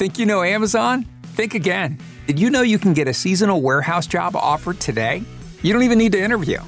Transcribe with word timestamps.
Think 0.00 0.18
you 0.18 0.24
know 0.24 0.42
Amazon? 0.42 1.04
Think 1.34 1.52
again. 1.52 1.98
Did 2.26 2.38
you 2.38 2.48
know 2.48 2.62
you 2.62 2.78
can 2.78 2.94
get 2.94 3.06
a 3.06 3.12
seasonal 3.12 3.60
warehouse 3.60 4.06
job 4.06 4.34
offer 4.34 4.72
today? 4.72 5.22
You 5.62 5.74
don't 5.74 5.82
even 5.82 5.98
need 5.98 6.12
to 6.12 6.18
interview. 6.18 6.58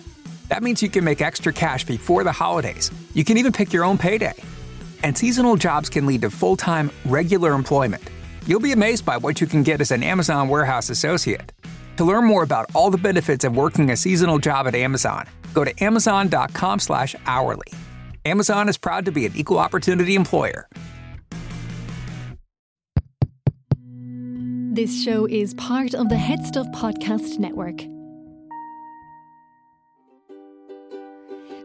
That 0.50 0.62
means 0.62 0.82
you 0.82 0.90
can 0.90 1.02
make 1.02 1.22
extra 1.22 1.50
cash 1.50 1.86
before 1.86 2.24
the 2.24 2.32
holidays. 2.32 2.90
You 3.14 3.24
can 3.24 3.38
even 3.38 3.50
pick 3.50 3.72
your 3.72 3.84
own 3.84 3.96
payday. 3.96 4.34
And 5.02 5.16
seasonal 5.16 5.56
jobs 5.56 5.88
can 5.88 6.04
lead 6.04 6.20
to 6.20 6.30
full 6.30 6.58
time, 6.58 6.90
regular 7.06 7.54
employment. 7.54 8.02
You'll 8.46 8.60
be 8.60 8.72
amazed 8.72 9.06
by 9.06 9.16
what 9.16 9.40
you 9.40 9.46
can 9.46 9.62
get 9.62 9.80
as 9.80 9.92
an 9.92 10.02
Amazon 10.02 10.50
warehouse 10.50 10.90
associate. 10.90 11.52
To 11.96 12.04
learn 12.04 12.26
more 12.26 12.42
about 12.42 12.70
all 12.74 12.90
the 12.90 12.98
benefits 12.98 13.46
of 13.46 13.56
working 13.56 13.92
a 13.92 13.96
seasonal 13.96 14.40
job 14.40 14.66
at 14.66 14.74
Amazon, 14.74 15.26
go 15.54 15.64
to 15.64 15.72
amazon.com 15.82 16.80
slash 16.80 17.16
hourly. 17.24 17.72
Amazon 18.26 18.68
is 18.68 18.76
proud 18.76 19.06
to 19.06 19.10
be 19.10 19.24
an 19.24 19.32
equal 19.34 19.58
opportunity 19.58 20.16
employer. 20.16 20.68
This 24.74 25.04
show 25.04 25.26
is 25.26 25.52
part 25.52 25.92
of 25.92 26.08
the 26.08 26.14
HeadStuff 26.14 26.72
Podcast 26.72 27.38
Network. 27.38 27.82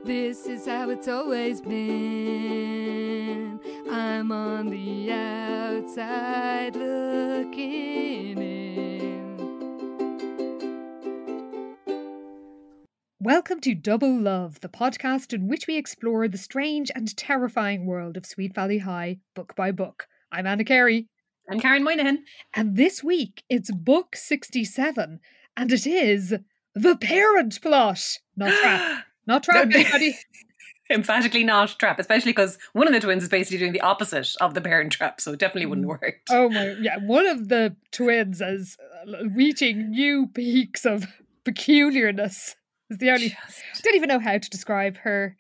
This 0.04 0.46
is 0.46 0.66
how 0.66 0.90
it's 0.90 1.08
always 1.08 1.62
been. 1.62 2.82
I'm 3.90 4.34
on 4.34 4.70
the 4.70 5.10
outside 5.14 6.76
looking 6.76 8.38
in. 8.40 9.48
Welcome 13.22 13.62
to 13.62 13.74
Double 13.74 14.20
Love, 14.20 14.60
the 14.60 14.68
podcast 14.68 15.32
in 15.32 15.48
which 15.48 15.66
we 15.66 15.78
explore 15.78 16.28
the 16.28 16.38
strange 16.38 16.92
and 16.94 17.16
terrifying 17.16 17.86
world 17.86 18.18
of 18.18 18.26
Sweet 18.26 18.54
Valley 18.54 18.80
High, 18.80 19.20
book 19.34 19.56
by 19.56 19.72
book. 19.72 20.08
I'm 20.30 20.46
Anna 20.46 20.66
Carey. 20.66 21.08
I'm 21.50 21.60
Karen 21.62 21.84
Moynihan. 21.84 22.26
And 22.54 22.76
this 22.76 23.04
week 23.04 23.44
it's 23.50 23.72
book 23.72 24.16
67, 24.18 25.20
and 25.56 25.72
it 25.72 25.88
is 25.88 26.36
The 26.76 26.98
Parent 26.98 27.62
Plot. 27.62 28.20
Not 28.36 28.52
Trap. 28.52 29.06
Not 29.28 29.44
Trap, 29.44 29.70
anybody. 29.74 30.18
Emphatically 30.90 31.44
not 31.44 31.78
trap, 31.80 32.00
especially 32.00 32.32
because 32.32 32.58
one 32.72 32.88
of 32.88 32.94
the 32.94 33.02
twins 33.02 33.24
is 33.24 33.28
basically 33.28 33.58
doing 33.58 33.74
the 33.74 33.82
opposite 33.82 34.30
of 34.40 34.54
the 34.54 34.62
parent 34.62 34.94
trap, 34.94 35.20
so 35.20 35.34
it 35.34 35.40
definitely 35.40 35.66
wouldn't 35.66 35.86
work. 35.86 36.22
Oh 36.30 36.48
my, 36.48 36.76
yeah. 36.80 36.96
One 37.06 37.28
of 37.28 37.50
the 37.50 37.76
twins 37.92 38.40
is 38.40 38.78
uh, 39.06 39.28
reaching 39.36 39.90
new 39.90 40.28
peaks 40.28 40.86
of 40.86 41.06
peculiarness. 41.44 42.56
Is 42.90 43.00
the 43.00 43.10
only. 43.10 43.30
Just- 43.30 43.64
I 43.76 43.80
don't 43.84 43.96
even 43.96 44.08
know 44.08 44.20
how 44.20 44.38
to 44.38 44.50
describe 44.50 44.96
her 45.00 45.36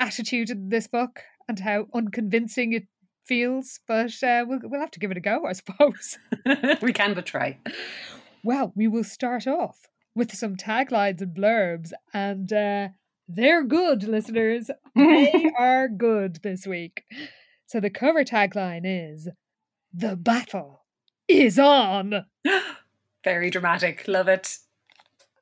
attitude 0.00 0.50
in 0.50 0.70
this 0.70 0.88
book 0.88 1.20
and 1.48 1.60
how 1.60 1.86
unconvincing 1.94 2.72
it 2.72 2.88
feels, 3.30 3.78
but 3.86 4.10
uh, 4.24 4.44
we'll, 4.44 4.58
we'll 4.64 4.80
have 4.80 4.90
to 4.90 4.98
give 4.98 5.12
it 5.12 5.16
a 5.16 5.20
go, 5.20 5.46
I 5.46 5.52
suppose. 5.60 6.18
we 6.82 6.92
can 6.92 7.14
but 7.14 7.26
try. 7.26 7.58
Well, 8.42 8.72
we 8.74 8.88
will 8.88 9.04
start 9.04 9.46
off 9.46 9.86
with 10.16 10.34
some 10.34 10.56
taglines 10.56 11.20
and 11.20 11.36
blurbs, 11.36 11.92
and 12.12 12.52
uh, 12.52 12.88
they're 13.28 13.62
good, 13.62 14.02
listeners. 14.02 14.68
They 14.96 15.52
are 15.58 15.88
good 15.88 16.40
this 16.42 16.66
week. 16.66 17.04
So 17.66 17.78
the 17.78 17.88
cover 17.90 18.24
tagline 18.24 18.82
is 18.84 19.28
The 19.94 20.16
battle 20.16 20.84
is 21.28 21.56
on. 21.56 22.26
Very 23.24 23.50
dramatic. 23.50 24.08
Love 24.08 24.26
it. 24.26 24.56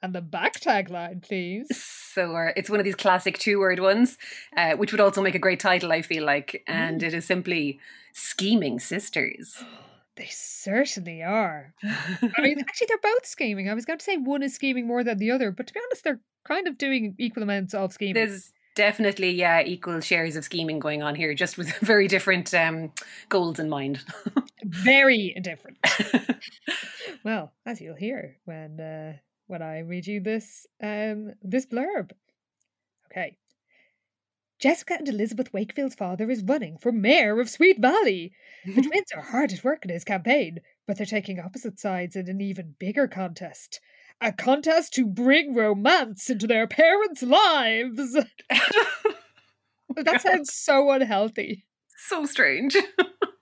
And 0.02 0.14
the 0.14 0.20
back 0.20 0.60
tagline, 0.60 1.22
please. 1.22 1.66
So 2.12 2.36
uh, 2.36 2.52
it's 2.56 2.70
one 2.70 2.78
of 2.78 2.84
these 2.84 2.94
classic 2.94 3.38
two-word 3.38 3.80
ones, 3.80 4.16
uh, 4.56 4.72
which 4.72 4.92
would 4.92 5.00
also 5.00 5.22
make 5.22 5.34
a 5.34 5.40
great 5.40 5.60
title, 5.60 5.92
I 5.92 6.02
feel 6.02 6.24
like. 6.24 6.62
And 6.66 7.02
it 7.02 7.14
is 7.14 7.26
simply 7.26 7.80
"Scheming 8.12 8.78
Sisters." 8.80 9.62
They 10.16 10.26
certainly 10.32 11.22
are. 11.22 11.74
I 11.84 12.40
mean, 12.42 12.58
actually, 12.68 12.88
they're 12.88 12.98
both 13.00 13.24
scheming. 13.24 13.70
I 13.70 13.74
was 13.74 13.84
going 13.84 14.00
to 14.00 14.04
say 14.04 14.16
one 14.16 14.42
is 14.42 14.52
scheming 14.52 14.84
more 14.84 15.04
than 15.04 15.18
the 15.18 15.30
other, 15.30 15.52
but 15.52 15.68
to 15.68 15.72
be 15.72 15.78
honest, 15.86 16.02
they're 16.02 16.18
kind 16.44 16.66
of 16.66 16.76
doing 16.76 17.14
equal 17.20 17.44
amounts 17.44 17.72
of 17.72 17.92
scheming. 17.92 18.14
There's 18.14 18.52
definitely 18.74 19.30
yeah 19.30 19.60
equal 19.62 20.00
shares 20.00 20.36
of 20.36 20.44
scheming 20.44 20.78
going 20.78 21.02
on 21.02 21.14
here, 21.14 21.34
just 21.34 21.56
with 21.56 21.76
very 21.80 22.08
different 22.08 22.52
um, 22.54 22.92
goals 23.28 23.58
in 23.58 23.68
mind. 23.68 24.00
Very 24.64 25.36
different. 25.40 25.78
well, 27.24 27.52
as 27.64 27.80
you'll 27.80 27.94
hear 27.94 28.36
when 28.44 28.80
uh, 28.80 29.16
when 29.48 29.62
I 29.62 29.80
read 29.80 30.06
you 30.06 30.20
this 30.20 30.66
um, 30.82 31.32
this 31.42 31.66
blurb. 31.66 32.12
Okay. 33.10 33.36
Jessica 34.58 34.94
and 34.94 35.08
Elizabeth 35.08 35.52
Wakefield's 35.52 35.94
father 35.94 36.28
is 36.30 36.42
running 36.42 36.78
for 36.78 36.90
mayor 36.90 37.40
of 37.40 37.48
Sweet 37.48 37.80
Valley. 37.80 38.32
The 38.66 38.82
twins 38.82 39.12
are 39.14 39.22
hard 39.22 39.52
at 39.52 39.62
work 39.62 39.84
in 39.84 39.90
his 39.90 40.04
campaign, 40.04 40.58
but 40.86 40.96
they're 40.96 41.06
taking 41.06 41.38
opposite 41.38 41.78
sides 41.78 42.16
in 42.16 42.28
an 42.28 42.40
even 42.40 42.74
bigger 42.78 43.06
contest. 43.06 43.80
A 44.20 44.32
contest 44.32 44.94
to 44.94 45.06
bring 45.06 45.54
romance 45.54 46.28
into 46.28 46.48
their 46.48 46.66
parents' 46.66 47.22
lives. 47.22 48.14
that 49.96 50.22
sounds 50.22 50.52
so 50.52 50.90
unhealthy. 50.90 51.64
so 52.08 52.26
strange. 52.26 52.76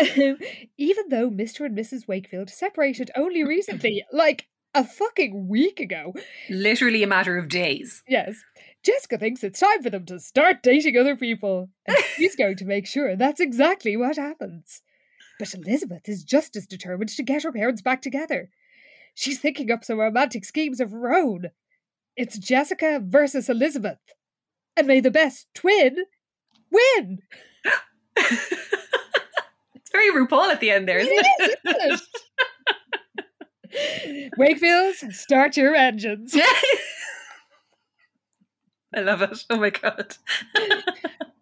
Even 0.00 1.08
though 1.08 1.30
Mr. 1.30 1.66
and 1.66 1.76
Mrs. 1.76 2.06
Wakefield 2.08 2.50
separated 2.50 3.10
only 3.16 3.44
recently, 3.44 4.04
like 4.12 4.46
a 4.74 4.84
fucking 4.84 5.48
week 5.48 5.80
ago, 5.80 6.14
Literally 6.50 7.02
a 7.02 7.06
matter 7.06 7.36
of 7.38 7.48
days. 7.48 8.02
yes, 8.08 8.36
Jessica 8.84 9.18
thinks 9.18 9.42
it's 9.42 9.60
time 9.60 9.82
for 9.82 9.90
them 9.90 10.04
to 10.06 10.20
start 10.20 10.62
dating 10.62 10.96
other 10.96 11.16
people. 11.16 11.68
And 11.86 11.96
she's 12.16 12.36
going 12.36 12.56
to 12.56 12.64
make 12.64 12.86
sure 12.86 13.16
that's 13.16 13.40
exactly 13.40 13.96
what 13.96 14.16
happens. 14.16 14.82
But 15.38 15.54
Elizabeth 15.54 16.08
is 16.08 16.22
just 16.24 16.54
as 16.56 16.66
determined 16.66 17.10
to 17.10 17.22
get 17.22 17.42
her 17.44 17.52
parents 17.52 17.82
back 17.82 18.02
together. 18.02 18.50
She's 19.14 19.40
thinking 19.40 19.70
up 19.70 19.84
some 19.84 19.98
romantic 19.98 20.44
schemes 20.44 20.80
of 20.80 20.90
her 20.92 21.12
own. 21.14 21.46
It's 22.16 22.38
Jessica 22.38 23.00
versus 23.04 23.48
Elizabeth. 23.48 23.98
And 24.76 24.86
may 24.86 25.00
the 25.00 25.10
best 25.10 25.48
twin 25.54 25.98
win. 26.70 27.18
It's 29.88 29.92
very 29.92 30.10
RuPaul 30.12 30.50
at 30.52 30.60
the 30.60 30.70
end 30.70 30.86
there, 30.86 30.98
isn't 30.98 31.10
It 31.12 31.58
it? 31.64 31.92
is, 31.92 32.08
isn't 33.72 33.72
it? 33.72 34.32
Wakefields, 34.38 35.14
start 35.14 35.56
your 35.56 35.74
engines. 35.74 36.36
I 38.94 39.00
love 39.00 39.22
it. 39.22 39.44
Oh 39.48 39.56
my 39.58 39.70
god. 39.70 40.16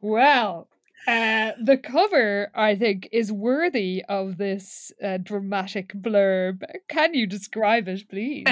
Well, 0.03 0.69
uh, 1.09 1.53
the 1.61 1.77
cover, 1.79 2.53
I 2.55 2.77
think, 2.77 3.09
is 3.11 3.33
worthy 3.33 4.05
of 4.09 4.37
this 4.37 4.93
uh, 5.03 5.17
dramatic 5.17 5.93
blurb. 5.95 6.63
Can 6.89 7.13
you 7.15 7.27
describe 7.27 7.89
it, 7.89 8.09
please? 8.09 8.47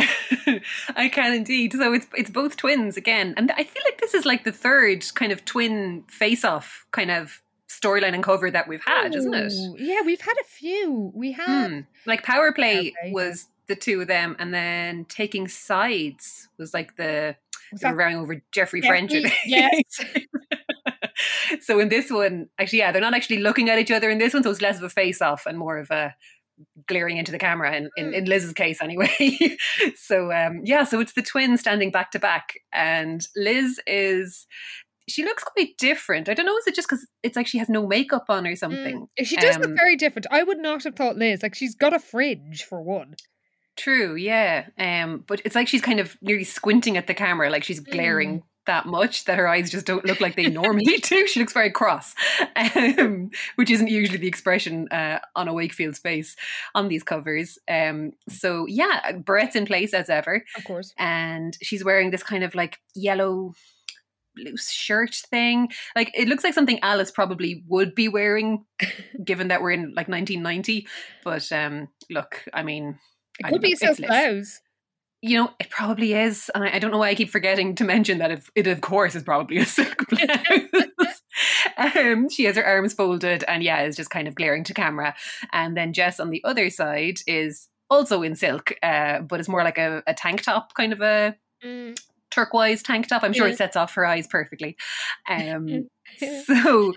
I 0.97 1.09
can 1.09 1.33
indeed. 1.33 1.75
So 1.75 1.93
it's 1.93 2.09
it's 2.17 2.31
both 2.31 2.57
twins 2.57 2.97
again, 2.97 3.35
and 3.37 3.53
I 3.53 3.63
feel 3.63 3.83
like 3.85 4.01
this 4.01 4.15
is 4.15 4.27
like 4.27 4.43
the 4.43 4.51
third 4.51 5.05
kind 5.15 5.31
of 5.31 5.45
twin 5.45 6.03
face-off 6.09 6.87
kind 6.91 7.13
of 7.13 7.41
storyline 7.81 8.15
and 8.15 8.23
cover 8.23 8.51
that 8.51 8.69
we've 8.69 8.85
had, 8.85 9.15
isn't 9.15 9.35
it? 9.35 9.53
Yeah, 9.79 10.01
we've 10.05 10.21
had 10.21 10.37
a 10.41 10.45
few. 10.45 11.13
We 11.15 11.33
have. 11.33 11.71
Hmm. 11.71 11.81
Like 12.07 12.23
Power 12.23 12.53
Play 12.53 12.93
Play, 13.01 13.13
was 13.13 13.47
the 13.67 13.77
two 13.77 14.01
of 14.01 14.09
them, 14.09 14.37
and 14.39 14.53
then 14.53 15.05
Taking 15.07 15.49
Sides 15.49 16.49
was 16.59 16.75
like 16.75 16.97
the 16.97 17.37
Was 17.73 17.81
they 17.81 17.91
were 17.91 17.97
rowing 17.97 18.17
over 18.17 18.43
Jeffrey 18.53 18.81
French. 18.81 19.13
Jeffrey? 19.13 19.33
Yes. 19.47 20.05
so 21.61 21.79
in 21.79 21.89
this 21.89 22.11
one, 22.11 22.49
actually, 22.59 22.81
yeah, 22.81 22.93
they're 22.93 23.01
not 23.01 23.15
actually 23.15 23.39
looking 23.39 23.71
at 23.71 23.79
each 23.79 23.91
other 23.91 24.11
in 24.11 24.19
this 24.19 24.35
one, 24.35 24.43
so 24.43 24.51
it's 24.51 24.61
less 24.61 24.79
of 24.79 24.85
a 24.85 24.91
face 24.91 25.23
off 25.23 25.47
and 25.47 25.59
more 25.59 25.79
of 25.79 25.91
a 25.91 26.15
glaring 26.87 27.17
into 27.17 27.33
the 27.33 27.39
camera 27.39 27.75
in, 27.75 27.91
in, 27.97 28.15
in 28.15 28.25
Liz's 28.27 28.53
case 28.53 28.81
anyway. 28.81 29.13
so 29.97 30.33
um 30.33 30.61
yeah, 30.65 30.85
so 30.85 31.01
it's 31.01 31.13
the 31.13 31.23
twins 31.23 31.61
standing 31.61 31.91
back 31.91 32.11
to 32.13 32.19
back 32.19 32.55
and 32.73 33.27
Liz 33.37 33.81
is 33.87 34.47
she 35.09 35.25
looks 35.25 35.45
quite 35.45 35.77
different. 35.79 36.29
I 36.29 36.35
don't 36.35 36.47
know, 36.47 36.57
is 36.57 36.67
it 36.67 36.75
just 36.75 36.89
because 36.89 37.07
it's 37.23 37.37
like 37.37 37.47
she 37.47 37.59
has 37.59 37.69
no 37.69 37.87
makeup 37.87 38.27
on 38.29 38.47
or 38.47 38.57
something? 38.57 39.07
Mm, 39.21 39.27
She 39.27 39.37
does 39.37 39.57
look 39.59 39.67
Um, 39.71 39.77
very 39.77 39.97
different. 39.97 40.27
I 40.31 40.43
would 40.43 40.59
not 40.59 40.85
have 40.85 40.97
thought 40.97 41.17
Liz. 41.17 41.43
Like, 41.43 41.55
she's 41.55 41.75
got 41.75 41.93
a 41.95 41.99
fringe, 41.99 42.65
for 42.65 42.81
one. 42.83 43.15
True, 43.77 44.15
yeah. 44.15 44.67
Um, 44.79 45.25
but 45.27 45.43
it's 45.45 45.55
like 45.55 45.69
she's 45.69 45.83
kind 45.83 46.01
of 46.01 46.17
nearly 46.23 46.45
squinting 46.45 46.97
at 46.97 47.07
the 47.07 47.15
camera, 47.15 47.51
like 47.51 47.65
she's 47.65 47.81
glaring 47.81 48.39
Mm. 48.41 48.43
that 48.67 48.87
much 48.87 49.25
that 49.27 49.37
her 49.37 49.47
eyes 49.49 49.71
just 49.71 49.85
don't 49.85 50.05
look 50.07 50.21
like 50.21 50.37
they 50.37 50.49
normally 50.63 50.97
do. 50.99 51.27
She 51.27 51.41
looks 51.41 51.53
very 51.53 51.71
cross, 51.71 52.15
um, 52.57 53.31
which 53.57 53.71
isn't 53.71 53.89
usually 53.89 54.19
the 54.19 54.29
expression 54.29 54.89
uh, 54.91 55.19
on 55.37 55.49
a 55.49 55.53
Wakefield's 55.53 55.99
face 55.99 56.37
on 56.75 56.89
these 56.89 57.03
covers. 57.03 57.59
Um, 57.69 58.13
so 58.29 58.65
yeah, 58.69 59.13
Barrett's 59.13 59.57
in 59.57 59.67
place 59.67 59.93
as 59.93 60.09
ever, 60.09 60.45
Of 60.57 60.65
course. 60.65 60.95
and 60.99 61.59
she's 61.63 61.85
wearing 61.85 62.11
this 62.11 62.23
kind 62.23 62.45
of 62.45 62.55
like 62.55 62.79
yellow 62.95 63.55
loose 64.37 64.71
shirt 64.71 65.15
thing. 65.15 65.69
Like 65.97 66.11
it 66.15 66.29
looks 66.29 66.45
like 66.45 66.55
something 66.55 66.81
Alice 66.83 67.11
probably 67.11 67.65
would 67.69 67.95
be 67.95 68.09
wearing, 68.09 68.65
given 69.25 69.49
that 69.49 69.63
we're 69.63 69.73
in 69.73 69.95
like 69.95 70.09
1990. 70.09 70.87
But 71.25 71.51
um, 71.53 71.89
look, 72.11 72.45
I 72.53 72.63
mean. 72.63 72.99
It 73.41 73.47
I 73.47 73.51
could 73.51 73.63
be 73.63 73.71
know, 73.71 73.75
silk 73.77 73.99
it's 73.99 74.01
blouse. 74.01 74.61
You 75.21 75.39
know, 75.39 75.51
it 75.59 75.69
probably 75.71 76.13
is. 76.13 76.51
And 76.55 76.63
I, 76.63 76.75
I 76.75 76.79
don't 76.79 76.93
know 76.93 76.99
why 76.99 77.09
I 77.09 77.15
keep 77.15 77.31
forgetting 77.31 77.75
to 77.77 77.85
mention 77.85 78.19
that 78.19 78.31
it, 78.31 78.45
it 78.55 78.67
of 78.69 78.81
course, 78.81 79.15
is 79.17 79.25
probably 79.25 79.59
a 79.59 79.67
silk 79.67 80.07
blouse. 80.09 81.23
um, 81.97 82.29
she 82.29 82.45
has 82.45 82.57
her 82.57 82.65
arms 82.65 82.93
folded 82.93 83.43
and 83.49 83.63
yeah, 83.63 83.83
is 83.83 83.97
just 83.97 84.11
kind 84.11 84.29
of 84.29 84.37
glaring 84.37 84.63
to 84.65 84.75
camera. 84.75 85.17
And 85.53 85.77
then 85.77 85.93
Jess 85.93 86.21
on 86.21 86.31
the 86.31 86.45
other 86.45 86.71
side 86.71 87.17
is 87.27 87.69
also 87.91 88.23
in 88.23 88.37
silk, 88.37 88.75
uh, 88.83 89.21
but 89.21 89.41
it's 89.41 89.49
more 89.49 89.65
like 89.65 89.79
a, 89.79 90.03
a 90.07 90.15
tank 90.15 90.43
top 90.43 90.75
kind 90.75 90.93
of 90.93 91.01
a 91.01 91.35
Mm. 91.65 91.99
Turquoise 92.35 92.83
tank 92.83 93.07
top. 93.07 93.23
I'm 93.23 93.33
sure 93.33 93.47
Yeah. 93.47 93.53
it 93.55 93.59
sets 93.59 93.77
off 93.77 93.95
her 93.95 94.05
eyes 94.05 94.27
perfectly. 94.27 94.77
Um, 95.29 95.89
so 96.47 96.95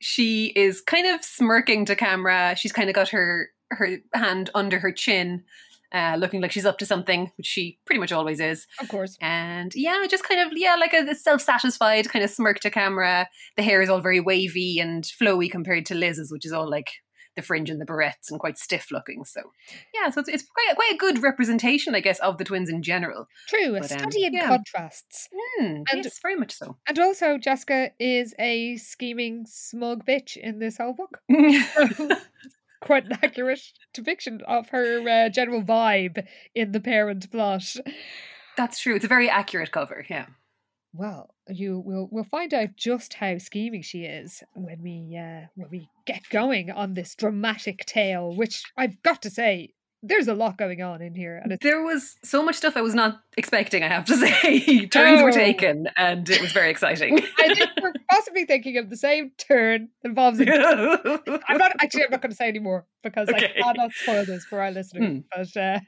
she 0.00 0.46
is 0.56 0.80
kind 0.80 1.06
of 1.06 1.22
smirking 1.22 1.84
to 1.86 1.94
camera. 1.96 2.54
She's 2.56 2.72
kind 2.72 2.88
of 2.88 2.94
got 2.94 3.10
her 3.10 3.48
her 3.72 3.98
hand 4.14 4.50
under 4.54 4.80
her 4.80 4.90
chin, 4.90 5.44
uh, 5.92 6.16
looking 6.18 6.40
like 6.40 6.50
she's 6.50 6.66
up 6.66 6.78
to 6.78 6.86
something, 6.86 7.30
which 7.36 7.46
she 7.46 7.78
pretty 7.84 8.00
much 8.00 8.10
always 8.10 8.40
is. 8.40 8.66
Of 8.80 8.88
course. 8.88 9.16
And 9.20 9.72
yeah, 9.76 10.04
just 10.10 10.24
kind 10.24 10.40
of 10.40 10.56
yeah, 10.56 10.74
like 10.76 10.92
a 10.92 11.14
self 11.14 11.40
satisfied 11.42 12.08
kind 12.08 12.24
of 12.24 12.30
smirk 12.30 12.60
to 12.60 12.70
camera. 12.70 13.28
The 13.56 13.62
hair 13.62 13.82
is 13.82 13.88
all 13.88 14.00
very 14.00 14.18
wavy 14.20 14.78
and 14.80 15.04
flowy 15.04 15.50
compared 15.50 15.86
to 15.86 15.94
Liz's, 15.94 16.32
which 16.32 16.44
is 16.46 16.52
all 16.52 16.68
like 16.68 16.90
the 17.36 17.42
fringe 17.42 17.70
and 17.70 17.80
the 17.80 17.86
barrettes 17.86 18.30
and 18.30 18.40
quite 18.40 18.58
stiff 18.58 18.88
looking. 18.90 19.24
So 19.24 19.40
yeah, 19.94 20.10
so 20.10 20.20
it's, 20.20 20.28
it's 20.28 20.44
quite, 20.44 20.74
quite 20.76 20.92
a 20.94 20.96
good 20.96 21.22
representation, 21.22 21.94
I 21.94 22.00
guess, 22.00 22.18
of 22.20 22.38
the 22.38 22.44
twins 22.44 22.68
in 22.68 22.82
general. 22.82 23.26
True, 23.48 23.76
a 23.76 23.80
But, 23.80 23.92
um, 23.92 23.98
study 23.98 24.24
in 24.24 24.34
yeah. 24.34 24.46
contrasts. 24.48 25.28
Hmm, 25.34 25.82
And- 25.90 26.04
yes, 26.04 26.18
very 26.20 26.36
much 26.36 26.52
so. 26.54 26.76
And 26.88 26.98
also, 26.98 27.38
Jessica 27.38 27.90
is 27.98 28.34
a 28.38 28.76
scheming, 28.76 29.44
smug 29.46 30.04
bitch 30.04 30.36
in 30.36 30.58
this 30.58 30.78
whole 30.78 30.94
book. 30.94 31.18
Quite 32.80 33.06
an 33.06 33.18
accurate 33.22 33.60
depiction 33.92 34.40
of 34.48 34.70
her 34.70 35.06
uh, 35.08 35.28
general 35.28 35.62
vibe 35.62 36.26
in 36.54 36.72
the 36.72 36.80
parent 36.80 37.30
plot. 37.30 37.76
That's 38.56 38.80
true. 38.80 38.96
It's 38.96 39.04
a 39.04 39.08
very 39.08 39.28
accurate 39.28 39.70
cover. 39.70 40.04
Yeah. 40.08 40.26
Well, 40.92 41.30
you 41.48 41.78
will 41.78 42.08
we'll 42.10 42.24
find 42.24 42.52
out 42.52 42.70
just 42.76 43.14
how 43.14 43.38
scheming 43.38 43.82
she 43.82 44.02
is 44.04 44.42
when 44.54 44.82
we 44.82 45.16
uh, 45.16 45.46
when 45.54 45.68
we 45.70 45.88
get 46.06 46.22
going 46.30 46.70
on 46.70 46.94
this 46.94 47.14
dramatic 47.14 47.84
tale. 47.86 48.34
Which 48.34 48.62
I've 48.76 49.00
got 49.02 49.22
to 49.22 49.30
say, 49.30 49.74
there's 50.02 50.26
a 50.28 50.34
lot 50.34 50.58
going 50.58 50.82
on 50.82 51.00
in 51.00 51.14
here, 51.14 51.36
and 51.42 51.56
There 51.60 51.82
was 51.82 52.16
so 52.24 52.42
much 52.42 52.56
stuff 52.56 52.76
I 52.76 52.80
was 52.80 52.94
not 52.94 53.20
expecting, 53.36 53.84
I 53.84 53.88
have 53.88 54.04
to 54.06 54.16
say. 54.42 54.86
Turns 54.86 55.22
were 55.22 55.28
Oh. 55.28 55.32
taken, 55.32 55.88
and 55.96 56.28
it 56.28 56.40
was 56.40 56.50
very 56.52 56.70
exciting. 56.70 57.20
I 57.38 57.54
think 57.54 57.70
we're 57.82 57.92
possibly 58.10 58.44
thinking 58.44 58.76
of 58.76 58.90
the 58.90 58.96
same 58.96 59.30
turn 59.38 59.88
that 60.02 60.08
involves. 60.10 60.40
I'm 60.40 60.46
not 61.58 61.72
actually. 61.82 62.04
I'm 62.04 62.10
not 62.10 62.22
going 62.22 62.30
to 62.30 62.36
say 62.36 62.48
anymore 62.48 62.86
because 63.02 63.28
Okay. 63.28 63.52
I 63.56 63.62
cannot 63.62 63.92
spoil 63.92 64.24
this 64.26 64.44
for 64.44 64.60
our 64.60 64.70
listeners. 64.70 65.22
But 65.34 65.56
uh, 65.56 65.80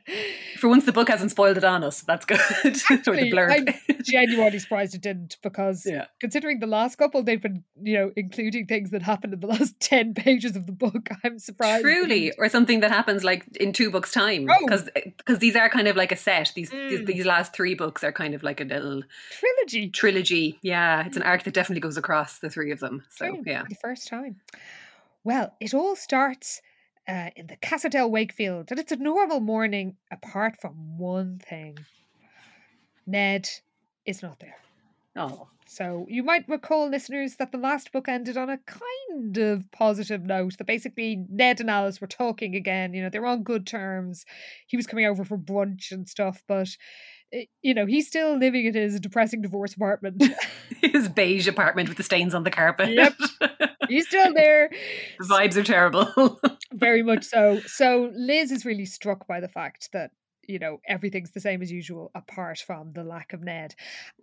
For 0.58 0.68
once, 0.68 0.84
the 0.86 0.92
book 0.92 1.08
hasn't 1.08 1.30
spoiled 1.30 1.56
it 1.58 1.64
on 1.64 1.84
us. 1.84 2.02
That's 2.02 2.24
good. 2.24 2.40
Actually. 2.90 3.32
I'm 3.38 3.66
genuinely 4.02 4.58
surprised 4.58 4.94
it 4.94 5.02
didn't 5.02 5.36
because 5.42 5.84
yeah. 5.86 6.06
considering 6.20 6.60
the 6.60 6.66
last 6.66 6.96
couple, 6.96 7.22
they've 7.22 7.42
been 7.42 7.64
you 7.82 7.94
know 7.98 8.12
including 8.16 8.66
things 8.66 8.90
that 8.90 9.02
happened 9.02 9.34
in 9.34 9.40
the 9.40 9.46
last 9.46 9.78
ten 9.80 10.14
pages 10.14 10.56
of 10.56 10.66
the 10.66 10.72
book. 10.72 11.08
I'm 11.24 11.38
surprised. 11.38 11.82
Truly, 11.82 12.32
or 12.38 12.48
something 12.48 12.80
that 12.80 12.90
happens 12.90 13.24
like 13.24 13.44
in 13.56 13.72
two 13.72 13.90
books' 13.90 14.12
time, 14.12 14.46
Oh. 14.50 14.56
because 14.64 14.88
because 15.18 15.38
these 15.38 15.56
are 15.56 15.68
kind 15.68 15.88
of 15.88 15.96
like 15.96 16.12
a 16.12 16.16
set. 16.16 16.52
These, 16.54 16.70
these 16.70 17.00
Mm. 17.00 17.06
these 17.06 17.24
last 17.26 17.54
three 17.54 17.74
books 17.74 18.04
are 18.04 18.12
kind 18.12 18.34
of 18.34 18.42
like 18.42 18.60
a 18.60 18.64
little 18.64 19.02
trilogy. 19.30 19.90
trilogy. 19.90 20.58
Yeah, 20.62 21.04
it's 21.06 21.16
an 21.16 21.22
arc 21.22 21.42
that 21.44 21.54
definitely 21.54 21.80
goes 21.80 21.96
across 21.96 22.11
the 22.40 22.50
three 22.50 22.70
of 22.72 22.80
them. 22.80 23.02
So 23.10 23.26
True, 23.26 23.42
yeah, 23.46 23.64
the 23.68 23.74
first 23.76 24.08
time. 24.08 24.36
Well, 25.24 25.54
it 25.60 25.72
all 25.74 25.94
starts 25.96 26.60
uh, 27.08 27.30
in 27.36 27.46
the 27.46 27.56
Casa 27.56 27.88
del 27.88 28.10
Wakefield, 28.10 28.70
and 28.70 28.80
it's 28.80 28.92
a 28.92 28.96
normal 28.96 29.40
morning 29.40 29.96
apart 30.10 30.60
from 30.60 30.98
one 30.98 31.38
thing. 31.38 31.78
Ned 33.06 33.48
is 34.06 34.22
not 34.22 34.38
there. 34.40 34.56
oh, 35.16 35.48
So 35.66 36.06
you 36.08 36.22
might 36.22 36.48
recall, 36.48 36.88
listeners, 36.88 37.36
that 37.36 37.52
the 37.52 37.58
last 37.58 37.92
book 37.92 38.08
ended 38.08 38.36
on 38.36 38.50
a 38.50 38.58
kind 38.58 39.36
of 39.38 39.70
positive 39.72 40.22
note. 40.24 40.58
That 40.58 40.66
basically 40.66 41.24
Ned 41.28 41.60
and 41.60 41.70
Alice 41.70 42.00
were 42.00 42.06
talking 42.06 42.54
again. 42.54 42.94
You 42.94 43.02
know, 43.02 43.08
they 43.10 43.18
were 43.18 43.26
on 43.26 43.42
good 43.42 43.66
terms. 43.66 44.24
He 44.66 44.76
was 44.76 44.86
coming 44.86 45.06
over 45.06 45.24
for 45.24 45.38
brunch 45.38 45.90
and 45.90 46.08
stuff, 46.08 46.42
but 46.46 46.68
you 47.62 47.74
know, 47.74 47.86
he's 47.86 48.06
still 48.06 48.36
living 48.36 48.66
in 48.66 48.74
his 48.74 49.00
depressing 49.00 49.42
divorce 49.42 49.74
apartment. 49.74 50.22
his 50.82 51.08
beige 51.08 51.48
apartment 51.48 51.88
with 51.88 51.96
the 51.96 52.02
stains 52.02 52.34
on 52.34 52.44
the 52.44 52.50
carpet. 52.50 52.90
Yep. 52.90 53.14
he's 53.88 54.06
still 54.06 54.32
there. 54.34 54.70
the 55.18 55.26
vibes 55.26 55.56
are 55.56 55.62
terrible. 55.62 56.40
Very 56.72 57.02
much 57.02 57.24
so. 57.24 57.60
So 57.66 58.10
Liz 58.14 58.50
is 58.52 58.64
really 58.64 58.84
struck 58.86 59.26
by 59.26 59.40
the 59.40 59.48
fact 59.48 59.90
that 59.92 60.10
you 60.48 60.58
know 60.58 60.78
everything's 60.88 61.30
the 61.30 61.40
same 61.40 61.62
as 61.62 61.70
usual 61.70 62.10
apart 62.16 62.58
from 62.58 62.92
the 62.92 63.04
lack 63.04 63.32
of 63.32 63.42
Ned. 63.42 63.74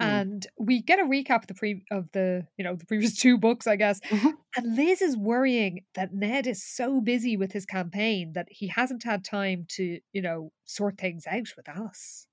Mm. 0.02 0.06
And 0.06 0.48
we 0.60 0.82
get 0.82 1.00
a 1.00 1.04
recap 1.04 1.44
of 1.44 1.48
the 1.48 1.54
pre 1.54 1.84
of 1.92 2.10
the 2.12 2.46
you 2.58 2.64
know 2.66 2.76
the 2.76 2.86
previous 2.86 3.16
two 3.16 3.38
books, 3.38 3.68
I 3.68 3.78
guess. 3.78 4.02
Mhm. 4.02 4.34
And 4.58 4.76
Liz 4.76 5.02
is 5.02 5.16
worrying 5.16 5.86
that 5.96 6.14
Ned 6.14 6.46
is 6.46 6.64
so 6.64 7.00
busy 7.00 7.38
with 7.38 7.54
his 7.54 7.66
campaign 7.66 8.34
that 8.34 8.48
he 8.50 8.68
hasn't 8.68 9.04
had 9.04 9.24
time 9.24 9.66
to 9.70 10.00
you 10.12 10.22
know 10.22 10.52
sort 10.66 10.98
things 10.98 11.26
out 11.26 11.48
with 11.56 11.70
Alice. 11.70 12.28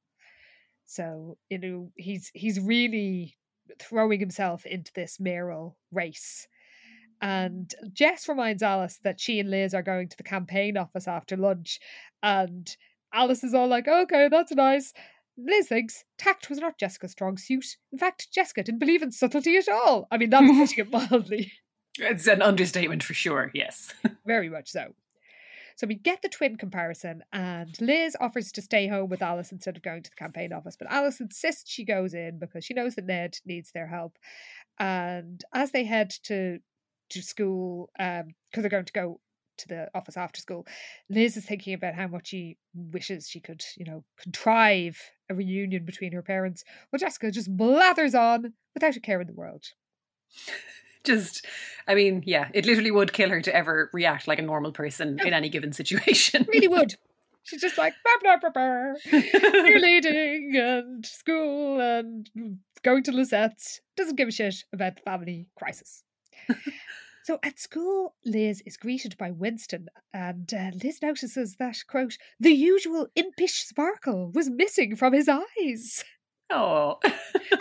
So 0.87 1.37
you 1.51 1.59
know 1.59 1.91
he's 1.97 2.31
he's 2.35 2.61
really 2.61 3.37
throwing 3.79 4.21
himself 4.21 4.65
into 4.67 4.93
this 4.95 5.19
mayoral 5.21 5.77
race. 5.93 6.49
And 7.21 7.75
Jess 7.93 8.29
reminds 8.29 8.63
Alice 8.63 9.01
that 9.03 9.21
she 9.21 9.41
and 9.41 9.51
Liz 9.51 9.75
are 9.75 9.83
going 9.83 10.09
to 10.09 10.17
the 10.17 10.23
campaign 10.23 10.77
office 10.77 11.09
after 11.09 11.37
lunch. 11.37 11.81
And 12.23 12.75
Alice 13.13 13.43
is 13.43 13.55
all 13.55 13.69
like, 13.69 13.89
okay, 13.89 14.29
that's 14.31 14.53
nice. 14.53 14.93
Liz 15.39 15.69
thinks 15.69 16.05
tact 16.19 16.49
was 16.49 16.59
not 16.59 16.79
Jessica's 16.79 17.13
strong 17.13 17.37
suit. 17.37 17.77
In 17.93 17.99
fact, 17.99 18.33
Jessica 18.33 18.63
didn't 18.63 18.81
believe 18.81 19.03
in 19.03 19.13
subtlety 19.13 19.57
at 19.57 19.69
all. 19.69 20.09
I 20.11 20.19
mean, 20.19 20.31
that's 20.31 20.47
putting 20.77 20.85
it 20.87 20.91
mildly. 20.91 21.53
it's 21.99 22.27
an 22.27 22.43
understatement 22.43 23.03
for 23.03 23.15
sure. 23.15 23.51
Yes. 23.55 23.93
Very 24.27 24.49
much 24.49 24.71
so. 24.71 24.95
So 25.77 25.87
we 25.87 25.95
get 25.95 26.23
the 26.23 26.31
twin 26.31 26.57
comparison, 26.57 27.23
and 27.33 27.79
Liz 27.81 28.17
offers 28.19 28.51
to 28.53 28.63
stay 28.63 28.89
home 28.89 29.11
with 29.11 29.23
Alice 29.23 29.53
instead 29.53 29.77
of 29.77 29.83
going 29.83 30.03
to 30.03 30.11
the 30.11 30.17
campaign 30.17 30.53
office. 30.53 30.77
But 30.77 30.91
Alice 30.91 31.21
insists 31.21 31.71
she 31.71 31.85
goes 31.85 32.15
in 32.15 32.39
because 32.39 32.65
she 32.65 32.75
knows 32.75 32.95
that 32.95 33.05
Ned 33.05 33.37
needs 33.45 33.73
their 33.73 33.87
help. 33.87 34.17
And 34.79 35.45
as 35.55 35.73
they 35.73 35.85
head 35.85 36.11
to 36.25 36.59
to 37.11 37.23
school, 37.23 37.91
um, 38.01 38.35
because 38.51 38.63
they're 38.63 38.71
going 38.71 38.87
to 38.87 38.93
go 38.93 39.21
to 39.59 39.69
the 39.69 39.89
office 39.95 40.17
after 40.17 40.41
school, 40.41 40.67
Liz 41.11 41.37
is 41.37 41.45
thinking 41.45 41.75
about 41.75 41.95
how 41.95 42.07
much 42.09 42.29
she 42.29 42.57
wishes 42.75 43.29
she 43.29 43.41
could, 43.41 43.63
you 43.77 43.85
know, 43.85 44.03
contrive 44.19 44.99
a 45.29 45.35
reunion 45.35 45.85
between 45.85 46.13
her 46.13 46.23
parents. 46.23 46.65
Well, 46.91 46.99
Jessica 46.99 47.31
just 47.31 47.55
blathers 47.55 48.15
on 48.15 48.55
without 48.75 48.97
a 48.97 49.01
care 49.01 49.21
in 49.21 49.27
the 49.27 49.35
world. 49.35 49.67
Just, 51.07 51.47
I 51.89 51.95
mean, 51.95 52.23
yeah, 52.27 52.49
it 52.53 52.67
literally 52.67 52.91
would 52.91 53.13
kill 53.13 53.31
her 53.31 53.41
to 53.41 53.55
ever 53.55 53.91
react 53.93 54.29
like 54.29 54.39
a 54.39 54.43
normal 54.43 54.73
person 54.73 55.19
in 55.25 55.33
any 55.33 55.49
given 55.49 55.73
situation. 55.73 56.47
Really 56.49 56.69
would. 56.69 56.97
She's 57.45 57.61
just 57.61 57.79
like 57.79 57.95
blah 58.03 58.39
blah 58.39 58.39
blah 58.39 58.51
blah. 58.51 59.21
cheerleading 59.23 60.57
and 60.57 61.07
school 61.07 61.81
and 61.81 62.29
going 62.83 63.05
to 63.05 63.13
Lisette's. 63.13 63.81
Doesn't 63.97 64.17
give 64.17 64.29
a 64.29 64.33
shit 64.33 64.65
about 64.73 64.97
the 64.97 65.03
family 65.03 65.47
crisis. 65.57 66.03
so 67.25 67.39
at 67.45 67.61
school, 67.61 68.15
Liz 68.25 68.63
is 68.67 68.77
greeted 68.77 69.17
by 69.17 69.31
Winston, 69.31 69.87
and 70.13 70.53
uh, 70.53 70.71
Liz 70.83 71.01
notices 71.03 71.57
that, 71.61 71.77
quote, 71.89 72.19
the 72.41 72.51
usual 72.51 73.07
impish 73.15 73.65
sparkle 73.65 74.33
was 74.35 74.51
missing 74.51 74.97
from 74.97 75.13
his 75.13 75.29
eyes. 75.29 76.05
oh, 76.51 76.99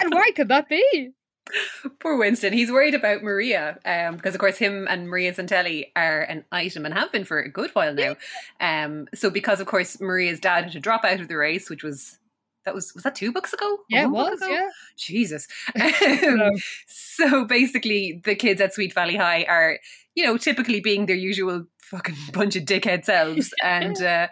And 0.01 0.13
why 0.13 0.31
could 0.35 0.47
that 0.49 0.67
be? 0.67 1.11
poor 1.99 2.17
Winston. 2.17 2.53
He's 2.53 2.71
worried 2.71 2.93
about 2.95 3.23
Maria 3.23 3.77
um, 3.85 4.15
because, 4.17 4.33
of 4.35 4.39
course, 4.39 4.57
him 4.57 4.87
and 4.89 5.07
Maria 5.07 5.33
Santelli 5.33 5.91
are 5.95 6.21
an 6.21 6.43
item 6.51 6.85
and 6.85 6.93
have 6.93 7.11
been 7.11 7.25
for 7.25 7.39
a 7.39 7.49
good 7.49 7.71
while 7.71 7.93
now. 7.93 8.15
Um, 8.59 9.07
so, 9.13 9.29
because, 9.29 9.59
of 9.59 9.67
course, 9.67 9.99
Maria's 10.01 10.39
dad 10.39 10.63
had 10.65 10.73
to 10.73 10.79
drop 10.79 11.03
out 11.05 11.19
of 11.21 11.27
the 11.27 11.37
race, 11.37 11.69
which 11.69 11.83
was. 11.83 12.17
That 12.65 12.73
was 12.73 12.95
was 12.95 13.03
that 13.03 13.13
two 13.13 13.31
books 13.31 13.53
ago? 13.53 13.77
Yeah, 13.89 14.05
it 14.05 14.09
was, 14.09 14.41
ago? 14.41 14.49
yeah. 14.51 14.69
Jesus. 14.97 15.47
So- 15.77 16.39
Um, 16.41 16.51
so 16.87 17.45
basically, 17.45 18.21
the 18.25 18.33
kids 18.33 18.59
at 18.59 18.73
Sweet 18.73 18.91
Valley 18.91 19.15
High 19.15 19.43
are, 19.43 19.77
you 20.15 20.23
know, 20.25 20.35
typically 20.35 20.79
being 20.79 21.05
their 21.05 21.15
usual 21.15 21.67
fucking 21.83 22.15
bunch 22.33 22.55
of 22.55 22.63
dickhead 22.63 23.05
selves 23.05 23.53
and 23.63 24.01
uh, 24.01 24.29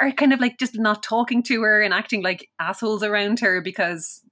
are 0.00 0.12
kind 0.12 0.32
of 0.32 0.40
like 0.40 0.58
just 0.58 0.78
not 0.78 1.02
talking 1.02 1.42
to 1.42 1.60
her 1.60 1.82
and 1.82 1.92
acting 1.92 2.22
like 2.22 2.48
assholes 2.58 3.02
around 3.02 3.40
her 3.40 3.60
because. 3.60 4.22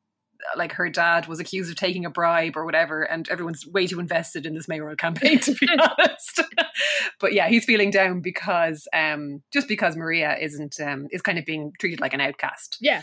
Like 0.56 0.72
her 0.72 0.88
dad 0.88 1.26
was 1.26 1.40
accused 1.40 1.70
of 1.70 1.76
taking 1.76 2.04
a 2.04 2.10
bribe 2.10 2.56
or 2.56 2.64
whatever, 2.64 3.02
and 3.02 3.28
everyone's 3.28 3.66
way 3.66 3.86
too 3.86 4.00
invested 4.00 4.46
in 4.46 4.54
this 4.54 4.68
mayoral 4.68 4.96
campaign, 4.96 5.38
to 5.40 5.54
be 5.54 5.68
honest. 5.98 6.40
but 7.20 7.32
yeah, 7.32 7.48
he's 7.48 7.64
feeling 7.64 7.90
down 7.90 8.20
because 8.20 8.88
um, 8.92 9.42
just 9.52 9.68
because 9.68 9.96
Maria 9.96 10.36
isn't 10.38 10.80
um, 10.80 11.06
is 11.10 11.22
kind 11.22 11.38
of 11.38 11.44
being 11.44 11.72
treated 11.78 12.00
like 12.00 12.14
an 12.14 12.20
outcast. 12.20 12.78
Yeah. 12.80 13.02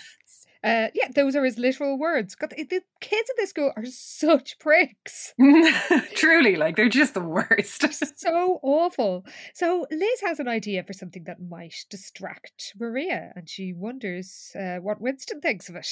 Uh, 0.62 0.88
yeah, 0.94 1.08
those 1.16 1.38
are 1.38 1.46
his 1.46 1.58
literal 1.58 1.98
words. 1.98 2.36
God, 2.36 2.50
the 2.50 2.64
the 2.66 2.82
kids 3.00 3.30
in 3.30 3.36
this 3.38 3.52
school 3.52 3.72
are 3.78 3.86
such 3.86 4.60
pricks. 4.60 5.34
Truly, 6.16 6.58
like 6.58 6.76
they're 6.76 6.90
just 6.90 7.14
the 7.14 7.22
worst. 7.22 7.86
so 8.20 8.60
awful. 8.62 9.26
So 9.54 9.86
Liz 9.90 10.22
has 10.22 10.40
an 10.40 10.50
idea 10.50 10.84
for 10.84 10.92
something 10.92 11.24
that 11.26 11.42
might 11.42 11.86
distract 11.90 12.74
Maria, 12.78 13.32
and 13.36 13.50
she 13.50 13.72
wonders 13.72 14.52
uh, 14.60 14.78
what 14.78 15.00
Winston 15.00 15.40
thinks 15.40 15.70
of 15.70 15.78
it. 15.78 15.88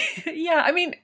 yeah, 0.26 0.62
I 0.64 0.72
mean, 0.72 0.94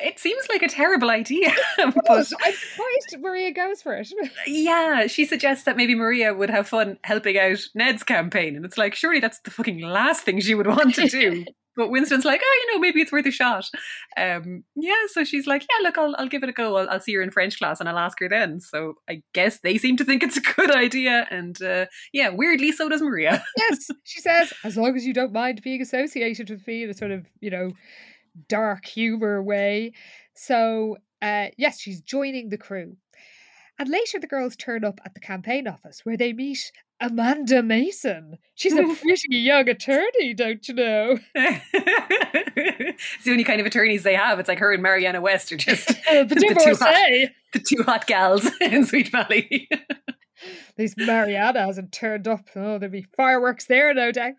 it 0.00 0.18
seems 0.18 0.46
like 0.48 0.62
a 0.62 0.68
terrible 0.68 1.10
idea. 1.10 1.52
But 1.78 1.94
I'm 2.08 2.24
surprised 2.24 3.16
Maria 3.20 3.52
goes 3.52 3.82
for 3.82 3.94
it. 3.94 4.12
yeah, 4.46 5.06
she 5.06 5.24
suggests 5.24 5.64
that 5.64 5.76
maybe 5.76 5.94
Maria 5.94 6.34
would 6.34 6.50
have 6.50 6.68
fun 6.68 6.98
helping 7.04 7.38
out 7.38 7.58
Ned's 7.74 8.02
campaign. 8.02 8.56
And 8.56 8.64
it's 8.64 8.78
like, 8.78 8.94
surely 8.94 9.20
that's 9.20 9.40
the 9.40 9.50
fucking 9.50 9.80
last 9.80 10.24
thing 10.24 10.40
she 10.40 10.54
would 10.54 10.66
want 10.66 10.94
to 10.96 11.08
do. 11.08 11.44
but 11.76 11.90
Winston's 11.90 12.24
like, 12.24 12.40
oh, 12.42 12.60
you 12.62 12.74
know, 12.74 12.80
maybe 12.80 13.00
it's 13.00 13.12
worth 13.12 13.26
a 13.26 13.30
shot. 13.30 13.68
Um, 14.16 14.64
yeah, 14.74 15.06
so 15.12 15.22
she's 15.24 15.46
like, 15.46 15.62
yeah, 15.62 15.86
look, 15.86 15.98
I'll, 15.98 16.14
I'll 16.18 16.28
give 16.28 16.42
it 16.42 16.48
a 16.48 16.52
go. 16.52 16.76
I'll, 16.76 16.90
I'll 16.90 17.00
see 17.00 17.14
her 17.14 17.22
in 17.22 17.30
French 17.30 17.58
class 17.58 17.78
and 17.78 17.88
I'll 17.88 17.98
ask 17.98 18.18
her 18.20 18.28
then. 18.28 18.60
So 18.60 18.94
I 19.08 19.22
guess 19.34 19.60
they 19.60 19.78
seem 19.78 19.96
to 19.98 20.04
think 20.04 20.22
it's 20.22 20.36
a 20.36 20.42
good 20.56 20.74
idea. 20.74 21.26
And 21.30 21.60
uh, 21.62 21.86
yeah, 22.12 22.30
weirdly, 22.30 22.72
so 22.72 22.88
does 22.88 23.02
Maria. 23.02 23.44
yes, 23.56 23.88
she 24.04 24.20
says, 24.20 24.52
as 24.64 24.76
long 24.76 24.96
as 24.96 25.06
you 25.06 25.14
don't 25.14 25.32
mind 25.32 25.62
being 25.62 25.80
associated 25.80 26.50
with 26.50 26.66
me 26.66 26.82
in 26.84 26.90
a 26.90 26.94
sort 26.94 27.12
of, 27.12 27.26
you 27.40 27.50
know, 27.50 27.70
dark 28.48 28.86
humor 28.86 29.42
way. 29.42 29.92
So, 30.34 30.98
uh, 31.22 31.48
yes, 31.56 31.80
she's 31.80 32.00
joining 32.00 32.48
the 32.48 32.58
crew. 32.58 32.96
And 33.78 33.88
later, 33.88 34.18
the 34.18 34.26
girls 34.26 34.56
turn 34.56 34.84
up 34.84 35.00
at 35.04 35.14
the 35.14 35.20
campaign 35.20 35.68
office 35.68 36.00
where 36.04 36.16
they 36.16 36.32
meet 36.32 36.72
Amanda 37.00 37.62
Mason. 37.62 38.38
She's 38.54 38.72
a 38.72 38.82
pretty 39.00 39.36
young 39.36 39.68
attorney, 39.68 40.34
don't 40.34 40.66
you 40.66 40.74
know? 40.74 41.18
it's 41.34 43.24
the 43.24 43.30
only 43.30 43.44
kind 43.44 43.60
of 43.60 43.66
attorneys 43.66 44.02
they 44.02 44.14
have. 44.14 44.40
It's 44.40 44.48
like 44.48 44.58
her 44.58 44.72
and 44.72 44.82
Mariana 44.82 45.20
West 45.20 45.52
are 45.52 45.56
just 45.56 45.86
the 46.10 46.24
the 46.28 46.60
two 46.64 46.74
hot, 46.74 47.30
the 47.52 47.60
two 47.60 47.82
hot 47.84 48.06
gals 48.06 48.50
in 48.60 48.84
Sweet 48.84 49.10
Valley. 49.10 49.68
At 50.42 50.78
least 50.78 50.94
Mariana 50.98 51.66
hasn't 51.66 51.92
turned 51.92 52.28
up. 52.28 52.48
Oh, 52.54 52.78
there'll 52.78 52.92
be 52.92 53.06
fireworks 53.16 53.66
there, 53.66 53.92
no 53.94 54.12
doubt. 54.12 54.34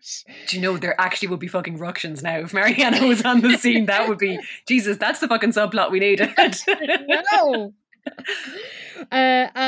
Do 0.48 0.56
you 0.56 0.62
know 0.62 0.76
there 0.76 0.98
actually 1.00 1.28
would 1.28 1.40
be 1.40 1.48
fucking 1.48 1.78
ructions 1.78 2.22
now 2.22 2.38
if 2.38 2.54
Mariana 2.54 3.06
was 3.06 3.22
on 3.22 3.40
the 3.40 3.56
scene? 3.56 3.86
That 3.86 4.08
would 4.08 4.18
be 4.18 4.38
Jesus. 4.66 4.96
That's 4.96 5.20
the 5.20 5.28
fucking 5.28 5.52
subplot 5.52 5.90
we 5.90 6.00
needed. 6.00 6.32
no. 7.32 7.74
Uh, 8.06 9.10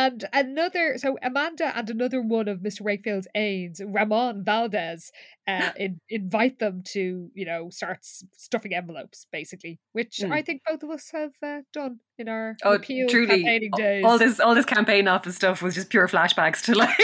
and 0.07 0.25
another, 0.33 0.99
so 0.99 1.19
Amanda 1.23 1.77
and 1.77 1.89
another 1.91 2.21
one 2.21 2.49
of 2.49 2.59
Mr. 2.61 2.81
Wakefield's 2.83 3.29
aides, 3.35 3.81
Ramon 3.85 4.45
Valdez, 4.45 5.11
uh, 5.47 5.71
in, 5.77 6.01
invite 6.09 6.59
them 6.59 6.83
to, 6.93 7.31
you 7.35 7.45
know, 7.45 7.71
start 7.71 7.99
stuffing 8.03 8.75
envelopes, 8.75 9.27
basically, 9.33 9.79
which 9.93 10.19
Mm. 10.23 10.33
I 10.33 10.43
think 10.43 10.63
both 10.69 10.83
of 10.83 10.91
us 10.91 11.11
have 11.13 11.33
uh, 11.43 11.61
done 11.73 12.01
in 12.19 12.29
our 12.29 12.57
Oh, 12.65 12.79
truly! 12.79 13.27
campaigning 13.27 13.71
days. 13.77 14.05
All 14.05 14.19
this, 14.19 14.39
all 14.41 14.55
this 14.55 14.67
campaign 14.67 15.09
office 15.09 15.37
stuff 15.37 15.63
was 15.63 15.75
just 15.75 15.91
pure 15.91 16.09
flashbacks 16.09 16.63
to 16.65 16.75
like 16.79 16.97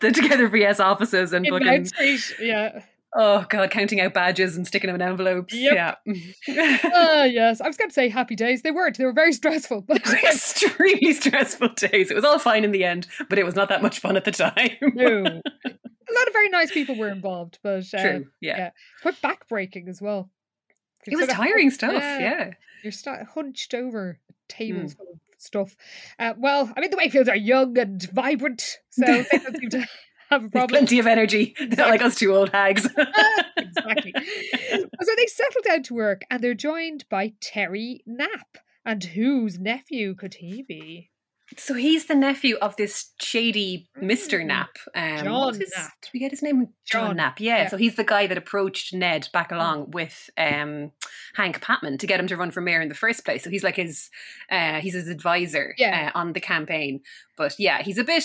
the 0.00 0.10
Together 0.12 0.48
VS 0.48 0.80
offices 0.80 1.32
and 1.32 1.46
in 1.46 1.52
fucking 1.52 2.18
yeah. 2.40 2.82
Oh 3.14 3.44
god, 3.48 3.70
counting 3.70 4.00
out 4.00 4.14
badges 4.14 4.56
and 4.56 4.66
sticking 4.66 4.88
them 4.88 4.96
in 4.96 5.02
envelopes. 5.02 5.54
Yep. 5.54 5.98
Yeah, 6.46 6.78
Ah, 6.94 7.24
yes. 7.24 7.60
I 7.60 7.66
was 7.66 7.76
going 7.76 7.90
to 7.90 7.94
say 7.94 8.08
happy 8.08 8.36
days. 8.36 8.62
They 8.62 8.70
weren't. 8.70 8.98
They 8.98 9.04
were 9.04 9.12
very 9.12 9.32
stressful. 9.32 9.82
But 9.82 10.02
extremely 10.24 11.12
stressful 11.12 11.70
days. 11.76 12.10
It 12.10 12.14
was 12.14 12.24
all 12.24 12.38
fine 12.38 12.64
in 12.64 12.72
the 12.72 12.84
end, 12.84 13.06
but 13.28 13.38
it 13.38 13.44
was 13.44 13.54
not 13.54 13.68
that 13.68 13.82
much 13.82 13.98
fun 13.98 14.16
at 14.16 14.24
the 14.24 14.32
time. 14.32 14.70
no. 14.94 15.24
A 16.10 16.12
lot 16.12 16.26
of 16.26 16.32
very 16.32 16.48
nice 16.48 16.72
people 16.72 16.96
were 16.96 17.08
involved, 17.08 17.60
but 17.62 17.84
uh, 17.94 18.02
True. 18.02 18.26
Yeah. 18.40 18.56
yeah. 18.58 18.70
quite 19.00 19.14
backbreaking 19.22 19.88
as 19.88 20.02
well. 20.02 20.28
It 21.06 21.16
was 21.16 21.28
tiring 21.28 21.70
stuff. 21.70 21.92
Yeah. 22.02 22.50
You're 22.82 22.90
st- 22.90 23.28
hunched 23.28 23.74
over 23.74 24.18
tables 24.48 24.94
full 24.94 25.06
of 25.12 25.20
stuff. 25.38 25.76
Uh, 26.18 26.34
well, 26.36 26.72
I 26.76 26.80
mean, 26.80 26.90
the 26.90 26.96
Wakefields 26.96 27.28
are 27.28 27.36
young 27.36 27.78
and 27.78 28.02
vibrant, 28.10 28.78
so 28.90 29.04
they 29.06 29.24
don't 29.38 29.56
seem 29.60 29.70
to 29.70 29.88
have 30.30 30.44
a 30.44 30.48
problem. 30.48 30.68
plenty 30.78 30.98
of 30.98 31.06
energy. 31.06 31.54
They're 31.58 31.68
not 31.76 31.90
like 31.90 32.02
us 32.02 32.16
two 32.16 32.34
old 32.34 32.50
hags. 32.50 32.86
exactly. 33.56 34.12
So 34.14 35.12
they 35.16 35.26
settle 35.26 35.62
down 35.64 35.82
to 35.84 35.94
work 35.94 36.22
and 36.30 36.42
they're 36.42 36.54
joined 36.54 37.04
by 37.10 37.34
Terry 37.40 38.02
Knapp. 38.06 38.58
And 38.84 39.04
whose 39.04 39.58
nephew 39.58 40.14
could 40.14 40.34
he 40.34 40.62
be? 40.62 41.09
So 41.56 41.74
he's 41.74 42.06
the 42.06 42.14
nephew 42.14 42.56
of 42.62 42.76
this 42.76 43.12
shady 43.20 43.88
Mr. 43.98 44.40
Mm. 44.40 44.46
Knapp. 44.46 44.70
Um, 44.94 45.24
John 45.24 45.58
his- 45.58 45.72
Knapp. 45.76 45.92
Did 46.02 46.10
we 46.14 46.20
get 46.20 46.30
his 46.30 46.42
name? 46.42 46.68
John, 46.84 47.08
John, 47.08 47.16
Knapp. 47.16 47.40
Yeah. 47.40 47.62
yeah. 47.62 47.68
So 47.68 47.76
he's 47.76 47.96
the 47.96 48.04
guy 48.04 48.26
that 48.26 48.38
approached 48.38 48.94
Ned 48.94 49.28
back 49.32 49.50
along 49.52 49.90
with 49.90 50.30
um, 50.38 50.92
Hank 51.34 51.60
Patman 51.60 51.98
to 51.98 52.06
get 52.06 52.20
him 52.20 52.26
to 52.28 52.36
run 52.36 52.50
for 52.50 52.60
mayor 52.60 52.80
in 52.80 52.88
the 52.88 52.94
first 52.94 53.24
place. 53.24 53.42
So 53.44 53.50
he's 53.50 53.64
like 53.64 53.76
his, 53.76 54.10
uh, 54.50 54.80
he's 54.80 54.94
his 54.94 55.08
advisor 55.08 55.74
Yeah. 55.76 56.10
uh, 56.14 56.18
on 56.18 56.32
the 56.32 56.40
campaign. 56.40 57.00
But 57.36 57.54
yeah, 57.58 57.82
he's 57.82 57.98
a 57.98 58.04
bit, 58.04 58.24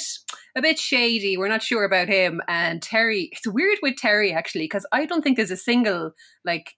a 0.56 0.62
bit 0.62 0.78
shady. 0.78 1.38
We're 1.38 1.48
not 1.48 1.64
sure 1.64 1.84
about 1.84 2.08
him. 2.08 2.42
And 2.48 2.82
Terry, 2.82 3.30
it's 3.32 3.48
weird 3.48 3.80
with 3.82 3.96
Terry 3.98 4.34
actually 4.34 4.66
because 4.66 4.86
I 4.92 5.06
don't 5.06 5.22
think 5.24 5.38
there's 5.38 5.52
a 5.52 5.58
single 5.58 6.12
like 6.44 6.76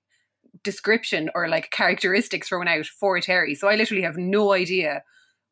description 0.64 1.30
or 1.36 1.48
like 1.48 1.72
characteristics 1.72 2.48
thrown 2.50 2.68
out 2.68 2.86
for 2.86 3.20
Terry. 3.20 3.54
So 3.56 3.68
I 3.68 3.76
literally 3.76 4.04
have 4.04 4.18
no 4.18 4.54
idea 4.54 5.04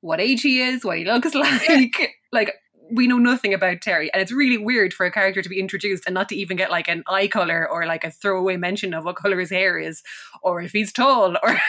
what 0.02 0.20
age 0.20 0.42
he 0.42 0.62
is, 0.62 0.84
what 0.84 0.98
he 0.98 1.06
looks 1.06 1.34
like. 1.34 2.16
like 2.32 2.54
we 2.92 3.08
know 3.08 3.18
nothing 3.18 3.54
about 3.54 3.82
Terry, 3.82 4.12
and 4.14 4.22
it's 4.22 4.32
really 4.32 4.58
weird 4.58 4.94
for 4.94 5.06
a 5.06 5.12
character 5.12 5.42
to 5.42 5.50
be 5.50 5.60
introduced 5.60 6.04
and 6.06 6.14
not 6.14 6.30
to 6.30 6.36
even 6.36 6.58
get 6.58 6.70
like 6.70 6.88
an 6.88 7.04
eye 7.08 7.28
color 7.28 7.68
or 7.70 7.86
like 7.86 8.04
a 8.04 8.12
throwaway 8.12 8.58
mention 8.58 8.94
of 8.94 9.06
what 9.06 9.16
color 9.16 9.40
his 9.40 9.50
hair 9.50 9.80
is, 9.80 10.04
or 10.44 10.62
if 10.62 10.72
he's 10.72 10.92
tall 10.92 11.36
or 11.44 11.60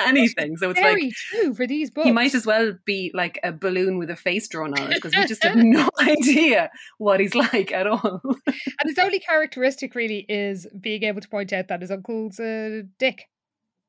anything. 0.00 0.56
So 0.56 0.70
it's 0.70 0.80
Very 0.80 1.04
like 1.04 1.12
true 1.12 1.54
for 1.54 1.66
these 1.66 1.90
books. 1.90 2.06
he 2.06 2.12
might 2.12 2.34
as 2.34 2.46
well 2.46 2.72
be 2.84 3.10
like 3.14 3.38
a 3.42 3.52
balloon 3.52 3.98
with 3.98 4.10
a 4.10 4.16
face 4.16 4.48
drawn 4.48 4.78
on 4.78 4.92
it 4.92 4.94
because 4.94 5.14
we 5.14 5.26
just 5.26 5.44
have 5.44 5.56
no 5.58 5.88
idea 6.00 6.70
what 6.98 7.20
he's 7.20 7.34
like 7.34 7.72
at 7.72 7.86
all. 7.86 8.20
And 8.24 8.86
his 8.86 8.98
only 8.98 9.18
characteristic 9.18 9.94
really 9.94 10.24
is 10.28 10.66
being 10.80 11.02
able 11.02 11.20
to 11.20 11.28
point 11.28 11.52
out 11.52 11.68
that 11.68 11.82
his 11.82 11.90
uncle's 11.90 12.40
a 12.40 12.84
dick. 12.98 13.28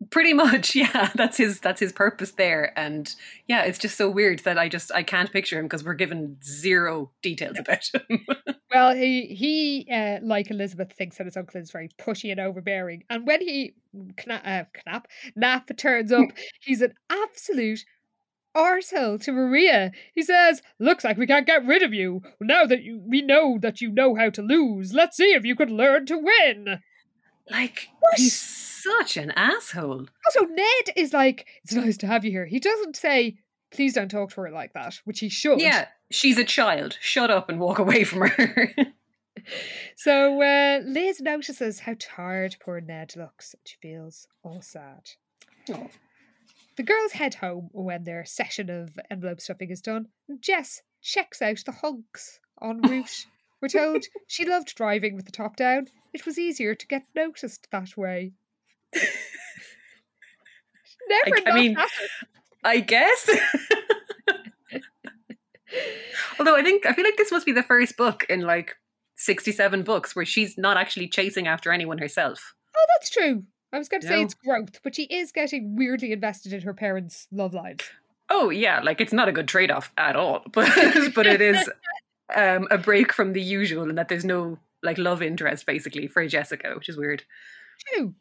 Pretty 0.10 0.34
much, 0.34 0.76
yeah. 0.76 1.12
That's 1.16 1.38
his 1.38 1.60
that's 1.60 1.80
his 1.80 1.92
purpose 1.94 2.32
there, 2.32 2.78
and 2.78 3.14
yeah, 3.48 3.64
it's 3.64 3.78
just 3.78 3.98
so 3.98 4.10
weird 4.10 4.40
that 4.40 4.58
I 4.58 4.70
just 4.70 4.92
I 4.92 5.04
can't 5.04 5.32
picture 5.32 5.60
him 5.60 5.66
because 5.66 5.84
we're 5.84 5.94
given 5.94 6.38
zero 6.44 7.12
details 7.22 7.58
about 7.60 7.90
him. 7.94 8.26
Well, 8.74 8.96
he 8.96 9.28
he 9.28 9.88
uh, 9.94 10.18
like 10.24 10.50
Elizabeth 10.50 10.92
thinks 10.94 11.20
that 11.20 11.28
his 11.28 11.38
uncle 11.38 11.62
is 11.62 11.70
very 11.70 11.90
pushy 12.00 12.32
and 12.32 12.40
overbearing, 12.40 13.04
and 13.08 13.28
when 13.28 13.40
he 13.40 13.76
kna- 13.96 14.42
uh, 14.44 14.64
knap 14.88 15.04
nap 15.36 15.70
turns 15.78 16.12
up, 16.12 16.30
he's 16.60 16.82
an 16.82 16.96
absolute 17.08 17.86
arsehole 18.58 19.22
to 19.26 19.32
Maria. 19.32 19.92
He 20.16 20.24
says, 20.24 20.64
"Looks 20.80 21.04
like 21.04 21.18
we 21.18 21.28
can't 21.28 21.46
get 21.46 21.68
rid 21.68 21.84
of 21.84 21.94
you 21.94 22.24
now 22.42 22.66
that 22.66 22.82
you, 22.82 23.00
we 23.06 23.22
know 23.22 23.60
that 23.62 23.80
you 23.80 23.92
know 23.92 24.16
how 24.16 24.32
to 24.32 24.42
lose. 24.42 24.92
Let's 24.92 25.18
see 25.18 25.34
if 25.36 25.46
you 25.46 25.56
could 25.56 25.70
learn 25.70 26.08
to 26.08 26.18
win." 26.18 26.80
like 27.52 27.90
he's 28.16 28.40
such 28.84 29.18
an 29.18 29.32
asshole. 29.32 30.08
Also, 30.26 30.46
Ned 30.46 30.96
is 30.96 31.14
like, 31.14 31.48
"It's 31.64 31.74
nice 31.74 31.98
to 31.98 32.08
have 32.08 32.26
you 32.26 32.32
here." 32.32 32.46
He 32.46 32.60
doesn't 32.60 32.96
say, 32.96 33.38
"Please 33.72 33.94
don't 33.94 34.10
talk 34.10 34.32
to 34.32 34.42
her 34.42 34.52
like 34.52 34.74
that," 34.74 35.00
which 35.06 35.20
he 35.20 35.30
should. 35.30 35.62
Yeah, 35.62 35.88
she's 36.12 36.38
a 36.38 36.44
child. 36.46 36.98
Shut 37.02 37.32
up 37.32 37.50
and 37.50 37.60
walk 37.60 37.80
away 37.80 38.04
from 38.04 38.28
her. 38.30 38.74
So 39.96 40.42
uh, 40.42 40.82
Liz 40.86 41.22
notices 41.22 41.80
how 41.80 41.96
tired 42.00 42.56
poor 42.64 42.82
Ned 42.82 43.16
looks, 43.16 43.56
she 43.66 43.78
feels 43.82 44.28
all 44.44 44.62
sad. 44.62 45.10
Oh. 45.70 45.90
The 46.76 46.84
girls 46.84 47.12
head 47.12 47.36
home 47.36 47.70
when 47.72 48.04
their 48.04 48.26
session 48.26 48.70
of 48.70 48.98
envelope 49.12 49.42
stuffing 49.42 49.70
is 49.70 49.82
done. 49.82 50.08
Jess 50.40 50.82
checks 51.02 51.42
out 51.42 51.64
the 51.66 51.72
hunks 51.72 52.40
en 52.62 52.82
route. 52.90 53.26
We're 53.62 53.70
told 53.70 54.04
she 54.28 54.46
loved 54.46 54.76
driving 54.76 55.16
with 55.16 55.26
the 55.26 55.32
top 55.32 55.56
down. 55.56 55.88
It 56.14 56.26
was 56.26 56.40
easier 56.40 56.76
to 56.76 56.88
get 56.88 57.04
noticed 57.16 57.68
that 57.72 57.96
way. 57.96 58.34
Never 61.10 61.38
I 61.38 61.42
not 61.46 61.56
mean, 61.56 61.76
happened. 61.76 62.10
I 62.64 62.80
guess. 62.80 63.30
Although 66.40 66.56
I 66.56 66.64
think 66.64 66.86
I 66.86 66.94
feel 66.94 67.04
like 67.04 67.18
this 67.18 67.32
must 67.32 67.46
be 67.46 67.52
the 67.52 67.64
first 67.64 67.98
book 67.98 68.26
in 68.30 68.42
like 68.42 68.78
sixty-seven 69.16 69.84
books 69.84 70.16
where 70.16 70.26
she's 70.26 70.58
not 70.58 70.78
actually 70.78 71.08
chasing 71.08 71.48
after 71.48 71.72
anyone 71.72 71.98
herself. 71.98 72.54
Oh, 72.76 72.86
that's 72.96 73.10
true. 73.10 73.44
I 73.72 73.80
was 73.80 73.90
going 73.90 74.02
to 74.02 74.08
say 74.08 74.22
it's 74.22 74.36
growth, 74.36 74.80
but 74.84 74.94
she 74.94 75.04
is 75.06 75.32
getting 75.32 75.76
weirdly 75.76 76.12
invested 76.12 76.54
in 76.54 76.62
her 76.62 76.76
parents' 76.76 77.28
love 77.32 77.56
lives. 77.56 77.90
Oh 78.30 78.52
yeah, 78.52 78.82
like 78.82 79.02
it's 79.02 79.14
not 79.14 79.28
a 79.28 79.32
good 79.32 79.48
trade-off 79.48 79.92
at 79.98 80.16
all, 80.16 80.44
but 80.52 80.70
but 81.16 81.26
it 81.26 81.42
is 81.42 81.70
um, 82.36 82.68
a 82.70 82.78
break 82.78 83.12
from 83.12 83.34
the 83.34 83.42
usual 83.42 83.90
and 83.90 83.98
that 83.98 84.10
there's 84.10 84.26
no 84.26 84.60
like 84.84 84.98
love 84.98 85.22
interest 85.22 85.66
basically 85.66 86.08
for 86.08 86.26
Jessica, 86.28 86.74
which 86.76 86.90
is 86.90 86.98
weird. 86.98 87.24
True. 87.88 88.14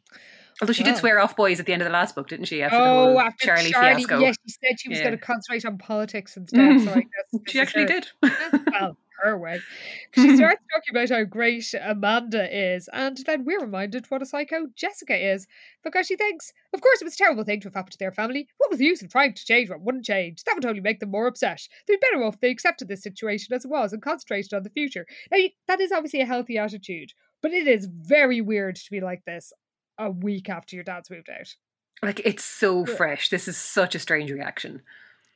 Although 0.63 0.73
she 0.73 0.83
did 0.83 0.97
swear 0.97 1.19
off 1.19 1.35
boys 1.35 1.59
at 1.59 1.65
the 1.65 1.73
end 1.73 1.81
of 1.81 1.85
the 1.85 1.91
last 1.91 2.15
book, 2.15 2.29
didn't 2.29 2.45
she? 2.45 2.61
After 2.61 2.77
the 2.77 2.83
oh, 2.83 3.19
after 3.19 3.45
Charlie, 3.45 3.71
Charlie, 3.71 4.03
fiasco. 4.05 4.19
yes, 4.19 4.35
she 4.45 4.53
said 4.53 4.79
she 4.79 4.89
was 4.89 4.97
Yeah. 4.97 5.03
going 5.05 5.17
to 5.17 5.23
concentrate 5.23 5.65
on 5.65 5.77
politics 5.77 6.37
instead. 6.37 6.81
So 6.81 6.91
I 6.91 6.93
guess 7.33 7.41
she 7.47 7.59
actually 7.59 7.85
did. 7.85 8.07
well, 8.71 8.97
her 9.21 9.37
way. 9.37 9.59
She 10.15 10.35
starts 10.35 10.61
talking 10.71 10.91
about 10.91 11.09
how 11.09 11.23
great 11.23 11.73
Amanda 11.81 12.47
is, 12.75 12.87
and 12.93 13.17
then 13.25 13.45
we're 13.45 13.61
reminded 13.61 14.05
what 14.09 14.21
a 14.21 14.25
psycho 14.25 14.67
Jessica 14.75 15.15
is, 15.33 15.47
because 15.83 16.05
she 16.05 16.15
thinks, 16.15 16.53
of 16.73 16.81
course, 16.81 17.01
it 17.01 17.05
was 17.05 17.15
a 17.15 17.17
terrible 17.17 17.43
thing 17.43 17.59
to 17.61 17.67
have 17.67 17.73
happened 17.73 17.93
to 17.93 17.97
their 17.97 18.11
family. 18.11 18.47
What 18.57 18.69
was 18.69 18.79
the 18.79 18.85
use 18.85 19.01
in 19.01 19.09
trying 19.09 19.33
to 19.33 19.45
change 19.45 19.69
what 19.69 19.81
wouldn't 19.81 20.05
change? 20.05 20.43
That 20.43 20.55
would 20.55 20.65
only 20.65 20.81
make 20.81 20.99
them 20.99 21.09
more 21.11 21.25
upset. 21.27 21.61
They'd 21.87 21.95
be 21.95 21.99
better 22.11 22.23
off 22.23 22.35
if 22.35 22.41
they 22.41 22.51
accepted 22.51 22.87
this 22.87 23.01
situation 23.01 23.53
as 23.55 23.65
it 23.65 23.71
was 23.71 23.91
and 23.91 24.01
concentrated 24.01 24.53
on 24.53 24.63
the 24.63 24.69
future. 24.69 25.05
Now, 25.31 25.39
that 25.67 25.79
is 25.81 25.91
obviously 25.91 26.21
a 26.21 26.25
healthy 26.27 26.57
attitude, 26.57 27.13
but 27.41 27.53
it 27.53 27.67
is 27.67 27.87
very 27.91 28.39
weird 28.39 28.75
to 28.75 28.91
be 28.91 29.01
like 29.01 29.23
this 29.25 29.51
a 29.97 30.09
week 30.09 30.49
after 30.49 30.75
your 30.75 30.83
dad's 30.83 31.09
moved 31.09 31.29
out. 31.29 31.55
Like 32.01 32.21
it's 32.25 32.43
so 32.43 32.85
fresh. 32.85 33.29
This 33.29 33.47
is 33.47 33.57
such 33.57 33.95
a 33.95 33.99
strange 33.99 34.31
reaction. 34.31 34.81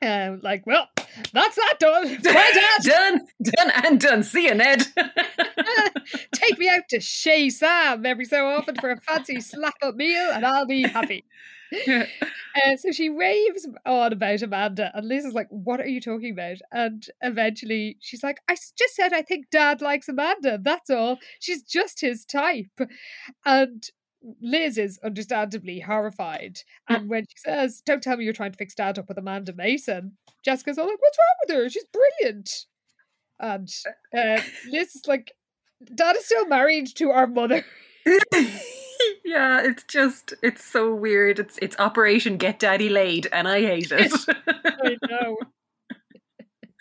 Um, 0.02 0.42
like, 0.44 0.68
well, 0.68 0.88
that's 1.34 1.56
that 1.56 1.76
done. 1.80 2.08
Bye, 2.24 2.52
Dad. 2.54 2.84
done, 2.84 3.28
done, 3.42 3.72
and 3.84 4.00
done. 4.00 4.24
See 4.24 4.46
you, 4.46 4.54
Ned. 4.54 4.86
Take 6.34 6.60
me 6.60 6.70
out 6.70 6.84
to 6.90 7.00
Shea 7.00 7.50
Sam 7.50 8.06
every 8.06 8.26
so 8.26 8.46
often 8.48 8.76
for 8.76 8.92
a 8.92 9.02
fancy 9.02 9.42
slap 9.42 9.76
up 9.82 9.96
meal, 9.96 10.30
and 10.34 10.46
I'll 10.46 10.68
be 10.68 10.84
happy. 10.84 11.26
Uh, 11.88 12.78
so 12.78 12.92
she 12.92 13.10
raves 13.10 13.68
on 13.86 14.14
about 14.14 14.42
Amanda, 14.42 14.92
and 14.94 15.08
Liz 15.08 15.26
is 15.26 15.34
like, 15.34 15.48
"What 15.50 15.82
are 15.82 15.88
you 15.88 16.00
talking 16.00 16.32
about?" 16.32 16.58
And 16.72 17.06
eventually, 17.22 17.98
she's 18.00 18.24
like, 18.24 18.40
"I 18.48 18.54
just 18.56 18.96
said 18.96 19.14
I 19.14 19.22
think 19.22 19.50
Dad 19.50 19.82
likes 19.82 20.08
Amanda. 20.08 20.60
That's 20.62 20.90
all. 20.90 21.18
She's 21.40 21.64
just 21.64 22.02
his 22.02 22.24
type." 22.24 22.80
And 23.46 23.84
Liz 24.42 24.78
is 24.78 25.00
understandably 25.04 25.80
horrified. 25.80 26.60
And 26.90 27.10
when 27.10 27.24
she 27.24 27.38
says, 27.38 27.82
"Don't 27.86 28.02
tell 28.02 28.18
me 28.18 28.24
you're 28.24 28.34
trying 28.34 28.52
to 28.52 28.58
fix 28.58 28.76
Dad 28.76 29.00
up 29.00 29.08
with 29.08 29.18
Amanda 29.18 29.54
Mason," 29.54 30.18
Jessica's 30.44 30.78
all 30.78 30.88
like, 30.88 31.02
"What's 31.02 31.18
wrong 31.18 31.48
with 31.48 31.56
her? 31.56 31.70
She's 31.70 31.86
brilliant." 31.86 32.66
And 33.40 33.70
uh, 34.18 34.42
Liz 34.70 34.96
is 34.96 35.04
like, 35.08 35.34
"Dad 35.94 36.16
is 36.16 36.26
still 36.26 36.48
married 36.48 36.88
to 36.96 37.12
our 37.12 37.28
mother." 37.28 37.64
yeah, 39.26 39.62
it's 39.62 39.84
just 39.84 40.34
it's 40.42 40.64
so 40.64 40.94
weird. 40.94 41.40
It's 41.40 41.60
it's 41.62 41.78
Operation 41.80 42.38
Get 42.38 42.60
Daddy 42.60 42.90
Laid, 42.90 43.28
and 43.32 43.48
I 43.48 43.62
hate 43.62 43.92
it. 43.92 44.14
I 44.48 44.98
know. 45.10 45.38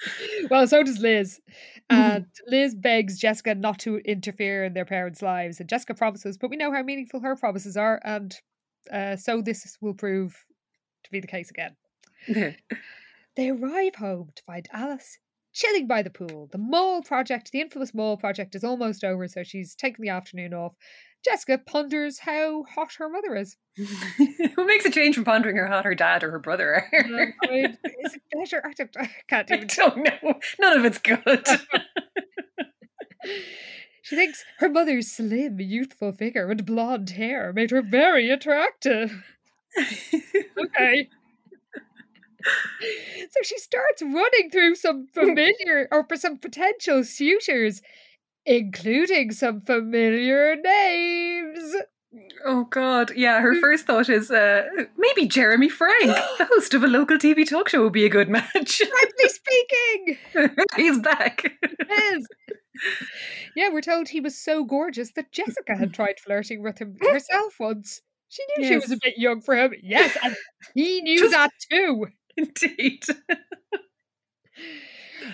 well, 0.51 0.67
so 0.67 0.83
does 0.83 0.99
Liz. 0.99 1.41
And 1.89 2.27
Liz 2.47 2.75
begs 2.75 3.19
Jessica 3.19 3.55
not 3.55 3.79
to 3.81 3.99
interfere 3.99 4.65
in 4.65 4.75
their 4.75 4.85
parents' 4.85 5.23
lives. 5.23 5.61
And 5.61 5.69
Jessica 5.69 5.95
promises, 5.95 6.37
but 6.37 6.51
we 6.51 6.57
know 6.57 6.73
how 6.73 6.83
meaningful 6.83 7.21
her 7.21 7.37
promises 7.37 7.77
are. 7.77 8.01
And 8.05 8.35
uh, 8.93 9.17
so 9.17 9.41
this 9.41 9.77
will 9.81 9.95
prove 9.95 10.45
to 11.05 11.11
be 11.11 11.21
the 11.21 11.27
case 11.27 11.51
again. 11.51 11.77
They 13.37 13.51
arrive 13.51 13.97
home 13.97 14.31
to 14.35 14.43
find 14.45 14.67
Alice 14.73 15.19
chilling 15.57 15.87
by 15.87 16.03
the 16.03 16.11
pool. 16.11 16.49
The 16.53 16.59
mole 16.59 17.03
project, 17.03 17.51
the 17.51 17.61
infamous 17.61 17.95
mole 17.95 18.17
project, 18.17 18.55
is 18.55 18.63
almost 18.63 19.03
over, 19.03 19.27
so 19.27 19.43
she's 19.43 19.75
taking 19.75 20.03
the 20.03 20.11
afternoon 20.11 20.53
off. 20.53 20.75
Jessica 21.25 21.59
ponders 21.59 22.21
how 22.21 22.65
hot 22.65 22.93
her 22.99 23.09
mother 23.09 23.35
is. 23.35 23.57
Who 23.77 24.67
makes 24.67 24.85
a 24.85 24.91
change 24.91 25.15
from 25.17 25.25
pondering 25.25 25.57
how 25.57 25.67
hot 25.67 25.85
her 25.87 25.95
dad 25.95 26.23
or 26.23 26.31
her 26.31 26.39
brother 26.39 26.85
are? 26.93 27.05
Um, 27.05 27.33
I 27.43 27.51
mean, 27.51 27.79
is 28.05 28.15
it 28.15 28.23
better? 28.33 28.63
I, 28.65 28.73
don't, 28.75 28.97
I 28.97 29.11
can't 29.29 29.51
I 29.51 29.57
even 29.57 29.69
don't 29.75 29.97
know. 29.97 30.35
None 30.61 30.79
of 30.79 30.85
it's 30.85 30.99
good. 30.99 31.47
She 34.03 34.15
thinks 34.15 34.45
her 34.59 34.69
mother's 34.69 35.11
slim, 35.11 35.59
youthful 35.59 36.13
figure 36.13 36.49
and 36.49 36.65
blonde 36.65 37.11
hair 37.11 37.53
made 37.53 37.73
her 37.73 37.83
very 37.83 38.31
attractive. 38.31 39.21
Okay. 40.57 41.09
so 43.31 43.41
she 43.43 43.59
starts 43.59 44.03
running 44.03 44.51
through 44.51 44.75
some 44.75 45.07
familiar 45.13 45.89
or 45.91 46.05
for 46.09 46.17
some 46.17 46.39
potential 46.39 47.05
suitors, 47.05 47.81
including 48.45 49.33
some 49.33 49.61
familiar 49.61 50.57
names. 50.57 51.75
oh 52.45 52.65
God, 52.65 53.13
yeah. 53.17 53.41
Her 53.41 53.55
first 53.61 53.87
thought 53.87 54.09
is 54.09 54.31
uh, 54.31 54.65
maybe 54.97 55.27
Jeremy 55.27 55.69
Frank, 55.69 56.07
the 56.07 56.47
host 56.53 56.75
of 56.75 56.83
a 56.85 56.89
local 56.89 57.19
TV 57.19 57.49
talk 57.49 57.69
show, 57.69 57.83
would 57.85 57.93
be 57.93 58.07
a 58.07 58.11
good 58.11 58.29
match. 58.29 58.53
Frankly 58.79 59.29
speaking, 59.29 60.19
He's 60.77 60.99
back. 61.01 61.45
is. 61.91 62.27
Yeah, 63.57 63.71
we're 63.71 63.81
told 63.81 64.09
he 64.09 64.21
was 64.21 64.39
so 64.39 64.65
gorgeous 64.65 65.13
that 65.13 65.33
Jessica 65.33 65.75
had 65.77 65.95
tried 65.95 66.21
flirting 66.21 66.63
with 66.63 66.79
him 66.79 66.97
herself 67.01 67.55
once. 67.59 68.03
She 68.29 68.43
knew 68.59 68.69
she 68.69 68.75
was 68.77 68.91
a 68.91 68.99
bit 69.03 69.15
young 69.17 69.41
for 69.41 69.57
him. 69.57 69.73
Yes, 69.83 70.17
and 70.23 70.37
he 70.75 71.01
knew 71.01 71.19
Just- 71.21 71.33
that 71.33 71.51
too. 71.71 72.07
Indeed. 72.59 73.05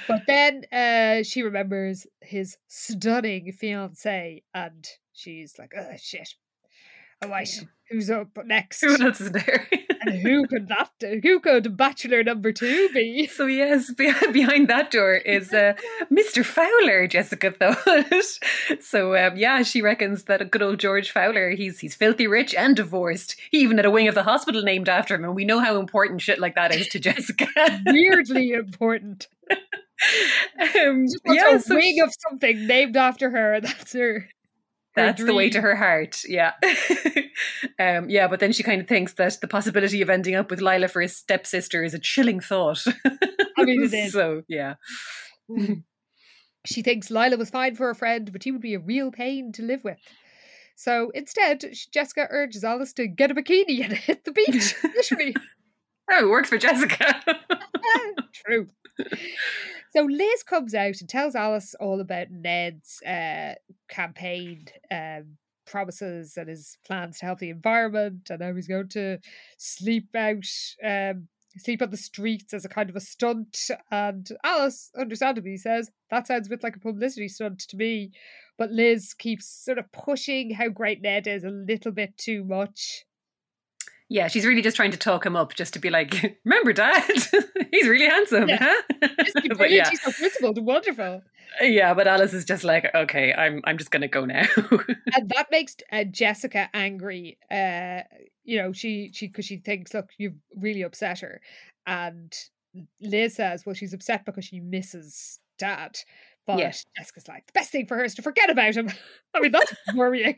But 0.08 0.22
then 0.26 0.64
uh, 0.72 1.22
she 1.22 1.42
remembers 1.42 2.06
his 2.20 2.56
stunning 2.68 3.52
fiance, 3.52 4.42
and 4.54 4.86
she's 5.12 5.54
like, 5.58 5.72
"Oh 5.76 5.96
shit! 5.98 6.34
oh 7.22 7.26
All 7.26 7.30
right, 7.30 7.64
who's 7.92 8.10
up 8.10 8.28
next? 8.46 8.80
Who 8.80 9.00
else 9.00 9.20
is 9.20 9.30
there? 9.32 9.68
and 10.00 10.14
who 10.16 10.46
could 10.46 10.68
that? 10.68 10.90
do? 10.98 11.20
Who 11.22 11.40
could 11.40 11.76
Bachelor 11.76 12.24
number 12.24 12.52
two 12.52 12.88
be?" 12.92 13.26
So 13.32 13.46
yes, 13.46 13.92
behind 14.32 14.68
that 14.68 14.90
door 14.90 15.14
is 15.14 15.52
uh, 15.52 15.74
Mr. 16.10 16.44
Fowler. 16.44 17.06
Jessica 17.06 17.50
thought. 17.50 18.12
so 18.80 19.16
um, 19.16 19.36
yeah, 19.36 19.62
she 19.62 19.82
reckons 19.82 20.24
that 20.24 20.40
a 20.42 20.44
good 20.44 20.62
old 20.62 20.80
George 20.80 21.10
Fowler. 21.10 21.50
He's 21.50 21.78
he's 21.80 21.94
filthy 21.94 22.26
rich 22.26 22.54
and 22.54 22.74
divorced. 22.74 23.36
He 23.50 23.58
even 23.58 23.76
had 23.76 23.86
a 23.86 23.90
wing 23.90 24.08
of 24.08 24.14
the 24.14 24.22
hospital 24.22 24.62
named 24.62 24.88
after 24.88 25.14
him, 25.14 25.24
and 25.24 25.34
we 25.34 25.44
know 25.44 25.60
how 25.60 25.78
important 25.78 26.20
shit 26.22 26.38
like 26.40 26.54
that 26.54 26.74
is 26.74 26.88
to 26.88 26.98
Jessica. 27.08 27.46
Weirdly 27.86 28.52
important. 28.52 29.28
um, 29.50 31.06
yeah, 31.26 31.54
a 31.56 31.60
so 31.60 31.74
wing 31.74 31.94
she- 31.94 32.00
of 32.00 32.12
something 32.28 32.66
named 32.66 32.96
after 32.96 33.30
her. 33.30 33.60
That's 33.60 33.92
her. 33.92 34.28
That's 34.94 35.24
the 35.24 35.34
way 35.34 35.50
to 35.50 35.60
her 35.60 35.76
heart. 35.76 36.22
Yeah, 36.26 36.52
um, 37.78 38.08
yeah. 38.10 38.28
But 38.28 38.40
then 38.40 38.52
she 38.52 38.62
kind 38.62 38.80
of 38.80 38.88
thinks 38.88 39.14
that 39.14 39.40
the 39.40 39.48
possibility 39.48 40.02
of 40.02 40.10
ending 40.10 40.34
up 40.34 40.50
with 40.50 40.60
Lila 40.60 40.88
for 40.88 41.00
his 41.00 41.16
stepsister 41.16 41.82
is 41.82 41.94
a 41.94 41.98
chilling 41.98 42.40
thought. 42.40 42.84
I 43.56 43.64
mean, 43.64 43.82
it 43.82 43.94
is. 43.94 44.12
So 44.12 44.42
yeah. 44.48 44.74
She 46.64 46.82
thinks 46.82 47.10
Lila 47.10 47.36
was 47.36 47.50
fine 47.50 47.74
for 47.74 47.90
a 47.90 47.94
friend, 47.94 48.30
but 48.32 48.44
he 48.44 48.52
would 48.52 48.60
be 48.60 48.74
a 48.74 48.78
real 48.78 49.10
pain 49.10 49.50
to 49.54 49.64
live 49.64 49.82
with. 49.82 49.98
So 50.76 51.10
instead, 51.12 51.64
Jessica 51.92 52.28
urges 52.30 52.62
Alice 52.62 52.92
to 52.92 53.08
get 53.08 53.32
a 53.32 53.34
bikini 53.34 53.82
and 53.82 53.92
hit 53.92 54.24
the 54.24 54.30
beach. 54.30 54.76
Literally. 54.84 55.34
Oh, 56.12 56.26
it 56.26 56.30
works 56.30 56.50
for 56.50 56.58
Jessica. 56.58 57.22
True. 58.34 58.68
So 59.94 60.02
Liz 60.02 60.42
comes 60.42 60.74
out 60.74 61.00
and 61.00 61.08
tells 61.08 61.34
Alice 61.34 61.74
all 61.80 62.00
about 62.00 62.30
Ned's 62.30 63.02
uh, 63.02 63.54
campaign 63.88 64.66
um, 64.90 65.38
promises 65.66 66.36
and 66.36 66.48
his 66.48 66.76
plans 66.86 67.18
to 67.18 67.26
help 67.26 67.38
the 67.38 67.48
environment, 67.48 68.28
and 68.28 68.42
how 68.42 68.54
he's 68.54 68.68
going 68.68 68.88
to 68.90 69.18
sleep 69.56 70.14
out, 70.14 70.46
um, 70.84 71.28
sleep 71.56 71.80
on 71.80 71.90
the 71.90 71.96
streets 71.96 72.52
as 72.52 72.66
a 72.66 72.68
kind 72.68 72.90
of 72.90 72.96
a 72.96 73.00
stunt. 73.00 73.70
And 73.90 74.28
Alice, 74.44 74.90
understandably, 74.98 75.56
says 75.56 75.90
that 76.10 76.26
sounds 76.26 76.46
a 76.46 76.50
bit 76.50 76.62
like 76.62 76.76
a 76.76 76.80
publicity 76.80 77.28
stunt 77.28 77.60
to 77.68 77.76
me. 77.76 78.12
But 78.58 78.70
Liz 78.70 79.14
keeps 79.14 79.46
sort 79.46 79.78
of 79.78 79.90
pushing 79.92 80.50
how 80.50 80.68
great 80.68 81.00
Ned 81.00 81.26
is 81.26 81.42
a 81.42 81.48
little 81.48 81.92
bit 81.92 82.18
too 82.18 82.44
much. 82.44 83.06
Yeah, 84.12 84.28
she's 84.28 84.44
really 84.44 84.60
just 84.62 84.76
trying 84.76 84.90
to 84.90 84.98
talk 84.98 85.24
him 85.24 85.36
up, 85.36 85.54
just 85.54 85.72
to 85.74 85.78
be 85.80 85.88
like, 85.90 86.38
"Remember, 86.44 86.72
Dad? 86.72 87.02
He's 87.70 87.88
really 87.88 88.06
handsome, 88.06 88.48
Yeah. 88.48 88.58
huh?" 88.60 89.08
But 89.56 89.70
yeah, 89.70 89.88
He's 89.88 90.02
so 90.02 90.12
principled 90.12 90.58
wonderful. 90.64 91.22
yeah. 91.62 91.94
But 91.94 92.06
Alice 92.06 92.34
is 92.34 92.44
just 92.44 92.62
like, 92.62 92.94
"Okay, 92.94 93.32
I'm, 93.32 93.62
I'm 93.64 93.78
just 93.78 93.90
gonna 93.90 94.08
go 94.08 94.24
now." 94.26 94.44
and 95.16 95.28
that 95.34 95.46
makes 95.50 95.76
uh, 95.90 96.04
Jessica 96.04 96.68
angry. 96.74 97.38
Uh, 97.50 98.02
you 98.44 98.58
know, 98.58 98.72
she 98.72 99.10
she 99.14 99.28
because 99.28 99.46
she 99.46 99.56
thinks, 99.58 99.94
look, 99.94 100.10
you've 100.18 100.36
really 100.56 100.82
upset 100.82 101.20
her, 101.20 101.40
and 101.86 102.32
Liz 103.00 103.34
says, 103.36 103.64
well, 103.64 103.74
she's 103.74 103.94
upset 103.94 104.24
because 104.26 104.44
she 104.44 104.60
misses 104.60 105.40
Dad. 105.58 105.96
But. 106.46 106.58
Jessica's 106.58 107.28
like, 107.28 107.46
the 107.46 107.52
best 107.52 107.70
thing 107.70 107.86
for 107.86 107.96
her 107.96 108.04
is 108.04 108.16
to 108.16 108.22
forget 108.22 108.50
about 108.50 108.74
him. 108.74 108.90
I 109.32 109.40
mean, 109.40 109.52
that's 109.52 109.72
worrying. 109.94 110.34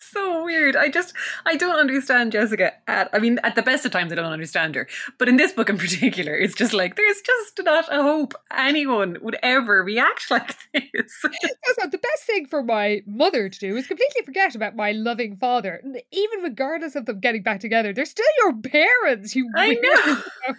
so 0.12 0.44
weird. 0.44 0.76
I 0.76 0.88
just, 0.88 1.12
I 1.46 1.56
don't 1.56 1.78
understand 1.78 2.32
Jessica. 2.32 2.72
At, 2.88 3.10
I 3.12 3.18
mean, 3.18 3.38
at 3.44 3.54
the 3.54 3.62
best 3.62 3.84
of 3.84 3.92
times, 3.92 4.12
I 4.12 4.14
don't 4.16 4.32
understand 4.32 4.74
her. 4.74 4.88
But 5.18 5.28
in 5.28 5.36
this 5.36 5.52
book 5.52 5.68
in 5.68 5.78
particular, 5.78 6.34
it's 6.34 6.54
just 6.54 6.72
like 6.72 6.96
there's 6.96 7.20
just 7.20 7.60
not 7.64 7.86
a 7.92 8.02
hope 8.02 8.34
anyone 8.56 9.18
would 9.20 9.36
ever 9.42 9.82
react 9.82 10.24
like 10.30 10.56
this. 10.72 11.22
The 11.22 11.98
best 11.98 12.24
thing 12.24 12.46
for 12.46 12.62
my 12.62 13.02
mother 13.06 13.48
to 13.48 13.58
do 13.58 13.76
is 13.76 13.86
completely 13.86 14.22
forget 14.24 14.54
about 14.54 14.76
my 14.76 14.92
loving 14.92 15.36
father. 15.36 15.82
Even 16.12 16.40
regardless 16.42 16.94
of 16.94 17.06
them 17.06 17.20
getting 17.20 17.42
back 17.42 17.60
together, 17.60 17.92
they're 17.92 18.04
still 18.04 18.26
your 18.38 18.56
parents. 18.56 19.34
You 19.34 19.50
I 19.56 19.74
know. 19.74 20.54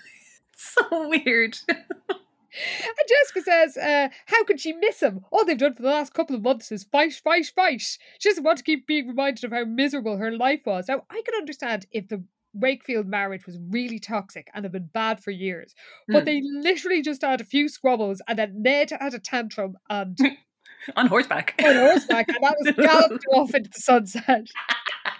so 0.56 1.10
weird. 1.10 1.58
And 2.84 3.08
Jessica 3.08 3.42
says, 3.42 3.78
uh, 3.78 4.10
how 4.28 4.44
could 4.44 4.60
she 4.60 4.74
miss 4.74 5.02
him? 5.02 5.22
All 5.32 5.46
they've 5.46 5.58
done 5.58 5.74
for 5.76 5.82
the 5.84 5.90
last 5.90 6.14
couple 6.14 6.36
of 6.36 6.42
months 6.42 6.72
is 6.72 6.84
fight, 6.84 7.14
fight, 7.14 7.52
fight. 7.56 7.82
She 8.20 8.30
doesn't 8.30 8.44
want 8.44 8.58
to 8.60 8.64
keep 8.64 8.88
being 8.88 9.08
reminded 9.08 9.44
of 9.44 9.52
how 9.52 9.66
miserable 9.66 10.18
her 10.18 10.32
life 10.32 10.62
was. 10.66 10.88
Now, 10.88 11.04
I 11.10 11.22
can 11.26 11.36
understand 11.40 11.86
if 11.92 12.08
the 12.08 12.24
Wakefield 12.54 13.08
marriage 13.08 13.46
was 13.46 13.58
really 13.70 13.98
toxic 14.00 14.50
and 14.54 14.66
had 14.66 14.74
been 14.74 14.90
bad 14.94 15.24
for 15.24 15.32
years, 15.32 15.74
but 16.10 16.20
Hmm. 16.20 16.26
they 16.26 16.42
literally 16.44 17.02
just 17.02 17.22
had 17.22 17.40
a 17.40 17.46
few 17.46 17.70
squabbles 17.70 18.22
and 18.28 18.38
then 18.38 18.62
Ned 18.62 18.90
had 19.00 19.14
a 19.14 19.20
tantrum 19.20 19.78
and 19.90 20.18
On 20.98 21.06
horseback. 21.08 21.54
on 21.64 21.76
horseback 21.76 22.28
and 22.30 22.38
that 22.42 22.56
was 22.60 22.72
galloped 22.76 23.24
off 23.32 23.54
into 23.54 23.70
the 23.70 23.80
sunset. 23.80 24.48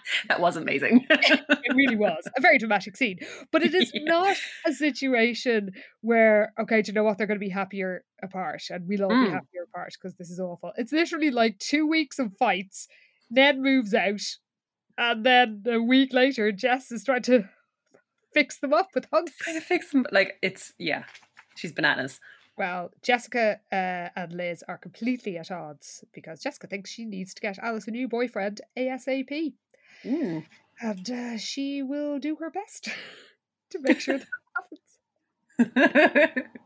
that 0.28 0.40
was 0.40 0.56
amazing. 0.58 1.06
It 1.10 1.76
really 1.76 1.96
was 1.96 2.24
a 2.38 2.42
very 2.42 2.58
dramatic 2.58 2.98
scene. 2.98 3.20
But 3.52 3.64
it 3.64 3.74
is 3.80 3.92
Yeah. 3.94 4.02
not 4.06 4.38
a 4.66 4.74
situation 4.74 5.72
where, 6.02 6.54
okay, 6.60 6.82
do 6.82 6.92
you 6.92 6.94
know 6.94 7.04
what? 7.04 7.18
They're 7.18 7.28
going 7.28 7.40
to 7.40 7.46
be 7.46 7.50
happier 7.50 8.04
apart 8.24 8.64
and 8.70 8.88
we'll 8.88 9.04
all 9.04 9.10
be 9.10 9.16
Mm. 9.16 9.34
happier 9.34 9.64
apart 9.74 9.94
because 10.00 10.16
this 10.18 10.30
is 10.30 10.40
awful. 10.40 10.72
It's 10.78 10.92
literally 10.92 11.32
like 11.32 11.60
two 11.60 11.88
weeks 11.88 12.20
of 12.20 12.36
fights. 12.38 12.88
Ned 13.30 13.58
moves 13.60 13.94
out 13.94 14.22
And 14.98 15.26
then 15.26 15.64
a 15.68 15.82
week 15.82 16.14
later, 16.14 16.52
Jess 16.52 16.92
is 16.92 17.04
trying 17.06 17.22
to 17.24 17.50
fix 18.34 18.60
them 18.60 18.74
up 18.74 18.90
with 18.94 19.08
hugs. 19.12 19.32
Trying 19.40 19.60
to 19.60 19.66
fix 19.66 19.92
them. 19.92 20.06
Like, 20.12 20.34
it's, 20.42 20.74
yeah, 20.78 21.04
she's 21.56 21.72
bananas. 21.72 22.20
Well, 22.58 22.92
Jessica 23.02 23.60
uh, 23.72 24.10
and 24.20 24.34
Liz 24.34 24.64
are 24.68 24.78
completely 24.78 25.38
at 25.38 25.50
odds 25.52 26.04
because 26.14 26.42
Jessica 26.42 26.68
thinks 26.68 26.90
she 26.92 27.06
needs 27.06 27.34
to 27.34 27.42
get 27.42 27.58
Alice 27.60 27.88
a 27.88 27.92
new 27.92 28.08
boyfriend 28.10 28.62
ASAP. 28.78 29.54
Mm. 30.04 30.46
And 30.82 31.12
uh, 31.12 31.38
she 31.38 31.84
will 31.84 32.20
do 32.20 32.36
her 32.38 32.50
best 32.50 32.90
to 33.70 33.80
make 33.80 34.00
sure 34.00 34.20
that 34.20 34.28
happens. 35.58 36.48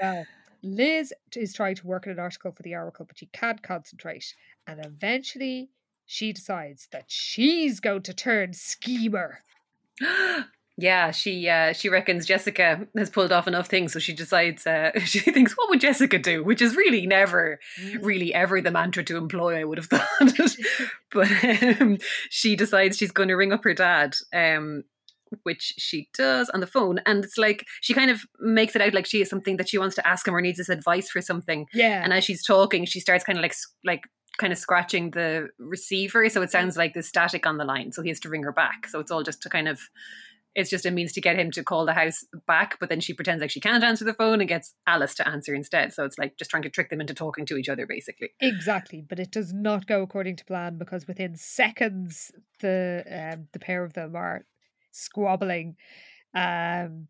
Well, 0.00 0.26
Liz 0.62 1.14
is 1.36 1.52
trying 1.52 1.76
to 1.76 1.86
work 1.86 2.08
on 2.08 2.14
an 2.14 2.18
article 2.18 2.50
for 2.50 2.64
the 2.64 2.74
Oracle, 2.74 3.04
but 3.06 3.16
she 3.16 3.26
can't 3.26 3.62
concentrate. 3.62 4.34
And 4.66 4.84
eventually 4.84 5.70
she 6.04 6.32
decides 6.32 6.88
that 6.90 7.04
she's 7.06 7.78
going 7.78 8.02
to 8.02 8.12
turn 8.12 8.54
schemer. 8.54 9.38
yeah, 10.76 11.10
she 11.10 11.48
uh, 11.48 11.72
she 11.72 11.88
reckons 11.88 12.26
Jessica 12.26 12.86
has 12.96 13.10
pulled 13.10 13.32
off 13.32 13.46
enough 13.46 13.68
things, 13.68 13.92
so 13.92 13.98
she 13.98 14.12
decides 14.12 14.66
uh, 14.66 14.90
she 15.04 15.20
thinks, 15.20 15.56
what 15.56 15.68
would 15.68 15.80
Jessica 15.80 16.18
do? 16.18 16.42
Which 16.42 16.60
is 16.60 16.76
really 16.76 17.06
never, 17.06 17.60
really 18.00 18.34
ever 18.34 18.60
the 18.60 18.70
mantra 18.70 19.04
to 19.04 19.16
employ. 19.16 19.60
I 19.60 19.64
would 19.64 19.78
have 19.78 19.86
thought, 19.86 20.56
but 21.12 21.80
um, 21.80 21.98
she 22.30 22.56
decides 22.56 22.96
she's 22.96 23.12
going 23.12 23.28
to 23.28 23.36
ring 23.36 23.52
up 23.52 23.64
her 23.64 23.74
dad. 23.74 24.16
Um, 24.34 24.84
which 25.42 25.74
she 25.78 26.08
does 26.16 26.48
on 26.50 26.60
the 26.60 26.66
phone. 26.66 27.00
And 27.06 27.24
it's 27.24 27.36
like 27.36 27.66
she 27.80 27.92
kind 27.92 28.10
of 28.10 28.22
makes 28.38 28.76
it 28.76 28.82
out 28.82 28.94
like 28.94 29.06
she 29.06 29.18
has 29.18 29.28
something 29.28 29.56
that 29.56 29.68
she 29.68 29.78
wants 29.78 29.96
to 29.96 30.06
ask 30.06 30.26
him 30.28 30.34
or 30.34 30.40
needs 30.40 30.58
his 30.58 30.68
advice 30.68 31.10
for 31.10 31.20
something. 31.20 31.66
Yeah. 31.72 32.02
And 32.04 32.12
as 32.12 32.22
she's 32.22 32.44
talking, 32.44 32.84
she 32.84 33.00
starts 33.00 33.24
kind 33.24 33.38
of 33.38 33.42
like 33.42 33.54
like 33.84 34.02
kind 34.38 34.52
of 34.52 34.58
scratching 34.58 35.10
the 35.12 35.48
receiver, 35.58 36.28
so 36.28 36.42
it 36.42 36.50
sounds 36.50 36.76
like 36.76 36.92
there's 36.92 37.08
static 37.08 37.46
on 37.46 37.56
the 37.56 37.64
line. 37.64 37.92
So 37.92 38.02
he 38.02 38.08
has 38.08 38.20
to 38.20 38.28
ring 38.28 38.42
her 38.42 38.52
back. 38.52 38.88
So 38.88 39.00
it's 39.00 39.10
all 39.10 39.22
just 39.22 39.42
to 39.42 39.48
kind 39.48 39.68
of. 39.68 39.80
It's 40.54 40.70
just 40.70 40.86
a 40.86 40.90
means 40.90 41.12
to 41.14 41.20
get 41.20 41.38
him 41.38 41.50
to 41.52 41.64
call 41.64 41.84
the 41.84 41.92
house 41.92 42.24
back, 42.46 42.78
but 42.78 42.88
then 42.88 43.00
she 43.00 43.12
pretends 43.12 43.40
like 43.40 43.50
she 43.50 43.60
can't 43.60 43.82
answer 43.82 44.04
the 44.04 44.14
phone 44.14 44.40
and 44.40 44.48
gets 44.48 44.74
Alice 44.86 45.14
to 45.16 45.28
answer 45.28 45.54
instead. 45.54 45.92
So 45.92 46.04
it's 46.04 46.18
like 46.18 46.36
just 46.38 46.50
trying 46.50 46.62
to 46.62 46.70
trick 46.70 46.90
them 46.90 47.00
into 47.00 47.14
talking 47.14 47.44
to 47.46 47.56
each 47.56 47.68
other, 47.68 47.86
basically. 47.86 48.30
Exactly, 48.40 49.04
but 49.08 49.18
it 49.18 49.32
does 49.32 49.52
not 49.52 49.86
go 49.86 50.02
according 50.02 50.36
to 50.36 50.44
plan 50.44 50.78
because 50.78 51.08
within 51.08 51.34
seconds 51.36 52.30
the 52.60 53.04
um, 53.10 53.48
the 53.52 53.58
pair 53.58 53.82
of 53.84 53.94
them 53.94 54.14
are 54.14 54.44
squabbling, 54.92 55.76
um, 56.34 57.08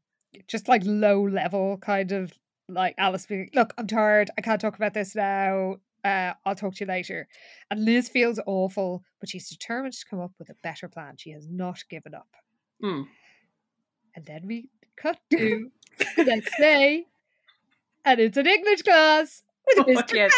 just 0.48 0.68
like 0.68 0.83
low 0.85 1.22
level 1.22 1.76
kind 1.78 2.12
of 2.12 2.33
like 2.68 2.94
Alice 2.96 3.26
being, 3.26 3.50
"Look, 3.54 3.74
I'm 3.76 3.87
tired. 3.87 4.30
I 4.38 4.40
can't 4.40 4.61
talk 4.61 4.76
about 4.76 4.94
this 4.94 5.14
now. 5.14 5.76
Uh, 6.02 6.33
I'll 6.46 6.54
talk 6.54 6.74
to 6.76 6.85
you 6.85 6.88
later." 6.88 7.28
And 7.70 7.85
Liz 7.85 8.09
feels 8.09 8.40
awful, 8.46 9.04
but 9.20 9.28
she's 9.28 9.50
determined 9.50 9.92
to 9.92 10.07
come 10.09 10.20
up 10.20 10.33
with 10.38 10.48
a 10.48 10.57
better 10.62 10.88
plan. 10.88 11.16
She 11.18 11.30
has 11.33 11.46
not 11.48 11.78
given 11.90 12.14
up. 12.14 12.28
Hmm. 12.83 13.02
And 14.14 14.24
then 14.24 14.42
we 14.46 14.68
cut 14.96 15.18
to 15.31 15.70
the 16.16 16.24
next 16.24 16.53
day, 16.59 17.05
and 18.05 18.20
it's 18.20 18.37
an 18.37 18.46
English 18.46 18.83
class 18.83 19.42
with 19.66 19.79
Oh, 19.81 19.85
Mr. 19.85 20.14
yes. 20.14 20.33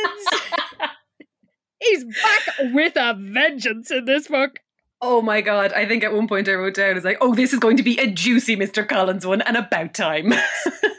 Collins. 0.00 0.90
He's 1.80 2.04
back 2.04 2.72
with 2.74 2.92
a 2.96 3.14
vengeance 3.18 3.90
in 3.90 4.04
this 4.04 4.28
book. 4.28 4.58
Oh 5.02 5.22
my 5.22 5.40
god! 5.40 5.72
I 5.72 5.86
think 5.86 6.04
at 6.04 6.12
one 6.12 6.28
point 6.28 6.46
I 6.48 6.52
wrote 6.54 6.74
down, 6.74 6.94
"It's 6.96 7.06
like, 7.06 7.16
oh, 7.22 7.34
this 7.34 7.54
is 7.54 7.58
going 7.58 7.78
to 7.78 7.82
be 7.82 7.98
a 7.98 8.06
juicy 8.06 8.54
Mr. 8.56 8.86
Collins 8.86 9.26
one, 9.26 9.40
and 9.42 9.56
about 9.56 9.94
time." 9.94 10.34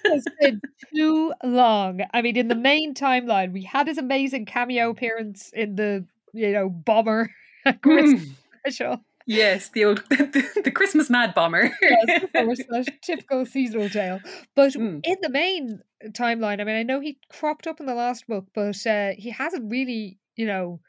It's 0.06 0.26
been 0.42 0.60
too 0.96 1.32
long. 1.44 2.02
I 2.14 2.22
mean, 2.24 2.36
in 2.36 2.48
the 2.48 2.56
main 2.56 2.96
timeline, 2.96 3.54
we 3.54 3.64
had 3.64 3.88
his 3.88 3.98
amazing 4.00 4.46
cameo 4.46 4.90
appearance 4.90 5.52
in 5.54 5.76
the, 5.76 6.06
you 6.34 6.52
know, 6.52 6.68
bomber 6.68 7.32
Christmas 7.82 8.24
Mm. 8.26 8.34
special. 8.60 9.02
Yes, 9.32 9.70
the 9.70 9.86
old 9.86 10.04
the, 10.10 10.72
Christmas 10.74 11.10
Mad 11.10 11.34
Bomber. 11.34 11.72
Yes, 11.82 12.24
of 12.24 12.34
course, 12.34 12.60
that 12.70 12.88
typical 13.04 13.46
seasonal 13.46 13.89
tale. 13.89 14.20
But 14.56 14.74
Mm. 14.74 15.02
in 15.04 15.17
the 15.22 15.30
main 15.30 15.82
timeline, 16.10 16.62
I 16.62 16.63
mean, 16.63 16.76
I 16.76 16.84
know 16.84 17.00
he 17.00 17.20
cropped 17.30 17.67
up 17.67 17.80
in 17.80 17.86
the 17.86 17.96
last 17.96 18.28
book, 18.28 18.46
but 18.54 18.86
uh, 18.88 19.12
he 19.17 19.30
hasn't 19.32 19.72
really, 19.72 20.20
you 20.36 20.46
know, 20.46 20.80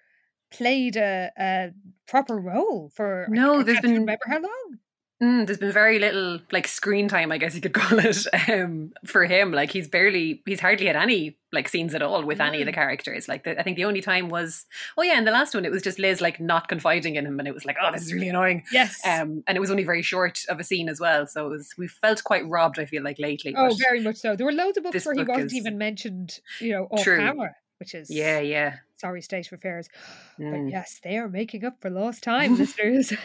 played 0.50 0.96
a, 0.96 1.30
a 1.38 1.70
proper 2.06 2.36
role 2.38 2.90
for. 2.94 3.26
No, 3.30 3.60
I 3.60 3.62
there's 3.62 3.76
can't 3.76 3.82
been- 3.94 4.00
remember 4.00 4.24
how 4.26 4.40
long. 4.40 4.78
Mm, 5.22 5.46
there's 5.46 5.58
been 5.58 5.70
very 5.70 6.00
little 6.00 6.40
like 6.50 6.66
screen 6.66 7.06
time, 7.06 7.30
I 7.30 7.38
guess 7.38 7.54
you 7.54 7.60
could 7.60 7.72
call 7.82 7.98
it, 8.00 8.26
um, 8.48 8.92
for 9.06 9.24
him. 9.24 9.52
Like 9.52 9.70
he's 9.70 9.86
barely, 9.86 10.42
he's 10.46 10.58
hardly 10.58 10.86
had 10.86 10.96
any 10.96 11.36
like 11.52 11.68
scenes 11.68 11.94
at 11.94 12.02
all 12.02 12.24
with 12.24 12.40
any 12.40 12.60
of 12.60 12.66
the 12.66 12.72
Mm. 12.72 12.74
characters. 12.74 13.28
Like 13.28 13.44
the, 13.44 13.56
I 13.58 13.62
think 13.62 13.76
the 13.76 13.84
only 13.84 14.00
time 14.00 14.30
was, 14.30 14.66
oh 14.98 15.02
yeah, 15.02 15.18
in 15.18 15.24
the 15.24 15.30
last 15.30 15.54
one 15.54 15.64
it 15.64 15.70
was 15.70 15.82
just 15.82 15.98
Liz 16.00 16.20
like 16.20 16.40
not 16.40 16.66
confiding 16.68 17.14
in 17.14 17.24
him, 17.24 17.38
and 17.38 17.46
it 17.46 17.54
was 17.54 17.64
like, 17.64 17.76
oh, 17.80 17.92
this 17.92 18.02
is 18.02 18.12
really 18.12 18.28
annoying. 18.30 18.64
Yes. 18.72 19.00
Um, 19.06 19.44
and 19.46 19.56
it 19.56 19.60
was 19.60 19.70
only 19.70 19.84
very 19.84 20.02
short 20.02 20.40
of 20.48 20.58
a 20.58 20.64
scene 20.64 20.88
as 20.88 20.98
well, 20.98 21.26
so 21.28 21.46
it 21.46 21.50
was 21.50 21.72
we 21.78 21.86
felt 21.86 22.24
quite 22.24 22.44
robbed. 22.48 22.80
I 22.80 22.84
feel 22.86 23.04
like 23.04 23.18
lately. 23.20 23.54
oh, 23.56 23.72
very 23.78 24.00
much 24.00 24.16
so. 24.16 24.34
There 24.34 24.46
were 24.46 24.52
loads 24.52 24.76
of 24.78 24.82
books 24.84 25.06
where 25.06 25.14
he 25.14 25.20
book 25.20 25.28
wasn't 25.28 25.52
is- 25.52 25.54
even 25.56 25.78
mentioned, 25.78 26.40
you 26.60 26.72
know, 26.72 26.88
off 26.90 27.04
True. 27.04 27.18
camera, 27.18 27.54
which 27.78 27.94
is 27.94 28.10
yeah, 28.10 28.40
yeah. 28.40 28.76
sorry 28.96 29.22
state 29.22 29.46
of 29.46 29.52
affairs. 29.58 29.88
But 30.36 30.46
Mm. 30.46 30.70
yes, 30.72 31.00
they 31.04 31.16
are 31.18 31.28
making 31.28 31.64
up 31.64 31.80
for 31.80 31.90
lost 31.90 32.24
time, 32.24 32.56
listeners. 32.58 33.12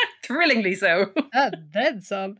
Thrillingly 0.24 0.74
so. 0.74 1.12
and 1.32 1.68
then 1.72 2.00
some. 2.02 2.38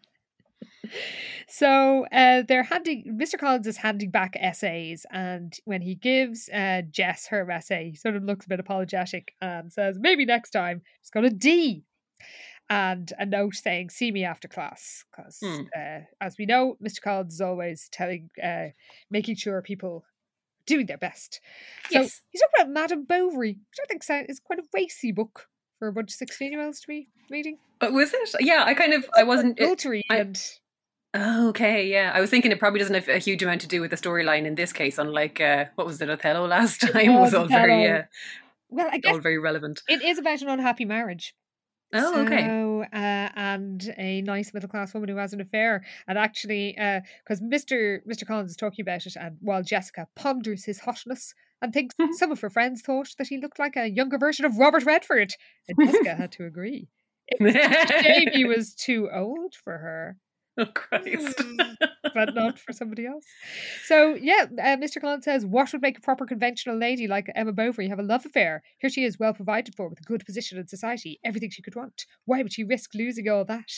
So 1.49 2.07
uh, 2.13 2.43
they're 2.47 2.63
handing 2.63 3.19
Mr. 3.21 3.39
Collins 3.39 3.67
is 3.67 3.77
handing 3.77 4.11
back 4.11 4.37
essays, 4.39 5.07
and 5.11 5.55
when 5.65 5.83
he 5.83 5.95
gives 5.95 6.49
uh, 6.51 6.83
Jess 6.91 7.27
her 7.29 7.51
essay, 7.51 7.91
he 7.91 7.97
sort 7.97 8.17
of 8.17 8.23
looks 8.25 8.47
a 8.47 8.49
bit 8.49 8.61
apologetic 8.61 9.33
and 9.41 9.73
says, 9.73 9.99
"Maybe 9.99 10.25
next 10.25 10.51
time." 10.51 10.83
She's 11.03 11.11
got 11.11 11.25
a 11.25 11.31
D, 11.31 11.85
and 12.71 13.13
a 13.19 13.27
note 13.27 13.55
saying, 13.55 13.91
"See 13.91 14.11
me 14.11 14.25
after 14.25 14.49
class," 14.49 15.05
because 15.11 15.41
Hmm. 15.43 15.63
uh, 15.77 16.01
as 16.21 16.37
we 16.39 16.47
know, 16.47 16.77
Mr. 16.83 17.01
Collins 17.01 17.35
is 17.35 17.41
always 17.41 17.89
telling, 17.91 18.31
uh, 18.43 18.69
making 19.11 19.37
sure 19.37 19.61
people 19.63 20.05
are 20.05 20.13
doing 20.67 20.87
their 20.87 20.99
best. 20.99 21.41
So 21.91 22.01
Yes. 22.01 22.23
he's 22.31 22.43
talking 22.43 22.61
about 22.63 22.73
Madame 22.73 23.05
Bovary, 23.05 23.53
which 23.53 23.79
I 23.83 23.87
think 23.87 24.29
is 24.29 24.41
quite 24.41 24.59
a 24.59 24.65
racy 24.75 25.13
book 25.13 25.49
for 25.79 25.89
a 25.89 25.93
bunch 25.93 26.11
of 26.11 26.15
sixteen-year-olds 26.17 26.81
to 26.81 26.87
be 26.89 27.09
reading. 27.31 27.59
But 27.79 27.93
was 27.93 28.13
it? 28.13 28.31
Yeah, 28.41 28.65
I 28.67 28.75
kind 28.75 28.93
of 28.93 29.09
I 29.17 29.23
wasn't. 29.25 29.59
it- 29.61 29.87
I- 30.11 30.17
and 30.17 30.41
Oh, 31.15 31.49
okay, 31.49 31.87
yeah. 31.87 32.13
I 32.15 32.21
was 32.21 32.29
thinking 32.29 32.53
it 32.53 32.59
probably 32.59 32.81
doesn't 32.81 32.95
have 32.95 33.09
a 33.09 33.19
huge 33.19 33.43
amount 33.43 33.63
to 33.63 33.67
do 33.67 33.81
with 33.81 33.91
the 33.91 33.97
storyline 33.97 34.45
in 34.45 34.57
this 34.57 34.75
case, 34.75 34.99
unlike 34.99 35.41
uh, 35.41 35.65
what 35.75 35.87
was 35.87 36.01
it, 36.03 36.11
Othello 36.11 36.47
last 36.47 36.81
time? 36.83 36.97
It 36.97 37.09
was 37.09 37.33
was 37.33 37.35
all 37.35 37.47
very, 37.47 37.87
uh, 37.89 38.03
well, 38.69 38.89
I 38.93 38.99
guess 38.99 39.15
all 39.15 39.19
very 39.21 39.39
relevant. 39.39 39.81
it 39.89 40.03
is 40.03 40.19
about 40.19 40.43
an 40.43 40.49
unhappy 40.49 40.85
marriage. 40.85 41.35
Oh, 41.93 42.21
okay. 42.23 42.55
Uh, 42.93 43.29
and 43.35 43.95
a 43.97 44.23
nice 44.23 44.53
middle 44.55 44.69
class 44.69 44.95
woman 44.95 45.09
who 45.09 45.17
has 45.17 45.33
an 45.33 45.41
affair, 45.41 45.85
and 46.07 46.19
actually, 46.19 46.73
because 47.25 47.41
Mister 47.41 48.03
Mister 48.07 48.25
Collins 48.27 48.51
is 48.51 48.57
talking 48.57 48.83
about 48.83 49.07
it, 49.07 49.17
and 49.17 49.37
while 49.41 49.63
Jessica 49.63 50.07
ponders 50.15 50.65
his 50.65 50.81
hotness 50.81 51.35
and 51.63 51.73
thinks 51.73 51.95
Mhm. 52.01 52.13
some 52.19 52.31
of 52.31 52.41
her 52.41 52.51
friends 52.51 52.83
thought 52.83 53.15
that 53.19 53.29
he 53.29 53.39
looked 53.39 53.59
like 53.59 53.77
a 53.77 53.89
younger 53.89 54.19
version 54.19 54.45
of 54.45 54.59
Robert 54.59 54.85
Redford, 54.85 55.35
and 55.69 55.79
Jessica 55.85 56.15
had 56.15 56.33
to 56.33 56.45
agree. 56.47 56.89
It 57.27 57.41
was 57.43 57.57
a 57.83 57.87
shame 58.03 58.31
he 58.33 58.45
was 58.45 58.75
too 58.75 59.11
old 59.11 59.55
for 59.55 59.79
her. 59.79 60.17
Oh 60.59 60.67
Christ! 60.67 61.41
but 62.15 62.35
not 62.35 62.59
for 62.59 62.73
somebody 62.73 63.07
else. 63.07 63.25
So 63.85 64.15
yeah, 64.15 64.47
uh, 64.51 64.77
Mr. 64.77 65.01
Collins 65.01 65.25
says, 65.25 65.47
"What 65.47 65.73
would 65.73 65.83
make 65.83 65.99
a 65.99 66.03
proper 66.03 66.27
conventional 66.27 66.77
lady 66.77 67.07
like 67.07 67.31
Emma 67.35 67.53
Bovary 67.53 67.89
have 67.89 67.99
a 67.99 68.03
love 68.03 68.27
affair? 68.27 68.63
Here 68.79 68.91
she 68.91 69.05
is, 69.05 69.19
well 69.19 69.35
provided 69.35 69.75
for, 69.75 69.89
with 69.89 70.01
a 70.01 70.05
good 70.05 70.25
position 70.27 70.59
in 70.59 70.67
society, 70.69 71.21
everything 71.25 71.51
she 71.51 71.63
could 71.63 71.77
want. 71.77 72.05
Why 72.25 72.43
would 72.43 72.53
she 72.53 72.65
risk 72.65 72.91
losing 72.95 73.29
all 73.29 73.45
that?" 73.47 73.71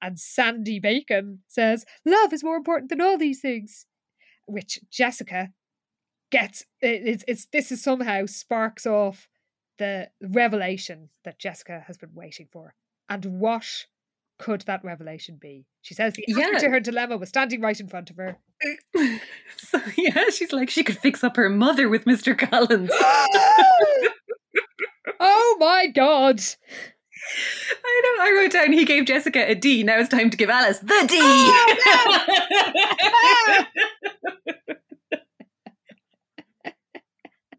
And 0.00 0.18
Sandy 0.18 0.78
Bacon 0.80 1.40
says, 1.48 1.84
"Love 2.04 2.32
is 2.32 2.44
more 2.44 2.56
important 2.56 2.88
than 2.90 3.00
all 3.00 3.18
these 3.18 3.40
things," 3.40 3.86
which 4.46 4.80
Jessica 4.90 5.50
gets. 6.30 6.64
it- 6.80 7.02
It's, 7.06 7.24
it's 7.28 7.46
this 7.46 7.70
is 7.72 7.82
somehow 7.82 8.26
sparks 8.26 8.86
off 8.86 9.28
the 9.78 10.10
revelation 10.20 11.10
that 11.24 11.38
Jessica 11.38 11.84
has 11.86 11.98
been 11.98 12.14
waiting 12.14 12.48
for, 12.52 12.74
and 13.08 13.24
what 13.26 13.86
could 14.42 14.62
that 14.62 14.82
revelation 14.84 15.38
be? 15.40 15.64
She 15.82 15.94
says 15.94 16.14
the 16.14 16.24
answer 16.28 16.52
Yeah. 16.54 16.58
to 16.58 16.68
her 16.70 16.80
dilemma 16.80 17.16
was 17.16 17.28
standing 17.28 17.60
right 17.60 17.78
in 17.78 17.86
front 17.86 18.10
of 18.10 18.16
her. 18.16 18.38
so 19.56 19.80
yeah, 19.96 20.30
she's 20.30 20.52
like 20.52 20.68
she 20.68 20.82
could 20.82 20.98
fix 20.98 21.22
up 21.22 21.36
her 21.36 21.48
mother 21.48 21.88
with 21.88 22.06
Mr. 22.06 22.36
Collins. 22.36 22.90
oh 25.20 25.56
my 25.60 25.86
god! 25.86 26.40
I 27.84 28.02
know. 28.04 28.24
I 28.24 28.32
wrote 28.36 28.50
down 28.50 28.72
he 28.72 28.84
gave 28.84 29.04
Jessica 29.04 29.48
a 29.48 29.54
D. 29.54 29.84
Now 29.84 29.98
it's 29.98 30.08
time 30.08 30.28
to 30.30 30.36
give 30.36 30.50
Alice 30.50 30.80
the 30.80 31.06
D. 31.08 31.18
Oh, 31.20 31.68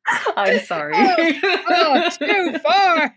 I'm 0.35 0.59
sorry. 0.59 0.93
Oh, 0.95 1.33
oh 1.69 2.09
too 2.19 2.59
far! 2.59 3.15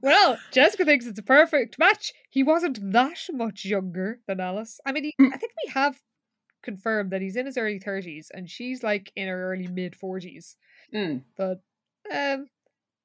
Well, 0.00 0.38
Jessica 0.52 0.84
thinks 0.84 1.06
it's 1.06 1.18
a 1.18 1.22
perfect 1.22 1.78
match. 1.78 2.12
He 2.30 2.42
wasn't 2.42 2.92
that 2.92 3.18
much 3.32 3.64
younger 3.64 4.20
than 4.26 4.40
Alice. 4.40 4.80
I 4.86 4.92
mean, 4.92 5.04
he, 5.04 5.14
Mm. 5.20 5.32
I 5.32 5.36
think 5.36 5.52
we 5.66 5.72
have 5.72 6.00
confirmed 6.62 7.10
that 7.12 7.20
he's 7.20 7.36
in 7.36 7.46
his 7.46 7.58
early 7.58 7.78
30s 7.78 8.28
and 8.32 8.48
she's 8.48 8.82
like 8.82 9.12
in 9.16 9.28
her 9.28 9.52
early 9.52 9.66
mid 9.68 9.94
40s. 10.02 10.54
Mm. 10.94 11.22
But 11.36 11.60
um, 12.12 12.46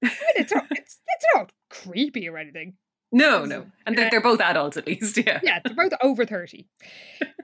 it's 0.02 0.54
not, 0.54 0.66
it's 0.72 1.00
it's 1.08 1.26
not 1.36 1.52
creepy 1.70 2.28
or 2.30 2.38
anything. 2.38 2.76
No, 3.12 3.44
no, 3.44 3.66
and 3.88 3.98
they're, 3.98 4.08
they're 4.12 4.22
both 4.22 4.40
adults 4.40 4.78
at 4.78 4.86
least. 4.86 5.18
Yeah, 5.18 5.40
yeah, 5.42 5.60
they're 5.66 5.74
both 5.74 5.94
over 6.04 6.26
30. 6.26 6.68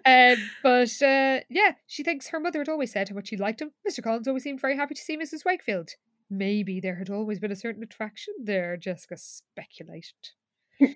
um, 0.05 0.35
but 0.61 1.01
uh, 1.01 1.39
yeah, 1.49 1.71
she 1.87 2.03
thinks 2.03 2.27
her 2.27 2.39
mother 2.39 2.59
had 2.59 2.69
always 2.69 2.91
said 2.91 3.09
how 3.09 3.15
much 3.15 3.29
she 3.29 3.37
liked 3.37 3.61
him. 3.63 3.71
Mr. 3.87 4.03
Collins 4.03 4.27
always 4.27 4.43
seemed 4.43 4.61
very 4.61 4.75
happy 4.77 4.93
to 4.93 5.01
see 5.01 5.17
Mrs. 5.17 5.43
Wakefield. 5.43 5.89
Maybe 6.29 6.79
there 6.79 6.95
had 6.95 7.09
always 7.09 7.39
been 7.39 7.51
a 7.51 7.55
certain 7.55 7.83
attraction 7.83 8.33
there, 8.43 8.77
Jessica 8.77 9.15
speculated. 9.17 10.13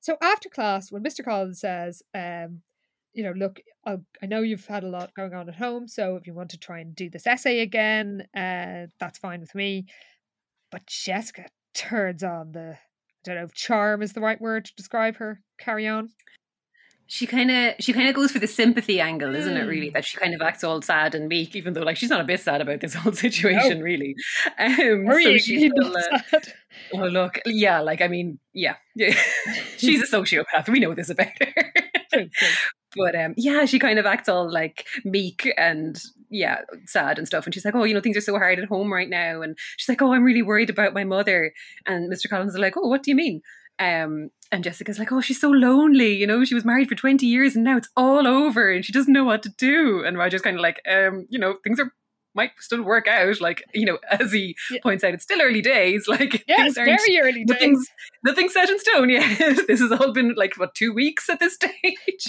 so 0.00 0.16
after 0.20 0.48
class, 0.48 0.90
when 0.90 1.02
Mr. 1.04 1.24
Collins 1.24 1.60
says, 1.60 2.02
um, 2.14 2.62
you 3.12 3.24
know, 3.24 3.32
look, 3.32 3.60
i 3.86 3.96
i 4.22 4.26
know 4.26 4.42
you've 4.42 4.66
had 4.66 4.84
a 4.84 4.88
lot 4.88 5.14
going 5.14 5.34
on 5.34 5.48
at 5.48 5.56
home, 5.56 5.88
so 5.88 6.16
if 6.16 6.26
you 6.26 6.34
want 6.34 6.50
to 6.50 6.58
try 6.58 6.80
and 6.80 6.94
do 6.94 7.10
this 7.10 7.26
essay 7.26 7.60
again, 7.60 8.26
uh, 8.36 8.86
that's 8.98 9.18
fine 9.18 9.40
with 9.40 9.54
me. 9.54 9.86
But 10.70 10.86
Jessica 10.86 11.46
turns 11.74 12.22
on 12.22 12.52
the, 12.52 12.72
I 12.72 12.78
don't 13.24 13.36
know 13.36 13.44
if 13.44 13.54
charm 13.54 14.02
is 14.02 14.12
the 14.12 14.20
right 14.20 14.40
word 14.40 14.64
to 14.66 14.74
describe 14.74 15.16
her. 15.16 15.40
Carry 15.58 15.86
on 15.88 16.10
she 17.12 17.26
kind 17.26 17.50
of 17.50 17.74
she 17.80 17.92
kind 17.92 18.08
of 18.08 18.14
goes 18.14 18.30
for 18.30 18.38
the 18.38 18.46
sympathy 18.46 19.00
angle, 19.00 19.34
isn't 19.34 19.56
it? 19.56 19.64
Really, 19.64 19.88
Hmm. 19.88 19.94
that 19.94 20.04
she 20.04 20.16
kind 20.16 20.32
of 20.32 20.40
acts 20.40 20.62
all 20.62 20.80
sad 20.80 21.16
and 21.16 21.26
meek, 21.28 21.56
even 21.56 21.72
though 21.72 21.82
like 21.82 21.96
she's 21.96 22.08
not 22.08 22.20
a 22.20 22.24
bit 22.24 22.38
sad 22.38 22.60
about 22.60 22.80
this 22.80 22.94
whole 22.94 23.12
situation, 23.26 23.78
No. 23.80 23.84
really. 23.84 24.14
Um, 24.58 25.08
Are 25.08 25.20
so 25.20 25.36
she's 25.38 25.72
all, 25.82 25.96
uh, 25.96 26.18
sad? 26.30 26.52
oh 26.94 26.98
look, 27.06 27.40
yeah, 27.46 27.80
like 27.80 28.00
I 28.00 28.06
mean, 28.06 28.38
yeah, 28.54 28.76
yeah, 28.94 29.14
she's 29.76 30.00
a 30.02 30.06
sociopath. 30.16 30.68
We 30.68 30.78
know 30.78 30.94
this 30.94 31.10
about 31.10 31.26
her. 31.40 31.72
But 32.96 33.14
um, 33.14 33.34
yeah, 33.36 33.66
she 33.66 33.78
kind 33.78 33.98
of 34.00 34.06
acts 34.06 34.28
all 34.28 34.50
like 34.52 34.84
meek 35.04 35.48
and 35.56 36.00
yeah, 36.28 36.62
sad 36.86 37.18
and 37.18 37.26
stuff. 37.26 37.44
And 37.44 37.54
she's 37.54 37.64
like, 37.64 37.74
oh, 37.76 37.84
you 37.84 37.94
know, 37.94 38.00
things 38.00 38.16
are 38.16 38.20
so 38.20 38.36
hard 38.36 38.58
at 38.58 38.68
home 38.68 38.92
right 38.92 39.08
now. 39.08 39.42
And 39.42 39.56
she's 39.76 39.88
like, 39.88 40.02
oh, 40.02 40.12
I'm 40.12 40.24
really 40.24 40.42
worried 40.42 40.70
about 40.70 40.92
my 40.92 41.04
mother. 41.04 41.52
And 41.86 42.12
Mr. 42.12 42.28
Collins 42.28 42.54
is 42.54 42.58
like, 42.60 42.76
oh, 42.76 42.88
what 42.88 43.04
do 43.04 43.12
you 43.12 43.16
mean? 43.16 43.42
Um, 43.78 44.30
and 44.52 44.64
Jessica's 44.64 44.98
like, 44.98 45.12
oh, 45.12 45.20
she's 45.20 45.40
so 45.40 45.50
lonely. 45.50 46.14
You 46.14 46.26
know, 46.26 46.44
she 46.44 46.54
was 46.54 46.64
married 46.64 46.88
for 46.88 46.94
20 46.94 47.24
years 47.26 47.54
and 47.54 47.64
now 47.64 47.76
it's 47.76 47.88
all 47.96 48.26
over 48.26 48.70
and 48.70 48.84
she 48.84 48.92
doesn't 48.92 49.12
know 49.12 49.24
what 49.24 49.42
to 49.44 49.48
do. 49.56 50.04
And 50.04 50.18
Roger's 50.18 50.42
kind 50.42 50.56
of 50.56 50.62
like, 50.62 50.80
um, 50.90 51.26
you 51.28 51.38
know, 51.38 51.56
things 51.62 51.78
are 51.78 51.92
might 52.34 52.50
still 52.60 52.82
work 52.82 53.08
out. 53.08 53.40
Like, 53.40 53.62
you 53.74 53.84
know, 53.86 53.98
as 54.10 54.32
he 54.32 54.56
Yeah. 54.70 54.78
points 54.82 55.04
out, 55.04 55.14
it's 55.14 55.24
still 55.24 55.40
early 55.42 55.60
days. 55.62 56.04
Like, 56.08 56.44
Yes, 56.48 56.74
very 56.74 57.18
early 57.20 57.44
days. 57.44 57.48
nothing's 57.48 57.86
nothing's 58.24 58.52
set 58.52 58.68
in 58.70 58.78
stone 58.78 59.10
yet. 59.10 59.38
this 59.66 59.80
has 59.80 59.92
all 59.92 60.12
been 60.12 60.34
like 60.36 60.54
what 60.58 60.74
two 60.74 60.92
weeks 60.92 61.28
at 61.28 61.40
this 61.40 61.54
stage. 61.54 62.24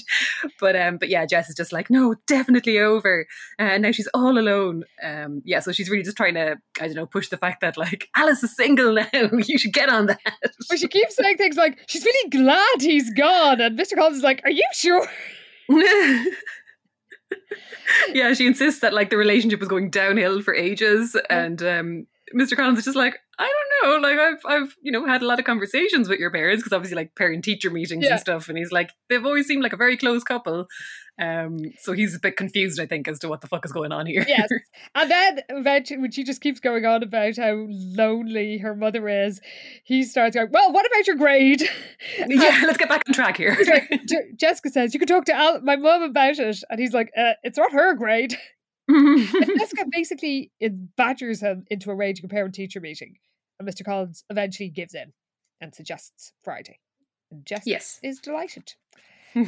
But 0.59 0.75
um, 0.75 0.97
but 0.97 1.09
yeah, 1.09 1.25
Jess 1.25 1.49
is 1.49 1.55
just 1.55 1.71
like, 1.73 1.89
no, 1.89 2.15
definitely 2.27 2.79
over. 2.79 3.27
And 3.59 3.83
now 3.83 3.91
she's 3.91 4.09
all 4.13 4.37
alone. 4.37 4.83
Um, 5.03 5.41
yeah, 5.45 5.59
so 5.59 5.71
she's 5.71 5.89
really 5.89 6.03
just 6.03 6.17
trying 6.17 6.33
to, 6.35 6.57
I 6.79 6.87
don't 6.87 6.95
know, 6.95 7.05
push 7.05 7.29
the 7.29 7.37
fact 7.37 7.61
that 7.61 7.77
like 7.77 8.09
Alice 8.15 8.43
is 8.43 8.55
single 8.55 8.93
now. 8.93 9.07
you 9.13 9.57
should 9.57 9.73
get 9.73 9.89
on 9.89 10.07
that. 10.07 10.19
But 10.69 10.79
she 10.79 10.87
keeps 10.87 11.15
saying 11.15 11.37
things 11.37 11.57
like, 11.57 11.79
she's 11.87 12.03
really 12.05 12.29
glad 12.29 12.81
he's 12.81 13.11
gone. 13.13 13.61
And 13.61 13.77
Mr. 13.77 13.95
Collins 13.95 14.17
is 14.17 14.23
like, 14.23 14.41
are 14.45 14.51
you 14.51 14.63
sure? 14.73 15.07
yeah, 18.13 18.33
she 18.33 18.47
insists 18.47 18.81
that 18.81 18.93
like 18.93 19.09
the 19.09 19.17
relationship 19.17 19.59
was 19.59 19.69
going 19.69 19.89
downhill 19.89 20.41
for 20.41 20.53
ages, 20.53 21.15
and 21.29 21.61
um, 21.63 22.07
Mr. 22.35 22.55
Collins 22.55 22.79
is 22.79 22.85
just 22.85 22.97
like, 22.97 23.17
I 23.39 23.49
don't 23.83 24.01
know, 24.01 24.07
like 24.07 24.19
I've 24.19 24.45
I've 24.45 24.75
you 24.81 24.91
know 24.91 25.05
had 25.05 25.21
a 25.21 25.25
lot 25.25 25.39
of 25.39 25.45
conversations 25.45 26.07
with 26.09 26.19
your 26.19 26.31
parents 26.31 26.61
because 26.63 26.73
obviously 26.75 26.95
like 26.95 27.15
parent 27.15 27.43
teacher 27.43 27.69
meetings 27.69 28.03
Yeah. 28.05 28.11
and 28.11 28.19
stuff, 28.19 28.49
and 28.49 28.57
he's 28.57 28.71
like 28.71 28.91
they've 29.09 29.25
always 29.25 29.47
seemed 29.47 29.63
like 29.63 29.73
a 29.73 29.77
very 29.77 29.97
close 29.97 30.23
couple, 30.23 30.67
um, 31.19 31.59
so 31.79 31.93
he's 31.93 32.15
a 32.15 32.19
bit 32.19 32.37
confused 32.37 32.79
I 32.79 32.85
think 32.85 33.07
as 33.07 33.19
to 33.19 33.29
what 33.29 33.41
the 33.41 33.47
fuck 33.47 33.65
is 33.65 33.71
going 33.71 33.91
on 33.91 34.05
here. 34.05 34.25
Yes. 34.27 34.49
And 34.93 35.09
then 35.09 35.39
eventually, 35.49 35.99
when 36.01 36.11
she 36.11 36.23
just 36.23 36.41
keeps 36.41 36.59
going 36.59 36.85
on 36.85 37.01
about 37.01 37.37
how 37.37 37.65
lonely 37.69 38.57
her 38.57 38.75
mother 38.75 39.07
is, 39.07 39.39
he 39.85 40.03
starts 40.03 40.35
going, 40.35 40.49
well, 40.51 40.71
what 40.73 40.85
about 40.85 41.07
your 41.07 41.15
grade? 41.15 41.61
yeah, 42.27 42.61
let's 42.65 42.77
get 42.77 42.89
back 42.89 43.03
on 43.07 43.13
track 43.13 43.37
here. 43.37 43.57
Like, 43.65 44.01
Jessica 44.35 44.69
says, 44.69 44.93
you 44.93 44.99
can 44.99 45.07
talk 45.07 45.25
to 45.25 45.33
Al- 45.33 45.61
my 45.61 45.77
mom 45.77 46.03
about 46.03 46.37
it. 46.39 46.63
And 46.69 46.79
he's 46.79 46.93
like, 46.93 47.11
uh, 47.17 47.33
it's 47.43 47.57
not 47.57 47.71
her 47.71 47.93
grade. 47.95 48.37
Jessica 49.57 49.85
basically 49.89 50.51
it 50.59 50.95
badgers 50.95 51.41
him 51.41 51.65
into 51.69 51.89
arranging 51.91 52.25
a 52.25 52.29
parent 52.29 52.55
teacher 52.55 52.79
meeting. 52.79 53.15
And 53.59 53.67
Mr. 53.67 53.85
Collins 53.85 54.23
eventually 54.29 54.69
gives 54.69 54.93
in 54.93 55.13
and 55.59 55.73
suggests 55.73 56.33
Friday. 56.43 56.79
And 57.31 57.45
Jessica 57.45 57.69
yes. 57.69 57.99
is 58.03 58.19
delighted. 58.19 58.73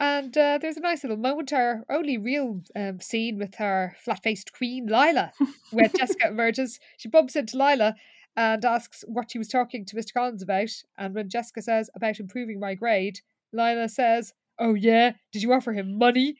And 0.00 0.36
uh, 0.38 0.58
there's 0.60 0.78
a 0.78 0.80
nice 0.80 1.04
little 1.04 1.18
moment, 1.18 1.52
our 1.52 1.84
only 1.90 2.16
real 2.16 2.62
um, 2.74 3.00
scene 3.00 3.38
with 3.38 3.60
our 3.60 3.94
flat 4.02 4.22
faced 4.22 4.50
queen, 4.54 4.86
Lila, 4.86 5.30
where 5.72 5.88
Jessica 5.96 6.28
emerges. 6.28 6.80
She 6.96 7.10
bumps 7.10 7.36
into 7.36 7.58
Lila 7.58 7.94
and 8.34 8.64
asks 8.64 9.04
what 9.06 9.30
she 9.30 9.36
was 9.36 9.48
talking 9.48 9.84
to 9.84 9.96
Mr. 9.96 10.14
Collins 10.14 10.42
about. 10.42 10.70
And 10.96 11.14
when 11.14 11.28
Jessica 11.28 11.60
says 11.60 11.90
about 11.94 12.18
improving 12.18 12.58
my 12.58 12.74
grade, 12.74 13.20
Lila 13.52 13.90
says, 13.90 14.32
Oh, 14.58 14.72
yeah, 14.72 15.12
did 15.32 15.42
you 15.42 15.52
offer 15.52 15.74
him 15.74 15.98
money? 15.98 16.36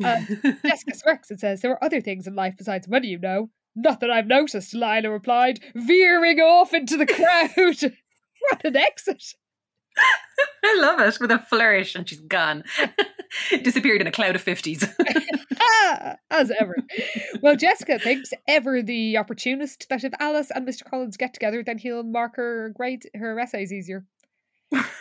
Jessica 0.00 0.94
smirks 0.94 1.30
and 1.30 1.40
says, 1.40 1.60
There 1.60 1.72
are 1.72 1.84
other 1.84 2.00
things 2.00 2.26
in 2.26 2.34
life 2.34 2.54
besides 2.56 2.88
money, 2.88 3.08
you 3.08 3.18
know. 3.18 3.50
Not 3.76 4.00
that 4.00 4.10
I've 4.10 4.26
noticed, 4.26 4.74
Lila 4.74 5.10
replied, 5.10 5.60
veering 5.74 6.38
off 6.40 6.72
into 6.72 6.96
the 6.96 7.06
crowd. 7.06 7.50
what 8.50 8.64
an 8.64 8.76
exit! 8.76 9.34
I 10.64 10.78
love 10.80 11.00
it 11.00 11.20
with 11.20 11.30
a 11.30 11.38
flourish, 11.38 11.94
and 11.94 12.08
she's 12.08 12.20
gone. 12.20 12.64
Disappeared 13.62 14.00
in 14.00 14.06
a 14.06 14.12
cloud 14.12 14.36
of 14.36 14.44
50s. 14.44 14.88
Ah, 15.60 16.16
as 16.30 16.50
ever. 16.58 16.76
Well, 17.42 17.56
Jessica 17.56 17.98
thinks 17.98 18.30
ever 18.48 18.82
the 18.82 19.16
opportunist 19.16 19.86
that 19.88 20.04
if 20.04 20.12
Alice 20.18 20.50
and 20.54 20.66
Mr. 20.66 20.88
Collins 20.88 21.16
get 21.16 21.34
together, 21.34 21.62
then 21.62 21.78
he'll 21.78 22.02
mark 22.02 22.36
her 22.36 22.70
grade 22.70 23.08
her 23.14 23.38
essays 23.38 23.72
easier. 23.72 24.04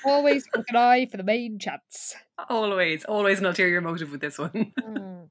Always 0.05 0.45
with 0.55 0.65
an 0.69 0.75
eye 0.75 1.05
for 1.05 1.17
the 1.17 1.23
main 1.23 1.59
chance. 1.59 2.15
always, 2.49 3.05
always 3.05 3.39
an 3.39 3.45
ulterior 3.45 3.81
motive 3.81 4.11
with 4.11 4.21
this 4.21 4.37
one. 4.37 4.73
Mm. 4.83 5.29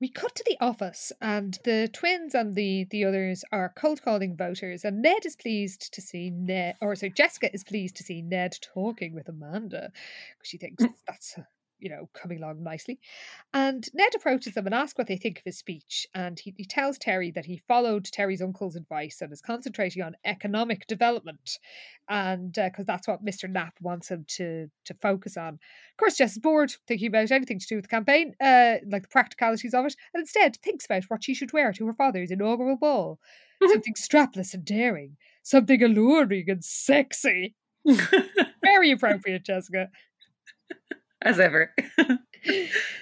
We 0.00 0.08
cut 0.08 0.34
to 0.34 0.44
the 0.44 0.56
office, 0.60 1.12
and 1.20 1.56
the 1.62 1.88
twins 1.92 2.34
and 2.34 2.56
the 2.56 2.88
the 2.90 3.04
others 3.04 3.44
are 3.52 3.72
cold 3.76 4.02
calling 4.02 4.36
voters. 4.36 4.84
And 4.84 5.00
Ned 5.00 5.24
is 5.24 5.36
pleased 5.36 5.94
to 5.94 6.00
see 6.00 6.28
Ned, 6.28 6.74
or 6.80 6.96
so 6.96 7.08
Jessica 7.08 7.54
is 7.54 7.62
pleased 7.62 7.94
to 7.96 8.02
see 8.02 8.20
Ned 8.20 8.56
talking 8.60 9.14
with 9.14 9.28
Amanda 9.28 9.92
because 10.36 10.48
she 10.48 10.58
thinks 10.58 10.82
that's 11.06 11.36
you 11.82 11.90
know 11.90 12.08
coming 12.14 12.38
along 12.38 12.62
nicely. 12.62 13.00
And 13.52 13.86
Ned 13.92 14.14
approaches 14.14 14.54
them 14.54 14.66
and 14.66 14.74
asks 14.74 14.96
what 14.96 15.08
they 15.08 15.16
think 15.16 15.38
of 15.38 15.44
his 15.44 15.58
speech. 15.58 16.06
And 16.14 16.38
he, 16.38 16.54
he 16.56 16.64
tells 16.64 16.96
Terry 16.96 17.30
that 17.32 17.44
he 17.44 17.60
followed 17.68 18.04
Terry's 18.04 18.40
uncle's 18.40 18.76
advice 18.76 19.20
and 19.20 19.32
is 19.32 19.42
concentrating 19.42 20.02
on 20.02 20.16
economic 20.24 20.86
development, 20.86 21.58
and 22.08 22.52
because 22.52 22.86
that's 22.86 23.08
what 23.08 23.22
Mister 23.22 23.48
Knapp 23.48 23.74
wants 23.80 24.10
him 24.10 24.24
to 24.36 24.70
to 24.84 24.94
focus 25.02 25.36
on. 25.36 25.54
Of 25.54 25.96
course, 25.98 26.16
Jess 26.16 26.32
is 26.32 26.38
bored 26.38 26.72
thinking 26.86 27.08
about 27.08 27.30
anything 27.30 27.58
to 27.58 27.66
do 27.66 27.76
with 27.76 27.84
the 27.84 27.88
campaign, 27.88 28.34
uh, 28.40 28.76
like 28.86 29.02
the 29.02 29.08
practicalities 29.08 29.74
of 29.74 29.84
it, 29.84 29.96
and 30.14 30.22
instead 30.22 30.56
thinks 30.56 30.84
about 30.84 31.04
what 31.04 31.24
she 31.24 31.34
should 31.34 31.52
wear 31.52 31.72
to 31.72 31.86
her 31.86 31.94
father's 31.94 32.30
inaugural 32.30 32.76
ball. 32.76 33.18
Something 33.64 33.94
strapless 33.94 34.54
and 34.54 34.64
daring, 34.64 35.16
something 35.42 35.82
alluring 35.82 36.46
and 36.48 36.64
sexy. 36.64 37.54
Very 38.64 38.90
appropriate, 38.90 39.44
Jessica. 39.44 39.88
As 41.22 41.40
ever. 41.40 41.74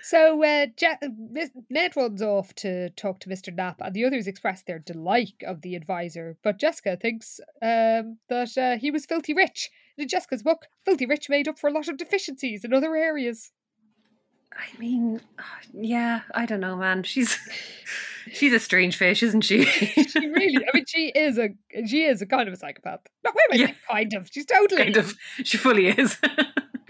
So 0.03 0.43
uh, 0.43 0.67
Je- 0.77 1.49
Ned 1.71 1.97
runs 1.97 2.21
off 2.21 2.55
to 2.57 2.91
talk 2.91 3.21
to 3.21 3.29
Mr. 3.29 3.55
Knapp, 3.55 3.81
and 3.81 3.95
the 3.95 4.05
others 4.05 4.27
express 4.27 4.63
their 4.63 4.79
delight 4.79 5.35
of 5.47 5.63
the 5.63 5.77
advisor. 5.77 6.37
But 6.43 6.59
Jessica 6.59 6.97
thinks 6.97 7.41
um, 7.63 8.19
that 8.29 8.57
uh, 8.59 8.77
he 8.79 8.91
was 8.91 9.07
filthy 9.07 9.35
rich. 9.35 9.71
In 9.97 10.09
Jessica's 10.09 10.43
book, 10.43 10.67
filthy 10.85 11.07
rich 11.07 11.29
made 11.29 11.47
up 11.49 11.59
for 11.59 11.69
a 11.69 11.73
lot 11.73 11.89
of 11.89 11.97
deficiencies 11.97 12.65
in 12.65 12.75
other 12.75 12.97
areas. 12.97 13.53
I 14.53 14.79
mean, 14.79 15.21
yeah, 15.73 16.23
I 16.35 16.45
don't 16.45 16.61
know, 16.61 16.77
man. 16.77 17.05
She's 17.05 17.39
she's 18.33 18.53
a 18.53 18.59
strange 18.59 18.97
fish, 18.97 19.23
isn't 19.23 19.43
she? 19.43 19.65
She 20.11 20.27
really, 20.27 20.57
I 20.67 20.71
mean, 20.75 20.85
she 20.89 21.13
is 21.15 21.39
a 21.39 21.51
she 21.87 22.03
is 22.03 22.21
a 22.21 22.27
kind 22.27 22.49
of 22.49 22.55
a 22.55 22.57
psychopath. 22.57 23.01
No, 23.25 23.31
wait 23.35 23.61
a 23.61 23.63
minute, 23.63 23.77
kind 23.89 24.13
of. 24.15 24.29
She's 24.33 24.47
totally 24.47 24.83
kind 24.83 24.97
of. 24.97 25.15
She 25.45 25.57
fully 25.57 25.87
is. 25.87 26.19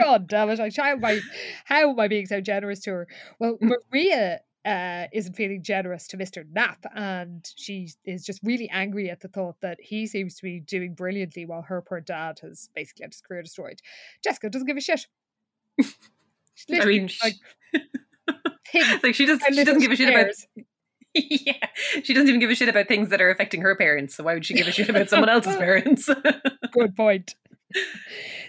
God 0.01 0.27
damn 0.29 0.51
it! 0.51 0.61
I 0.61 0.71
how 0.75 0.93
am 0.93 1.05
I 1.05 1.21
how 1.65 1.91
am 1.91 2.01
I 2.01 2.09
being 2.09 2.27
so 2.27 2.41
generous 2.41 2.81
to 2.81 2.91
her? 2.91 3.09
Well, 3.39 3.59
Maria 3.61 4.41
uh, 4.65 5.07
isn't 5.13 5.35
feeling 5.35 5.63
generous 5.63 6.07
to 6.09 6.17
Mister 6.17 6.45
Knapp, 6.53 6.85
and 6.95 7.49
she 7.57 7.89
is 8.05 8.25
just 8.25 8.41
really 8.43 8.69
angry 8.71 9.11
at 9.11 9.21
the 9.21 9.29
thought 9.29 9.57
that 9.63 9.79
he 9.81 10.07
seems 10.07 10.37
to 10.37 10.43
be 10.43 10.61
doing 10.61 10.95
brilliantly 10.95 11.47
while 11.47 11.63
her 11.63 11.83
poor 11.83 12.01
dad 12.01 12.41
has 12.43 12.69
basically 12.75 13.05
had 13.05 13.13
his 13.13 13.21
career 13.21 13.43
destroyed. 13.43 13.81
Jessica 14.23 14.51
doesn't 14.51 14.67
give 14.67 14.77
a 14.77 14.81
shit. 14.81 15.07
I 16.71 16.85
mean, 16.85 17.09
like 17.23 17.35
she, 18.71 18.99
like 19.03 19.15
she 19.15 19.27
just 19.27 19.43
and 19.43 19.55
she 19.55 19.65
doesn't 19.65 19.81
give 19.81 19.93
a 19.93 19.97
shit 19.97 20.09
about. 20.09 20.35
yeah, 21.15 21.67
she 22.03 22.15
doesn't 22.15 22.29
even 22.29 22.41
give 22.41 22.51
a 22.51 22.55
shit 22.55 22.69
about 22.69 22.87
things 22.87 23.09
that 23.09 23.21
are 23.21 23.31
affecting 23.31 23.63
her 23.63 23.75
parents. 23.75 24.15
So 24.15 24.25
why 24.25 24.35
would 24.35 24.47
she 24.47 24.55
give 24.55 24.69
a 24.69 24.73
shit 24.73 24.89
about 24.89 25.09
someone 25.09 25.29
else's 25.29 25.57
parents? 25.59 26.09
Good 26.73 26.97
point. 26.97 27.35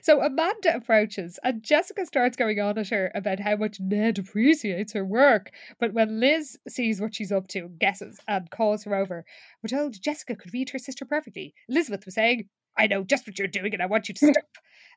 So 0.01 0.21
Amanda 0.21 0.75
approaches, 0.75 1.37
and 1.43 1.61
Jessica 1.61 2.05
starts 2.05 2.35
going 2.35 2.59
on 2.59 2.77
at 2.79 2.89
her 2.89 3.11
about 3.13 3.39
how 3.39 3.55
much 3.55 3.79
Ned 3.79 4.17
appreciates 4.17 4.93
her 4.93 5.05
work. 5.05 5.51
But 5.79 5.93
when 5.93 6.19
Liz 6.19 6.57
sees 6.67 6.99
what 6.99 7.13
she's 7.13 7.31
up 7.31 7.47
to, 7.49 7.69
guesses, 7.79 8.19
and 8.27 8.49
calls 8.49 8.83
her 8.85 8.95
over, 8.95 9.23
we're 9.61 9.77
told 9.77 10.01
Jessica 10.01 10.35
could 10.35 10.53
read 10.53 10.71
her 10.71 10.79
sister 10.79 11.05
perfectly. 11.05 11.53
Elizabeth 11.69 12.05
was 12.05 12.15
saying, 12.15 12.49
I 12.77 12.87
know 12.87 13.03
just 13.03 13.27
what 13.27 13.37
you're 13.37 13.47
doing, 13.47 13.73
and 13.73 13.81
I 13.81 13.85
want 13.85 14.09
you 14.09 14.15
to 14.15 14.25
stop. 14.31 14.43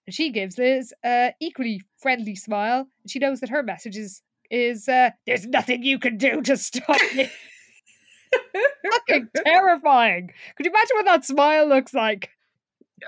and 0.06 0.14
she 0.14 0.30
gives 0.30 0.56
Liz 0.56 0.94
a 1.04 1.34
equally 1.40 1.82
friendly 2.00 2.34
smile. 2.34 2.88
And 3.02 3.10
she 3.10 3.18
knows 3.18 3.40
that 3.40 3.50
her 3.50 3.62
message 3.62 3.96
is, 3.96 4.22
is 4.50 4.88
uh, 4.88 5.10
there's 5.26 5.46
nothing 5.46 5.82
you 5.82 5.98
can 5.98 6.16
do 6.16 6.40
to 6.42 6.56
stop 6.56 7.00
me. 7.14 7.30
Fucking 8.90 9.28
terrifying. 9.44 10.30
Could 10.56 10.66
you 10.66 10.72
imagine 10.72 10.96
what 10.96 11.04
that 11.06 11.24
smile 11.24 11.68
looks 11.68 11.92
like? 11.92 12.30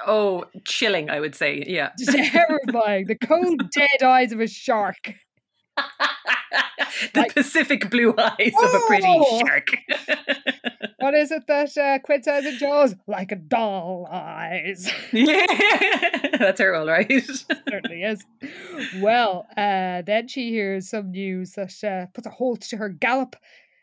Oh, 0.07 0.45
chilling, 0.65 1.11
I 1.11 1.21
would 1.21 1.35
say. 1.35 1.63
Yeah. 1.67 1.91
Terrifying. 2.09 3.07
The 3.07 3.17
cold, 3.17 3.71
dead 3.75 4.03
eyes 4.03 4.33
of 4.33 4.41
a 4.41 4.47
shark. 4.47 5.15
the 7.15 7.21
Like- 7.21 7.35
Pacific 7.35 7.91
blue 7.91 8.15
eyes 8.19 8.53
of 8.63 8.75
a 8.75 8.81
pretty 8.87 9.05
Oh! 9.07 9.39
shark. 9.41 9.69
What 10.99 11.15
is 11.15 11.31
it 11.31 11.47
that 11.47 11.77
uh, 11.77 11.99
Quint 12.01 12.25
says 12.25 12.47
in 12.47 12.57
Jaws? 12.59 12.97
Like 13.07 13.31
a 13.31 13.37
doll 13.37 14.09
eyes. 14.11 14.91
yeah. 15.13 15.47
That's 16.39 16.59
her, 16.61 16.75
all 16.75 16.87
right. 16.87 17.09
Certainly 17.69 18.03
is. 18.03 18.25
Well, 18.97 19.47
uh, 19.57 20.03
then 20.03 20.27
she 20.27 20.49
hears 20.51 20.89
some 20.89 21.11
news 21.13 21.53
that 21.53 21.85
uh, 21.85 22.07
puts 22.13 22.27
a 22.27 22.31
halt 22.31 22.63
to 22.63 22.79
her 22.79 22.89
gallop. 22.89 23.37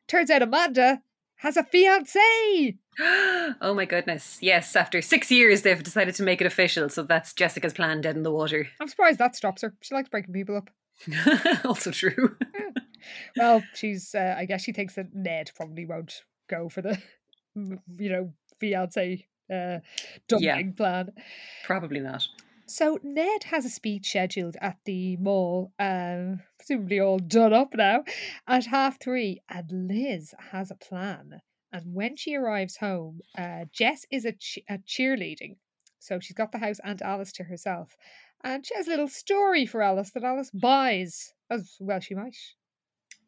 Turns 0.07 0.31
out 0.31 0.41
Amanda 0.41 1.01
has 1.37 1.55
a 1.55 1.63
fiance. 1.63 2.77
oh 3.61 3.73
my 3.75 3.85
goodness. 3.85 4.37
Yes, 4.41 4.75
after 4.75 5.01
six 5.01 5.31
years, 5.31 5.61
they've 5.61 5.81
decided 5.81 6.15
to 6.15 6.23
make 6.23 6.41
it 6.41 6.47
official. 6.47 6.89
So 6.89 7.03
that's 7.03 7.33
Jessica's 7.33 7.73
plan 7.73 8.01
dead 8.01 8.15
in 8.15 8.23
the 8.23 8.31
water. 8.31 8.67
I'm 8.79 8.87
surprised 8.87 9.19
that 9.19 9.35
stops 9.35 9.61
her. 9.61 9.73
She 9.81 9.95
likes 9.95 10.09
breaking 10.09 10.33
people 10.33 10.57
up. 10.57 10.69
also 11.65 11.91
true. 11.91 12.37
Well, 13.35 13.61
she's. 13.73 14.15
Uh, 14.15 14.35
I 14.37 14.45
guess 14.45 14.63
she 14.63 14.71
thinks 14.71 14.95
that 14.95 15.13
Ned 15.13 15.51
probably 15.55 15.85
won't 15.85 16.21
go 16.49 16.69
for 16.69 16.81
the, 16.81 16.97
you 17.55 18.09
know, 18.09 18.33
fiance 18.59 19.27
uh, 19.53 19.79
dumping 20.27 20.73
plan. 20.73 21.11
Probably 21.65 21.99
not. 21.99 22.25
So 22.65 22.97
Ned 23.03 23.43
has 23.43 23.65
a 23.65 23.69
speech 23.69 24.09
scheduled 24.09 24.55
at 24.61 24.77
the 24.85 25.17
mall, 25.17 25.73
um, 25.79 26.39
presumably 26.57 27.01
all 27.01 27.19
done 27.19 27.53
up 27.53 27.73
now, 27.75 28.05
at 28.47 28.65
half 28.65 29.01
three, 29.01 29.41
and 29.49 29.89
Liz 29.89 30.33
has 30.51 30.71
a 30.71 30.75
plan. 30.75 31.41
And 31.73 31.93
when 31.93 32.15
she 32.15 32.35
arrives 32.35 32.77
home, 32.77 33.19
uh, 33.37 33.65
Jess 33.73 34.05
is 34.11 34.25
at, 34.25 34.39
che- 34.39 34.63
at 34.69 34.85
cheerleading, 34.85 35.57
so 35.99 36.19
she's 36.19 36.35
got 36.37 36.51
the 36.51 36.59
house 36.59 36.79
and 36.83 37.01
Alice 37.01 37.33
to 37.33 37.43
herself, 37.43 37.97
and 38.43 38.65
she 38.65 38.75
has 38.75 38.87
a 38.87 38.91
little 38.91 39.07
story 39.07 39.65
for 39.65 39.81
Alice 39.81 40.11
that 40.11 40.23
Alice 40.23 40.51
buys 40.51 41.33
as 41.49 41.75
well. 41.79 41.99
She 41.99 42.13
might. 42.15 42.37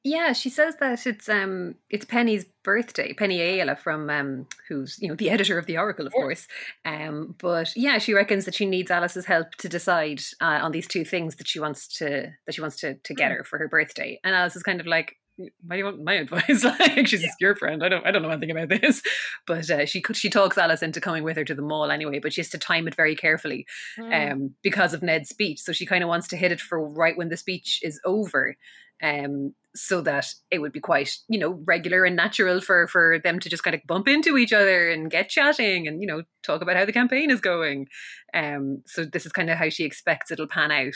Yeah, 0.03 0.33
she 0.33 0.51
says 0.51 0.75
that 0.81 1.07
it's 1.07 1.27
um 1.27 1.75
it's 1.89 2.05
Penny's 2.05 2.45
birthday, 2.63 3.13
Penny 3.13 3.41
Ayala 3.41 3.75
from 3.75 4.07
um 4.11 4.47
who's 4.69 4.99
you 5.01 5.07
know 5.07 5.15
the 5.15 5.31
editor 5.31 5.57
of 5.57 5.65
the 5.65 5.79
Oracle, 5.79 6.05
of 6.05 6.13
Yeah. 6.15 6.21
course. 6.21 6.47
Um, 6.85 7.35
but 7.39 7.73
yeah, 7.75 7.97
she 7.97 8.13
reckons 8.13 8.45
that 8.45 8.53
she 8.53 8.67
needs 8.67 8.91
Alice's 8.91 9.25
help 9.25 9.55
to 9.55 9.67
decide 9.67 10.21
uh, 10.39 10.59
on 10.61 10.71
these 10.73 10.87
two 10.87 11.05
things 11.05 11.37
that 11.37 11.47
she 11.47 11.59
wants 11.59 11.87
to 11.97 12.31
that 12.45 12.53
she 12.53 12.61
wants 12.61 12.75
to 12.81 12.93
to 12.93 13.13
get 13.15 13.31
Hmm. 13.31 13.37
her 13.37 13.43
for 13.43 13.57
her 13.57 13.67
birthday. 13.67 14.19
And 14.23 14.35
Alice 14.35 14.55
is 14.55 14.61
kind 14.61 14.79
of 14.79 14.85
like, 14.85 15.15
why 15.37 15.75
do 15.75 15.77
you 15.77 15.85
want 15.85 16.03
my 16.03 16.13
advice? 16.13 16.63
like 16.79 17.07
she's 17.07 17.21
Yeah. 17.21 17.29
your 17.39 17.55
friend. 17.55 17.83
I 17.83 17.89
don't 17.89 18.05
I 18.05 18.11
don't 18.11 18.21
know 18.21 18.29
anything 18.29 18.51
about 18.51 18.69
this. 18.69 19.01
But 19.47 19.69
uh, 19.69 19.85
she 19.85 20.01
could 20.01 20.15
she 20.17 20.29
talks 20.29 20.57
Alice 20.57 20.81
into 20.81 21.01
coming 21.01 21.23
with 21.23 21.37
her 21.37 21.43
to 21.45 21.55
the 21.55 21.61
mall 21.61 21.91
anyway. 21.91 22.19
But 22.19 22.33
she 22.33 22.41
has 22.41 22.49
to 22.49 22.57
time 22.57 22.87
it 22.87 22.95
very 22.95 23.15
carefully 23.15 23.65
Mm. 23.99 24.31
um, 24.31 24.55
because 24.63 24.93
of 24.93 25.01
Ned's 25.03 25.29
speech. 25.29 25.59
So 25.61 25.71
she 25.73 25.85
kind 25.85 26.03
of 26.03 26.07
wants 26.07 26.27
to 26.29 26.37
hit 26.37 26.51
it 26.51 26.61
for 26.61 26.79
right 26.87 27.17
when 27.17 27.29
the 27.29 27.37
speech 27.37 27.79
is 27.83 27.99
over, 28.05 28.55
um, 29.03 29.53
so 29.75 29.99
that 30.01 30.25
it 30.49 30.59
would 30.59 30.71
be 30.71 30.79
quite, 30.79 31.17
you 31.27 31.37
know, 31.37 31.61
regular 31.65 32.05
and 32.05 32.15
natural 32.15 32.61
for 32.61 32.87
for 32.87 33.19
them 33.19 33.39
to 33.41 33.49
just 33.49 33.63
kind 33.63 33.75
of 33.75 33.81
bump 33.85 34.07
into 34.07 34.37
each 34.37 34.53
other 34.53 34.89
and 34.89 35.11
get 35.11 35.27
chatting 35.29 35.85
and 35.87 36.01
you 36.01 36.07
know 36.07 36.23
talk 36.43 36.61
about 36.61 36.77
how 36.77 36.85
the 36.85 36.93
campaign 36.93 37.29
is 37.29 37.41
going. 37.41 37.87
Um, 38.33 38.83
so 38.85 39.03
this 39.05 39.25
is 39.25 39.31
kind 39.33 39.49
of 39.49 39.57
how 39.57 39.69
she 39.69 39.83
expects 39.83 40.31
it'll 40.31 40.47
pan 40.47 40.71
out. 40.71 40.93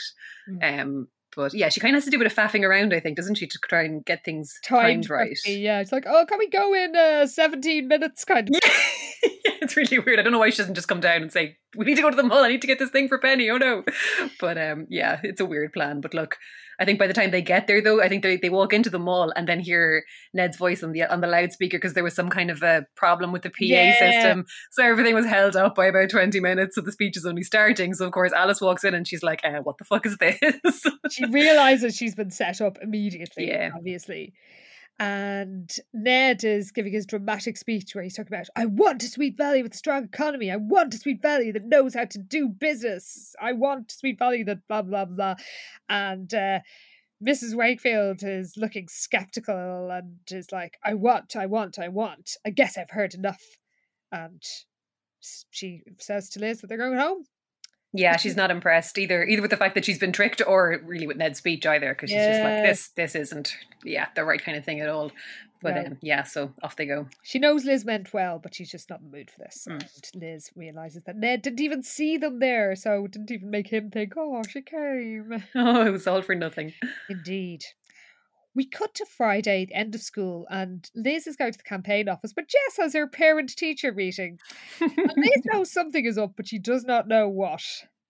Mm. 0.48 0.80
Um, 0.82 1.08
but 1.34 1.54
yeah, 1.54 1.68
she 1.68 1.80
kind 1.80 1.94
of 1.94 1.98
has 1.98 2.04
to 2.04 2.10
do 2.10 2.16
a 2.16 2.24
bit 2.24 2.26
of 2.26 2.34
faffing 2.34 2.64
around, 2.64 2.92
I 2.92 3.00
think, 3.00 3.16
doesn't 3.16 3.36
she, 3.36 3.46
to 3.46 3.58
try 3.58 3.82
and 3.82 4.04
get 4.04 4.24
things 4.24 4.58
Timed 4.64 5.04
timed 5.04 5.10
right. 5.10 5.38
Yeah, 5.46 5.80
it's 5.80 5.92
like, 5.92 6.04
oh, 6.06 6.24
can 6.26 6.38
we 6.38 6.48
go 6.48 6.74
in 6.74 6.96
uh, 6.96 7.26
17 7.26 7.86
minutes? 7.88 8.24
Kind 8.24 8.48
of. 8.48 8.60
Yeah, 9.22 9.52
it's 9.60 9.76
really 9.76 9.98
weird. 9.98 10.18
I 10.18 10.22
don't 10.22 10.32
know 10.32 10.38
why 10.38 10.48
she 10.48 10.56
doesn't 10.56 10.74
just 10.74 10.88
come 10.88 11.00
down 11.00 11.20
and 11.20 11.30
say, 11.30 11.58
"We 11.76 11.84
need 11.84 11.96
to 11.96 12.02
go 12.02 12.08
to 12.08 12.16
the 12.16 12.22
mall. 12.22 12.42
I 12.42 12.48
need 12.48 12.62
to 12.62 12.66
get 12.66 12.78
this 12.78 12.88
thing 12.88 13.06
for 13.06 13.18
Penny." 13.18 13.50
Oh 13.50 13.58
no! 13.58 13.84
But 14.40 14.56
um, 14.56 14.86
yeah, 14.88 15.20
it's 15.22 15.40
a 15.40 15.44
weird 15.44 15.74
plan. 15.74 16.00
But 16.00 16.14
look, 16.14 16.38
I 16.80 16.84
think 16.86 16.98
by 16.98 17.06
the 17.06 17.12
time 17.12 17.30
they 17.30 17.42
get 17.42 17.66
there, 17.66 17.82
though, 17.82 18.00
I 18.02 18.08
think 18.08 18.22
they, 18.22 18.36
they 18.38 18.48
walk 18.48 18.72
into 18.72 18.88
the 18.90 18.98
mall 18.98 19.30
and 19.36 19.46
then 19.46 19.60
hear 19.60 20.02
Ned's 20.32 20.56
voice 20.56 20.82
on 20.82 20.92
the 20.92 21.04
on 21.04 21.20
the 21.20 21.26
loudspeaker 21.26 21.76
because 21.76 21.92
there 21.94 22.02
was 22.02 22.14
some 22.14 22.30
kind 22.30 22.50
of 22.50 22.62
a 22.62 22.86
problem 22.96 23.30
with 23.32 23.42
the 23.42 23.50
PA 23.50 23.56
Yeah. 23.60 23.98
system, 23.98 24.46
so 24.70 24.82
everything 24.82 25.14
was 25.14 25.26
held 25.26 25.56
up 25.56 25.74
by 25.74 25.86
about 25.86 26.08
twenty 26.10 26.40
minutes. 26.40 26.74
So 26.74 26.80
the 26.80 26.90
speech 26.92 27.16
is 27.16 27.26
only 27.26 27.42
starting. 27.42 27.92
So 27.94 28.06
of 28.06 28.12
course, 28.12 28.32
Alice 28.32 28.60
walks 28.60 28.82
in 28.82 28.94
and 28.94 29.06
she's 29.06 29.22
like, 29.22 29.40
uh, 29.44 29.60
"What 29.62 29.76
the 29.78 29.84
fuck 29.84 30.06
is 30.06 30.16
this?" 30.16 30.82
she 31.10 31.26
realizes 31.26 31.94
she's 31.96 32.14
been 32.14 32.30
set 32.30 32.60
up 32.60 32.78
immediately, 32.80 33.48
Yeah. 33.48 33.70
obviously. 33.76 34.32
And 35.00 35.74
Ned 35.94 36.44
is 36.44 36.72
giving 36.72 36.92
his 36.92 37.06
dramatic 37.06 37.56
speech 37.56 37.94
where 37.94 38.04
he's 38.04 38.14
talking 38.14 38.34
about, 38.34 38.48
I 38.54 38.66
want 38.66 39.02
a 39.02 39.08
sweet 39.08 39.34
valley 39.38 39.62
with 39.62 39.72
a 39.72 39.78
strong 39.78 40.04
economy. 40.04 40.50
I 40.50 40.56
want 40.56 40.92
a 40.92 40.98
sweet 40.98 41.22
valley 41.22 41.50
that 41.52 41.64
knows 41.64 41.94
how 41.94 42.04
to 42.04 42.18
do 42.18 42.50
business. 42.50 43.34
I 43.40 43.54
want 43.54 43.90
sweet 43.90 44.18
valley 44.18 44.42
that 44.42 44.68
blah, 44.68 44.82
blah, 44.82 45.06
blah. 45.06 45.36
And 45.88 46.32
uh, 46.34 46.60
Mrs. 47.26 47.54
Wakefield 47.54 48.22
is 48.22 48.58
looking 48.58 48.88
skeptical 48.88 49.90
and 49.90 50.18
is 50.30 50.52
like, 50.52 50.76
I 50.84 50.92
want, 50.92 51.34
I 51.34 51.46
want, 51.46 51.78
I 51.78 51.88
want. 51.88 52.36
I 52.44 52.50
guess 52.50 52.76
I've 52.76 52.90
heard 52.90 53.14
enough. 53.14 53.42
And 54.12 54.42
she 55.20 55.80
says 55.98 56.28
to 56.30 56.40
Liz 56.40 56.60
that 56.60 56.66
they're 56.66 56.76
going 56.76 56.98
home. 56.98 57.24
Yeah, 57.92 58.16
she's 58.16 58.36
not 58.36 58.50
impressed 58.50 58.98
either, 58.98 59.24
either 59.24 59.42
with 59.42 59.50
the 59.50 59.56
fact 59.56 59.74
that 59.74 59.84
she's 59.84 59.98
been 59.98 60.12
tricked 60.12 60.40
or 60.46 60.80
really 60.84 61.06
with 61.06 61.16
Ned's 61.16 61.38
speech 61.38 61.66
either, 61.66 61.92
because 61.92 62.10
she's 62.10 62.24
just 62.24 62.40
like, 62.42 62.62
this, 62.62 62.88
this 62.90 63.14
isn't, 63.16 63.56
yeah, 63.84 64.06
the 64.14 64.24
right 64.24 64.42
kind 64.42 64.56
of 64.56 64.64
thing 64.64 64.80
at 64.80 64.88
all. 64.88 65.10
But 65.62 65.74
No. 65.74 65.80
um, 65.82 65.98
yeah, 66.00 66.22
so 66.22 66.54
off 66.62 66.76
they 66.76 66.86
go. 66.86 67.06
She 67.22 67.38
knows 67.38 67.64
Liz 67.66 67.84
meant 67.84 68.14
well, 68.14 68.38
but 68.38 68.54
she's 68.54 68.70
just 68.70 68.88
not 68.88 69.00
in 69.00 69.10
the 69.10 69.16
mood 69.18 69.30
for 69.30 69.40
this. 69.40 69.66
Mm. 69.68 70.14
And 70.14 70.22
Liz 70.22 70.50
realizes 70.56 71.02
that 71.04 71.16
Ned 71.16 71.42
didn't 71.42 71.60
even 71.60 71.82
see 71.82 72.16
them 72.16 72.38
there, 72.38 72.74
so 72.76 73.04
it 73.04 73.10
didn't 73.10 73.30
even 73.30 73.50
make 73.50 73.68
him 73.68 73.90
think, 73.90 74.14
oh, 74.16 74.42
she 74.48 74.62
came. 74.62 75.44
Oh, 75.54 75.84
it 75.86 75.90
was 75.90 76.06
all 76.06 76.22
for 76.22 76.34
nothing. 76.34 76.72
Indeed. 77.10 77.64
We 78.54 78.66
cut 78.66 78.94
to 78.96 79.06
Friday, 79.06 79.66
the 79.66 79.74
end 79.74 79.94
of 79.94 80.02
school, 80.02 80.46
and 80.50 80.88
Liz 80.94 81.26
is 81.26 81.36
going 81.36 81.52
to 81.52 81.58
the 81.58 81.64
campaign 81.64 82.08
office, 82.08 82.32
but 82.32 82.48
Jess 82.48 82.76
has 82.78 82.94
her 82.94 83.06
parent 83.06 83.54
teacher 83.56 83.92
meeting. 83.92 84.38
And 84.80 85.14
Liz 85.16 85.42
knows 85.52 85.72
something 85.72 86.04
is 86.04 86.18
up, 86.18 86.32
but 86.36 86.48
she 86.48 86.58
does 86.58 86.84
not 86.84 87.06
know 87.06 87.28
what. 87.28 87.62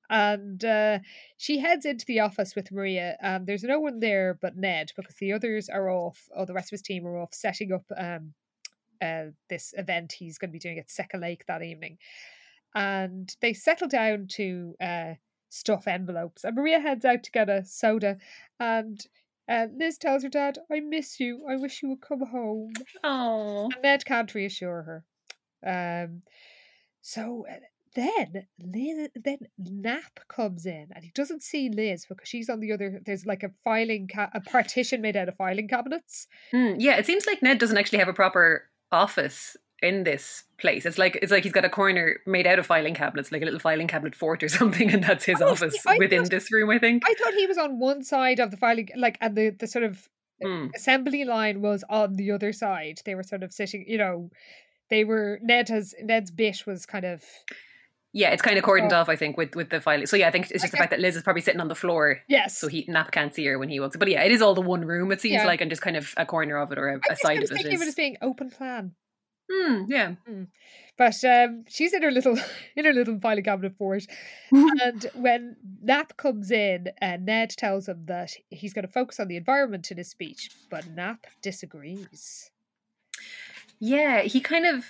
And 0.08 0.64
uh, 0.64 0.98
she 1.36 1.58
heads 1.58 1.86
into 1.86 2.04
the 2.06 2.20
office 2.20 2.56
with 2.56 2.72
Maria, 2.72 3.16
and 3.20 3.46
there's 3.46 3.62
no 3.62 3.78
one 3.78 4.00
there 4.00 4.38
but 4.40 4.56
Ned 4.56 4.90
because 4.96 5.14
the 5.16 5.32
others 5.32 5.68
are 5.68 5.88
off, 5.88 6.28
or 6.34 6.46
the 6.46 6.54
rest 6.54 6.68
of 6.68 6.72
his 6.72 6.82
team 6.82 7.06
are 7.06 7.20
off 7.20 7.32
setting 7.32 7.72
up 7.72 7.84
um, 7.96 8.34
uh, 9.00 9.26
this 9.48 9.72
event 9.76 10.12
he's 10.12 10.36
going 10.36 10.50
to 10.50 10.52
be 10.52 10.58
doing 10.58 10.78
at 10.78 10.88
Secca 10.88 11.20
Lake 11.20 11.44
that 11.46 11.62
evening. 11.62 11.98
And 12.74 13.34
they 13.40 13.52
settle 13.52 13.88
down 13.88 14.26
to 14.32 14.74
uh, 14.80 15.14
stuff 15.48 15.86
envelopes, 15.86 16.44
and 16.44 16.56
Maria 16.56 16.80
heads 16.80 17.04
out 17.04 17.22
to 17.22 17.30
get 17.30 17.48
a 17.48 17.64
soda. 17.64 18.16
And 18.58 19.00
uh, 19.50 19.66
Liz 19.76 19.98
tells 19.98 20.22
her 20.22 20.28
dad, 20.28 20.58
I 20.72 20.80
miss 20.80 21.18
you. 21.20 21.44
I 21.50 21.56
wish 21.56 21.82
you 21.82 21.90
would 21.90 22.00
come 22.00 22.24
home. 22.26 22.72
Oh, 23.04 23.68
And 23.74 23.82
Ned 23.82 24.04
can't 24.04 24.32
reassure 24.34 24.82
her. 24.82 25.04
Um, 26.06 26.22
so 27.02 27.46
uh, 27.50 27.54
then 27.94 28.46
Liz, 28.62 29.08
then 29.14 29.38
Nap 29.58 30.20
comes 30.28 30.64
in, 30.66 30.86
and 30.94 31.04
he 31.04 31.10
doesn't 31.14 31.42
see 31.42 31.68
Liz 31.70 32.06
because 32.08 32.28
she's 32.28 32.48
on 32.48 32.60
the 32.60 32.72
other. 32.72 33.00
There's 33.04 33.26
like 33.26 33.42
a 33.42 33.50
filing, 33.64 34.08
ca- 34.08 34.30
a 34.34 34.40
partition 34.40 35.00
made 35.02 35.16
out 35.16 35.28
of 35.28 35.36
filing 35.36 35.68
cabinets. 35.68 36.26
Hmm, 36.52 36.74
yeah. 36.78 36.96
It 36.96 37.06
seems 37.06 37.26
like 37.26 37.42
Ned 37.42 37.58
doesn't 37.58 37.76
actually 37.76 37.98
have 37.98 38.08
a 38.08 38.12
proper 38.12 38.64
office 38.92 39.56
in 39.82 40.04
this 40.04 40.44
place. 40.58 40.84
It's 40.86 40.98
like 40.98 41.18
it's 41.22 41.32
like 41.32 41.42
he's 41.44 41.52
got 41.52 41.64
a 41.64 41.70
corner 41.70 42.20
made 42.26 42.46
out 42.46 42.58
of 42.58 42.66
filing 42.66 42.94
cabinets, 42.94 43.32
like 43.32 43.42
a 43.42 43.44
little 43.44 43.60
filing 43.60 43.86
cabinet 43.88 44.14
fort 44.14 44.42
or 44.42 44.48
something, 44.60 44.90
and 44.92 45.02
that's 45.04 45.24
his 45.24 45.40
Oh, 45.40 45.48
office 45.50 45.76
I 45.86 45.96
within 45.98 46.22
thought- 46.22 46.30
this 46.30 46.52
room. 46.52 46.70
I 46.70 46.78
think. 46.78 47.02
I 47.06 47.14
thought 47.14 47.34
he 47.34 47.46
was 47.46 47.58
on 47.58 47.78
one 47.78 48.02
side 48.02 48.40
of 48.40 48.50
the 48.50 48.56
filing, 48.56 48.88
like, 48.96 49.18
and 49.20 49.36
the 49.36 49.50
the 49.50 49.66
sort 49.66 49.84
of 49.84 50.08
Hmm. 50.42 50.68
assembly 50.74 51.24
line 51.26 51.60
was 51.60 51.84
on 51.90 52.14
the 52.16 52.30
other 52.30 52.52
side. 52.54 53.00
They 53.04 53.14
were 53.14 53.22
sort 53.22 53.42
of 53.42 53.52
sitting, 53.52 53.84
you 53.86 53.98
know. 53.98 54.30
They 54.88 55.04
were 55.04 55.38
Ned 55.42 55.68
has 55.68 55.94
Ned's 56.02 56.30
bit 56.30 56.66
was 56.66 56.86
kind 56.86 57.04
of 57.04 57.22
Yeah, 58.12 58.30
it's 58.30 58.42
kind 58.42 58.58
of 58.58 58.64
cordoned 58.64 58.90
Oh. 58.92 58.96
off, 58.96 59.08
I 59.08 59.16
think, 59.16 59.36
with 59.36 59.54
with 59.54 59.68
the 59.70 59.80
filing. 59.80 60.06
So 60.06 60.16
yeah, 60.16 60.26
I 60.28 60.30
think 60.32 60.50
it's 60.50 60.62
just 60.62 60.72
the 60.72 60.78
fact 60.78 60.90
that 60.90 60.98
Liz 60.98 61.14
is 61.14 61.22
probably 61.22 61.42
sitting 61.42 61.60
on 61.60 61.68
the 61.68 61.74
floor, 61.74 62.20
yes. 62.26 62.56
so 62.58 62.66
he 62.68 62.84
Nap 62.88 63.12
can't 63.12 63.34
see 63.34 63.44
her 63.46 63.58
when 63.58 63.68
he 63.68 63.78
walks. 63.80 63.96
But 63.98 64.08
yeah, 64.08 64.22
it 64.24 64.32
is 64.32 64.40
all 64.42 64.54
the 64.54 64.60
one 64.62 64.84
room. 64.84 65.12
It 65.12 65.20
seems 65.20 65.34
Yeah. 65.34 65.46
like, 65.46 65.60
and 65.60 65.70
just 65.70 65.82
kind 65.82 65.96
of 65.96 66.12
a 66.16 66.24
corner 66.26 66.56
of 66.56 66.72
it 66.72 66.78
or 66.78 66.88
a, 66.88 67.00
I 67.08 67.14
side 67.14 67.36
of 67.38 67.44
it 67.44 67.48
thinking 67.50 67.74
of 67.74 67.82
it 67.82 67.88
as 67.88 67.94
being 67.94 68.16
open 68.22 68.50
plan. 68.50 68.94
Hmm, 69.52 69.84
yeah. 69.88 70.14
But 70.96 71.24
um, 71.24 71.64
she's 71.68 71.92
in 71.92 72.02
her 72.02 72.10
little 72.10 72.38
in 72.76 72.84
her 72.84 72.92
little 72.92 73.18
filing 73.20 73.44
cabinet 73.44 73.74
for 73.76 73.96
it. 73.96 74.06
and 74.52 75.06
when 75.14 75.56
Nap 75.82 76.16
comes 76.16 76.50
in, 76.50 76.88
uh, 77.02 77.16
Ned 77.20 77.50
tells 77.50 77.88
him 77.88 78.04
that 78.06 78.32
he's 78.50 78.72
going 78.74 78.86
to 78.86 78.92
focus 78.92 79.18
on 79.18 79.28
the 79.28 79.36
environment 79.36 79.90
in 79.90 79.96
his 79.96 80.08
speech, 80.10 80.50
but 80.70 80.86
Nap 80.88 81.26
disagrees. 81.42 82.50
Yeah, 83.78 84.22
he 84.22 84.40
kind 84.40 84.66
of 84.66 84.84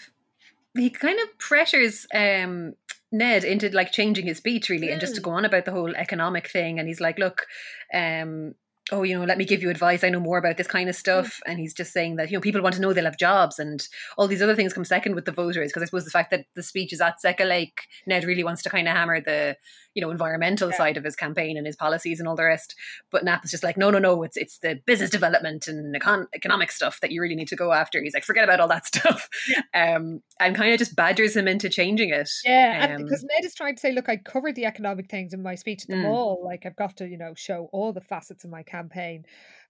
he 0.76 0.90
kind 0.90 1.18
of 1.20 1.38
pressures 1.38 2.06
um 2.14 2.74
Ned 3.12 3.44
into 3.44 3.70
like 3.70 3.92
changing 3.92 4.26
his 4.26 4.38
speech 4.38 4.68
really 4.68 4.90
and 4.90 5.00
just 5.00 5.14
to 5.16 5.20
Mm. 5.20 5.24
go 5.24 5.30
on 5.32 5.44
about 5.44 5.64
the 5.64 5.72
whole 5.72 5.94
economic 5.96 6.48
thing 6.48 6.78
and 6.78 6.86
he's 6.86 7.00
like 7.00 7.18
look 7.18 7.46
um 7.92 8.54
oh 8.92 9.02
you 9.02 9.18
know 9.18 9.24
let 9.24 9.38
me 9.38 9.44
give 9.44 9.62
you 9.62 9.70
advice. 9.70 10.04
I 10.04 10.08
know 10.08 10.20
more 10.20 10.38
about 10.38 10.56
this 10.56 10.66
kind 10.66 10.88
of 10.88 10.94
hmm. 10.94 11.00
stuff. 11.00 11.40
And 11.46 11.58
he's 11.58 11.74
just 11.74 11.92
saying 11.92 12.16
that 12.16 12.30
you 12.30 12.36
know 12.36 12.40
people 12.40 12.62
want 12.62 12.74
to 12.76 12.80
know 12.80 12.92
they'll 12.92 13.04
have 13.04 13.18
jobs 13.18 13.58
and 13.58 13.86
all 14.16 14.28
these 14.28 14.42
other 14.42 14.54
things 14.54 14.72
come 14.72 14.84
second 14.84 15.14
with 15.14 15.24
the 15.24 15.32
voters. 15.32 15.70
Because 15.70 15.82
I 15.82 15.86
suppose 15.86 16.04
the 16.04 16.10
fact 16.10 16.30
that 16.30 16.46
the 16.54 16.62
speech 16.62 16.92
is 16.92 17.00
at 17.00 17.16
Secca 17.24 17.46
Lake 17.46 17.82
Ned 18.06 18.24
really 18.24 18.44
wants 18.44 18.62
to 18.62 18.70
kind 18.70 18.88
of 18.88 18.96
hammer 18.96 19.20
the 19.20 19.56
you 19.94 20.00
know 20.02 20.10
environmental 20.10 20.70
Yeah. 20.70 20.76
side 20.76 20.96
of 20.96 21.04
his 21.04 21.16
campaign 21.16 21.56
and 21.56 21.66
his 21.66 21.76
policies 21.76 22.20
and 22.20 22.28
all 22.28 22.36
the 22.36 22.44
rest 22.44 22.74
but 23.10 23.24
Nap 23.24 23.44
is 23.44 23.50
just 23.50 23.64
like 23.64 23.76
no 23.76 23.90
no 23.90 23.98
no 23.98 24.22
it's 24.22 24.36
it's 24.36 24.58
the 24.58 24.80
business 24.86 25.10
development 25.10 25.66
and 25.66 25.94
econ- 25.94 26.26
economic 26.32 26.70
stuff 26.70 27.00
that 27.00 27.10
you 27.10 27.20
really 27.20 27.34
need 27.34 27.48
to 27.48 27.56
go 27.56 27.72
after 27.72 28.00
he's 28.02 28.14
like 28.14 28.24
forget 28.24 28.44
about 28.44 28.60
all 28.60 28.68
that 28.68 28.86
stuff 28.94 29.28
um 29.74 30.22
and 30.38 30.54
kind 30.54 30.72
of 30.72 30.78
just 30.78 30.94
badgers 30.94 31.34
him 31.36 31.48
into 31.48 31.68
changing 31.68 32.10
it 32.10 32.30
Yeah, 32.44 32.94
Um, 32.96 33.02
because 33.04 33.24
Ned 33.24 33.44
is 33.44 33.54
trying 33.54 33.74
to 33.74 33.80
say, 33.80 33.92
look, 33.92 34.08
I 34.08 34.16
covered 34.16 34.54
the 34.54 34.64
economic 34.66 35.10
things 35.10 35.34
in 35.34 35.42
my 35.42 35.54
speech 35.54 35.82
at 35.82 35.88
the 35.88 35.94
Mm. 35.96 36.02
mall. 36.02 36.40
Like 36.44 36.64
I've 36.66 36.76
got 36.76 36.96
to, 36.98 37.06
you 37.08 37.18
know, 37.18 37.34
show 37.36 37.68
all 37.72 37.92
the 37.92 38.00
facets 38.00 38.44
of 38.44 38.50
my 38.50 38.62
campaign. 38.62 39.24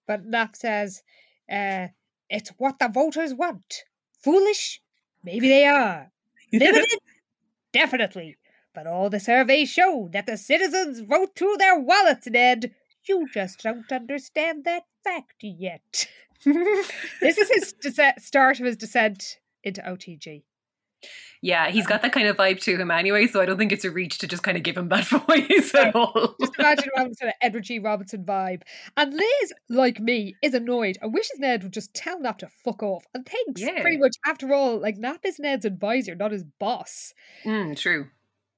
But 0.06 0.24
Nap 0.24 0.54
says, 0.54 1.02
uh, 1.50 1.88
it's 2.28 2.50
what 2.58 2.78
the 2.78 2.88
voters 2.88 3.34
want. 3.34 3.84
Foolish? 4.22 4.80
Maybe 5.24 5.48
they 5.48 5.64
are. 5.66 6.10
Limited? 6.52 6.98
Definitely. 7.72 8.36
But 8.74 8.86
all 8.86 9.10
the 9.10 9.20
surveys 9.20 9.68
show 9.68 10.08
that 10.12 10.26
the 10.26 10.36
citizens 10.36 11.00
vote 11.00 11.30
through 11.36 11.56
their 11.58 11.78
wallets, 11.78 12.26
Ned. 12.28 12.74
You 13.08 13.26
just 13.32 13.62
don't 13.62 13.90
understand 13.90 14.64
that 14.64 14.82
fact 15.02 15.36
yet. 15.42 16.06
this 16.44 17.38
is 17.38 17.50
his 17.50 17.74
start 18.18 18.60
of 18.60 18.66
his 18.66 18.76
descent 18.76 19.38
into 19.64 19.80
OTG. 19.82 20.42
yeah 21.42 21.70
he's 21.70 21.86
got 21.86 22.00
that 22.02 22.12
kind 22.12 22.26
of 22.28 22.36
vibe 22.36 22.60
to 22.60 22.76
him 22.76 22.90
anyway 22.90 23.26
so 23.26 23.40
I 23.40 23.46
don't 23.46 23.56
think 23.58 23.72
it's 23.72 23.84
a 23.86 23.90
reach 23.90 24.18
to 24.18 24.26
just 24.26 24.42
kind 24.42 24.56
of 24.56 24.62
give 24.62 24.76
him 24.76 24.88
that 24.90 25.04
voice 25.26 25.74
at 25.74 25.94
all 25.94 26.34
Just 26.40 26.58
imagine 26.58 26.90
having 26.96 27.14
sort 27.14 27.28
of 27.30 27.34
Edward 27.40 27.64
G. 27.64 27.78
Robinson 27.78 28.24
vibe. 28.24 28.62
And 28.96 29.12
Liz, 29.14 29.52
like 29.68 29.98
me, 30.00 30.34
is 30.42 30.54
annoyed 30.54 30.96
and 31.02 31.12
wishes 31.12 31.38
Ned 31.38 31.62
would 31.62 31.72
just 31.72 31.92
tell 31.94 32.20
Nap 32.20 32.38
to 32.38 32.48
fuck 32.48 32.82
off 32.82 33.04
and 33.14 33.24
thinks 33.26 33.60
Yeah. 33.62 33.80
pretty 33.80 33.96
much 33.98 34.16
after 34.26 34.52
all, 34.54 34.78
like 34.78 34.96
Nap 34.98 35.20
is 35.24 35.38
Ned's 35.38 35.64
advisor, 35.64 36.14
not 36.14 36.32
his 36.32 36.44
boss. 36.58 37.12
Mm, 37.44 37.76
true 37.76 38.08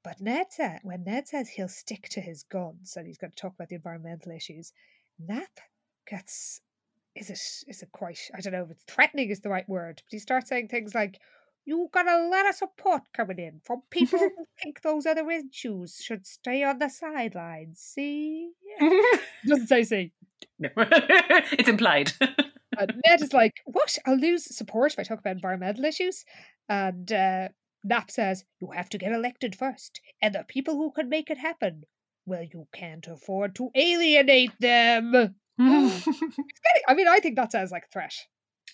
But 0.05 0.21
Ned 0.21 0.47
said 0.51 0.81
when 0.83 1.05
Ned 1.05 1.29
says 1.29 1.49
he'll 1.49 1.69
stick 1.69 2.09
to 2.11 2.21
his 2.21 2.43
guns 2.45 2.97
and 2.97 3.07
he's 3.07 3.19
going 3.19 3.31
to 3.31 3.37
talk 3.37 3.55
about 3.55 3.69
the 3.69 3.77
environmental 3.77 4.33
issues, 4.33 4.73
Nap 5.19 5.61
gets 6.09 6.61
is 7.15 7.31
it 7.31 7.41
is 7.71 7.83
it 7.83 7.93
quite 7.93 8.19
I 8.35 8.41
don't 8.41 8.53
know 8.53 8.65
if 8.65 8.71
it's 8.71 8.85
threatening 8.85 9.31
is 9.31 9.41
the 9.41 9.51
right 9.51 9.69
word, 9.69 10.03
but 10.05 10.11
he 10.11 10.19
starts 10.19 10.49
saying 10.49 10.69
things 10.69 10.95
like 10.95 11.19
you 11.65 11.89
got 11.93 12.09
a 12.09 12.27
lot 12.27 12.49
of 12.49 12.55
support 12.57 13.03
coming 13.15 13.39
in 13.39 13.61
from 13.65 13.83
people 13.91 14.19
who 14.37 14.47
think 14.63 14.83
those 14.83 15.07
other 15.07 15.29
issues 15.31 16.01
should 16.03 16.27
stay 16.27 16.65
on 16.65 16.79
the 16.79 16.89
sidelines. 16.89 17.79
See? 17.79 18.51
Doesn't 19.47 19.69
say 19.69 19.85
see. 19.85 20.13
no. 20.59 20.69
it's 20.77 21.69
implied 21.69 22.13
And 22.21 23.01
Ned 23.07 23.23
is 23.23 23.33
like, 23.33 23.61
What? 23.67 23.97
I'll 24.07 24.17
lose 24.17 24.45
support 24.57 24.93
if 24.93 24.99
I 24.99 25.03
talk 25.05 25.21
about 25.21 25.37
environmental 25.37 25.85
issues. 25.85 26.25
And 26.69 27.13
uh, 27.13 27.49
Nap 27.85 28.11
says, 28.11 28.45
You 28.61 28.71
have 28.75 28.89
to 28.91 28.99
get 28.99 29.13
elected 29.13 29.57
first. 29.57 30.01
And 30.21 30.35
the 30.35 30.45
people 30.47 30.75
who 30.77 30.93
can 30.93 31.09
make 31.09 31.31
it 31.31 31.39
happen, 31.39 31.85
well, 32.27 32.43
you 32.43 32.67
can't 32.73 33.07
afford 33.07 33.55
to 33.57 33.71
alienate 33.75 34.53
them. 34.61 35.35
I 35.59 36.95
mean, 36.95 37.09
I 37.09 37.21
think 37.21 37.37
that 37.37 37.53
sounds 37.53 37.73
like 37.73 37.85
a 37.85 37.93
threat. 37.93 38.15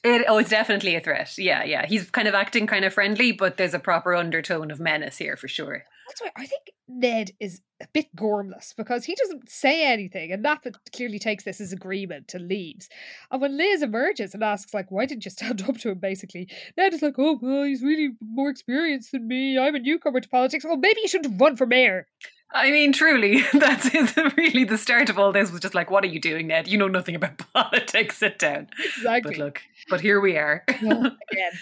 It, 0.05 0.25
oh, 0.29 0.39
it's 0.39 0.51
definitely 0.51 0.95
a 0.95 1.01
threat. 1.01 1.37
Yeah, 1.39 1.65
yeah. 1.65 1.87
He's 1.87 2.09
kind 2.11 2.29
of 2.29 2.35
acting 2.35 2.67
kind 2.67 2.85
of 2.85 2.95
friendly, 2.95 3.33
but 3.33 3.57
there's 3.57 3.75
a 3.75 3.81
proper 3.81 4.15
undertone 4.15 4.71
of 4.71 4.79
menace 4.79 5.19
here 5.19 5.37
for 5.37 5.49
sure. 5.49 5.85
That's 6.09 6.23
why 6.23 6.31
I 6.37 6.47
think 6.47 6.71
Ned 6.89 7.33
is 7.39 7.61
a 7.83 7.87
bit 7.93 8.07
gormless 8.17 8.75
because 8.75 9.05
he 9.05 9.15
doesn't 9.15 9.51
say 9.51 9.85
anything, 9.85 10.33
and 10.33 10.43
Nap 10.43 10.65
clearly 10.95 11.19
takes 11.19 11.45
this 11.45 11.61
as 11.61 11.73
agreement 11.73 12.33
and 12.35 12.49
leaves. 12.49 12.89
And 13.31 13.41
when 13.43 13.59
Liz 13.59 13.83
emerges 13.83 14.33
and 14.35 14.43
asks, 14.43 14.73
like, 14.73 14.91
why 14.91 15.05
didn't 15.05 15.27
you 15.27 15.31
stand 15.31 15.63
up 15.69 15.77
to 15.79 15.91
him, 15.91 15.99
basically, 15.99 16.49
Ned 16.77 16.95
is 16.95 17.03
like, 17.03 17.19
oh, 17.19 17.39
well, 17.43 17.65
he's 17.65 17.83
really 17.83 18.11
more 18.21 18.49
experienced 18.49 19.13
than 19.13 19.29
me. 19.29 19.59
I'm 19.59 19.75
a 19.75 19.81
newcomer 19.81 20.21
to 20.21 20.29
politics. 20.29 20.65
Well, 20.65 20.79
maybe 20.79 21.01
you 21.03 21.09
shouldn't 21.09 21.41
run 21.41 21.57
for 21.57 21.67
mayor. 21.67 22.07
I 22.51 22.71
mean, 22.71 22.93
truly, 22.93 23.43
that's 23.53 23.93
really 24.37 24.65
the 24.65 24.79
start 24.79 25.11
of 25.11 25.19
all 25.19 25.33
this. 25.33 25.51
Was 25.51 25.61
just 25.61 25.75
like, 25.75 25.91
what 25.91 26.05
are 26.05 26.09
you 26.09 26.21
doing, 26.21 26.47
Ned? 26.47 26.67
You 26.67 26.79
know 26.79 26.89
nothing 26.89 27.15
about 27.15 27.39
politics. 27.53 28.19
Sit 28.19 28.39
down. 28.39 28.69
Exactly. 28.97 29.33
But 29.33 29.39
look, 29.39 29.63
but 29.89 30.01
here 30.01 30.21
we 30.21 30.37
are. 30.37 30.65
Well, 30.83 31.17
again. 31.31 31.53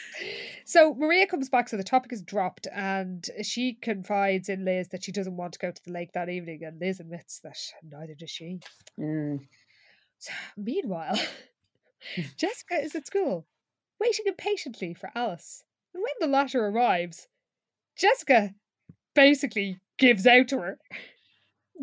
So 0.64 0.95
Maria 0.95 1.26
comes 1.26 1.49
back, 1.49 1.68
so 1.68 1.76
the 1.76 1.84
topic 1.84 2.12
is 2.12 2.22
dropped, 2.22 2.68
and 2.72 3.28
she 3.43 3.74
confides 3.74 4.49
in 4.49 4.64
Liz 4.64 4.89
that 4.89 5.05
she 5.05 5.12
doesn't 5.12 5.37
want 5.37 5.55
to 5.55 5.59
go 5.59 5.70
to 5.70 5.84
the 5.84 5.93
lake 5.93 6.12
that 6.12 6.28
evening, 6.28 6.62
and 6.64 6.80
Liz 6.80 7.01
admits 7.01 7.41
that 7.41 7.59
neither 7.82 8.14
does 8.14 8.30
she. 8.30 8.61
Mm. 8.99 9.41
So, 10.18 10.32
meanwhile, 10.57 11.18
Jessica 12.37 12.76
is 12.76 12.95
at 12.95 13.07
school, 13.07 13.47
waiting 14.01 14.26
impatiently 14.26 14.95
for 14.95 15.11
Alice. 15.14 15.62
And 15.95 16.03
when 16.03 16.14
the 16.30 16.32
latter 16.32 16.64
arrives, 16.64 17.26
Jessica 17.97 18.55
basically 19.16 19.80
gives 19.98 20.26
out 20.26 20.46
to 20.48 20.58
her. 20.60 20.78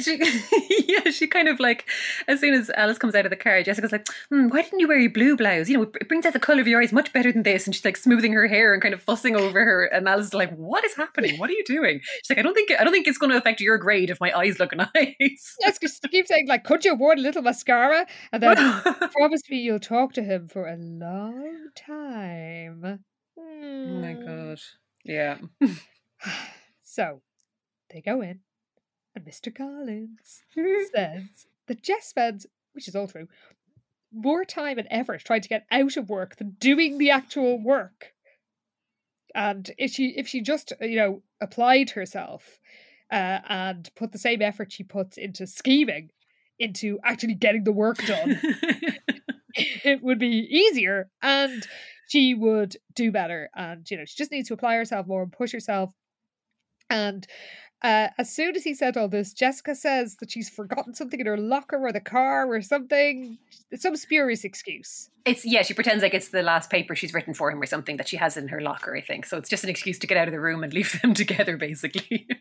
She, 0.01 0.17
yeah, 0.87 1.11
she 1.11 1.27
kind 1.27 1.47
of 1.47 1.59
like, 1.59 1.87
as 2.27 2.39
soon 2.39 2.55
as 2.55 2.71
Alice 2.71 2.97
comes 2.97 3.13
out 3.13 3.27
of 3.27 3.29
the 3.29 3.35
car, 3.35 3.61
Jessica's 3.61 3.91
like, 3.91 4.07
hmm, 4.29 4.47
why 4.47 4.63
didn't 4.63 4.79
you 4.79 4.87
wear 4.87 4.97
your 4.97 5.11
blue 5.11 5.37
blouse? 5.37 5.69
You 5.69 5.77
know, 5.77 5.83
it 5.83 6.07
brings 6.09 6.25
out 6.25 6.33
the 6.33 6.39
colour 6.39 6.61
of 6.61 6.67
your 6.67 6.81
eyes 6.81 6.91
much 6.91 7.13
better 7.13 7.31
than 7.31 7.43
this. 7.43 7.67
And 7.67 7.75
she's 7.75 7.85
like 7.85 7.97
smoothing 7.97 8.33
her 8.33 8.47
hair 8.47 8.73
and 8.73 8.81
kind 8.81 8.95
of 8.95 9.03
fussing 9.03 9.35
over 9.35 9.63
her. 9.63 9.85
And 9.85 10.09
Alice 10.09 10.25
is 10.27 10.33
like, 10.33 10.51
what 10.55 10.83
is 10.83 10.95
happening? 10.95 11.37
What 11.37 11.51
are 11.51 11.53
you 11.53 11.63
doing? 11.63 11.99
She's 12.23 12.29
like, 12.31 12.39
I 12.39 12.41
don't 12.41 12.55
think, 12.55 12.71
I 12.71 12.83
don't 12.83 12.91
think 12.91 13.07
it's 13.07 13.19
going 13.19 13.29
to 13.33 13.37
affect 13.37 13.61
your 13.61 13.77
grade 13.77 14.09
if 14.09 14.19
my 14.19 14.35
eyes 14.35 14.57
look 14.59 14.73
nice. 14.95 15.55
Jessica 15.61 15.85
s- 15.85 15.99
keeps 16.09 16.29
saying, 16.29 16.47
like, 16.47 16.63
could 16.63 16.83
you 16.85 16.95
worn 16.95 17.19
a 17.19 17.21
little 17.21 17.43
mascara? 17.43 18.07
And 18.31 18.41
then 18.41 18.55
promise 19.11 19.43
me 19.47 19.57
you'll 19.57 19.79
talk 19.79 20.13
to 20.13 20.23
him 20.23 20.47
for 20.47 20.67
a 20.67 20.75
long 20.75 21.67
time. 21.75 22.99
Oh 23.37 23.43
my 24.01 24.13
Hmm. 24.13 24.25
god. 24.25 24.59
Yeah. 25.05 25.37
So 26.93 27.23
they 27.91 28.01
go 28.01 28.21
in, 28.21 28.41
and 29.15 29.25
Mr. 29.25 29.55
Collins 29.55 30.43
says 30.93 31.47
that 31.67 31.81
Jess 31.81 32.05
spends, 32.05 32.45
which 32.73 32.87
is 32.87 32.95
all 32.95 33.07
true, 33.07 33.27
more 34.13 34.45
time 34.45 34.77
and 34.77 34.87
effort 34.91 35.23
trying 35.25 35.41
to 35.41 35.49
get 35.49 35.65
out 35.71 35.97
of 35.97 36.07
work 36.07 36.35
than 36.35 36.55
doing 36.59 36.99
the 36.99 37.09
actual 37.09 37.59
work. 37.59 38.13
And 39.33 39.71
if 39.79 39.89
she 39.89 40.09
if 40.09 40.27
she 40.27 40.41
just 40.41 40.71
uh, 40.79 40.85
you 40.85 40.97
know 40.97 41.23
applied 41.41 41.89
herself 41.89 42.59
uh, 43.11 43.39
and 43.49 43.89
put 43.95 44.11
the 44.11 44.19
same 44.19 44.43
effort 44.43 44.71
she 44.71 44.83
puts 44.83 45.17
into 45.17 45.47
scheming 45.47 46.11
into 46.59 46.99
actually 47.03 47.33
getting 47.33 47.63
the 47.63 47.71
work 47.71 47.97
done, 48.05 48.39
it 49.55 50.03
would 50.03 50.19
be 50.19 50.47
easier 50.47 51.09
and 51.23 51.65
she 52.07 52.35
would 52.35 52.77
do 52.93 53.11
better. 53.11 53.49
And 53.55 53.89
you 53.89 53.97
know 53.97 54.05
she 54.05 54.15
just 54.15 54.31
needs 54.31 54.49
to 54.49 54.53
apply 54.53 54.75
herself 54.75 55.07
more 55.07 55.23
and 55.23 55.31
push 55.31 55.53
herself. 55.53 55.89
And 56.93 57.25
uh, 57.81 58.09
as 58.19 58.31
soon 58.31 58.55
as 58.55 58.63
he 58.63 58.75
said 58.75 58.95
all 58.95 59.09
this, 59.09 59.33
Jessica 59.33 59.73
says 59.73 60.15
that 60.17 60.31
she's 60.31 60.47
forgotten 60.47 60.93
something 60.93 61.19
in 61.19 61.25
her 61.25 61.37
locker 61.37 61.77
or 61.77 61.91
the 61.91 61.99
car 61.99 62.47
or 62.47 62.61
something. 62.61 63.39
Some 63.75 63.95
spurious 63.95 64.43
excuse. 64.43 65.09
It's 65.25 65.43
yeah, 65.43 65.63
she 65.63 65.73
pretends 65.73 66.03
like 66.03 66.13
it's 66.13 66.29
the 66.29 66.43
last 66.43 66.69
paper 66.69 66.95
she's 66.95 67.13
written 67.13 67.33
for 67.33 67.51
him 67.51 67.59
or 67.59 67.65
something 67.65 67.97
that 67.97 68.07
she 68.07 68.17
has 68.17 68.37
in 68.37 68.47
her 68.49 68.61
locker, 68.61 68.95
I 68.95 69.01
think. 69.01 69.25
So 69.25 69.37
it's 69.37 69.49
just 69.49 69.63
an 69.63 69.71
excuse 69.71 69.97
to 69.99 70.07
get 70.07 70.17
out 70.17 70.27
of 70.27 70.33
the 70.33 70.39
room 70.39 70.63
and 70.63 70.71
leave 70.79 71.01
them 71.01 71.13
together, 71.13 71.57
basically. 71.57 72.27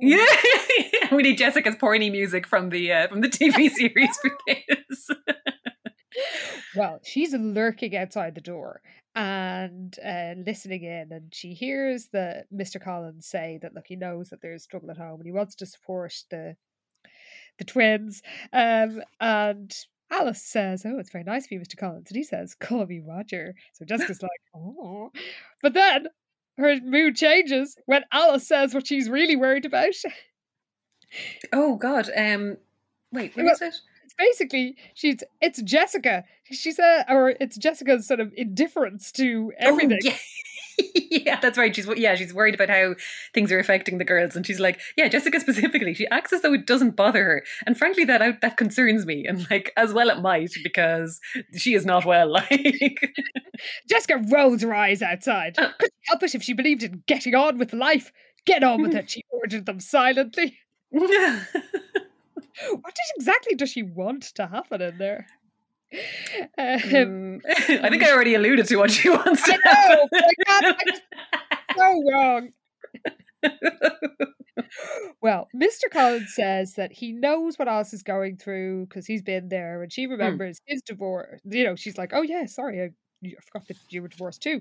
yeah, 0.00 0.24
we 1.12 1.24
need 1.24 1.38
Jessica's 1.38 1.74
porny 1.74 2.10
music 2.10 2.46
from 2.46 2.70
the 2.70 2.92
uh, 2.92 3.08
from 3.08 3.20
the 3.20 3.28
TV 3.28 3.68
series 3.68 4.16
for 4.22 4.30
this. 4.46 5.10
Well, 6.76 7.00
she's 7.02 7.34
lurking 7.34 7.96
outside 7.96 8.34
the 8.34 8.40
door 8.40 8.82
and 9.14 9.98
uh, 10.04 10.34
listening 10.46 10.84
in, 10.84 11.12
and 11.12 11.34
she 11.34 11.54
hears 11.54 12.08
the 12.08 12.44
Mr. 12.54 12.80
Collins 12.80 13.26
say 13.26 13.58
that 13.62 13.74
look, 13.74 13.86
he 13.86 13.96
knows 13.96 14.30
that 14.30 14.40
there's 14.42 14.66
trouble 14.66 14.90
at 14.90 14.98
home, 14.98 15.20
and 15.20 15.26
he 15.26 15.32
wants 15.32 15.54
to 15.56 15.66
support 15.66 16.14
the 16.30 16.56
the 17.58 17.64
twins. 17.64 18.22
Um, 18.52 19.02
and 19.20 19.74
Alice 20.10 20.42
says, 20.42 20.84
"Oh, 20.86 20.98
it's 20.98 21.10
very 21.10 21.24
nice 21.24 21.46
of 21.46 21.52
you, 21.52 21.60
Mr. 21.60 21.76
Collins," 21.76 22.10
and 22.10 22.16
he 22.16 22.22
says, 22.22 22.54
"Call 22.54 22.86
me 22.86 23.00
Roger." 23.00 23.54
So 23.74 23.84
Jessica's 23.84 24.22
like, 24.22 24.30
"Oh," 24.54 25.10
but 25.62 25.74
then 25.74 26.08
her 26.58 26.80
mood 26.80 27.16
changes 27.16 27.76
when 27.86 28.04
Alice 28.12 28.46
says 28.46 28.74
what 28.74 28.86
she's 28.86 29.08
really 29.08 29.36
worried 29.36 29.64
about. 29.64 29.94
oh 31.52 31.76
God. 31.76 32.10
Um. 32.16 32.56
Wait. 33.12 33.36
What 33.36 33.44
Well, 33.44 33.54
is 33.54 33.62
it? 33.62 33.74
Basically 34.18 34.76
she's 34.94 35.22
it's 35.40 35.62
Jessica. 35.62 36.24
She's 36.50 36.78
a 36.78 37.04
or 37.08 37.30
it's 37.40 37.56
Jessica's 37.56 38.06
sort 38.06 38.20
of 38.20 38.32
indifference 38.36 39.12
to 39.12 39.52
oh, 39.60 39.68
everything. 39.68 39.98
Oh, 40.04 40.08
yeah. 40.08 40.16
yeah, 40.94 41.40
that's 41.40 41.58
right. 41.58 41.74
She's 41.74 41.88
yeah, 41.96 42.14
she's 42.14 42.34
worried 42.34 42.54
about 42.54 42.70
how 42.70 42.94
things 43.34 43.50
are 43.50 43.58
affecting 43.58 43.98
the 43.98 44.04
girls, 44.04 44.36
and 44.36 44.46
she's 44.46 44.60
like, 44.60 44.80
yeah, 44.96 45.08
Jessica 45.08 45.40
specifically. 45.40 45.94
She 45.94 46.06
acts 46.08 46.32
as 46.32 46.42
though 46.42 46.52
it 46.52 46.66
doesn't 46.66 46.96
bother 46.96 47.24
her, 47.24 47.44
and 47.66 47.76
frankly, 47.76 48.04
that 48.04 48.22
out 48.22 48.40
that 48.42 48.56
concerns 48.56 49.06
me, 49.06 49.26
and 49.26 49.48
like 49.50 49.72
as 49.76 49.92
well 49.92 50.10
it 50.10 50.20
might 50.20 50.52
because 50.62 51.20
she 51.56 51.74
is 51.74 51.84
not 51.84 52.04
well. 52.04 52.28
Like 52.48 53.12
Jessica 53.88 54.22
rolls 54.30 54.62
her 54.62 54.74
eyes 54.74 55.02
outside. 55.02 55.58
Uh. 55.58 55.70
Couldn't 55.78 55.94
help 56.04 56.22
it 56.22 56.34
if 56.34 56.42
she 56.42 56.52
believed 56.52 56.82
in 56.82 57.02
getting 57.06 57.34
on 57.34 57.58
with 57.58 57.72
life. 57.72 58.12
Get 58.46 58.62
on 58.62 58.82
with 58.82 58.94
it. 58.94 59.10
She 59.10 59.22
ordered 59.30 59.66
them 59.66 59.80
silently. 59.80 60.56
what 62.80 62.94
exactly 63.16 63.54
does 63.54 63.70
she 63.70 63.82
want 63.82 64.22
to 64.34 64.46
happen 64.46 64.80
in 64.82 64.98
there? 64.98 65.26
Um, 66.58 66.78
mm, 66.84 67.40
I 67.84 67.88
think 67.90 68.02
I 68.02 68.12
already 68.12 68.34
alluded 68.34 68.66
to 68.66 68.76
what 68.76 68.90
she 68.90 69.08
wants 69.10 69.42
to 69.44 69.52
I 69.52 69.56
know, 69.64 70.08
God, 70.46 70.64
so 71.76 72.02
wrong. 72.12 72.50
well, 75.22 75.48
Mr. 75.54 75.90
Collins 75.90 76.34
says 76.34 76.74
that 76.74 76.92
he 76.92 77.12
knows 77.12 77.58
what 77.58 77.68
Alice 77.68 77.92
is 77.94 78.02
going 78.02 78.36
through 78.36 78.86
because 78.86 79.06
he's 79.06 79.22
been 79.22 79.48
there, 79.48 79.82
and 79.82 79.92
she 79.92 80.06
Hmm. 80.06 80.12
remembers 80.12 80.58
his 80.66 80.82
divorce. 80.82 81.40
You 81.44 81.64
know, 81.64 81.76
she's 81.76 81.98
like, 81.98 82.10
"Oh 82.12 82.22
yeah, 82.22 82.46
sorry, 82.46 82.82
I, 82.82 82.90
I 83.26 83.30
forgot 83.52 83.68
that 83.68 83.76
you 83.90 84.02
were 84.02 84.08
divorced 84.08 84.42
too." 84.42 84.60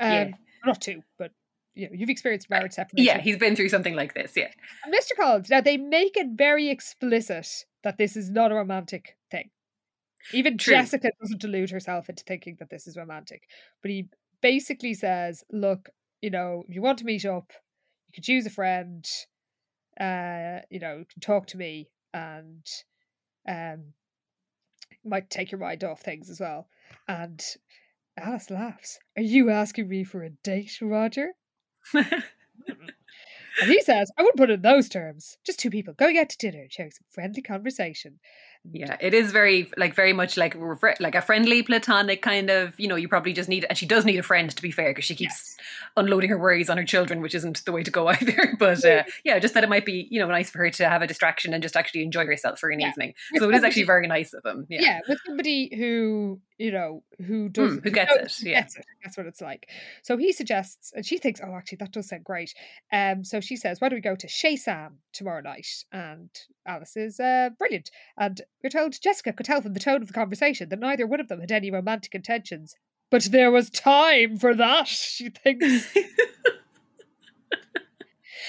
Um, 0.00 0.10
Yeah. 0.12 0.28
not 0.64 0.80
two, 0.80 1.02
but 1.18 1.32
you 1.78 1.86
know, 1.86 1.92
you've 1.94 2.10
experienced 2.10 2.50
marriage 2.50 2.72
separation. 2.72 3.04
yeah, 3.06 3.20
he's 3.20 3.36
been 3.36 3.54
through 3.54 3.68
something 3.68 3.94
like 3.94 4.12
this. 4.12 4.32
Yeah, 4.36 4.50
Mr. 4.88 5.16
Collins. 5.16 5.48
Now 5.48 5.60
they 5.60 5.76
make 5.76 6.16
it 6.16 6.26
very 6.34 6.68
explicit 6.68 7.46
that 7.84 7.98
this 7.98 8.16
is 8.16 8.30
not 8.30 8.50
a 8.50 8.56
romantic 8.56 9.16
thing. 9.30 9.50
Even 10.32 10.58
True. 10.58 10.74
Jessica 10.74 11.10
doesn't 11.20 11.40
delude 11.40 11.70
herself 11.70 12.08
into 12.08 12.24
thinking 12.24 12.56
that 12.58 12.68
this 12.68 12.88
is 12.88 12.96
romantic. 12.96 13.42
But 13.80 13.92
he 13.92 14.08
basically 14.42 14.92
says, 14.94 15.44
"Look, 15.52 15.90
you 16.20 16.30
know, 16.30 16.64
if 16.68 16.74
you 16.74 16.82
want 16.82 16.98
to 16.98 17.04
meet 17.04 17.24
up, 17.24 17.52
you 18.08 18.12
can 18.14 18.24
choose 18.24 18.44
a 18.44 18.50
friend. 18.50 19.08
Uh, 20.00 20.60
you 20.68 20.80
know, 20.80 20.98
you 20.98 21.06
can 21.06 21.20
talk 21.20 21.46
to 21.46 21.56
me, 21.56 21.90
and 22.12 22.66
um, 23.48 23.92
might 25.04 25.30
take 25.30 25.52
your 25.52 25.60
mind 25.60 25.84
off 25.84 26.00
things 26.00 26.28
as 26.28 26.40
well." 26.40 26.68
And 27.06 27.40
Alice 28.16 28.50
laughs. 28.50 28.98
Are 29.16 29.22
you 29.22 29.48
asking 29.48 29.88
me 29.88 30.02
for 30.02 30.24
a 30.24 30.30
date, 30.30 30.78
Roger? 30.82 31.34
And 33.60 33.70
he 33.70 33.80
says, 33.82 34.10
I 34.16 34.22
wouldn't 34.22 34.36
put 34.36 34.50
it 34.50 34.54
in 34.54 34.62
those 34.62 34.88
terms. 34.88 35.36
Just 35.44 35.58
two 35.58 35.70
people 35.70 35.94
going 35.94 36.18
out 36.18 36.28
to 36.30 36.38
dinner 36.38 36.62
and 36.62 36.72
sharing 36.72 36.92
some 36.92 37.04
friendly 37.10 37.42
conversation. 37.42 38.20
Yeah. 38.72 38.96
It 39.00 39.14
is 39.14 39.32
very 39.32 39.70
like 39.76 39.94
very 39.94 40.12
much 40.12 40.36
like 40.36 40.56
like 41.00 41.14
a 41.14 41.22
friendly 41.22 41.62
platonic 41.62 42.22
kind 42.22 42.50
of. 42.50 42.78
You 42.78 42.88
know, 42.88 42.96
you 42.96 43.08
probably 43.08 43.32
just 43.32 43.48
need, 43.48 43.66
and 43.68 43.76
she 43.78 43.86
does 43.86 44.04
need 44.04 44.18
a 44.18 44.22
friend 44.22 44.50
to 44.50 44.62
be 44.62 44.70
fair 44.70 44.90
because 44.90 45.04
she 45.04 45.14
keeps 45.14 45.56
unloading 45.96 46.30
her 46.30 46.38
worries 46.38 46.68
on 46.70 46.76
her 46.76 46.84
children, 46.84 47.20
which 47.20 47.34
isn't 47.34 47.64
the 47.64 47.72
way 47.72 47.82
to 47.82 47.90
go 47.90 48.08
either. 48.08 48.54
But 48.58 48.84
uh, 48.84 49.04
yeah, 49.24 49.38
just 49.38 49.54
that 49.54 49.64
it 49.64 49.68
might 49.70 49.86
be 49.86 50.06
you 50.10 50.20
know 50.20 50.28
nice 50.28 50.50
for 50.50 50.58
her 50.58 50.70
to 50.70 50.88
have 50.88 51.02
a 51.02 51.06
distraction 51.06 51.54
and 51.54 51.62
just 51.62 51.76
actually 51.76 52.02
enjoy 52.02 52.26
herself 52.26 52.58
for 52.58 52.70
an 52.70 52.80
Yeah. 52.80 52.90
evening. 52.90 53.14
With 53.32 53.42
So 53.42 53.48
it 53.50 53.54
is 53.54 53.64
actually 53.64 53.84
very 53.84 54.06
nice 54.06 54.32
of 54.34 54.44
him. 54.44 54.66
Yeah. 54.68 54.80
Yeah. 54.80 55.00
with 55.08 55.18
somebody 55.26 55.74
who, 55.76 56.40
you 56.58 56.72
know, 56.72 57.02
who 57.26 57.48
does 57.48 57.74
Hmm, 57.74 57.78
who 57.80 57.90
gets 57.90 58.14
knows- 58.16 58.42
it, 58.42 58.48
yeah. 58.48 58.60
Gets 58.62 58.76
it. 58.78 58.84
That's 59.04 59.16
what 59.16 59.26
it's 59.26 59.40
like. 59.40 59.68
So 60.02 60.16
he 60.16 60.32
suggests, 60.32 60.92
and 60.94 61.04
she 61.06 61.18
thinks, 61.18 61.40
oh, 61.42 61.54
actually, 61.54 61.76
that 61.76 61.92
does 61.92 62.08
sound 62.08 62.24
great. 62.24 62.52
Um, 62.92 63.24
so 63.24 63.40
she 63.40 63.56
says, 63.56 63.80
why 63.80 63.88
don't 63.88 63.96
we 63.98 64.00
go 64.02 64.16
to 64.16 64.28
Chez 64.28 64.56
Sam 64.58 64.98
tomorrow 65.12 65.40
night? 65.40 65.66
And 65.92 66.28
Alice 66.66 66.96
is 66.96 67.20
uh, 67.20 67.50
brilliant. 67.58 67.90
And 68.18 68.40
we're 68.62 68.70
told 68.70 69.00
Jessica 69.00 69.32
could 69.32 69.46
tell 69.46 69.60
from 69.62 69.74
the 69.74 69.80
tone 69.80 70.02
of 70.02 70.08
the 70.08 70.14
conversation 70.14 70.68
that 70.68 70.78
neither 70.80 71.06
one 71.06 71.20
of 71.20 71.28
them 71.28 71.40
had 71.40 71.52
any 71.52 71.70
romantic 71.70 72.14
intentions. 72.14 72.74
But 73.10 73.24
there 73.30 73.50
was 73.50 73.70
time 73.70 74.36
for 74.36 74.54
that, 74.54 74.86
she 74.88 75.30
thinks. 75.30 75.94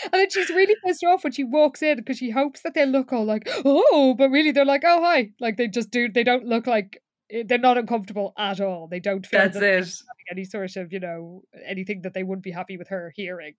And 0.04 0.14
then 0.14 0.30
she's 0.30 0.50
really 0.50 0.76
pissed 0.86 1.04
off 1.04 1.26
when 1.26 1.34
she 1.34 1.44
walks 1.44 1.82
in 1.82 1.98
because 1.98 2.18
she 2.18 2.30
hopes 2.30 2.62
that 2.62 2.74
they 2.74 2.86
look 2.86 3.12
all 3.12 3.26
like, 3.26 3.50
oh, 3.66 4.16
but 4.18 4.30
really 4.30 4.52
they're 4.52 4.64
like, 4.64 4.84
oh, 4.86 5.02
hi. 5.04 5.32
Like 5.42 5.58
they 5.58 5.68
just 5.68 5.92
do, 5.92 6.08
they 6.10 6.24
don't 6.24 6.46
look 6.46 6.68
like, 6.68 7.04
eh, 7.30 7.44
they're 7.46 7.58
not 7.58 7.78
uncomfortable 7.78 8.34
at 8.38 8.62
all. 8.62 8.88
They 8.88 9.02
don't 9.02 9.26
feel 9.26 9.42
That's 9.42 9.56
that 9.60 9.64
it. 9.64 9.94
any 10.32 10.46
sort 10.46 10.78
of, 10.78 10.94
you 10.94 11.02
know, 11.02 11.44
anything 11.68 12.04
that 12.04 12.14
they 12.14 12.24
wouldn't 12.24 12.44
be 12.46 12.52
happy 12.52 12.78
with 12.78 12.88
her 12.88 13.12
hearing. 13.14 13.56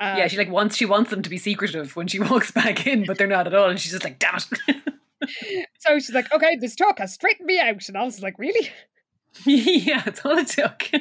yeah, 0.00 0.22
Um, 0.24 0.28
she 0.28 0.36
like 0.36 0.50
wants 0.50 0.76
she 0.76 0.84
wants 0.84 1.10
them 1.10 1.22
to 1.22 1.30
be 1.30 1.38
secretive 1.38 1.94
when 1.94 2.08
she 2.08 2.18
walks 2.30 2.50
back 2.50 2.84
in, 2.86 3.04
but 3.06 3.16
they're 3.16 3.28
not 3.28 3.46
at 3.46 3.54
all, 3.54 3.68
and 3.70 3.78
she's 3.78 3.92
just 3.92 4.02
like, 4.04 4.18
damn 4.18 4.40
it. 4.66 4.76
so 5.78 5.98
she's 5.98 6.14
like, 6.14 6.32
okay, 6.32 6.56
this 6.56 6.74
talk 6.74 6.98
has 6.98 7.14
straightened 7.14 7.46
me 7.46 7.60
out. 7.60 7.88
And 7.88 7.96
Alice 7.96 8.16
is 8.16 8.22
like, 8.22 8.38
really? 8.38 8.70
yeah, 9.46 10.02
it's 10.06 10.24
all 10.24 10.38
it 10.38 10.48
took. 10.48 10.90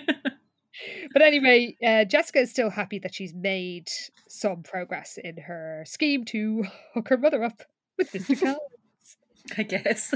But 1.14 1.22
anyway, 1.22 1.78
uh, 1.82 2.04
Jessica 2.04 2.40
is 2.40 2.52
still 2.52 2.70
happy 2.70 3.00
that 3.00 3.16
she's 3.16 3.34
made 3.34 3.88
some 4.28 4.62
progress 4.62 5.18
in 5.24 5.38
her 5.38 5.84
scheme 5.88 6.26
to 6.26 6.66
hook 6.94 7.08
her 7.08 7.18
mother 7.18 7.44
up 7.46 7.64
with 7.98 8.12
Mr. 8.12 8.38
Collins. 8.38 8.60
I 9.58 9.64
guess. 9.64 10.14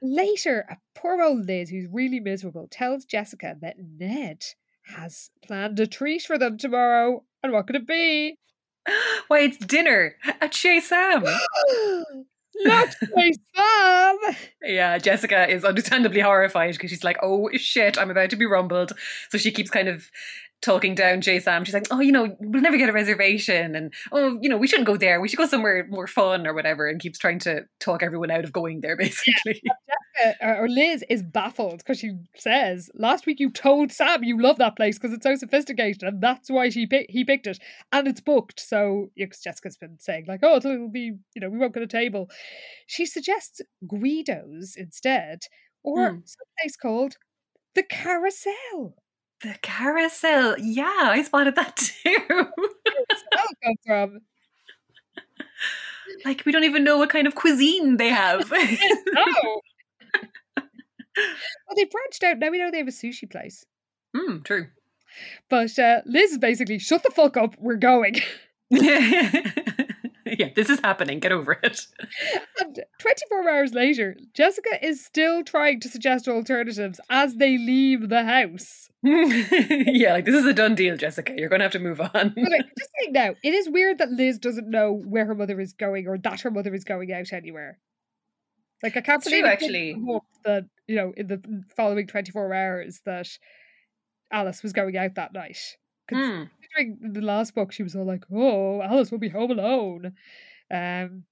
Later, 0.00 0.64
a 0.70 0.76
poor 0.94 1.20
old 1.20 1.46
Liz, 1.46 1.70
who's 1.70 1.88
really 1.90 2.20
miserable, 2.20 2.68
tells 2.70 3.04
Jessica 3.04 3.56
that 3.60 3.76
Ned 3.78 4.44
has 4.84 5.30
planned 5.42 5.78
a 5.80 5.86
treat 5.86 6.22
for 6.22 6.38
them 6.38 6.56
tomorrow. 6.56 7.24
And 7.42 7.52
what 7.52 7.66
could 7.66 7.76
it 7.76 7.86
be? 7.86 8.38
Why, 9.28 9.40
it's 9.40 9.58
dinner 9.58 10.16
at 10.40 10.54
Chez 10.54 10.80
Sam. 10.82 11.24
Not 12.64 12.94
my 13.14 13.32
son. 13.56 14.36
Yeah, 14.62 14.98
Jessica 14.98 15.48
is 15.48 15.64
understandably 15.64 16.20
horrified 16.20 16.72
because 16.72 16.90
she's 16.90 17.04
like, 17.04 17.18
oh 17.22 17.48
shit, 17.54 17.98
I'm 17.98 18.10
about 18.10 18.30
to 18.30 18.36
be 18.36 18.46
rumbled. 18.46 18.92
So 19.30 19.38
she 19.38 19.50
keeps 19.50 19.70
kind 19.70 19.88
of 19.88 20.10
talking 20.62 20.94
down 20.94 21.20
Chez 21.22 21.40
Sam. 21.40 21.64
She's 21.64 21.72
like, 21.74 21.86
oh, 21.90 22.00
you 22.00 22.12
know, 22.12 22.36
we'll 22.38 22.60
never 22.62 22.76
get 22.76 22.88
a 22.88 22.92
reservation. 22.92 23.74
And, 23.74 23.92
oh, 24.12 24.38
you 24.42 24.48
know, 24.48 24.58
we 24.58 24.66
shouldn't 24.66 24.86
go 24.86 24.96
there. 24.96 25.20
We 25.20 25.28
should 25.28 25.38
go 25.38 25.46
somewhere 25.46 25.86
more 25.88 26.06
fun 26.06 26.46
or 26.46 26.52
whatever. 26.52 26.86
And 26.88 27.00
keeps 27.00 27.18
trying 27.18 27.38
to 27.40 27.62
talk 27.78 28.02
everyone 28.02 28.30
out 28.30 28.44
of 28.44 28.52
going 28.52 28.80
there, 28.82 28.96
basically. 28.98 29.62
Uh, 30.42 30.54
or 30.58 30.68
Liz 30.68 31.02
is 31.08 31.22
baffled 31.22 31.78
because 31.78 31.98
she 31.98 32.12
says, 32.36 32.90
Last 32.94 33.24
week 33.24 33.40
you 33.40 33.50
told 33.50 33.90
Sam 33.90 34.22
you 34.22 34.40
love 34.40 34.58
that 34.58 34.76
place 34.76 34.98
because 34.98 35.14
it's 35.14 35.22
so 35.24 35.34
sophisticated, 35.34 36.02
and 36.02 36.20
that's 36.20 36.50
why 36.50 36.68
she 36.68 36.86
pick- 36.86 37.08
he 37.08 37.24
picked 37.24 37.46
it. 37.46 37.58
And 37.92 38.06
it's 38.06 38.20
booked. 38.20 38.60
So, 38.60 39.10
because 39.16 39.40
Jessica's 39.40 39.78
been 39.78 39.98
saying, 39.98 40.26
like, 40.28 40.40
oh, 40.42 40.56
it'll 40.56 40.90
be, 40.90 41.14
you 41.34 41.40
know, 41.40 41.48
we 41.48 41.56
won't 41.58 41.72
get 41.72 41.82
a 41.82 41.86
table. 41.86 42.28
She 42.86 43.06
suggests 43.06 43.62
Guido's 43.88 44.74
instead, 44.76 45.40
or 45.82 46.10
Hmm. 46.10 46.16
some 46.26 46.46
place 46.60 46.76
called 46.76 47.14
the 47.74 47.82
Carousel. 47.82 48.94
The 49.42 49.54
carousel. 49.62 50.56
Yeah, 50.58 50.92
I 50.96 51.22
spotted 51.22 51.54
that 51.56 51.76
too. 52.04 52.16
Come 52.28 53.74
from. 53.86 54.20
like, 56.24 56.42
we 56.44 56.52
don't 56.52 56.64
even 56.64 56.84
know 56.84 56.98
what 56.98 57.10
kind 57.10 57.26
of 57.26 57.34
cuisine 57.34 57.96
they 57.96 58.08
have. 58.08 58.52
Oh! 59.16 59.60
well, 60.56 61.76
they 61.76 61.84
branched 61.84 62.22
out. 62.24 62.38
Now 62.38 62.50
we 62.50 62.58
know 62.58 62.70
they 62.70 62.78
have 62.78 62.88
a 62.88 62.92
sushi 62.92 63.30
place. 63.30 63.64
Hmm, 64.16 64.38
true. 64.42 64.66
But 65.48 65.78
uh, 65.78 66.02
Liz 66.06 66.32
is 66.32 66.38
basically, 66.38 66.78
shut 66.78 67.02
the 67.02 67.10
fuck 67.10 67.36
up, 67.36 67.56
we're 67.58 67.76
going. 67.76 68.16
yeah, 70.38 70.50
this 70.54 70.70
is 70.70 70.80
happening. 70.80 71.18
Get 71.20 71.32
over 71.32 71.52
it. 71.62 71.86
And 72.60 72.80
24 72.98 73.48
hours 73.48 73.72
later, 73.74 74.16
Jessica 74.34 74.84
is 74.84 75.04
still 75.04 75.42
trying 75.42 75.80
to 75.80 75.88
suggest 75.88 76.28
alternatives 76.28 77.00
as 77.10 77.36
they 77.36 77.58
leave 77.58 78.08
the 78.08 78.24
house. 78.24 78.88
yeah, 79.02 80.12
like 80.12 80.26
this 80.26 80.34
is 80.34 80.44
a 80.44 80.52
done 80.52 80.74
deal, 80.74 80.96
Jessica. 80.96 81.32
You're 81.36 81.48
going 81.48 81.60
to 81.60 81.64
have 81.64 81.72
to 81.72 81.78
move 81.78 82.00
on. 82.00 82.08
Okay, 82.14 82.42
uh, 82.42 82.62
just 82.78 82.90
saying 83.00 83.12
now, 83.12 83.34
it 83.42 83.54
is 83.54 83.68
weird 83.68 83.98
that 83.98 84.10
Liz 84.10 84.38
doesn't 84.38 84.68
know 84.68 84.92
where 84.92 85.24
her 85.24 85.34
mother 85.34 85.58
is 85.58 85.72
going 85.72 86.06
or 86.06 86.18
that 86.18 86.42
her 86.42 86.50
mother 86.50 86.74
is 86.74 86.84
going 86.84 87.12
out 87.12 87.32
anywhere. 87.32 87.78
Like, 88.82 88.96
I 88.96 89.00
can't 89.00 89.18
It's 89.20 89.28
believe 89.28 89.44
didn't 89.44 89.52
actually. 89.52 89.94
that, 90.44 90.64
you 90.86 90.96
know, 90.96 91.12
in 91.16 91.26
the 91.26 91.64
following 91.76 92.06
24 92.06 92.52
hours 92.54 93.00
that 93.04 93.28
Alice 94.30 94.62
was 94.62 94.72
going 94.72 94.96
out 94.96 95.14
that 95.16 95.32
night. 95.32 95.58
Considering 96.18 96.98
in 97.02 97.12
the 97.12 97.20
last 97.20 97.54
book, 97.54 97.72
she 97.72 97.82
was 97.82 97.94
all 97.94 98.06
like, 98.06 98.24
oh, 98.32 98.80
Alice 98.82 99.10
will 99.10 99.18
be 99.18 99.28
home 99.28 99.50
alone. 99.50 100.12
Um, 100.70 101.24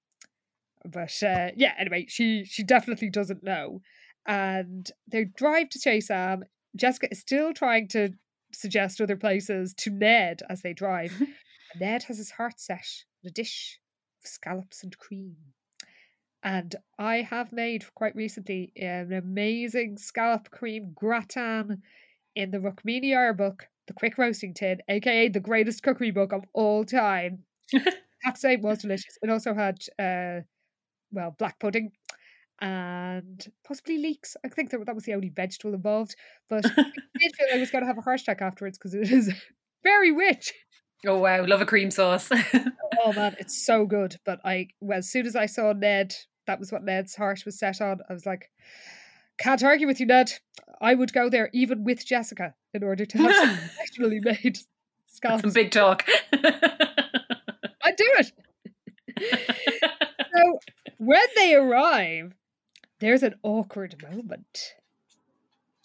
but 0.85 1.21
uh, 1.23 1.49
yeah, 1.55 1.73
anyway, 1.77 2.05
she 2.07 2.45
she 2.45 2.63
definitely 2.63 3.09
doesn't 3.09 3.43
know. 3.43 3.81
And 4.25 4.89
they 5.07 5.25
drive 5.25 5.69
to 5.69 5.79
Chez 5.79 6.01
Sam. 6.01 6.43
Jessica 6.75 7.09
is 7.11 7.19
still 7.19 7.53
trying 7.53 7.87
to 7.89 8.09
suggest 8.51 9.01
other 9.01 9.17
places 9.17 9.73
to 9.75 9.89
Ned 9.89 10.41
as 10.49 10.61
they 10.61 10.73
drive. 10.73 11.13
Ned 11.79 12.03
has 12.03 12.17
his 12.17 12.31
heart 12.31 12.59
set 12.59 12.85
on 13.23 13.29
a 13.29 13.31
dish 13.31 13.79
of 14.23 14.29
scallops 14.29 14.83
and 14.83 14.97
cream. 14.97 15.35
And 16.41 16.75
I 16.97 17.17
have 17.17 17.51
made 17.51 17.83
quite 17.95 18.15
recently 18.15 18.71
an 18.77 19.11
amazing 19.11 19.97
scallop 19.97 20.49
cream 20.51 20.93
gratin 20.95 21.83
in 22.35 22.51
the 22.51 22.59
Rukmini 22.59 23.35
book, 23.35 23.67
The 23.89 23.93
Quick 23.93 24.19
Roasting 24.19 24.53
Tin, 24.53 24.81
aka 24.87 25.29
the 25.29 25.39
greatest 25.39 25.81
cookery 25.81 26.11
book 26.11 26.31
of 26.31 26.43
all 26.53 26.85
time. 26.85 27.39
Have 27.73 28.35
to 28.35 28.39
say, 28.39 28.53
it 28.53 28.61
was 28.61 28.77
delicious. 28.77 29.17
It 29.23 29.31
also 29.31 29.55
had, 29.55 29.79
uh, 29.97 30.41
well, 31.11 31.35
black 31.39 31.59
pudding 31.59 31.91
and 32.61 33.43
possibly 33.65 33.97
leeks. 33.97 34.37
I 34.45 34.49
think 34.49 34.69
that, 34.69 34.85
that 34.85 34.93
was 34.93 35.05
the 35.05 35.15
only 35.15 35.29
vegetable 35.29 35.73
involved, 35.73 36.15
but 36.51 36.65
I 36.77 36.83
did 37.17 37.35
feel 37.35 37.47
I 37.51 37.57
was 37.57 37.71
going 37.71 37.81
to 37.81 37.87
have 37.87 37.97
a 37.97 38.01
heart 38.01 38.21
attack 38.21 38.43
afterwards 38.43 38.77
because 38.77 38.93
it 38.93 39.11
is 39.11 39.33
very 39.83 40.11
rich. 40.11 40.53
Oh 41.07 41.17
wow, 41.17 41.43
love 41.47 41.61
a 41.61 41.65
cream 41.65 41.89
sauce. 41.89 42.29
oh 43.01 43.13
man, 43.13 43.37
it's 43.39 43.65
so 43.65 43.87
good. 43.87 44.17
But 44.23 44.39
I, 44.45 44.67
well, 44.81 44.99
as 44.99 45.09
soon 45.09 45.25
as 45.25 45.35
I 45.35 45.47
saw 45.47 45.73
Ned, 45.73 46.13
that 46.45 46.59
was 46.59 46.71
what 46.71 46.83
Ned's 46.83 47.15
heart 47.15 47.41
was 47.43 47.57
set 47.57 47.81
on. 47.81 48.01
I 48.07 48.13
was 48.13 48.27
like, 48.27 48.51
can't 49.39 49.63
argue 49.63 49.87
with 49.87 49.99
you, 49.99 50.05
Ned. 50.05 50.31
I 50.79 50.93
would 50.93 51.11
go 51.11 51.27
there 51.27 51.49
even 51.53 51.83
with 51.83 52.05
Jessica 52.05 52.53
in 52.73 52.83
order 52.83 53.05
to 53.05 53.17
have 53.17 53.35
some 53.35 53.57
professionally 53.57 54.19
made. 54.21 54.59
Some 55.07 55.51
big 55.51 55.71
talk. 55.71 56.05
I'd 56.33 57.95
do 57.97 58.09
it. 58.19 58.31
so 60.33 60.59
when 60.97 61.25
they 61.35 61.55
arrive, 61.55 62.33
there's 62.99 63.23
an 63.23 63.35
awkward 63.43 64.01
moment. 64.01 64.75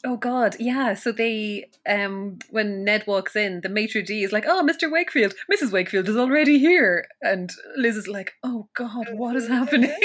Oh 0.07 0.19
God, 0.19 0.57
yeah. 0.61 0.95
So 0.95 1.13
they, 1.13 1.71
um, 1.89 2.39
when 2.51 2.85
Ned 2.85 3.05
walks 3.07 3.35
in, 3.35 3.63
the 3.63 3.71
maitre 3.71 4.03
d 4.03 4.23
is 4.23 4.33
like, 4.33 4.45
"Oh, 4.47 4.63
Mr. 4.63 4.93
Wakefield, 4.93 5.33
Mrs. 5.51 5.73
Wakefield 5.73 6.09
is 6.11 6.17
already 6.17 6.59
here," 6.59 7.09
and 7.23 7.51
Liz 7.75 7.97
is 7.97 8.07
like, 8.07 8.35
"Oh 8.43 8.69
God, 8.75 9.07
what 9.13 9.35
is 9.35 9.49
happening?" 9.59 9.97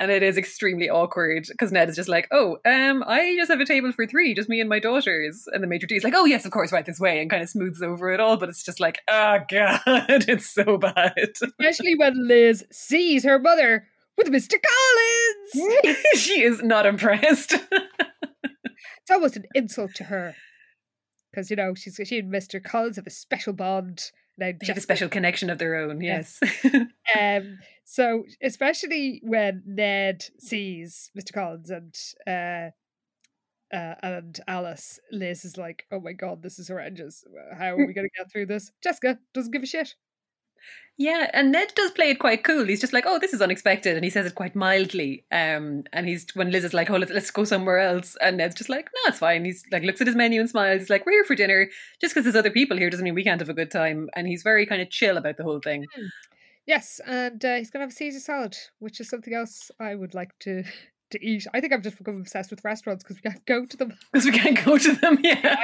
And 0.00 0.10
it 0.10 0.22
is 0.22 0.38
extremely 0.38 0.88
awkward 0.88 1.46
because 1.48 1.70
Ned 1.70 1.90
is 1.90 1.96
just 1.96 2.08
like, 2.08 2.26
"Oh, 2.32 2.56
um, 2.64 3.04
I 3.06 3.36
just 3.36 3.50
have 3.50 3.60
a 3.60 3.66
table 3.66 3.92
for 3.92 4.06
three, 4.06 4.34
just 4.34 4.48
me 4.48 4.58
and 4.58 4.68
my 4.68 4.78
daughters," 4.78 5.46
and 5.52 5.62
the 5.62 5.66
maitre 5.68 5.86
d 5.86 5.96
is 5.96 6.04
like, 6.04 6.14
"Oh 6.16 6.24
yes, 6.24 6.46
of 6.46 6.50
course, 6.50 6.72
right 6.72 6.86
this 6.86 6.98
way," 6.98 7.20
and 7.20 7.30
kind 7.30 7.42
of 7.42 7.50
smooths 7.50 7.82
over 7.82 8.10
it 8.10 8.18
all. 8.18 8.38
But 8.38 8.48
it's 8.48 8.64
just 8.64 8.80
like, 8.80 8.98
oh 9.08 9.38
God, 9.50 9.80
it's 9.86 10.50
so 10.50 10.78
bad. 10.78 11.12
Especially 11.42 11.94
when 11.96 12.26
Liz 12.26 12.64
sees 12.72 13.24
her 13.24 13.38
mother 13.38 13.86
with 14.16 14.28
Mr. 14.28 14.54
Collins. 15.54 15.96
she 16.14 16.42
is 16.42 16.62
not 16.62 16.86
impressed. 16.86 17.52
it's 17.52 19.10
almost 19.10 19.36
an 19.36 19.44
insult 19.54 19.94
to 19.96 20.04
her. 20.04 20.34
Because, 21.30 21.50
you 21.50 21.56
know, 21.56 21.74
she's 21.74 22.00
she 22.04 22.18
and 22.18 22.32
Mr. 22.32 22.62
Collins 22.62 22.96
have 22.96 23.06
a 23.06 23.10
special 23.10 23.52
bond. 23.52 24.10
They 24.40 24.56
have 24.66 24.76
a 24.76 24.80
special 24.80 25.08
connection 25.08 25.50
of 25.50 25.58
their 25.58 25.76
own, 25.76 26.00
yes. 26.00 26.40
yes. 26.64 26.74
um, 27.20 27.58
so, 27.84 28.24
especially 28.42 29.20
when 29.22 29.62
Ned 29.66 30.24
sees 30.38 31.10
Mr. 31.16 31.32
Collins 31.32 31.70
and 31.70 31.94
uh, 32.26 32.70
uh, 33.74 33.94
and 34.02 34.40
Alice, 34.48 34.98
Liz 35.12 35.44
is 35.44 35.56
like, 35.56 35.86
"Oh 35.92 36.00
my 36.00 36.12
god, 36.12 36.42
this 36.42 36.58
is 36.58 36.68
horrendous. 36.68 37.22
How 37.56 37.74
are 37.74 37.86
we 37.86 37.92
going 37.92 38.08
to 38.08 38.18
get 38.18 38.32
through 38.32 38.46
this?" 38.46 38.72
Jessica 38.82 39.18
doesn't 39.34 39.52
give 39.52 39.62
a 39.62 39.66
shit. 39.66 39.94
Yeah, 40.96 41.30
and 41.32 41.50
Ned 41.50 41.72
does 41.74 41.92
play 41.92 42.10
it 42.10 42.18
quite 42.18 42.44
cool. 42.44 42.66
He's 42.66 42.80
just 42.80 42.92
like, 42.92 43.04
"Oh, 43.06 43.18
this 43.18 43.32
is 43.32 43.40
unexpected," 43.40 43.96
and 43.96 44.04
he 44.04 44.10
says 44.10 44.26
it 44.26 44.34
quite 44.34 44.54
mildly. 44.54 45.24
Um, 45.32 45.84
and 45.94 46.06
he's 46.06 46.26
when 46.34 46.50
Liz 46.50 46.62
is 46.62 46.74
like, 46.74 46.90
"Oh, 46.90 46.96
let's, 46.96 47.10
let's 47.10 47.30
go 47.30 47.44
somewhere 47.44 47.78
else," 47.78 48.16
and 48.20 48.36
Ned's 48.36 48.54
just 48.54 48.68
like, 48.68 48.90
"No, 48.94 49.08
it's 49.08 49.18
fine." 49.18 49.46
He's 49.46 49.64
like, 49.72 49.82
looks 49.82 50.02
at 50.02 50.06
his 50.06 50.16
menu 50.16 50.40
and 50.40 50.50
smiles. 50.50 50.80
He's 50.82 50.90
like, 50.90 51.06
"We're 51.06 51.12
here 51.12 51.24
for 51.24 51.34
dinner. 51.34 51.68
Just 52.02 52.12
because 52.12 52.24
there's 52.24 52.36
other 52.36 52.50
people 52.50 52.76
here 52.76 52.90
doesn't 52.90 53.04
mean 53.04 53.14
we 53.14 53.24
can't 53.24 53.40
have 53.40 53.48
a 53.48 53.54
good 53.54 53.70
time." 53.70 54.10
And 54.14 54.26
he's 54.26 54.42
very 54.42 54.66
kind 54.66 54.82
of 54.82 54.90
chill 54.90 55.16
about 55.16 55.38
the 55.38 55.42
whole 55.42 55.60
thing. 55.60 55.86
Yes, 56.66 57.00
and 57.06 57.42
uh, 57.44 57.56
he's 57.56 57.70
gonna 57.70 57.84
have 57.84 57.92
a 57.92 57.94
Caesar 57.94 58.20
salad, 58.20 58.56
which 58.78 59.00
is 59.00 59.08
something 59.08 59.34
else 59.34 59.70
I 59.80 59.94
would 59.94 60.12
like 60.12 60.38
to 60.40 60.64
to 61.10 61.24
eat. 61.24 61.46
I 61.52 61.60
think 61.60 61.72
I've 61.72 61.82
just 61.82 61.98
become 61.98 62.16
obsessed 62.16 62.50
with 62.50 62.64
restaurants 62.64 63.02
because 63.04 63.16
we 63.16 63.30
can't 63.30 63.44
go 63.46 63.66
to 63.66 63.76
them. 63.76 63.92
Because 64.12 64.24
we 64.24 64.32
can't 64.32 64.64
go 64.64 64.78
to 64.78 64.92
them, 64.92 65.18
yeah. 65.22 65.56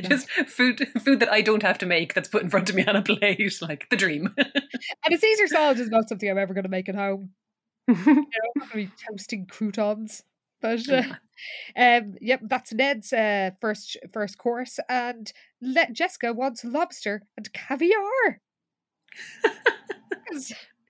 just 0.02 0.28
food, 0.30 0.88
food 1.00 1.20
that 1.20 1.32
I 1.32 1.40
don't 1.40 1.62
have 1.62 1.78
to 1.78 1.86
make 1.86 2.14
that's 2.14 2.28
put 2.28 2.42
in 2.42 2.50
front 2.50 2.68
of 2.68 2.76
me 2.76 2.84
on 2.84 2.96
a 2.96 3.02
plate, 3.02 3.58
like 3.62 3.88
the 3.90 3.96
dream. 3.96 4.34
and 4.36 5.14
a 5.14 5.18
Caesar 5.18 5.46
salad 5.46 5.78
is 5.78 5.88
not 5.88 6.08
something 6.08 6.28
I'm 6.28 6.38
ever 6.38 6.54
going 6.54 6.64
to 6.64 6.70
make 6.70 6.88
at 6.88 6.94
home. 6.94 7.30
you 7.88 7.94
know, 7.94 8.02
I'm 8.06 8.60
going 8.60 8.70
to 8.70 8.76
be 8.76 8.90
toasting 9.08 9.46
croutons. 9.46 10.22
But 10.60 10.86
uh, 10.90 11.02
um, 11.74 12.16
yep, 12.20 12.40
that's 12.42 12.74
Ned's 12.74 13.14
uh, 13.14 13.52
first 13.62 13.96
first 14.12 14.36
course, 14.36 14.78
and 14.90 15.32
let 15.62 15.94
Jessica 15.94 16.34
wants 16.34 16.64
lobster 16.64 17.22
and 17.34 17.50
caviar. 17.54 18.42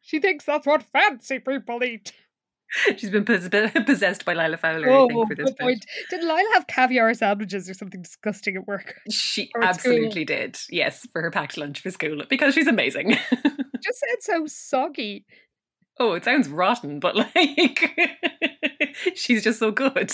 she 0.03 0.19
thinks 0.19 0.45
that's 0.45 0.67
what 0.67 0.83
fancy 0.83 1.39
people 1.39 1.85
eat. 1.85 2.13
She's 2.97 3.11
been 3.11 3.25
possessed 3.87 4.25
by 4.25 4.35
Lila 4.35 4.57
Fowler, 4.57 4.91
oh, 4.91 5.05
I 5.05 5.09
think, 5.09 5.29
for 5.29 5.35
this 5.35 5.55
point. 5.59 5.85
Did 6.09 6.23
Lila 6.23 6.49
have 6.55 6.67
caviar 6.67 7.13
sandwiches 7.15 7.69
or 7.69 7.75
something 7.75 8.03
disgusting 8.03 8.57
at 8.57 8.67
work? 8.67 8.97
She 9.11 9.51
absolutely 9.61 10.25
did. 10.25 10.59
Yes, 10.71 11.07
for 11.13 11.23
her 11.23 11.31
packed 11.31 11.57
lunch 11.57 11.81
for 11.81 11.91
school 11.91 12.23
because 12.29 12.55
she's 12.55 12.67
amazing. 12.67 13.11
Just 13.83 14.01
said 14.01 14.21
so 14.21 14.47
soggy. 14.47 15.25
Oh, 15.99 16.15
it 16.15 16.25
sounds 16.25 16.49
rotten, 16.49 16.99
but 16.99 17.15
like 17.15 17.93
she's 19.15 19.45
just 19.45 19.59
so 19.59 19.71
good. 19.71 20.11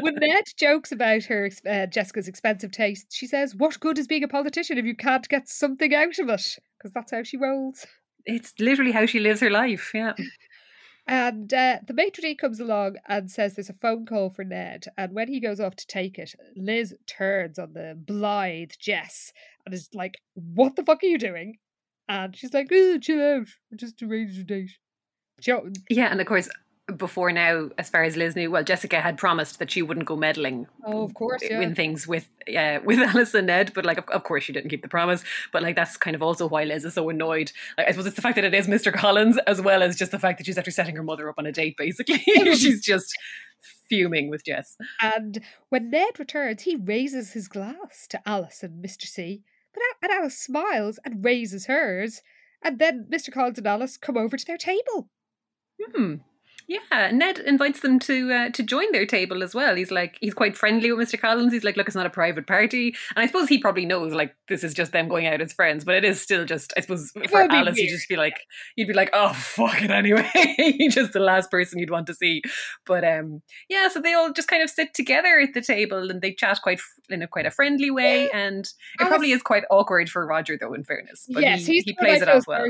when 0.00 0.16
Ned 0.16 0.44
jokes 0.56 0.90
about 0.90 1.24
her 1.24 1.48
uh, 1.68 1.86
Jessica's 1.86 2.26
expensive 2.26 2.72
taste, 2.72 3.06
she 3.10 3.28
says, 3.28 3.54
"What 3.54 3.78
good 3.78 3.98
is 3.98 4.08
being 4.08 4.24
a 4.24 4.28
politician 4.28 4.78
if 4.78 4.84
you 4.84 4.96
can't 4.96 5.28
get 5.28 5.48
something 5.48 5.94
out 5.94 6.18
of 6.18 6.28
it?" 6.28 6.58
Because 6.76 6.92
that's 6.92 7.12
how 7.12 7.22
she 7.22 7.36
rolls. 7.36 7.86
It's 8.24 8.52
literally 8.58 8.90
how 8.90 9.06
she 9.06 9.20
lives 9.20 9.40
her 9.40 9.50
life. 9.50 9.92
Yeah. 9.94 10.14
And 11.06 11.52
uh, 11.52 11.78
the 11.86 11.94
maitre 11.94 12.22
d' 12.22 12.38
comes 12.38 12.60
along 12.60 12.96
and 13.08 13.30
says 13.30 13.54
there's 13.54 13.68
a 13.68 13.74
phone 13.74 14.06
call 14.06 14.30
for 14.30 14.44
Ned. 14.44 14.86
And 14.96 15.12
when 15.12 15.28
he 15.28 15.40
goes 15.40 15.58
off 15.58 15.74
to 15.76 15.86
take 15.86 16.18
it, 16.18 16.34
Liz 16.56 16.94
turns 17.06 17.58
on 17.58 17.72
the 17.72 17.94
blithe 17.96 18.72
Jess 18.78 19.32
and 19.66 19.74
is 19.74 19.88
like, 19.94 20.18
What 20.34 20.76
the 20.76 20.84
fuck 20.84 21.02
are 21.02 21.06
you 21.06 21.18
doing? 21.18 21.58
And 22.08 22.36
she's 22.36 22.54
like, 22.54 22.68
oh, 22.72 22.98
Chill 22.98 23.20
out. 23.20 23.48
I 23.72 23.76
just 23.76 24.02
arranged 24.02 24.38
a 24.38 24.44
date. 24.44 24.72
Yeah, 25.90 26.08
and 26.10 26.20
of 26.20 26.26
course, 26.26 26.48
before 26.98 27.32
now, 27.32 27.70
as 27.78 27.90
far 27.90 28.02
as 28.02 28.16
Liz 28.16 28.36
knew, 28.36 28.50
well, 28.50 28.64
Jessica 28.64 29.00
had 29.00 29.18
promised 29.18 29.58
that 29.58 29.70
she 29.70 29.82
wouldn't 29.82 30.06
go 30.06 30.16
meddling. 30.16 30.66
Oh, 30.84 31.02
of 31.02 31.14
course, 31.14 31.42
yeah. 31.42 31.60
in 31.60 31.74
things 31.74 32.06
with 32.06 32.28
uh, 32.56 32.78
with 32.84 32.98
Alice 32.98 33.34
and 33.34 33.46
Ned, 33.46 33.72
but 33.74 33.84
like, 33.84 33.98
of, 33.98 34.08
of, 34.08 34.24
course, 34.24 34.44
she 34.44 34.52
didn't 34.52 34.70
keep 34.70 34.82
the 34.82 34.88
promise. 34.88 35.24
But 35.52 35.62
like, 35.62 35.76
that's 35.76 35.96
kind 35.96 36.14
of 36.14 36.22
also 36.22 36.46
why 36.46 36.64
Liz 36.64 36.84
is 36.84 36.94
so 36.94 37.08
annoyed. 37.08 37.52
Like, 37.76 37.88
I 37.88 37.90
suppose 37.90 38.06
it's 38.06 38.16
the 38.16 38.22
fact 38.22 38.36
that 38.36 38.44
it 38.44 38.54
is 38.54 38.66
Mr. 38.66 38.92
Collins, 38.92 39.38
as 39.46 39.60
well 39.60 39.82
as 39.82 39.96
just 39.96 40.12
the 40.12 40.18
fact 40.18 40.38
that 40.38 40.46
she's 40.46 40.58
actually 40.58 40.72
setting 40.72 40.96
her 40.96 41.02
mother 41.02 41.28
up 41.28 41.36
on 41.38 41.46
a 41.46 41.52
date. 41.52 41.76
Basically, 41.76 42.18
she's 42.54 42.82
just 42.82 43.16
fuming 43.88 44.30
with 44.30 44.44
Jess. 44.44 44.76
And 45.00 45.40
when 45.68 45.90
Ned 45.90 46.18
returns, 46.18 46.62
he 46.62 46.76
raises 46.76 47.32
his 47.32 47.48
glass 47.48 48.06
to 48.10 48.20
Alice 48.26 48.62
and 48.62 48.84
Mr. 48.84 49.06
C. 49.06 49.42
But 49.74 49.82
and 50.02 50.12
Alice 50.12 50.38
smiles 50.38 50.98
and 51.04 51.24
raises 51.24 51.66
hers, 51.66 52.22
and 52.62 52.78
then 52.78 53.06
Mr. 53.10 53.32
Collins 53.32 53.58
and 53.58 53.66
Alice 53.66 53.96
come 53.96 54.16
over 54.16 54.36
to 54.36 54.46
their 54.46 54.58
table. 54.58 55.08
Hmm. 55.94 56.16
Yeah, 56.72 57.10
Ned 57.10 57.38
invites 57.38 57.80
them 57.80 57.98
to 58.00 58.32
uh, 58.32 58.50
to 58.50 58.62
join 58.62 58.90
their 58.92 59.04
table 59.04 59.42
as 59.42 59.54
well. 59.54 59.74
He's 59.74 59.90
like 59.90 60.16
he's 60.20 60.32
quite 60.32 60.56
friendly 60.56 60.90
with 60.90 61.06
Mr. 61.06 61.20
Collins. 61.20 61.52
He's 61.52 61.64
like, 61.64 61.76
look, 61.76 61.86
it's 61.86 61.96
not 61.96 62.06
a 62.06 62.10
private 62.10 62.46
party, 62.46 62.94
and 63.14 63.22
I 63.22 63.26
suppose 63.26 63.48
he 63.48 63.58
probably 63.58 63.84
knows 63.84 64.14
like 64.14 64.34
this 64.48 64.64
is 64.64 64.72
just 64.72 64.92
them 64.92 65.08
going 65.08 65.26
out 65.26 65.42
as 65.42 65.52
friends. 65.52 65.84
But 65.84 65.96
it 65.96 66.04
is 66.04 66.20
still 66.20 66.46
just 66.46 66.72
I 66.76 66.80
suppose 66.80 67.12
for 67.28 67.42
Alice, 67.42 67.76
you'd 67.76 67.90
just 67.90 68.08
be 68.08 68.16
like 68.16 68.40
you'd 68.76 68.88
be 68.88 68.94
like, 68.94 69.10
oh 69.12 69.34
fuck 69.34 69.82
it 69.82 69.90
anyway. 69.90 70.30
Just 70.88 71.12
the 71.12 71.20
last 71.20 71.50
person 71.50 71.78
you'd 71.78 71.90
want 71.90 72.06
to 72.06 72.14
see. 72.14 72.40
But 72.86 73.04
um, 73.04 73.42
yeah, 73.68 73.88
so 73.88 74.00
they 74.00 74.14
all 74.14 74.32
just 74.32 74.48
kind 74.48 74.62
of 74.62 74.70
sit 74.70 74.94
together 74.94 75.40
at 75.40 75.52
the 75.52 75.60
table 75.60 76.10
and 76.10 76.22
they 76.22 76.32
chat 76.32 76.60
quite 76.62 76.80
in 77.10 77.20
a 77.20 77.28
quite 77.28 77.46
a 77.46 77.50
friendly 77.50 77.90
way. 77.90 78.30
And 78.30 78.64
it 78.98 79.08
probably 79.08 79.32
is 79.32 79.42
quite 79.42 79.64
awkward 79.70 80.08
for 80.08 80.26
Roger 80.26 80.56
though. 80.58 80.72
In 80.72 80.84
fairness, 80.84 81.26
but 81.28 81.42
yes, 81.42 81.66
he, 81.66 81.80
he 81.80 81.94
plays 81.94 82.22
it 82.22 82.28
off 82.30 82.46
well. 82.46 82.66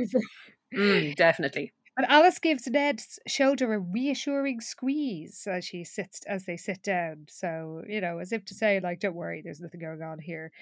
Mm, 0.74 1.14
definitely. 1.16 1.72
And 1.97 2.07
Alice 2.09 2.38
gives 2.38 2.66
Ned's 2.66 3.18
shoulder 3.26 3.74
a 3.74 3.78
reassuring 3.78 4.61
squeeze 4.61 5.47
as 5.51 5.64
she 5.64 5.84
sits 5.84 6.22
as 6.26 6.45
they 6.45 6.57
sit 6.57 6.82
down. 6.82 7.26
So, 7.28 7.82
you 7.86 8.01
know, 8.01 8.18
as 8.18 8.32
if 8.32 8.45
to 8.47 8.55
say, 8.55 8.80
like, 8.80 9.01
don't 9.01 9.14
worry, 9.14 9.43
there's 9.43 9.61
nothing 9.61 9.80
going 9.80 10.03
on 10.03 10.18
here. 10.18 10.53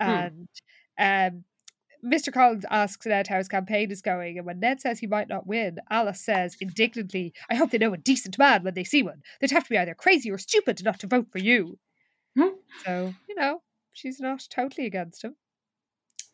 Hmm. 0.00 0.10
And 0.10 0.48
um 0.98 1.44
Mr. 2.04 2.30
Collins 2.30 2.66
asks 2.70 3.06
Ned 3.06 3.28
how 3.28 3.38
his 3.38 3.48
campaign 3.48 3.90
is 3.90 4.02
going, 4.02 4.36
and 4.36 4.46
when 4.46 4.60
Ned 4.60 4.78
says 4.78 4.98
he 4.98 5.06
might 5.06 5.28
not 5.28 5.46
win, 5.46 5.78
Alice 5.90 6.20
says 6.20 6.54
indignantly, 6.60 7.32
I 7.48 7.54
hope 7.54 7.70
they 7.70 7.78
know 7.78 7.94
a 7.94 7.96
decent 7.98 8.38
man 8.38 8.62
when 8.62 8.74
they 8.74 8.84
see 8.84 9.02
one. 9.02 9.22
They'd 9.40 9.50
have 9.52 9.64
to 9.64 9.70
be 9.70 9.78
either 9.78 9.94
crazy 9.94 10.30
or 10.30 10.36
stupid 10.36 10.84
not 10.84 11.00
to 11.00 11.06
vote 11.06 11.28
for 11.32 11.38
you. 11.38 11.78
Hmm. 12.38 12.56
So, 12.84 13.14
you 13.26 13.34
know, 13.36 13.62
she's 13.94 14.20
not 14.20 14.46
totally 14.50 14.86
against 14.86 15.24
him. 15.24 15.36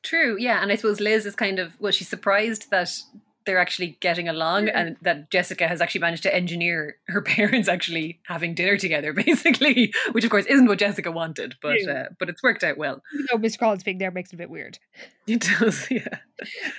True, 0.02 0.36
yeah. 0.38 0.60
And 0.62 0.72
I 0.72 0.76
suppose 0.76 0.98
Liz 0.98 1.26
is 1.26 1.36
kind 1.36 1.58
of, 1.58 1.78
well, 1.78 1.92
she's 1.92 2.08
surprised 2.08 2.70
that 2.70 2.90
they're 3.46 3.58
actually 3.58 3.98
getting 4.00 4.28
along 4.28 4.66
yeah. 4.66 4.78
and 4.78 4.96
that 5.02 5.30
Jessica 5.30 5.66
has 5.66 5.80
actually 5.80 6.02
managed 6.02 6.22
to 6.24 6.34
engineer 6.34 6.96
her 7.08 7.22
parents 7.36 7.68
actually 7.68 8.20
having 8.24 8.54
dinner 8.54 8.76
together 8.76 9.12
basically 9.26 9.92
which 10.12 10.24
of 10.24 10.30
course 10.30 10.46
isn't 10.46 10.66
what 10.66 10.78
Jessica 10.78 11.10
wanted 11.10 11.56
but 11.62 11.76
yeah. 11.80 11.92
uh, 11.92 12.04
but 12.18 12.28
it's 12.28 12.42
worked 12.42 12.64
out 12.64 12.76
well 12.76 13.02
you 13.12 13.26
know 13.30 13.38
Mr. 13.38 13.58
Collins 13.58 13.82
being 13.82 13.98
there 13.98 14.10
makes 14.10 14.30
it 14.30 14.34
a 14.34 14.38
bit 14.38 14.50
weird 14.50 14.78
it 15.26 15.40
does 15.40 15.86
yeah 15.90 16.18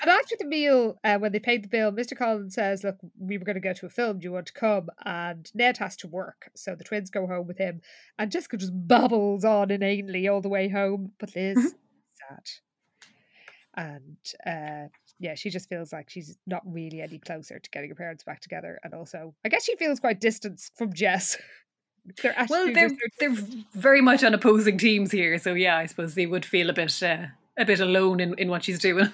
and 0.01 0.09
after 0.09 0.35
the 0.37 0.45
meal 0.45 0.99
uh, 1.03 1.17
when 1.17 1.31
they 1.31 1.39
paid 1.39 1.63
the 1.63 1.69
bill 1.69 1.91
Mr. 1.91 2.17
Collins 2.17 2.55
says 2.55 2.83
look 2.83 2.97
we 3.19 3.37
were 3.37 3.45
going 3.45 3.55
to 3.55 3.59
go 3.59 3.73
to 3.73 3.85
a 3.85 3.89
film 3.89 4.19
do 4.19 4.25
you 4.25 4.31
want 4.31 4.47
to 4.47 4.53
come 4.53 4.89
and 5.05 5.51
Ned 5.53 5.77
has 5.77 5.95
to 5.97 6.07
work 6.07 6.51
so 6.55 6.75
the 6.75 6.83
twins 6.83 7.09
go 7.09 7.27
home 7.27 7.47
with 7.47 7.57
him 7.57 7.81
and 8.19 8.31
Jessica 8.31 8.57
just 8.57 8.73
babbles 8.73 9.43
on 9.43 9.71
inanely 9.71 10.27
all 10.27 10.41
the 10.41 10.49
way 10.49 10.69
home 10.69 11.11
but 11.19 11.35
Liz 11.35 11.57
mm-hmm. 11.57 11.67
sad 11.67 12.43
and 13.75 14.17
uh, 14.45 14.89
yeah, 15.21 15.35
she 15.35 15.51
just 15.51 15.69
feels 15.69 15.93
like 15.93 16.09
she's 16.09 16.37
not 16.47 16.63
really 16.65 17.01
any 17.01 17.19
closer 17.19 17.59
to 17.59 17.69
getting 17.69 17.89
her 17.89 17.95
parents 17.95 18.23
back 18.23 18.41
together. 18.41 18.79
And 18.83 18.93
also, 18.93 19.35
I 19.45 19.49
guess 19.49 19.63
she 19.63 19.75
feels 19.75 19.99
quite 19.99 20.19
distanced 20.19 20.75
from 20.77 20.93
Jess. 20.93 21.37
Their 22.23 22.35
well, 22.49 22.73
they're, 22.73 22.89
they're 23.19 23.35
very 23.73 24.01
much 24.01 24.23
on 24.23 24.33
opposing 24.33 24.79
teams 24.79 25.11
here. 25.11 25.37
So, 25.37 25.53
yeah, 25.53 25.77
I 25.77 25.85
suppose 25.85 26.15
they 26.15 26.25
would 26.25 26.43
feel 26.43 26.71
a 26.71 26.73
bit 26.73 27.03
uh, 27.03 27.27
a 27.59 27.65
bit 27.65 27.79
alone 27.79 28.19
in, 28.19 28.33
in 28.39 28.49
what 28.49 28.63
she's 28.63 28.79
doing. 28.79 29.11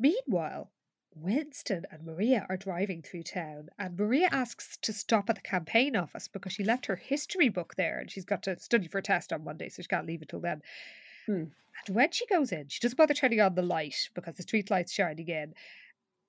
Meanwhile, 0.00 0.72
Winston 1.14 1.86
and 1.92 2.04
Maria 2.04 2.44
are 2.48 2.56
driving 2.56 3.02
through 3.02 3.22
town, 3.22 3.68
and 3.78 3.96
Maria 3.96 4.28
asks 4.32 4.76
to 4.78 4.92
stop 4.92 5.30
at 5.30 5.36
the 5.36 5.42
campaign 5.42 5.94
office 5.94 6.26
because 6.26 6.54
she 6.54 6.64
left 6.64 6.86
her 6.86 6.96
history 6.96 7.48
book 7.48 7.74
there 7.76 8.00
and 8.00 8.10
she's 8.10 8.24
got 8.24 8.42
to 8.42 8.58
study 8.58 8.88
for 8.88 8.98
a 8.98 9.02
test 9.02 9.32
on 9.32 9.44
Monday, 9.44 9.68
so 9.68 9.80
she 9.80 9.88
can't 9.88 10.08
leave 10.08 10.22
it 10.22 10.28
till 10.28 10.40
then. 10.40 10.60
Hmm. 11.26 11.44
And 11.86 11.96
when 11.96 12.10
she 12.12 12.26
goes 12.26 12.52
in, 12.52 12.68
she 12.68 12.80
doesn't 12.80 12.96
bother 12.96 13.14
turning 13.14 13.40
on 13.40 13.54
the 13.54 13.62
light 13.62 14.08
because 14.14 14.36
the 14.36 14.42
street 14.42 14.70
light's 14.70 14.92
shining 14.92 15.28
in, 15.28 15.54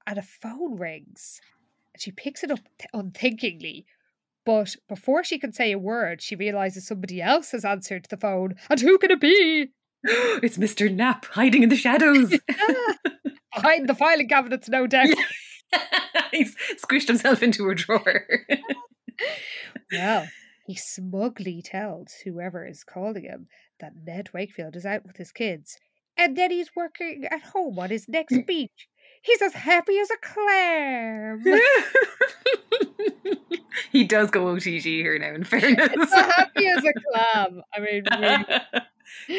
and 0.07 0.17
a 0.17 0.21
phone 0.21 0.77
rings. 0.77 1.41
And 1.93 2.01
she 2.01 2.11
picks 2.11 2.43
it 2.43 2.51
up 2.51 2.59
unthinkingly, 2.93 3.85
but 4.45 4.75
before 4.89 5.23
she 5.23 5.39
can 5.39 5.53
say 5.53 5.71
a 5.71 5.79
word, 5.79 6.21
she 6.21 6.35
realizes 6.35 6.87
somebody 6.87 7.21
else 7.21 7.51
has 7.51 7.63
answered 7.63 8.07
the 8.09 8.17
phone. 8.17 8.55
And 8.69 8.79
who 8.79 8.97
can 8.97 9.11
it 9.11 9.21
be? 9.21 9.69
it's 10.03 10.57
Mr. 10.57 10.93
Knapp 10.93 11.25
hiding 11.25 11.63
in 11.63 11.69
the 11.69 11.75
shadows. 11.75 12.29
Behind 13.55 13.87
the 13.87 13.95
filing 13.95 14.27
cabinets, 14.27 14.67
no 14.67 14.87
doubt. 14.87 15.15
He's 16.31 16.55
squished 16.83 17.07
himself 17.07 17.41
into 17.41 17.69
a 17.69 17.75
drawer. 17.75 18.27
well, 19.91 20.27
he 20.67 20.75
smugly 20.75 21.61
tells 21.61 22.13
whoever 22.23 22.65
is 22.65 22.83
calling 22.83 23.23
him 23.23 23.47
that 23.79 23.93
Ned 24.05 24.29
Wakefield 24.33 24.75
is 24.75 24.85
out 24.85 25.05
with 25.05 25.17
his 25.17 25.31
kids 25.31 25.77
and 26.17 26.37
that 26.37 26.51
he's 26.51 26.75
working 26.75 27.25
at 27.29 27.41
home 27.41 27.79
on 27.79 27.89
his 27.89 28.07
next 28.07 28.35
speech. 28.41 28.87
He's 29.21 29.41
as 29.41 29.53
happy 29.53 29.97
as 29.99 30.09
a 30.11 30.17
clam. 30.21 31.43
he 33.91 34.03
does 34.03 34.29
go 34.29 34.45
OTG 34.45 34.83
here 34.83 35.17
now, 35.17 35.33
in 35.33 35.43
fairness. 35.45 35.89
as 35.97 36.11
happy 36.11 36.67
as 36.67 36.83
a 36.83 36.91
clam. 37.11 37.61
I 37.73 37.79
mean, 37.79 38.03
really. 38.19 38.45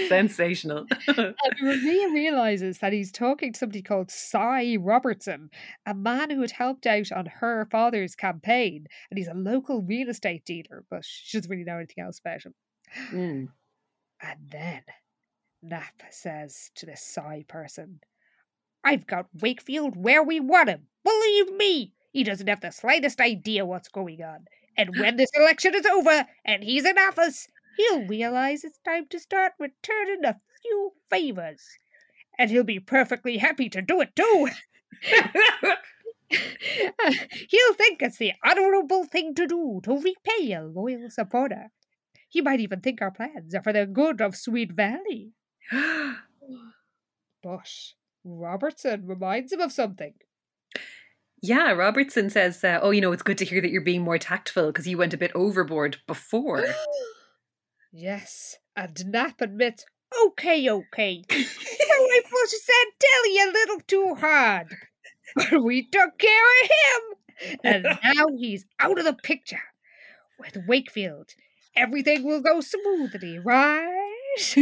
Sensational. 0.09 0.87
and 1.07 1.35
Maria 1.61 2.09
realizes 2.11 2.79
that 2.79 2.95
he's 2.95 3.13
talking 3.13 3.53
to 3.53 3.59
somebody 3.59 3.83
called 3.83 4.11
Cy 4.11 4.77
Robertson, 4.81 5.51
a 5.85 5.95
man 5.95 6.31
who 6.31 6.41
had 6.41 6.53
helped 6.53 6.87
out 6.87 7.13
on 7.13 7.27
her 7.27 7.67
father's 7.71 8.15
campaign. 8.15 8.87
And 9.11 9.19
he's 9.19 9.29
a 9.29 9.35
local 9.35 9.83
real 9.83 10.09
estate 10.09 10.47
dealer, 10.47 10.85
but 10.91 11.05
she 11.05 11.37
doesn't 11.37 11.51
really 11.51 11.65
know 11.65 11.77
anything 11.77 12.03
else 12.05 12.21
about 12.21 12.43
him. 12.45 12.55
Mm. 13.13 13.49
And 14.27 14.51
then 14.51 14.83
Knapp 15.61 16.03
says 16.11 16.71
to 16.77 16.87
this 16.87 17.03
Cy 17.03 17.45
person, 17.47 18.01
I've 18.83 19.07
got 19.07 19.29
Wakefield 19.35 19.97
where 19.97 20.23
we 20.23 20.41
want 20.41 20.71
him. 20.71 20.87
Believe 21.05 21.53
me, 21.53 21.93
he 22.11 22.25
doesn't 22.25 22.47
have 22.47 22.63
the 22.63 22.71
slightest 22.71 23.21
idea 23.21 23.67
what's 23.67 23.89
going 23.89 24.23
on. 24.23 24.47
And 24.79 24.97
when 24.99 25.17
this 25.17 25.29
election 25.35 25.75
is 25.75 25.85
over 25.85 26.27
and 26.43 26.65
he's 26.65 26.87
in 26.87 26.97
office, 26.97 27.49
he'll 27.77 28.07
realize 28.07 28.65
it's 28.65 28.79
time 28.79 29.09
to 29.09 29.21
start 29.21 29.53
returning 29.59 30.25
a 30.25 30.41
few 30.63 30.93
favors. 31.11 31.61
And 32.39 32.51
he'll 32.51 32.65
be 32.65 32.81
perfectly 32.81 33.37
happy 33.37 33.69
to 33.69 33.83
do 33.83 34.01
it 34.01 34.17
too. 34.17 34.49
he'll 36.31 37.75
think 37.75 38.01
it's 38.01 38.17
the 38.17 38.33
honorable 38.43 39.05
thing 39.05 39.35
to 39.35 39.47
do 39.47 39.81
to 39.85 40.01
repay 40.01 40.53
a 40.53 40.63
loyal 40.63 41.11
supporter. 41.11 41.71
He 42.35 42.41
might 42.41 42.59
even 42.59 42.81
think 42.81 43.01
our 43.01 43.13
plans 43.13 43.55
are 43.55 43.63
for 43.63 43.73
the 43.73 43.87
good 43.87 44.21
of 44.21 44.35
Sweet 44.35 44.73
Valley. 44.73 45.35
but 47.45 47.71
Robertson 48.25 49.07
reminds 49.07 49.53
him 49.53 49.61
of 49.61 49.71
something. 49.71 50.15
Yeah, 51.41 51.71
Robertson 51.71 52.31
says, 52.31 52.65
uh, 52.65 52.81
"Oh, 52.83 52.91
you 52.91 53.01
know, 53.01 53.13
it's 53.13 53.23
good 53.23 53.39
to 53.39 53.45
hear 53.45 53.61
that 53.61 53.71
you're 53.71 53.83
being 53.83 54.03
more 54.03 54.19
tactful 54.19 54.67
because 54.67 54.89
you 54.89 54.99
went 54.99 55.15
a 55.15 55.17
bit 55.17 55.31
overboard 55.37 55.99
before." 56.09 56.65
Yes, 57.97 58.57
and 58.75 59.07
Nap 59.07 59.41
admits, 59.41 59.85
okay, 60.27 60.69
okay. 60.69 61.23
I 61.31 62.23
must 62.33 62.53
have 62.53 62.61
said 62.61 63.47
a 63.47 63.53
little 63.53 63.81
too 63.87 64.17
hard. 64.19 64.75
But 65.37 65.63
we 65.63 65.85
took 65.85 66.19
care 66.19 66.43
of 66.65 66.71
him. 66.71 67.61
And 67.63 67.85
now 68.17 68.27
he's 68.37 68.67
out 68.81 68.99
of 68.99 69.05
the 69.05 69.15
picture. 69.15 69.63
With 70.41 70.57
Wakefield, 70.67 71.35
everything 71.77 72.25
will 72.25 72.41
go 72.41 72.61
smoothly, 72.61 73.39
right? 73.39 73.91
so 74.39 74.61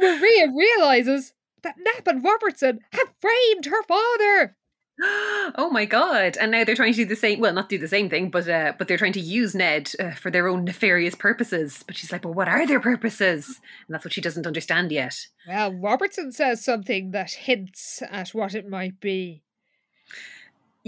Maria 0.00 0.48
realizes 0.54 1.34
that 1.62 1.76
Knapp 1.78 2.06
and 2.06 2.24
Robertson 2.24 2.80
have 2.92 3.12
framed 3.20 3.66
her 3.66 3.82
father. 3.84 4.56
oh 5.02 5.70
my 5.70 5.84
god! 5.84 6.36
And 6.40 6.50
now 6.50 6.64
they're 6.64 6.74
trying 6.74 6.92
to 6.92 6.96
do 6.96 7.04
the 7.04 7.14
same. 7.14 7.38
Well, 7.38 7.52
not 7.52 7.68
do 7.68 7.78
the 7.78 7.86
same 7.86 8.10
thing, 8.10 8.30
but 8.30 8.48
uh, 8.48 8.72
but 8.76 8.88
they're 8.88 8.98
trying 8.98 9.12
to 9.12 9.20
use 9.20 9.54
Ned 9.54 9.92
uh, 10.00 10.10
for 10.10 10.28
their 10.28 10.48
own 10.48 10.64
nefarious 10.64 11.14
purposes. 11.14 11.84
But 11.86 11.96
she's 11.96 12.10
like, 12.10 12.24
"Well, 12.24 12.34
what 12.34 12.48
are 12.48 12.66
their 12.66 12.80
purposes?" 12.80 13.46
And 13.86 13.94
that's 13.94 14.04
what 14.04 14.12
she 14.12 14.20
doesn't 14.20 14.46
understand 14.46 14.90
yet. 14.90 15.14
Well, 15.46 15.72
Robertson 15.72 16.32
says 16.32 16.64
something 16.64 17.12
that 17.12 17.30
hints 17.30 18.02
at 18.10 18.30
what 18.30 18.56
it 18.56 18.68
might 18.68 18.98
be. 18.98 19.44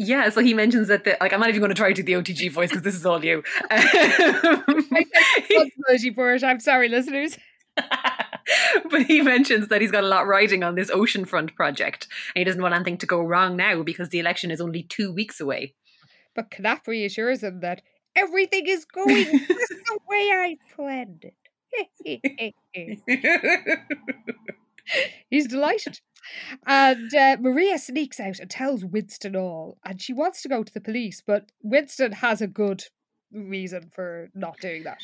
Yeah, 0.03 0.31
so 0.31 0.41
he 0.41 0.55
mentions 0.55 0.89
that 0.89 1.05
the 1.05 1.19
like 1.21 1.35
I'm 1.35 1.41
not 1.41 1.51
even 1.51 1.61
going 1.61 1.69
to 1.69 1.75
try 1.75 1.93
to 1.93 1.95
do 1.95 2.03
the 2.03 2.15
OTG 2.15 2.51
voice 2.51 2.71
because 2.71 2.81
this 2.81 2.95
is 2.95 3.05
all 3.05 3.23
you. 3.23 3.43
I 3.71 4.57
responsibility 4.67 6.15
for 6.15 6.33
it. 6.33 6.43
I'm 6.43 6.59
sorry, 6.59 6.89
listeners. 6.89 7.37
but 7.77 9.03
he 9.03 9.21
mentions 9.21 9.69
that 9.69 9.83
he's 9.83 9.91
got 9.91 10.03
a 10.03 10.07
lot 10.07 10.27
riding 10.27 10.65
on 10.65 10.75
this 10.75 10.91
oceanfront 10.91 11.55
project 11.55 12.09
and 12.35 12.41
he 12.41 12.45
doesn't 12.45 12.63
want 12.63 12.75
anything 12.75 12.97
to 12.97 13.05
go 13.05 13.21
wrong 13.21 13.57
now 13.57 13.83
because 13.83 14.09
the 14.09 14.19
election 14.19 14.51
is 14.51 14.59
only 14.59 14.85
two 14.85 15.13
weeks 15.13 15.39
away. 15.39 15.75
But 16.35 16.47
Knapp 16.59 16.87
reassures 16.87 17.43
him 17.43 17.61
that 17.61 17.83
everything 18.17 18.69
is 18.69 18.87
going 18.87 19.25
just 19.25 19.49
the 19.49 19.99
way 20.09 20.31
I 20.33 20.57
planned 20.75 21.27
it. 21.27 21.35
He's 25.29 25.47
delighted. 25.47 26.01
And 26.67 27.13
uh, 27.15 27.37
Maria 27.41 27.79
sneaks 27.79 28.21
out 28.21 28.39
and 28.39 28.51
tells 28.51 28.85
Winston 28.85 29.37
all, 29.37 29.79
and 29.85 30.01
she 30.01 30.13
wants 30.13 30.43
to 30.43 30.49
go 30.49 30.63
to 30.63 30.73
the 30.73 30.81
police, 30.81 31.23
but 31.27 31.51
Winston 31.63 32.13
has 32.13 32.41
a 32.41 32.47
good 32.47 32.85
reason 33.33 33.91
for 33.93 34.29
not 34.35 34.59
doing 34.61 34.85
that. 34.85 35.01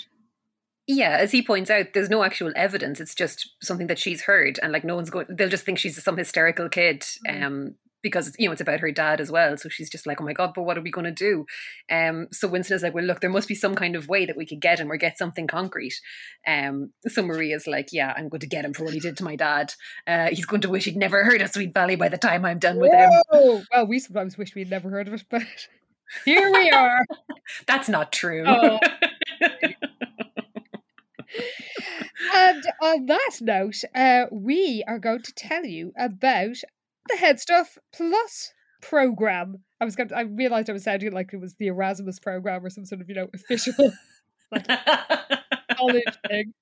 Yeah, 0.87 1.17
as 1.19 1.33
he 1.33 1.43
points 1.43 1.69
out, 1.69 1.87
there's 1.95 2.11
no 2.11 2.23
actual 2.23 2.53
evidence. 2.55 3.01
It's 3.01 3.15
just 3.15 3.51
something 3.61 3.89
that 3.89 3.99
she's 3.99 4.23
heard, 4.23 4.61
and 4.63 4.73
like 4.73 4.85
no 4.85 4.95
one's 4.95 5.11
going. 5.11 5.27
They'll 5.29 5.49
just 5.49 5.65
think 5.65 5.79
she's 5.79 6.01
some 6.03 6.17
hysterical 6.17 6.69
kid, 6.69 7.01
mm-hmm. 7.01 7.43
um, 7.43 7.75
because 8.07 8.33
you 8.39 8.47
know 8.47 8.53
it's 8.53 8.61
about 8.61 8.79
her 8.79 8.93
dad 8.93 9.21
as 9.21 9.33
well. 9.33 9.57
So 9.57 9.69
she's 9.69 9.91
just 9.91 10.07
like, 10.07 10.21
oh 10.21 10.25
my 10.25 10.33
god, 10.33 10.53
but 10.55 10.63
what 10.63 10.79
are 10.79 10.83
we 10.83 10.93
going 10.93 11.07
to 11.07 11.11
do? 11.11 11.45
Um, 11.91 12.29
so 12.31 12.47
Winston 12.47 12.77
is 12.77 12.83
like, 12.85 12.95
well, 12.95 13.05
look, 13.05 13.21
there 13.21 13.31
must 13.31 13.49
be 13.49 13.57
some 13.57 13.75
kind 13.75 13.97
of 13.97 14.09
way 14.09 14.27
that 14.27 14.37
we 14.37 14.47
could 14.47 14.61
get 14.61 14.79
him 14.79 14.93
or 14.93 14.97
get 14.97 15.19
something 15.19 15.49
concrete. 15.49 16.01
Um, 16.47 16.93
so 17.09 17.25
Maria's 17.25 17.67
like, 17.67 17.89
yeah, 17.91 18.15
I'm 18.17 18.29
going 18.29 18.41
to 18.41 18.47
get 18.47 18.65
him 18.65 18.73
for 18.73 18.85
what 18.85 18.95
he 18.95 19.01
did 19.01 19.17
to 19.17 19.25
my 19.25 19.35
dad. 19.35 19.75
Uh, 20.07 20.29
he's 20.29 20.47
going 20.47 20.63
to 20.63 20.69
wish 20.69 20.85
he'd 20.85 20.97
never 20.97 21.25
heard 21.25 21.43
of 21.43 21.51
Sweet 21.51 21.75
Valley 21.75 21.97
by 21.97 22.09
the 22.09 22.19
time 22.19 22.45
I'm 22.45 22.61
done 22.61 22.79
with 22.79 22.93
Whoa! 22.93 23.57
him. 23.57 23.65
Well, 23.73 23.87
we 23.89 23.99
sometimes 23.99 24.39
wish 24.39 24.55
we'd 24.55 24.71
never 24.71 24.89
heard 24.89 25.09
of 25.09 25.15
it, 25.15 25.25
but 25.29 25.43
here 26.25 26.53
we 26.53 26.71
are. 26.71 27.05
That's 27.67 27.89
not 27.89 28.13
true. 28.13 28.45
Oh. 28.47 28.79
and 32.35 32.65
on 32.81 33.07
that 33.07 33.39
note, 33.41 33.83
uh, 33.95 34.27
we 34.31 34.85
are 34.87 34.99
going 34.99 35.23
to 35.23 35.35
tell 35.35 35.65
you 35.65 35.93
about 35.99 36.57
the 37.09 37.17
HeadStuff 37.17 37.79
Plus 37.93 38.53
program. 38.83 39.63
I 39.81 39.85
was 39.85 39.97
going 39.97 40.09
to, 40.09 40.17
I 40.17 40.23
realized 40.23 40.71
I 40.71 40.73
was 40.73 40.85
sounding 40.85 41.13
like 41.13 41.33
it 41.33 41.41
was 41.41 41.55
the 41.55 41.69
Erasmus 41.69 42.19
program 42.19 42.65
or 42.65 42.71
some 42.71 42.85
sort 42.85 43.01
of, 43.01 43.09
you 43.09 43.15
know, 43.15 43.29
official 43.35 43.93
college 45.77 46.05
thing. 46.29 46.53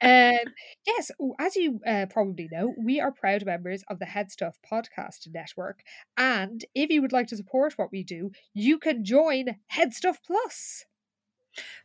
Um, 0.00 0.52
yes, 0.86 1.10
as 1.38 1.56
you 1.56 1.80
uh, 1.86 2.06
probably 2.10 2.48
know, 2.50 2.74
we 2.78 3.00
are 3.00 3.12
proud 3.12 3.44
members 3.44 3.82
of 3.88 3.98
the 3.98 4.06
HeadStuff 4.06 4.54
Podcast 4.70 5.28
Network. 5.32 5.82
And 6.16 6.64
if 6.74 6.90
you 6.90 7.02
would 7.02 7.12
like 7.12 7.28
to 7.28 7.36
support 7.36 7.74
what 7.76 7.92
we 7.92 8.02
do, 8.02 8.30
you 8.52 8.78
can 8.78 9.04
join 9.04 9.56
HeadStuff 9.72 10.16
Plus. 10.26 10.84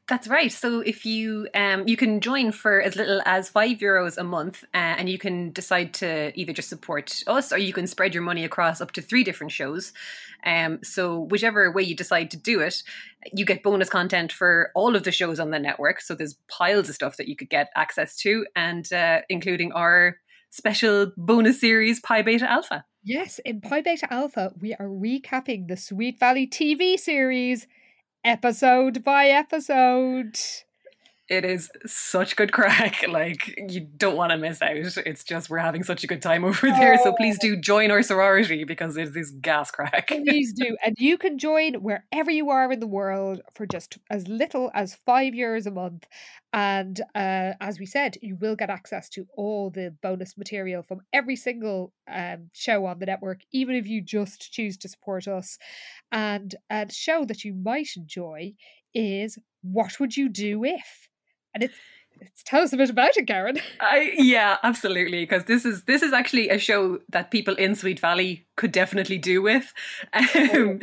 That's 0.08 0.28
right. 0.28 0.52
So 0.52 0.80
if 0.80 1.06
you 1.06 1.48
um, 1.54 1.88
you 1.88 1.96
can 1.96 2.20
join 2.20 2.52
for 2.52 2.82
as 2.82 2.96
little 2.96 3.22
as 3.26 3.48
five 3.48 3.78
euros 3.78 4.18
a 4.18 4.24
month, 4.24 4.64
uh, 4.74 4.78
and 4.98 5.08
you 5.08 5.20
can 5.20 5.52
decide 5.52 5.94
to 5.96 6.32
either 6.40 6.52
just 6.52 6.68
support 6.68 7.24
us 7.28 7.54
or 7.54 7.60
you 7.60 7.74
can 7.74 7.86
spread 7.86 8.16
your 8.16 8.24
money 8.24 8.44
across 8.44 8.82
up 8.82 8.92
to 8.94 9.04
three 9.04 9.24
different 9.24 9.52
shows. 9.52 9.94
Um, 10.44 10.80
so 10.84 11.20
whichever 11.20 11.72
way 11.72 11.84
you 11.84 11.96
decide 11.96 12.32
to 12.32 12.38
do 12.38 12.60
it, 12.60 12.82
you 13.34 13.46
get 13.46 13.62
bonus 13.62 13.90
content 13.90 14.32
for 14.32 14.72
all 14.74 14.96
of 14.96 15.04
the 15.04 15.12
shows 15.12 15.40
on 15.40 15.52
the 15.52 15.60
network. 15.60 16.02
So 16.02 16.16
there's 16.16 16.38
piles 16.48 16.90
of 16.90 16.96
stuff 16.96 17.18
that 17.18 17.28
you 17.28 17.36
could 17.36 17.50
get 17.50 17.70
access 17.76 18.16
to, 18.18 18.48
and 18.56 18.92
uh, 18.92 19.22
including 19.30 19.74
our 19.74 20.18
special 20.50 21.12
bonus 21.18 21.60
series 21.60 22.00
Pi 22.00 22.24
Beta 22.24 22.50
Alpha. 22.50 22.84
Yes, 23.04 23.40
in 23.46 23.62
Pi 23.62 23.82
Beta 23.82 24.12
Alpha, 24.12 24.54
we 24.60 24.74
are 24.74 24.88
recapping 24.88 25.68
the 25.68 25.78
Sweet 25.78 26.20
Valley 26.20 26.48
TV 26.48 27.00
series 27.00 27.68
episode 28.24 29.04
by 29.04 29.28
episode. 29.28 30.38
It 31.30 31.46
is 31.46 31.70
such 31.86 32.36
good 32.36 32.52
crack. 32.52 32.98
Like 33.10 33.56
you 33.58 33.82
don't 33.82 34.16
want 34.16 34.32
to 34.32 34.38
miss 34.38 34.62
out. 34.62 34.76
It's 34.76 35.24
just 35.24 35.50
we're 35.50 35.58
having 35.58 35.84
such 35.84 36.04
a 36.04 36.08
good 36.08 36.22
time 36.22 36.44
over 36.50 36.68
there. 36.68 36.98
So 37.00 37.14
please 37.14 37.38
oh. 37.42 37.48
do 37.48 37.58
join 37.58 37.92
our 37.92 38.02
sorority 38.04 38.64
because 38.64 38.98
it 38.98 39.16
is 39.16 39.32
gas 39.32 39.72
crack. 39.72 40.08
Please 40.08 40.54
do. 40.54 40.78
And 40.84 40.96
you 40.98 41.18
can 41.18 41.38
join 41.38 41.76
wherever 41.76 42.32
you 42.32 42.50
are 42.50 42.72
in 42.72 42.80
the 42.80 42.88
world 42.88 43.42
for 43.54 43.66
just 43.66 43.98
as 44.10 44.28
little 44.28 44.72
as 44.74 44.96
five 44.96 45.34
euros 45.34 45.66
a 45.66 45.72
month. 45.72 46.08
And 46.52 47.00
uh, 47.14 47.54
as 47.62 47.80
we 47.80 47.86
said, 47.86 48.18
you 48.22 48.36
will 48.36 48.56
get 48.56 48.70
access 48.70 49.08
to 49.10 49.28
all 49.38 49.70
the 49.70 49.96
bonus 50.02 50.38
material 50.38 50.82
from 50.82 51.02
every 51.14 51.36
single 51.36 51.94
um, 52.12 52.50
show 52.54 52.86
on 52.86 53.00
the 53.00 53.06
network, 53.06 53.42
even 53.52 53.76
if 53.76 53.88
you 53.88 54.02
just 54.02 54.52
choose 54.52 54.78
to 54.78 54.90
support 54.90 55.28
us. 55.28 55.58
And 56.12 56.56
a 56.70 56.92
show 56.92 57.26
that 57.26 57.44
you 57.44 57.54
might 57.54 57.90
enjoy 57.96 58.54
is 58.94 59.38
What 59.62 60.00
Would 60.00 60.18
You 60.18 60.30
Do 60.30 60.64
If? 60.64 61.10
And 61.54 61.64
it's 61.64 61.76
it's, 62.22 62.44
tell 62.44 62.62
us 62.62 62.74
a 62.74 62.78
bit 62.78 62.90
about 62.90 63.16
it, 63.18 63.28
Karen. 63.28 63.60
I, 63.80 64.14
yeah, 64.18 64.58
absolutely. 64.64 65.22
Because 65.24 65.46
this 65.46 65.66
is 65.66 65.84
this 65.84 66.02
is 66.02 66.14
actually 66.14 66.50
a 66.50 66.60
show 66.60 67.00
that 67.10 67.32
people 67.32 67.56
in 67.56 67.76
Sweet 67.76 68.00
Valley 68.00 68.46
could 68.58 68.72
definitely 68.72 69.18
do 69.18 69.42
with. 69.42 69.74
Um, 70.14 70.82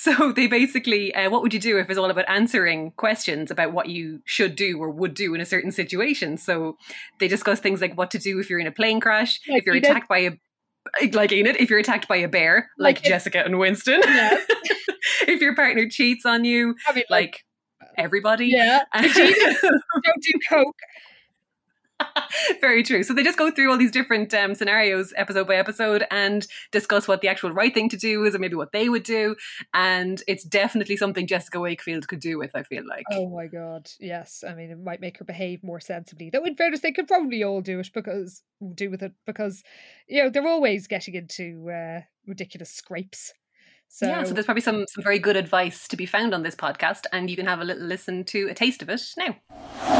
so 0.16 0.32
they 0.32 0.46
basically, 0.46 1.14
uh, 1.14 1.28
what 1.28 1.42
would 1.42 1.52
you 1.52 1.60
do 1.60 1.78
if 1.78 1.90
it's 1.90 1.98
all 1.98 2.10
about 2.10 2.24
answering 2.28 2.92
questions 2.92 3.50
about 3.50 3.72
what 3.72 3.88
you 3.88 4.20
should 4.24 4.56
do 4.56 4.78
or 4.78 4.90
would 4.90 5.12
do 5.12 5.34
in 5.34 5.42
a 5.42 5.46
certain 5.46 5.70
situation? 5.70 6.38
So 6.38 6.78
they 7.18 7.28
discuss 7.28 7.60
things 7.60 7.82
like 7.82 7.98
what 7.98 8.10
to 8.12 8.18
do 8.18 8.40
if 8.40 8.48
you're 8.48 8.60
in 8.60 8.66
a 8.66 8.72
plane 8.72 9.00
crash, 9.00 9.38
like 9.46 9.60
if 9.60 9.66
you're 9.66 9.76
attacked 9.76 10.08
by 10.08 10.18
a 10.18 10.30
like 11.12 11.32
Enid, 11.32 11.56
if 11.56 11.68
you're 11.68 11.78
attacked 11.78 12.08
by 12.08 12.16
a 12.16 12.28
bear, 12.28 12.70
like, 12.78 12.96
like 12.96 13.04
Jessica 13.04 13.44
and 13.44 13.58
Winston. 13.58 14.00
Yeah. 14.02 14.40
if 15.28 15.42
your 15.42 15.54
partner 15.54 15.86
cheats 15.88 16.24
on 16.24 16.44
you, 16.44 16.74
I 16.88 16.94
mean, 16.94 17.04
like, 17.10 17.44
like 17.80 17.94
everybody. 17.98 18.46
Yeah. 18.46 18.84
don't 18.94 20.22
do 20.22 20.32
coke. 20.48 20.76
Very 22.60 22.82
true. 22.82 23.02
So 23.02 23.14
they 23.14 23.22
just 23.22 23.38
go 23.38 23.50
through 23.50 23.70
all 23.70 23.78
these 23.78 23.90
different 23.90 24.32
um, 24.34 24.54
scenarios, 24.54 25.12
episode 25.16 25.46
by 25.46 25.56
episode, 25.56 26.06
and 26.10 26.46
discuss 26.72 27.08
what 27.08 27.20
the 27.20 27.28
actual 27.28 27.52
right 27.52 27.72
thing 27.72 27.88
to 27.90 27.96
do 27.96 28.24
is, 28.24 28.34
or 28.34 28.38
maybe 28.38 28.54
what 28.54 28.72
they 28.72 28.88
would 28.88 29.02
do. 29.02 29.36
And 29.74 30.22
it's 30.26 30.44
definitely 30.44 30.96
something 30.96 31.26
Jessica 31.26 31.60
Wakefield 31.60 32.08
could 32.08 32.20
do 32.20 32.38
with. 32.38 32.50
I 32.54 32.62
feel 32.62 32.86
like. 32.86 33.04
Oh 33.10 33.28
my 33.28 33.46
god, 33.46 33.90
yes. 33.98 34.44
I 34.46 34.54
mean, 34.54 34.70
it 34.70 34.78
might 34.78 35.00
make 35.00 35.18
her 35.18 35.24
behave 35.24 35.62
more 35.62 35.80
sensibly. 35.80 36.30
Though, 36.30 36.44
in 36.44 36.56
fairness, 36.56 36.80
they 36.80 36.92
could 36.92 37.08
probably 37.08 37.42
all 37.42 37.60
do 37.60 37.80
it 37.80 37.90
because 37.92 38.42
do 38.74 38.90
with 38.90 39.02
it 39.02 39.12
because 39.26 39.62
you 40.06 40.22
know 40.22 40.30
they're 40.30 40.46
always 40.46 40.86
getting 40.86 41.14
into 41.14 41.70
uh, 41.70 42.00
ridiculous 42.26 42.70
scrapes. 42.70 43.32
So 43.92 44.06
yeah, 44.06 44.22
so 44.22 44.32
there's 44.32 44.46
probably 44.46 44.62
some 44.62 44.84
some 44.88 45.02
very 45.02 45.18
good 45.18 45.34
advice 45.34 45.88
to 45.88 45.96
be 45.96 46.06
found 46.06 46.32
on 46.32 46.44
this 46.44 46.54
podcast, 46.54 47.06
and 47.12 47.28
you 47.28 47.34
can 47.34 47.46
have 47.46 47.60
a 47.60 47.64
little 47.64 47.82
listen 47.82 48.22
to 48.26 48.46
a 48.48 48.54
taste 48.54 48.82
of 48.82 48.88
it 48.88 49.02
now. 49.18 49.36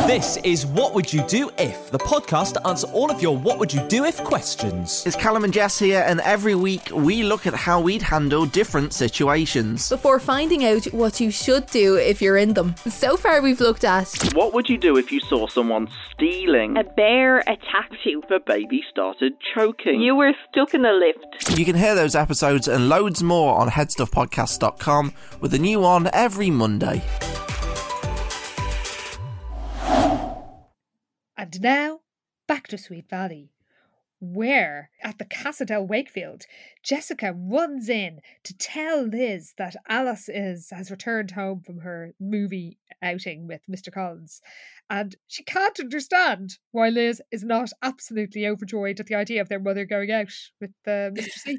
This 0.06 0.36
is 0.44 0.64
What 0.64 0.94
Would 0.94 1.12
You 1.12 1.26
Do 1.26 1.50
If, 1.58 1.90
the 1.90 1.98
podcast 1.98 2.52
to 2.54 2.66
answer 2.68 2.86
all 2.92 3.10
of 3.10 3.20
your 3.20 3.36
What 3.36 3.58
Would 3.58 3.74
You 3.74 3.86
Do 3.88 4.04
If 4.04 4.22
questions. 4.22 5.04
It's 5.06 5.16
Callum 5.16 5.42
and 5.42 5.52
Jess 5.52 5.80
here, 5.80 6.04
and 6.06 6.20
every 6.20 6.54
week 6.54 6.88
we 6.92 7.24
look 7.24 7.48
at 7.48 7.54
how 7.54 7.80
we'd 7.80 8.02
handle 8.02 8.46
different 8.46 8.92
situations. 8.92 9.88
Before 9.88 10.20
finding 10.20 10.64
out 10.64 10.84
what 10.92 11.18
you 11.18 11.32
should 11.32 11.66
do 11.66 11.96
if 11.96 12.22
you're 12.22 12.36
in 12.36 12.54
them. 12.54 12.76
So 12.88 13.16
far, 13.16 13.42
we've 13.42 13.60
looked 13.60 13.82
at 13.82 14.08
What 14.34 14.54
would 14.54 14.68
you 14.68 14.78
do 14.78 14.98
if 14.98 15.10
you 15.10 15.18
saw 15.18 15.48
someone 15.48 15.88
stealing? 16.14 16.76
A 16.76 16.84
bear 16.84 17.40
attacked 17.40 17.96
you. 18.04 18.22
The 18.28 18.38
baby 18.46 18.84
started 18.88 19.32
choking. 19.52 20.00
You 20.00 20.14
were 20.14 20.32
stuck 20.48 20.74
in 20.74 20.84
a 20.84 20.92
lift. 20.92 21.58
You 21.58 21.64
can 21.64 21.74
hear 21.74 21.96
those 21.96 22.14
episodes 22.14 22.68
and 22.68 22.88
loads 22.88 23.22
more 23.22 23.58
on 23.58 23.68
headstuffpodcast.com 23.80 25.12
with 25.40 25.54
a 25.54 25.58
new 25.58 25.80
one 25.80 26.10
every 26.12 26.50
Monday. 26.50 27.02
And 31.36 31.62
now, 31.62 32.00
back 32.46 32.68
to 32.68 32.76
Sweet 32.76 33.08
Valley, 33.08 33.50
where, 34.20 34.90
at 35.02 35.16
the 35.16 35.24
Casa 35.24 35.64
del 35.64 35.86
Wakefield, 35.86 36.44
Jessica 36.82 37.32
runs 37.34 37.88
in 37.88 38.20
to 38.44 38.54
tell 38.58 39.06
Liz 39.06 39.54
that 39.56 39.76
Alice 39.88 40.28
is 40.28 40.68
has 40.70 40.90
returned 40.90 41.30
home 41.30 41.62
from 41.64 41.78
her 41.78 42.12
movie 42.20 42.76
outing 43.02 43.46
with 43.46 43.62
Mr. 43.70 43.90
Collins, 43.90 44.42
and 44.90 45.16
she 45.26 45.42
can't 45.42 45.80
understand 45.80 46.58
why 46.72 46.90
Liz 46.90 47.22
is 47.32 47.44
not 47.44 47.70
absolutely 47.82 48.46
overjoyed 48.46 49.00
at 49.00 49.06
the 49.06 49.14
idea 49.14 49.40
of 49.40 49.48
their 49.48 49.58
mother 49.58 49.86
going 49.86 50.10
out 50.10 50.34
with 50.60 50.72
uh, 50.86 51.08
Mr. 51.16 51.30
C. 51.30 51.58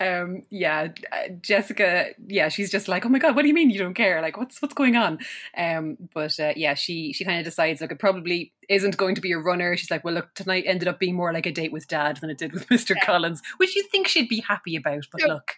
um 0.00 0.42
yeah 0.50 0.88
jessica 1.40 2.06
yeah 2.26 2.48
she's 2.48 2.70
just 2.70 2.88
like 2.88 3.04
oh 3.04 3.08
my 3.08 3.18
god 3.18 3.34
what 3.34 3.42
do 3.42 3.48
you 3.48 3.54
mean 3.54 3.70
you 3.70 3.78
don't 3.78 3.94
care 3.94 4.22
like 4.22 4.36
what's 4.36 4.60
what's 4.62 4.74
going 4.74 4.96
on 4.96 5.18
um 5.56 5.96
but 6.14 6.38
uh, 6.38 6.52
yeah 6.56 6.74
she 6.74 7.12
she 7.12 7.24
kind 7.24 7.38
of 7.38 7.44
decides 7.44 7.80
like 7.80 7.90
it 7.90 7.98
probably 7.98 8.52
isn't 8.68 8.96
going 8.96 9.14
to 9.14 9.20
be 9.20 9.32
a 9.32 9.38
runner 9.38 9.76
she's 9.76 9.90
like 9.90 10.04
well 10.04 10.14
look 10.14 10.32
tonight 10.34 10.64
ended 10.66 10.88
up 10.88 10.98
being 10.98 11.14
more 11.14 11.32
like 11.32 11.46
a 11.46 11.52
date 11.52 11.72
with 11.72 11.88
dad 11.88 12.18
than 12.18 12.30
it 12.30 12.38
did 12.38 12.52
with 12.52 12.68
mr 12.68 12.94
yeah. 12.94 13.04
collins 13.04 13.42
which 13.56 13.74
you 13.74 13.82
think 13.84 14.06
she'd 14.06 14.28
be 14.28 14.40
happy 14.40 14.76
about 14.76 15.04
but 15.10 15.20
no. 15.22 15.34
look 15.34 15.52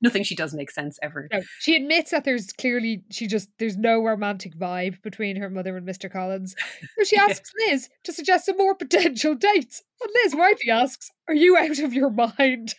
nothing 0.00 0.22
she 0.22 0.34
does 0.34 0.54
makes 0.54 0.74
sense 0.74 0.98
ever 1.02 1.28
no. 1.32 1.40
she 1.60 1.74
admits 1.76 2.10
that 2.10 2.24
there's 2.24 2.52
clearly 2.52 3.02
she 3.10 3.26
just 3.26 3.48
there's 3.58 3.76
no 3.76 4.02
romantic 4.02 4.56
vibe 4.56 5.00
between 5.02 5.36
her 5.36 5.50
mother 5.50 5.76
and 5.76 5.86
mr 5.86 6.10
collins 6.10 6.54
so 6.96 7.04
she 7.04 7.16
asks 7.16 7.52
yeah. 7.58 7.72
liz 7.72 7.88
to 8.04 8.12
suggest 8.12 8.46
some 8.46 8.56
more 8.56 8.74
potential 8.74 9.34
dates 9.34 9.82
and 10.02 10.10
liz 10.24 10.34
rightly 10.38 10.70
asks 10.70 11.10
are 11.28 11.34
you 11.34 11.56
out 11.56 11.78
of 11.78 11.92
your 11.92 12.10
mind 12.10 12.74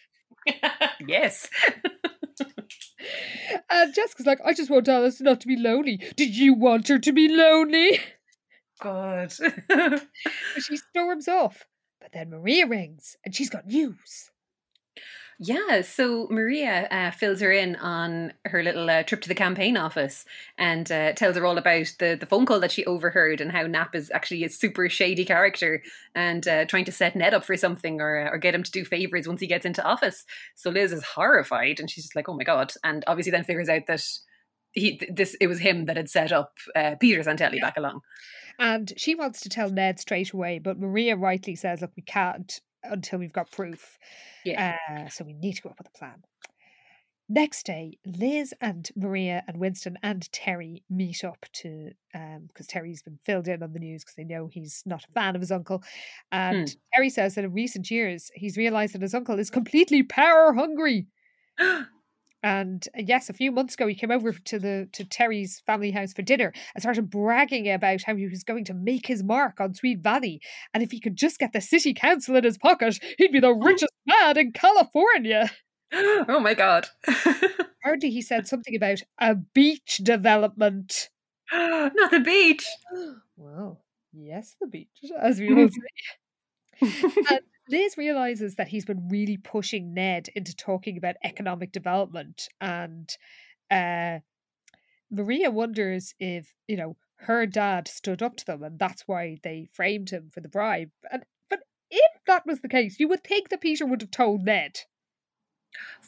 yes. 1.07 1.49
and 3.69 3.93
Jessica's 3.93 4.25
like, 4.25 4.39
I 4.45 4.53
just 4.53 4.69
want 4.69 4.87
Alice 4.87 5.21
not 5.21 5.41
to 5.41 5.47
be 5.47 5.57
lonely. 5.57 5.97
Did 6.15 6.35
you 6.35 6.53
want 6.53 6.87
her 6.87 6.99
to 6.99 7.11
be 7.11 7.27
lonely? 7.27 7.99
God. 8.81 9.31
she 10.59 10.77
storms 10.77 11.27
off. 11.27 11.65
But 11.99 12.13
then 12.13 12.29
Maria 12.29 12.65
rings 12.65 13.17
and 13.25 13.35
she's 13.35 13.49
got 13.49 13.67
news. 13.67 14.31
Yeah, 15.41 15.83
so 15.83 16.27
Maria 16.29 16.85
uh, 16.91 17.11
fills 17.11 17.39
her 17.39 17.49
in 17.49 17.77
on 17.77 18.33
her 18.43 18.61
little 18.61 18.89
uh, 18.89 19.03
trip 19.03 19.21
to 19.21 19.29
the 19.29 19.35
campaign 19.35 19.77
office 19.77 20.25
and 20.57 20.91
uh, 20.91 21.13
tells 21.13 21.37
her 21.37 21.45
all 21.45 21.57
about 21.57 21.93
the, 21.97 22.17
the 22.19 22.25
phone 22.25 22.45
call 22.45 22.59
that 22.59 22.73
she 22.73 22.83
overheard 22.83 23.39
and 23.39 23.49
how 23.49 23.65
Nap 23.65 23.95
is 23.95 24.11
actually 24.13 24.43
a 24.43 24.49
super 24.49 24.89
shady 24.89 25.23
character 25.23 25.81
and 26.13 26.45
uh, 26.45 26.65
trying 26.65 26.83
to 26.83 26.91
set 26.91 27.15
Ned 27.15 27.33
up 27.33 27.45
for 27.45 27.55
something 27.55 28.01
or, 28.01 28.29
or 28.33 28.37
get 28.37 28.53
him 28.53 28.63
to 28.63 28.71
do 28.71 28.83
favors 28.83 29.29
once 29.29 29.39
he 29.39 29.47
gets 29.47 29.65
into 29.65 29.81
office. 29.81 30.25
So 30.55 30.71
Liz 30.71 30.91
is 30.91 31.05
horrified 31.05 31.79
and 31.79 31.89
she's 31.89 32.03
just 32.03 32.17
like, 32.17 32.27
oh 32.27 32.35
my 32.35 32.43
God. 32.43 32.73
And 32.83 33.05
obviously 33.07 33.31
then 33.31 33.45
figures 33.45 33.69
out 33.69 33.87
that 33.87 34.05
he 34.73 35.01
this 35.09 35.35
it 35.39 35.47
was 35.47 35.59
him 35.59 35.85
that 35.85 35.95
had 35.95 36.09
set 36.09 36.33
up 36.33 36.57
uh, 36.75 36.95
Peter 36.99 37.21
Santelli 37.21 37.55
yeah. 37.55 37.61
back 37.61 37.77
along. 37.77 38.01
And 38.59 38.91
she 38.97 39.15
wants 39.15 39.39
to 39.41 39.49
tell 39.49 39.69
Ned 39.69 40.01
straight 40.01 40.33
away, 40.33 40.59
but 40.59 40.77
Maria 40.77 41.15
rightly 41.15 41.55
says, 41.55 41.79
look, 41.79 41.91
we 41.95 42.03
can't 42.03 42.59
until 42.83 43.19
we've 43.19 43.33
got 43.33 43.51
proof. 43.51 43.97
Yeah. 44.45 44.77
Uh, 44.89 45.09
so 45.09 45.23
we 45.23 45.33
need 45.33 45.53
to 45.53 45.61
come 45.61 45.71
up 45.71 45.79
with 45.79 45.87
a 45.87 45.97
plan. 45.97 46.23
Next 47.31 47.67
day, 47.67 47.99
Liz 48.05 48.55
and 48.59 48.89
Maria 48.95 49.43
and 49.47 49.57
Winston 49.57 49.99
and 50.01 50.31
Terry 50.31 50.83
meet 50.89 51.23
up 51.23 51.45
to 51.53 51.91
because 52.11 52.37
um, 52.37 52.67
Terry's 52.67 53.03
been 53.03 53.19
filled 53.23 53.47
in 53.47 53.61
on 53.61 53.71
the 53.71 53.79
news 53.79 54.03
because 54.03 54.15
they 54.15 54.23
know 54.23 54.47
he's 54.47 54.81
not 54.87 55.03
a 55.03 55.11
fan 55.11 55.35
of 55.35 55.41
his 55.41 55.51
uncle. 55.51 55.83
And 56.31 56.67
hmm. 56.67 56.75
Terry 56.93 57.11
says 57.11 57.35
that 57.35 57.43
in 57.43 57.53
recent 57.53 57.91
years 57.91 58.31
he's 58.33 58.57
realized 58.57 58.95
that 58.95 59.03
his 59.03 59.13
uncle 59.13 59.37
is 59.37 59.51
completely 59.51 60.01
power 60.01 60.53
hungry. 60.53 61.05
And 62.41 62.87
uh, 62.97 63.01
yes, 63.05 63.29
a 63.29 63.33
few 63.33 63.51
months 63.51 63.73
ago, 63.73 63.87
he 63.87 63.95
came 63.95 64.11
over 64.11 64.31
to 64.31 64.59
the 64.59 64.87
to 64.93 65.03
Terry's 65.03 65.61
family 65.65 65.91
house 65.91 66.13
for 66.13 66.21
dinner 66.21 66.53
and 66.73 66.81
started 66.81 67.09
bragging 67.09 67.69
about 67.69 68.03
how 68.03 68.15
he 68.15 68.27
was 68.27 68.43
going 68.43 68.65
to 68.65 68.73
make 68.73 69.07
his 69.07 69.23
mark 69.23 69.59
on 69.59 69.73
Sweet 69.73 69.99
Valley, 69.99 70.39
and 70.73 70.81
if 70.81 70.91
he 70.91 70.99
could 70.99 71.15
just 71.17 71.39
get 71.39 71.51
the 71.53 71.61
city 71.61 71.93
council 71.93 72.35
in 72.35 72.43
his 72.43 72.57
pocket, 72.57 72.97
he'd 73.17 73.31
be 73.31 73.39
the 73.39 73.53
richest 73.53 73.91
man 74.05 74.37
in 74.37 74.51
California. 74.51 75.49
Oh 75.91 76.39
my 76.39 76.53
god! 76.53 76.87
Apparently, 77.07 78.11
he 78.11 78.21
said 78.21 78.47
something 78.47 78.75
about 78.75 79.01
a 79.19 79.33
beach 79.33 79.99
development. 80.03 81.09
Not 81.51 82.11
the 82.11 82.19
beach. 82.19 82.63
Well, 83.37 83.81
yes, 84.13 84.55
the 84.61 84.67
beach, 84.67 85.01
as 85.19 85.39
we 85.39 85.51
all 85.51 85.69
say. 86.81 87.13
and 87.29 87.39
Liz 87.69 87.97
realizes 87.97 88.55
that 88.55 88.67
he's 88.67 88.85
been 88.85 89.07
really 89.09 89.37
pushing 89.37 89.93
Ned 89.93 90.29
into 90.35 90.55
talking 90.55 90.97
about 90.97 91.15
economic 91.23 91.71
development, 91.71 92.49
and 92.59 93.09
uh, 93.69 94.19
Maria 95.11 95.51
wonders 95.51 96.13
if 96.19 96.53
you 96.67 96.77
know 96.77 96.97
her 97.17 97.45
dad 97.45 97.87
stood 97.87 98.21
up 98.21 98.37
to 98.37 98.45
them, 98.45 98.63
and 98.63 98.79
that's 98.79 99.03
why 99.07 99.37
they 99.43 99.67
framed 99.71 100.09
him 100.09 100.29
for 100.33 100.39
the 100.39 100.49
bribe. 100.49 100.89
And 101.11 101.23
but 101.49 101.59
if 101.91 102.23
that 102.25 102.45
was 102.45 102.61
the 102.61 102.69
case, 102.69 102.99
you 102.99 103.07
would 103.07 103.23
think 103.23 103.49
that 103.49 103.61
Peter 103.61 103.85
would 103.85 104.01
have 104.01 104.11
told 104.11 104.43
Ned. 104.43 104.79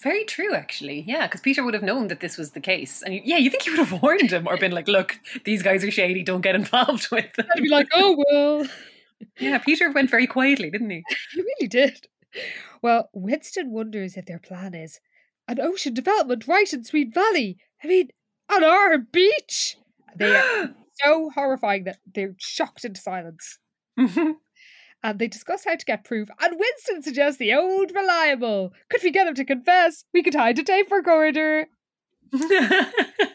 Very 0.01 0.23
true, 0.23 0.55
actually. 0.55 1.03
Yeah, 1.07 1.27
because 1.27 1.41
Peter 1.41 1.63
would 1.63 1.75
have 1.75 1.83
known 1.83 2.07
that 2.07 2.19
this 2.19 2.37
was 2.37 2.51
the 2.51 2.59
case, 2.59 3.03
and 3.03 3.21
yeah, 3.23 3.37
you 3.37 3.51
think 3.51 3.63
he 3.63 3.69
would 3.69 3.79
have 3.79 4.01
warned 4.01 4.31
him 4.31 4.47
or 4.47 4.57
been 4.57 4.71
like, 4.71 4.87
"Look, 4.87 5.19
these 5.45 5.61
guys 5.61 5.83
are 5.83 5.91
shady. 5.91 6.23
Don't 6.23 6.41
get 6.41 6.55
involved 6.55 7.09
with 7.11 7.31
them." 7.33 7.45
I'd 7.55 7.61
be 7.61 7.69
like, 7.69 7.89
"Oh 7.93 8.23
well." 8.31 8.67
Yeah, 9.39 9.57
Peter 9.59 9.91
went 9.91 10.09
very 10.09 10.27
quietly, 10.27 10.69
didn't 10.69 10.89
he? 10.89 11.03
he 11.33 11.41
really 11.41 11.67
did. 11.67 12.07
Well, 12.81 13.09
Winston 13.13 13.71
wonders 13.71 14.17
if 14.17 14.25
their 14.25 14.39
plan 14.39 14.73
is 14.73 14.99
an 15.47 15.59
ocean 15.59 15.93
development 15.93 16.47
right 16.47 16.71
in 16.71 16.83
Sweet 16.83 17.13
Valley. 17.13 17.57
I 17.83 17.87
mean, 17.87 18.09
on 18.49 18.63
our 18.63 18.97
beach. 18.97 19.77
They 20.15 20.35
are 20.35 20.73
so 21.03 21.29
horrifying 21.33 21.85
that 21.85 21.97
they're 22.13 22.35
shocked 22.37 22.85
into 22.85 23.01
silence. 23.01 23.59
and 23.97 25.19
they 25.19 25.27
discuss 25.27 25.65
how 25.65 25.75
to 25.75 25.85
get 25.85 26.03
proof. 26.03 26.29
And 26.39 26.59
Winston 26.59 27.01
suggests 27.01 27.39
the 27.39 27.53
old 27.53 27.91
reliable. 27.95 28.73
Could 28.89 29.03
we 29.03 29.11
get 29.11 29.27
him 29.27 29.35
to 29.35 29.45
confess? 29.45 30.05
We 30.13 30.23
could 30.23 30.35
hide 30.35 30.59
a 30.59 30.63
tape 30.63 30.91
recorder. 30.91 31.67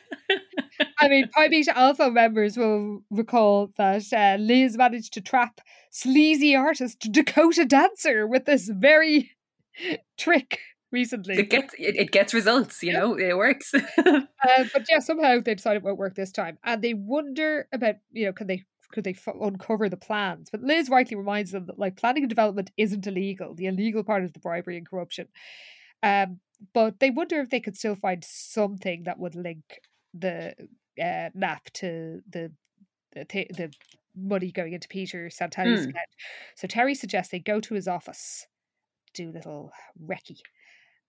I 0.99 1.09
mean, 1.09 1.28
Pi 1.28 1.49
Beta 1.49 1.76
Alpha 1.76 2.11
members 2.11 2.57
will 2.57 3.03
recall 3.11 3.72
that 3.76 4.05
uh, 4.12 4.36
Liz 4.40 4.76
managed 4.76 5.12
to 5.14 5.20
trap 5.20 5.61
sleazy 5.90 6.57
artist 6.57 7.01
Dakota 7.11 7.64
Dancer 7.64 8.26
with 8.26 8.44
this 8.47 8.68
very 8.68 9.32
trick 10.18 10.59
recently. 10.92 11.36
It 11.38 11.51
gets 11.51 11.74
it, 11.78 11.97
it 11.97 12.11
gets 12.12 12.32
results, 12.32 12.82
you 12.82 12.92
know, 12.92 13.18
it 13.18 13.36
works. 13.36 13.74
uh, 13.99 14.20
but 14.72 14.86
yeah, 14.88 15.01
somehow 15.01 15.40
they 15.40 15.55
decided 15.55 15.78
it 15.78 15.84
won't 15.84 15.99
work 15.99 16.14
this 16.14 16.32
time, 16.32 16.59
and 16.64 16.82
they 16.82 16.94
wonder 16.94 17.68
about 17.72 17.97
you 18.12 18.26
know 18.26 18.32
can 18.32 18.47
they 18.47 18.64
could 18.92 19.05
they 19.05 19.11
f- 19.11 19.34
uncover 19.40 19.88
the 19.88 19.97
plans? 19.97 20.49
But 20.51 20.62
Liz 20.62 20.88
rightly 20.88 21.16
reminds 21.16 21.53
them 21.53 21.66
that 21.66 21.78
like 21.78 21.97
planning 21.97 22.22
and 22.22 22.30
development 22.30 22.70
isn't 22.76 23.07
illegal. 23.07 23.55
The 23.55 23.66
illegal 23.66 24.05
part 24.05 24.24
is 24.24 24.32
the 24.32 24.40
bribery 24.40 24.76
and 24.76 24.88
corruption. 24.88 25.28
Um, 26.03 26.40
but 26.72 27.01
they 27.01 27.11
wonder 27.11 27.40
if 27.40 27.51
they 27.51 27.61
could 27.61 27.76
still 27.76 27.97
find 27.97 28.24
something 28.24 29.03
that 29.05 29.18
would 29.18 29.34
link 29.34 29.80
the 30.14 30.55
uh, 31.03 31.30
Knapp 31.34 31.70
to 31.74 32.20
the 32.28 32.53
the, 33.14 33.47
the 33.51 33.72
money 34.14 34.53
going 34.53 34.72
into 34.72 34.88
Peter 34.88 35.28
Santelli's 35.28 35.84
Hmm. 35.84 35.90
account. 35.90 36.09
So 36.55 36.66
Terry 36.66 36.94
suggests 36.94 37.30
they 37.30 37.38
go 37.38 37.61
to 37.61 37.74
his 37.74 37.88
office, 37.88 38.47
do 39.14 39.30
a 39.30 39.32
little 39.32 39.72
recce. 40.03 40.40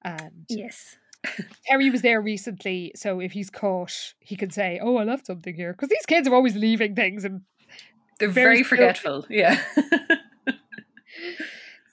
And 0.03 0.45
yes. 0.49 0.97
Terry 1.65 1.89
was 1.89 2.01
there 2.01 2.21
recently, 2.21 2.91
so 2.95 3.19
if 3.19 3.31
he's 3.31 3.49
caught, 3.49 4.13
he 4.19 4.35
can 4.35 4.51
say, 4.51 4.79
"Oh, 4.81 4.97
I 4.97 5.03
left 5.03 5.25
something 5.25 5.55
here," 5.55 5.73
because 5.73 5.89
these 5.89 6.05
kids 6.05 6.27
are 6.27 6.35
always 6.35 6.55
leaving 6.55 6.95
things, 6.95 7.25
and 7.25 7.41
They're 8.19 8.29
very 8.29 8.57
very 8.57 8.63
forgetful. 8.63 9.25
Yeah. 9.29 9.61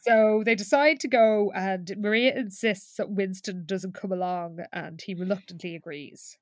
so 0.00 0.42
they 0.44 0.54
decide 0.54 1.00
to 1.00 1.08
go. 1.08 1.50
And 1.54 1.92
Maria 1.98 2.36
insists 2.36 2.96
that 2.96 3.10
Winston 3.10 3.64
doesn't 3.66 3.94
come 3.94 4.12
along, 4.12 4.58
and 4.72 5.00
he 5.00 5.14
reluctantly 5.14 5.74
agrees. 5.74 6.38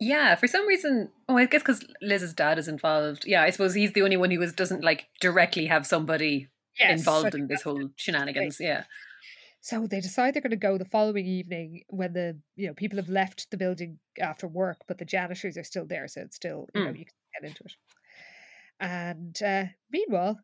Yeah, 0.00 0.36
for 0.36 0.46
some 0.46 0.66
reason, 0.66 1.10
oh, 1.28 1.36
I 1.36 1.46
guess 1.46 1.62
because 1.62 1.84
Liz's 2.00 2.32
dad 2.32 2.58
is 2.58 2.68
involved. 2.68 3.24
Yeah, 3.26 3.42
I 3.42 3.50
suppose 3.50 3.74
he's 3.74 3.92
the 3.92 4.02
only 4.02 4.16
one 4.16 4.30
who 4.30 4.38
was, 4.38 4.52
doesn't 4.52 4.84
like 4.84 5.06
directly 5.20 5.66
have 5.66 5.86
somebody 5.86 6.48
Yes, 6.78 7.00
involved 7.00 7.32
think 7.32 7.42
in 7.42 7.46
this 7.48 7.62
whole 7.62 7.90
shenanigans. 7.96 8.58
Yeah. 8.60 8.84
So 9.60 9.88
they 9.88 10.00
decide 10.00 10.34
they're 10.34 10.42
going 10.42 10.50
to 10.50 10.56
go 10.56 10.78
the 10.78 10.84
following 10.84 11.26
evening 11.26 11.82
when 11.88 12.12
the 12.12 12.38
you 12.54 12.68
know 12.68 12.74
people 12.74 12.96
have 12.98 13.08
left 13.08 13.50
the 13.50 13.56
building 13.56 13.98
after 14.20 14.46
work, 14.46 14.76
but 14.86 14.98
the 14.98 15.04
janitors 15.04 15.56
are 15.56 15.64
still 15.64 15.84
there, 15.84 16.06
so 16.06 16.20
it's 16.20 16.36
still 16.36 16.68
you 16.74 16.84
know 16.84 16.90
Mm. 16.92 16.98
you 16.98 17.04
can 17.04 17.14
get 17.42 17.48
into 17.50 17.64
it. 17.64 17.72
And 18.78 19.42
uh, 19.42 19.64
meanwhile, 19.90 20.38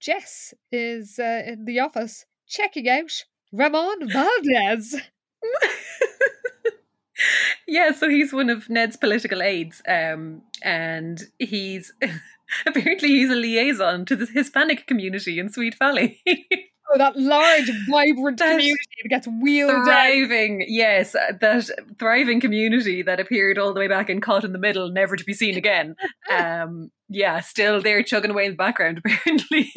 Jess 0.00 0.52
is 0.70 1.18
uh, 1.18 1.42
in 1.46 1.64
the 1.64 1.80
office 1.80 2.26
checking 2.46 2.86
out 2.90 3.24
Ramon 3.52 4.10
Valdez. 4.10 4.96
Yeah, 7.66 7.92
so 7.92 8.08
he's 8.08 8.32
one 8.32 8.50
of 8.50 8.70
Ned's 8.70 8.96
political 8.96 9.42
aides, 9.42 9.82
um, 9.88 10.42
and 10.62 11.20
he's 11.38 11.92
apparently 12.66 13.08
he's 13.08 13.30
a 13.30 13.34
liaison 13.34 14.04
to 14.06 14.16
the 14.16 14.26
Hispanic 14.26 14.86
community 14.86 15.38
in 15.38 15.50
Sweet 15.50 15.76
Valley. 15.78 16.20
Oh, 16.88 16.98
that 16.98 17.16
large, 17.16 17.68
vibrant 17.90 18.38
That 18.38 18.50
community 18.52 18.76
that 19.02 19.08
gets 19.08 19.26
wheeled 19.26 19.72
out. 19.72 19.84
thriving, 19.86 20.64
yes, 20.68 21.16
uh, 21.16 21.32
that 21.40 21.68
thriving 21.98 22.40
community 22.40 23.02
that 23.02 23.18
appeared 23.18 23.58
all 23.58 23.74
the 23.74 23.80
way 23.80 23.88
back 23.88 24.08
in 24.08 24.20
Caught 24.20 24.44
in 24.44 24.52
the 24.52 24.58
Middle, 24.60 24.90
never 24.92 25.16
to 25.16 25.24
be 25.24 25.34
seen 25.34 25.56
again. 25.56 25.96
Um, 26.30 26.92
yeah, 27.08 27.40
still 27.40 27.80
there 27.82 28.04
chugging 28.04 28.30
away 28.30 28.44
in 28.44 28.52
the 28.52 28.56
background, 28.56 28.98
apparently, 29.04 29.68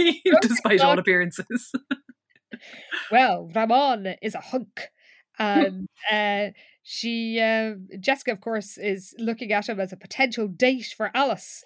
despite 0.42 0.82
all 0.82 1.00
appearances. 1.00 1.72
Well, 3.12 3.50
Ramon 3.56 4.16
is 4.22 4.36
a 4.36 4.40
hunk. 4.40 4.82
And 5.38 5.88
uh, 6.12 6.50
she, 6.92 7.40
uh, 7.40 7.76
Jessica, 8.00 8.32
of 8.32 8.42
course, 8.42 8.76
is 8.76 9.14
looking 9.20 9.54
at 9.54 9.70
him 9.70 9.80
as 9.80 9.94
a 9.94 9.96
potential 9.96 10.48
date 10.48 10.92
for 10.98 11.12
Alice. 11.14 11.64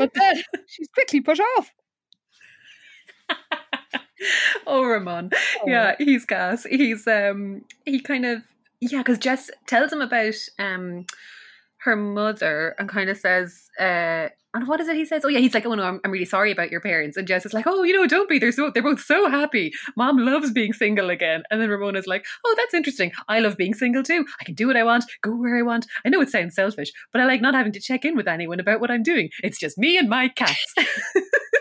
But 0.00 0.12
then 0.14 0.42
she's 0.66 0.88
quickly 0.88 1.20
put 1.20 1.38
off. 1.38 1.72
oh, 4.66 4.84
Ramon. 4.84 5.30
Yeah, 5.64 5.94
he's 6.00 6.24
gas. 6.24 6.64
He's 6.64 7.06
um 7.06 7.64
he 7.84 8.00
kind 8.00 8.26
of 8.26 8.42
yeah, 8.80 8.98
because 8.98 9.18
Jess 9.18 9.52
tells 9.68 9.92
him 9.92 10.00
about 10.00 10.34
um 10.58 11.06
her 11.86 11.96
mother 11.96 12.74
and 12.78 12.88
kind 12.88 13.10
of 13.10 13.16
says 13.16 13.68
uh 13.80 14.28
and 14.54 14.66
what 14.66 14.80
is 14.80 14.88
it 14.88 14.96
he 14.96 15.04
says? 15.04 15.22
Oh 15.22 15.28
yeah, 15.28 15.40
he's 15.40 15.52
like, 15.52 15.66
oh 15.66 15.74
no, 15.74 15.82
I'm, 15.82 16.00
I'm 16.02 16.10
really 16.10 16.24
sorry 16.24 16.50
about 16.50 16.70
your 16.70 16.80
parents. 16.80 17.18
And 17.18 17.28
Jess 17.28 17.44
is 17.44 17.52
like, 17.52 17.66
oh, 17.66 17.82
you 17.82 17.94
know, 17.94 18.06
don't 18.06 18.26
be. 18.26 18.38
They're 18.38 18.52
so 18.52 18.70
they're 18.70 18.82
both 18.82 19.00
so 19.00 19.28
happy. 19.28 19.70
Mom 19.98 20.16
loves 20.16 20.50
being 20.50 20.72
single 20.72 21.10
again. 21.10 21.42
And 21.50 21.60
then 21.60 21.68
Ramona's 21.68 22.06
like, 22.06 22.24
oh, 22.42 22.54
that's 22.56 22.72
interesting. 22.72 23.12
I 23.28 23.40
love 23.40 23.58
being 23.58 23.74
single 23.74 24.02
too. 24.02 24.24
I 24.40 24.44
can 24.44 24.54
do 24.54 24.66
what 24.66 24.78
I 24.78 24.82
want, 24.82 25.04
go 25.22 25.32
where 25.32 25.58
I 25.58 25.62
want. 25.62 25.86
I 26.06 26.08
know 26.08 26.22
it 26.22 26.30
sounds 26.30 26.54
selfish, 26.54 26.90
but 27.12 27.20
I 27.20 27.26
like 27.26 27.42
not 27.42 27.54
having 27.54 27.72
to 27.72 27.80
check 27.80 28.06
in 28.06 28.16
with 28.16 28.28
anyone 28.28 28.58
about 28.58 28.80
what 28.80 28.90
I'm 28.90 29.02
doing. 29.02 29.28
It's 29.42 29.58
just 29.58 29.76
me 29.76 29.98
and 29.98 30.08
my 30.08 30.28
cats. 30.28 30.74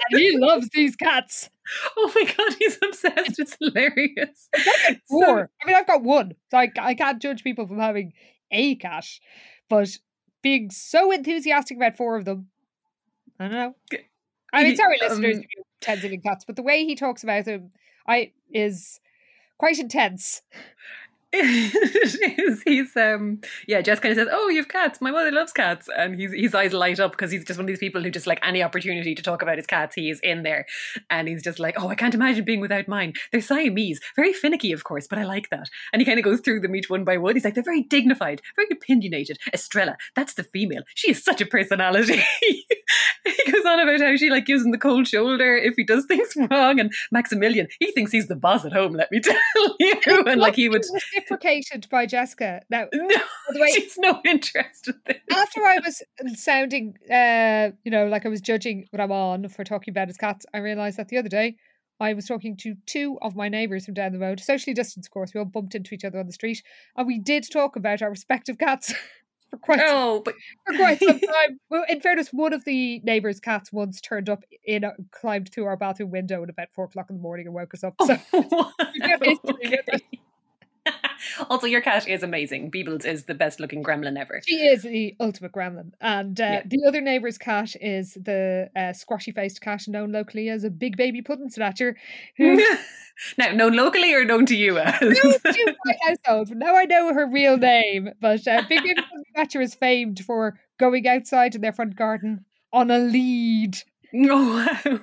And 0.11 0.21
he 0.21 0.37
loves 0.37 0.69
these 0.71 0.95
cats. 0.95 1.49
oh 1.97 2.11
my 2.13 2.23
god, 2.25 2.55
he's 2.59 2.77
obsessed. 2.83 3.39
It's 3.39 3.57
hilarious. 3.59 4.49
Four. 5.09 5.49
I 5.61 5.65
mean, 5.65 5.75
I've 5.75 5.87
got 5.87 6.03
one. 6.03 6.33
So 6.51 6.57
I, 6.57 6.71
I 6.79 6.93
can't 6.93 7.21
judge 7.21 7.43
people 7.43 7.67
from 7.67 7.79
having 7.79 8.13
a 8.51 8.75
cat. 8.75 9.05
But 9.69 9.89
being 10.45 10.69
so 10.69 11.11
enthusiastic 11.11 11.75
about 11.75 11.97
four 11.97 12.15
of 12.17 12.23
them, 12.23 12.49
I 13.39 13.47
don't 13.47 13.53
know. 13.53 13.75
I 14.53 14.63
mean, 14.63 14.75
sorry, 14.75 14.99
listeners, 15.01 15.37
um, 15.37 15.41
you 15.41 15.63
have 15.87 16.01
10 16.01 16.21
cats, 16.21 16.45
but 16.45 16.55
the 16.55 16.61
way 16.61 16.85
he 16.85 16.93
talks 16.93 17.23
about 17.23 17.45
them 17.45 17.71
I 18.07 18.31
is 18.53 18.99
quite 19.57 19.79
intense. 19.79 20.43
he's, 22.65 22.95
um 22.95 23.41
yeah 23.67 23.81
Jess 23.81 23.99
kind 23.99 24.11
of 24.11 24.17
says 24.17 24.27
oh 24.31 24.49
you've 24.49 24.67
cats. 24.67 25.01
My 25.01 25.11
mother 25.11 25.31
loves 25.31 25.51
cats. 25.51 25.89
And 25.95 26.19
he's, 26.19 26.33
his 26.33 26.55
eyes 26.55 26.73
light 26.73 26.99
up 26.99 27.11
because 27.11 27.31
he's 27.31 27.45
just 27.45 27.59
one 27.59 27.65
of 27.65 27.67
these 27.67 27.79
people 27.79 28.01
who 28.01 28.09
just 28.09 28.27
like 28.27 28.39
any 28.43 28.63
opportunity 28.63 29.15
to 29.15 29.21
talk 29.21 29.41
about 29.41 29.57
his 29.57 29.67
cats 29.67 29.95
he 29.95 30.09
is 30.09 30.19
in 30.21 30.43
there. 30.43 30.65
And 31.09 31.27
he's 31.27 31.43
just 31.43 31.59
like 31.59 31.75
oh 31.77 31.89
I 31.89 31.95
can't 31.95 32.13
imagine 32.13 32.45
being 32.45 32.61
without 32.61 32.87
mine. 32.87 33.13
They're 33.31 33.41
Siamese. 33.41 33.99
Very 34.15 34.33
finicky 34.33 34.71
of 34.71 34.83
course 34.83 35.07
but 35.07 35.19
I 35.19 35.23
like 35.23 35.49
that. 35.49 35.69
And 35.91 36.01
he 36.01 36.05
kind 36.05 36.19
of 36.19 36.25
goes 36.25 36.41
through 36.41 36.61
them 36.61 36.75
each 36.75 36.89
one 36.89 37.03
by 37.03 37.17
one. 37.17 37.35
He's 37.35 37.43
like 37.43 37.55
they're 37.55 37.63
very 37.63 37.83
dignified 37.83 38.41
very 38.55 38.69
opinionated. 38.71 39.37
Estrella 39.53 39.97
that's 40.15 40.33
the 40.33 40.43
female. 40.43 40.83
She 40.95 41.11
is 41.11 41.23
such 41.23 41.41
a 41.41 41.45
personality. 41.45 42.23
He 43.25 43.51
goes 43.51 43.65
on 43.65 43.79
about 43.79 44.01
how 44.01 44.15
she 44.15 44.29
like 44.29 44.45
gives 44.45 44.63
him 44.63 44.71
the 44.71 44.77
cold 44.77 45.07
shoulder 45.07 45.55
if 45.55 45.73
he 45.75 45.83
does 45.83 46.05
things 46.05 46.33
wrong. 46.51 46.79
And 46.79 46.93
Maximilian 47.11 47.67
he 47.79 47.91
thinks 47.91 48.11
he's 48.11 48.27
the 48.27 48.35
boss 48.35 48.65
at 48.65 48.73
home 48.73 48.93
let 48.93 49.11
me 49.11 49.19
tell 49.19 49.35
you. 49.79 50.23
And 50.27 50.39
like 50.39 50.55
he 50.55 50.69
would 50.69 50.85
reciprocated 51.29 51.87
by 51.89 52.05
Jessica. 52.05 52.61
Now, 52.69 52.85
no, 52.93 53.07
way, 53.53 53.71
she's 53.73 53.97
no 53.97 54.21
interest 54.25 54.87
in 54.87 54.95
this. 55.05 55.17
after 55.31 55.61
I 55.65 55.79
was 55.83 56.01
sounding, 56.41 56.95
uh, 57.11 57.71
you 57.83 57.91
know, 57.91 58.07
like 58.07 58.25
I 58.25 58.29
was 58.29 58.41
judging 58.41 58.87
Ramon 58.93 59.49
for 59.49 59.63
talking 59.63 59.91
about 59.91 60.07
his 60.07 60.17
cats, 60.17 60.45
I 60.53 60.59
realised 60.59 60.97
that 60.97 61.09
the 61.09 61.17
other 61.17 61.29
day 61.29 61.55
I 61.99 62.13
was 62.13 62.25
talking 62.25 62.57
to 62.57 62.75
two 62.85 63.17
of 63.21 63.35
my 63.35 63.49
neighbours 63.49 63.85
from 63.85 63.93
down 63.93 64.11
the 64.11 64.19
road, 64.19 64.39
socially 64.39 64.73
distanced, 64.73 65.07
of 65.07 65.11
course. 65.11 65.33
We 65.33 65.39
all 65.39 65.45
bumped 65.45 65.75
into 65.75 65.93
each 65.93 66.05
other 66.05 66.19
on 66.19 66.27
the 66.27 66.33
street, 66.33 66.61
and 66.95 67.07
we 67.07 67.19
did 67.19 67.45
talk 67.51 67.75
about 67.75 68.01
our 68.01 68.09
respective 68.09 68.57
cats 68.57 68.93
for 69.49 69.57
quite 69.57 69.79
Oh, 69.81 70.21
but 70.23 70.35
for 70.65 70.75
quite 70.75 70.99
some 70.99 71.19
time. 71.19 71.59
Well, 71.69 71.85
in 71.87 72.01
fairness, 72.01 72.29
one 72.31 72.53
of 72.53 72.65
the 72.65 72.99
neighbours' 73.03 73.39
cats 73.39 73.71
once 73.71 74.01
turned 74.01 74.29
up 74.29 74.43
in, 74.65 74.83
a, 74.83 74.91
climbed 75.11 75.51
through 75.53 75.65
our 75.65 75.77
bathroom 75.77 76.11
window 76.11 76.43
at 76.43 76.49
about 76.49 76.67
four 76.73 76.85
o'clock 76.85 77.09
in 77.09 77.15
the 77.15 77.21
morning 77.21 77.45
and 77.45 77.55
woke 77.55 77.73
us 77.73 77.83
up. 77.83 77.95
So 78.05 78.17
got 78.31 79.25
history 79.25 79.53
with 79.63 79.73
it. 79.73 79.85
okay. 79.93 80.14
also, 81.49 81.67
your 81.67 81.81
cat 81.81 82.07
is 82.07 82.23
amazing. 82.23 82.71
Beebles 82.71 83.05
is 83.05 83.25
the 83.25 83.33
best 83.33 83.59
looking 83.59 83.83
gremlin 83.83 84.17
ever. 84.19 84.41
She 84.45 84.55
is 84.55 84.83
the 84.83 85.15
ultimate 85.19 85.51
gremlin. 85.51 85.91
And 86.01 86.39
uh, 86.39 86.43
Yeah. 86.43 86.61
the 86.65 86.83
other 86.87 87.01
neighbour's 87.01 87.37
cat 87.37 87.75
is 87.81 88.13
the 88.13 88.69
uh, 88.75 88.93
squashy 88.93 89.31
faced 89.31 89.61
cat 89.61 89.87
known 89.87 90.11
locally 90.11 90.49
as 90.49 90.63
a 90.63 90.69
big 90.69 90.97
baby 90.97 91.21
pudding 91.21 91.49
snatcher. 91.49 91.95
Who 92.37 92.63
now, 93.37 93.51
known 93.53 93.73
locally 93.73 94.13
or 94.13 94.25
known 94.25 94.45
to 94.47 94.55
you 94.55 94.77
as? 94.79 94.99
known 95.01 95.11
to 95.13 95.75
my 95.85 95.95
household. 96.07 96.49
Now 96.55 96.75
I 96.75 96.85
know 96.85 97.13
her 97.13 97.27
real 97.29 97.57
name. 97.57 98.09
But 98.19 98.47
uh, 98.47 98.63
Big 98.67 98.83
Baby 98.83 98.95
Pudding 98.95 99.23
Snatcher 99.33 99.61
is 99.61 99.75
famed 99.75 100.19
for 100.25 100.59
going 100.79 101.07
outside 101.07 101.55
in 101.55 101.61
their 101.61 101.71
front 101.73 101.95
garden 101.95 102.45
on 102.73 102.91
a 102.91 102.97
lead. 102.99 103.77
oh, 104.13 104.65
wow. 104.85 104.99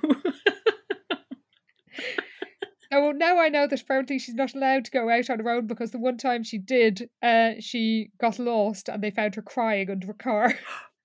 So 2.93 3.11
now 3.13 3.39
I 3.39 3.49
know 3.49 3.67
that 3.67 3.81
apparently 3.81 4.19
she's 4.19 4.35
not 4.35 4.55
allowed 4.55 4.85
to 4.85 4.91
go 4.91 5.09
out 5.09 5.31
on 5.31 5.39
her 5.39 5.49
own 5.49 5.67
because 5.67 5.93
the 5.93 5.99
one 5.99 6.19
time 6.19 6.43
she 6.43 6.59
did, 6.59 7.09
uh, 7.23 7.53
she 7.59 8.11
got 8.21 8.39
lost 8.39 8.91
and 8.91 9.03
they 9.03 9.11
found 9.11 9.35
her 9.35 9.43
crying 9.43 9.91
under 9.91 10.11
a 10.11 10.15
car. 10.15 10.55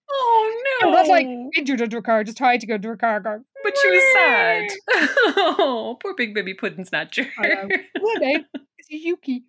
Oh, 0.09 0.63
no. 0.81 0.89
No, 0.89 0.95
not 0.95 1.07
like 1.09 1.27
injured 1.57 1.81
under 1.81 1.97
a 1.97 2.01
car, 2.01 2.23
just 2.23 2.37
trying 2.37 2.61
to 2.61 2.65
go 2.65 2.75
under 2.75 2.93
a 2.93 2.97
car. 2.97 3.19
Going, 3.19 3.43
But 3.61 3.77
she 3.77 3.89
was 3.89 4.03
sad. 4.13 4.69
Oh, 5.59 5.97
poor 6.01 6.15
big 6.15 6.33
baby 6.33 6.53
pudding 6.53 6.85
snatcher. 6.85 7.27
I 7.37 7.47
know. 7.49 7.67
Her 7.67 8.19
name 8.19 8.45
is 8.55 8.87
Yuki. 8.89 9.43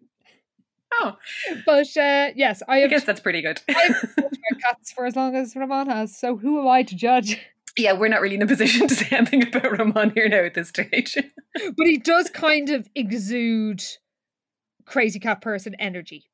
Oh, 0.95 1.16
But 1.64 1.97
uh, 1.97 2.32
yes, 2.34 2.64
I 2.66 2.82
I 2.82 2.86
guess 2.89 3.05
that's 3.05 3.20
pretty 3.20 3.41
good. 3.41 3.61
I've 3.68 4.01
talked 4.01 4.16
about 4.16 4.61
cats 4.61 4.91
for 4.91 5.07
as 5.07 5.14
long 5.14 5.36
as 5.36 5.55
Ramon 5.55 5.89
has. 5.91 6.18
So 6.18 6.36
who 6.36 6.59
am 6.61 6.66
I 6.66 6.82
to 6.82 6.97
judge? 6.97 7.41
Yeah, 7.79 7.93
we're 7.93 8.09
not 8.09 8.20
really 8.20 8.35
in 8.35 8.43
a 8.43 8.47
position 8.47 8.89
to 8.89 8.95
say 8.95 9.16
anything 9.16 9.47
about 9.47 9.79
Ramon 9.79 10.11
here 10.14 10.29
now 10.29 10.45
at 10.45 10.55
this 10.55 10.68
stage. 10.68 11.16
But 11.76 11.87
he 11.87 11.99
does 11.99 12.31
kind 12.31 12.70
of 12.70 12.89
exude 12.95 13.83
crazy 14.85 15.20
cat 15.20 15.41
person 15.41 15.74
energy. 15.79 16.31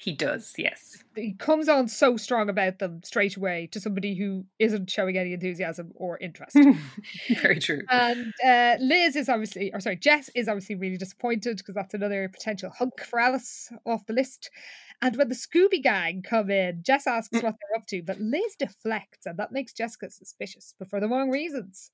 He 0.00 0.12
does, 0.12 0.54
yes. 0.56 1.02
He 1.16 1.32
comes 1.32 1.68
on 1.68 1.88
so 1.88 2.16
strong 2.16 2.48
about 2.48 2.78
them 2.78 3.00
straight 3.02 3.36
away 3.36 3.68
to 3.72 3.80
somebody 3.80 4.14
who 4.14 4.44
isn't 4.60 4.88
showing 4.88 5.18
any 5.18 5.32
enthusiasm 5.32 5.90
or 5.96 6.16
interest. 6.18 6.56
Very 7.42 7.58
true. 7.58 7.80
And 7.90 8.32
uh, 8.46 8.76
Liz 8.78 9.16
is 9.16 9.28
obviously, 9.28 9.72
or 9.74 9.80
sorry, 9.80 9.96
Jess 9.96 10.30
is 10.36 10.46
obviously 10.46 10.76
really 10.76 10.98
disappointed 10.98 11.56
because 11.56 11.74
that's 11.74 11.94
another 11.94 12.28
potential 12.28 12.70
hunk 12.70 13.00
for 13.04 13.18
Alice 13.18 13.72
off 13.84 14.06
the 14.06 14.12
list. 14.12 14.50
And 15.02 15.16
when 15.16 15.30
the 15.30 15.34
Scooby 15.34 15.82
Gang 15.82 16.22
come 16.22 16.48
in, 16.48 16.84
Jess 16.84 17.08
asks 17.08 17.32
what 17.32 17.42
they're 17.42 17.76
up 17.76 17.88
to, 17.88 18.00
but 18.00 18.20
Liz 18.20 18.54
deflects, 18.56 19.26
and 19.26 19.36
that 19.40 19.50
makes 19.50 19.72
Jessica 19.72 20.10
suspicious, 20.10 20.74
but 20.78 20.88
for 20.88 21.00
the 21.00 21.08
wrong 21.08 21.28
reasons. 21.28 21.90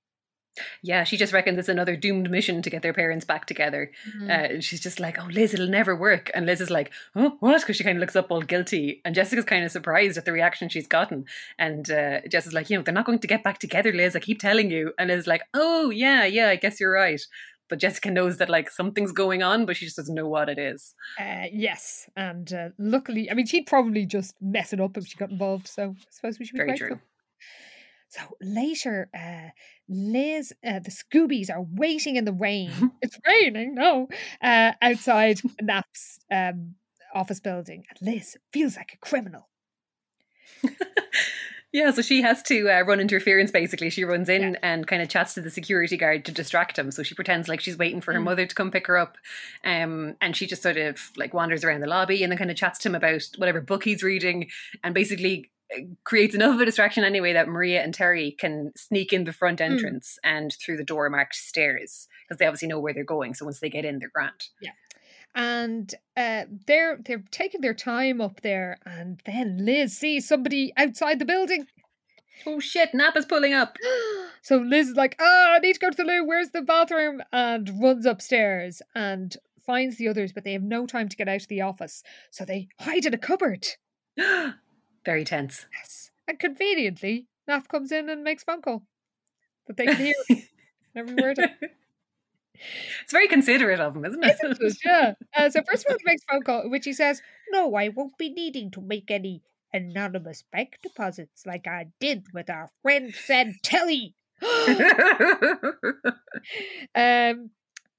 Yeah, 0.83 1.05
she 1.05 1.17
just 1.17 1.33
reckons 1.33 1.59
it's 1.59 1.69
another 1.69 1.97
doomed 1.97 2.31
mission 2.31 2.63
to 2.63 2.71
get 2.71 2.83
their 2.83 2.93
parents 2.93 3.25
back 3.25 3.47
together. 3.47 3.91
Mm-hmm. 4.09 4.31
Uh, 4.31 4.55
and 4.55 4.65
she's 4.65 4.81
just 4.81 5.01
like, 5.01 5.19
oh, 5.19 5.27
Liz, 5.27 5.55
it'll 5.55 5.69
never 5.69 5.97
work. 5.97 6.31
And 6.35 6.47
Liz 6.47 6.61
is 6.61 6.71
like, 6.71 6.93
oh, 7.17 7.37
what? 7.41 7.61
Because 7.61 7.77
she 7.77 7.85
kind 7.85 7.99
of 7.99 8.01
looks 8.01 8.17
up 8.17 8.31
all 8.31 8.43
guilty. 8.43 9.01
And 9.05 9.15
Jessica's 9.15 9.45
kind 9.45 9.65
of 9.65 9.71
surprised 9.71 10.17
at 10.17 10.25
the 10.25 10.33
reaction 10.33 10.69
she's 10.69 10.87
gotten. 10.87 11.25
And 11.59 11.91
uh, 11.91 12.21
Jess 12.29 12.47
is 12.47 12.53
like, 12.53 12.71
you 12.71 12.77
know, 12.77 12.83
they're 12.83 12.95
not 12.95 13.07
going 13.07 13.19
to 13.19 13.27
get 13.27 13.43
back 13.43 13.59
together, 13.59 13.93
Liz. 13.93 14.15
I 14.15 14.21
keep 14.21 14.41
telling 14.41 14.71
you. 14.71 14.93
And 14.99 15.09
Liz 15.09 15.21
is 15.21 15.27
like, 15.27 15.43
oh, 15.55 15.91
yeah, 15.91 16.25
yeah, 16.25 16.49
I 16.49 16.57
guess 16.57 16.79
you're 16.81 16.93
right. 16.93 17.21
But 17.69 17.79
Jessica 17.79 18.11
knows 18.11 18.37
that 18.37 18.51
like 18.51 18.71
something's 18.71 19.11
going 19.11 19.43
on, 19.43 19.65
but 19.65 19.77
she 19.77 19.87
just 19.87 19.97
doesn't 19.97 20.15
know 20.15 20.29
what 20.29 20.51
it 20.51 20.59
is. 20.59 20.95
Uh, 21.19 21.45
yes, 21.51 22.11
and 22.15 22.53
uh, 22.53 22.69
luckily, 22.79 23.31
I 23.31 23.35
mean, 23.35 23.47
she'd 23.47 23.67
probably 23.67 24.05
just 24.05 24.35
mess 24.41 24.75
it 24.75 24.81
up 24.81 24.99
if 24.99 25.07
she 25.07 25.17
got 25.17 25.31
involved. 25.31 25.67
So 25.67 25.97
I 25.99 26.05
suppose 26.11 26.39
we 26.39 26.45
should 26.45 26.53
be 26.53 26.59
Very 26.59 26.69
grateful. 26.77 26.89
true. 26.89 27.01
So 28.15 28.37
later, 28.41 29.09
uh, 29.13 29.51
Liz, 29.89 30.53
uh, 30.65 30.79
the 30.79 30.93
Scoobies 30.93 31.51
are 31.51 31.67
waiting 31.69 32.15
in 32.15 32.25
the 32.25 32.33
rain. 32.33 32.71
it's 33.03 33.19
raining, 33.27 33.75
no, 33.75 34.09
uh, 34.41 34.73
outside 34.81 35.41
Knapp's 35.61 36.21
um, 36.31 36.77
office 37.13 37.41
building, 37.41 37.85
and 37.89 38.15
Liz 38.15 38.37
feels 38.53 38.77
like 38.77 38.93
a 38.95 38.99
criminal. 38.99 39.49
Yeah, 41.73 41.91
so 41.91 42.03
she 42.03 42.23
has 42.23 42.41
to 42.45 42.71
uh, 42.71 42.83
run 42.83 43.01
interference 43.01 43.51
basically. 43.51 43.91
She 43.91 44.05
runs 44.05 44.29
in 44.29 44.57
and 44.63 44.87
kind 44.87 45.03
of 45.03 45.09
chats 45.09 45.35
to 45.35 45.41
the 45.41 45.51
security 45.51 45.97
guard 45.97 46.25
to 46.27 46.31
distract 46.31 46.79
him. 46.79 46.93
So 46.93 47.03
she 47.03 47.17
pretends 47.17 47.49
like 47.49 47.59
she's 47.59 47.77
waiting 47.77 48.01
for 48.01 48.13
her 48.13 48.21
Mm. 48.21 48.25
mother 48.27 48.47
to 48.47 48.55
come 48.55 48.71
pick 48.71 48.87
her 48.87 48.97
up. 48.97 49.19
Um, 49.65 50.15
and 50.21 50.37
she 50.37 50.47
just 50.47 50.63
sort 50.63 50.77
of 50.77 51.01
like 51.17 51.35
wanders 51.35 51.65
around 51.65 51.81
the 51.81 51.89
lobby 51.89 52.23
and 52.23 52.31
then 52.31 52.39
kind 52.39 52.53
of 52.53 52.57
chats 52.57 52.79
to 52.79 52.89
him 52.91 52.95
about 52.95 53.23
whatever 53.39 53.61
book 53.61 53.83
he's 53.83 54.05
reading 54.05 54.51
and 54.85 54.95
basically 54.95 55.51
creates 56.05 56.35
enough 56.35 56.55
of 56.55 56.61
a 56.61 56.65
distraction 56.65 57.05
anyway 57.05 57.33
that 57.33 57.49
Maria 57.49 57.83
and 57.83 57.93
Terry 57.95 58.33
can 58.33 58.73
sneak 58.77 59.13
in 59.13 59.25
the 59.25 59.33
front 59.33 59.61
Mm. 59.61 59.71
entrance 59.73 60.19
and 60.25 60.53
through 60.55 60.77
the 60.77 60.85
door 60.85 61.09
marked 61.11 61.35
stairs 61.35 62.09
because 62.27 62.39
they 62.39 62.47
obviously 62.47 62.69
know 62.69 62.81
where 62.81 62.93
they're 62.95 63.05
going. 63.05 63.35
So 63.35 63.45
once 63.45 63.61
they 63.61 63.69
get 63.71 63.85
in, 63.85 63.99
they're 63.99 64.09
grand. 64.13 64.49
Yeah. 64.61 64.73
And 65.35 65.93
uh, 66.17 66.45
they're 66.67 66.99
they're 67.05 67.25
taking 67.31 67.61
their 67.61 67.75
time 67.75 68.21
up 68.21 68.43
there, 68.43 68.79
and 68.87 69.21
then 69.27 69.65
Liz 69.65 69.97
sees 69.97 70.29
somebody 70.29 70.73
outside 70.77 71.19
the 71.19 71.25
building. 71.25 71.67
Oh 72.47 72.61
shit! 72.61 72.95
Knapp 72.95 73.17
is 73.17 73.27
pulling 73.27 73.53
up. 73.55 73.77
So 74.43 74.59
Liz 74.59 74.91
is 74.91 74.97
like, 74.97 75.17
"Oh, 75.19 75.55
I 75.57 75.59
need 75.61 75.73
to 75.73 75.81
go 75.81 75.89
to 75.89 75.97
the 75.97 76.05
loo. 76.05 76.23
Where's 76.27 76.51
the 76.51 76.61
bathroom?" 76.61 77.23
And 77.33 77.81
runs 77.83 78.05
upstairs 78.05 78.83
and 78.95 79.35
finds 79.65 79.97
the 79.97 80.07
others, 80.07 80.33
but 80.35 80.45
they 80.45 80.53
have 80.53 80.63
no 80.63 80.85
time 80.87 81.09
to 81.09 81.17
get 81.17 81.29
out 81.31 81.41
of 81.41 81.49
the 81.49 81.63
office, 81.63 82.03
so 82.31 82.45
they 82.45 82.69
hide 82.79 83.07
in 83.07 83.15
a 83.15 83.19
cupboard. 83.19 83.67
Very 85.05 85.25
tense. 85.25 85.67
Yes, 85.73 86.11
and 86.29 86.39
conveniently, 86.39 87.27
Knapp 87.47 87.69
comes 87.69 87.93
in 87.93 88.09
and 88.09 88.25
makes 88.25 88.45
phone 88.45 88.63
call 88.63 88.87
that 89.67 89.77
they 89.77 89.87
can 89.87 89.97
hear 89.97 90.15
every 90.97 91.15
word. 91.15 91.39
of. 91.39 91.51
It's 93.03 93.13
very 93.13 93.29
considerate 93.29 93.81
of 93.81 93.97
him, 93.97 94.05
isn't 94.05 94.23
it? 94.25 94.37
Isn't 94.43 94.63
it? 94.63 94.77
Yeah. 94.85 95.15
Uh, 95.37 95.51
so 95.51 95.61
first 95.69 95.85
of 95.85 95.91
all, 95.93 95.99
he 95.99 96.05
makes 96.05 96.23
phone 96.25 96.43
call, 96.43 96.69
which 96.71 96.85
he 96.85 96.93
says, 96.93 97.21
"No, 97.51 97.75
I 97.75 97.89
won't 97.89 98.17
be 98.17 98.31
needing 98.31 98.71
to 98.73 98.81
make 98.81 99.11
any 99.11 99.43
anonymous 99.73 100.43
bank 100.53 100.79
deposits 100.83 101.45
like 101.47 101.67
I 101.67 101.87
did 102.01 102.27
with 102.33 102.49
our 102.51 102.71
friend 102.83 103.13
Santelli." 103.13 104.15
um, 106.95 107.51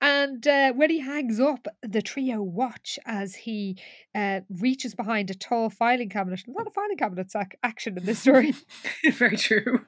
and 0.01 0.45
uh, 0.47 0.73
when 0.73 0.89
he 0.89 0.99
hangs 0.99 1.39
up, 1.39 1.67
the 1.81 2.01
trio 2.01 2.41
watch 2.41 2.99
as 3.05 3.35
he 3.35 3.77
uh, 4.13 4.41
reaches 4.49 4.93
behind 4.93 5.29
a 5.29 5.35
tall 5.35 5.69
filing 5.69 6.09
cabinet. 6.09 6.43
A 6.47 6.51
lot 6.51 6.67
of 6.67 6.73
filing 6.73 6.97
cabinets 6.97 7.35
ac- 7.35 7.57
action 7.63 7.97
in 7.97 8.05
this 8.05 8.19
story. 8.19 8.53
Very 9.13 9.37
true. 9.37 9.85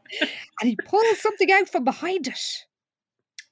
and 0.61 0.69
he 0.69 0.77
pulls 0.85 1.19
something 1.21 1.51
out 1.51 1.69
from 1.69 1.83
behind 1.83 2.27
it. 2.27 2.65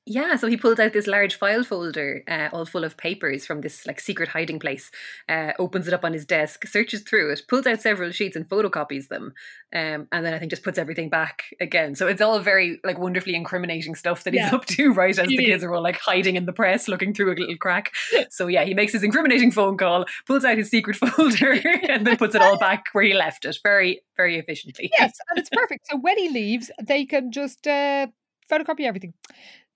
Yeah, 0.07 0.35
so 0.35 0.45
he 0.47 0.55
pulls 0.55 0.79
out 0.79 0.93
this 0.93 1.07
large 1.07 1.33
file 1.33 1.63
folder, 1.63 2.23
uh, 2.27 2.49
all 2.53 2.65
full 2.65 2.83
of 2.83 2.95
papers 2.95 3.43
from 3.43 3.61
this 3.61 3.87
like 3.87 3.99
secret 3.99 4.29
hiding 4.29 4.59
place. 4.59 4.91
Uh, 5.27 5.53
opens 5.57 5.87
it 5.87 5.95
up 5.95 6.03
on 6.03 6.13
his 6.13 6.25
desk, 6.25 6.67
searches 6.67 7.01
through 7.01 7.31
it, 7.31 7.41
pulls 7.47 7.65
out 7.65 7.81
several 7.81 8.11
sheets 8.11 8.35
and 8.35 8.47
photocopies 8.47 9.07
them, 9.07 9.33
um, 9.73 10.07
and 10.11 10.23
then 10.23 10.33
I 10.35 10.37
think 10.37 10.51
just 10.51 10.63
puts 10.63 10.77
everything 10.77 11.09
back 11.09 11.45
again. 11.59 11.95
So 11.95 12.07
it's 12.07 12.21
all 12.21 12.39
very 12.39 12.79
like 12.83 12.99
wonderfully 12.99 13.33
incriminating 13.33 13.95
stuff 13.95 14.23
that 14.25 14.33
he's 14.33 14.41
Yeah. 14.41 14.53
up 14.55 14.65
to, 14.67 14.93
right? 14.93 15.09
As 15.09 15.25
It 15.25 15.29
the 15.29 15.37
kids 15.37 15.63
are 15.63 15.73
all 15.73 15.81
like 15.81 15.99
hiding 15.99 16.35
in 16.35 16.45
the 16.45 16.53
press, 16.53 16.87
looking 16.87 17.11
through 17.11 17.33
a 17.33 17.37
little 17.39 17.57
crack. 17.57 17.91
So 18.29 18.45
yeah, 18.45 18.63
he 18.63 18.75
makes 18.75 18.93
his 18.93 19.01
incriminating 19.01 19.49
phone 19.51 19.75
call, 19.75 20.05
pulls 20.27 20.45
out 20.45 20.59
his 20.59 20.69
secret 20.69 20.97
folder, 20.97 21.53
and 21.89 22.05
then 22.05 22.17
puts 22.17 22.35
it 22.35 22.43
all 22.43 22.59
back 22.59 22.85
where 22.93 23.03
he 23.03 23.15
left 23.15 23.43
it, 23.45 23.57
very 23.63 24.01
very 24.15 24.37
efficiently. 24.37 24.91
Yes, 24.99 25.17
and 25.31 25.39
it's 25.39 25.49
perfect. 25.49 25.87
So 25.89 25.97
when 25.97 26.17
he 26.19 26.29
leaves, 26.29 26.69
they 26.79 27.05
can 27.05 27.31
just 27.31 27.65
uh, 27.65 28.05
photocopy 28.51 28.81
everything. 28.81 29.13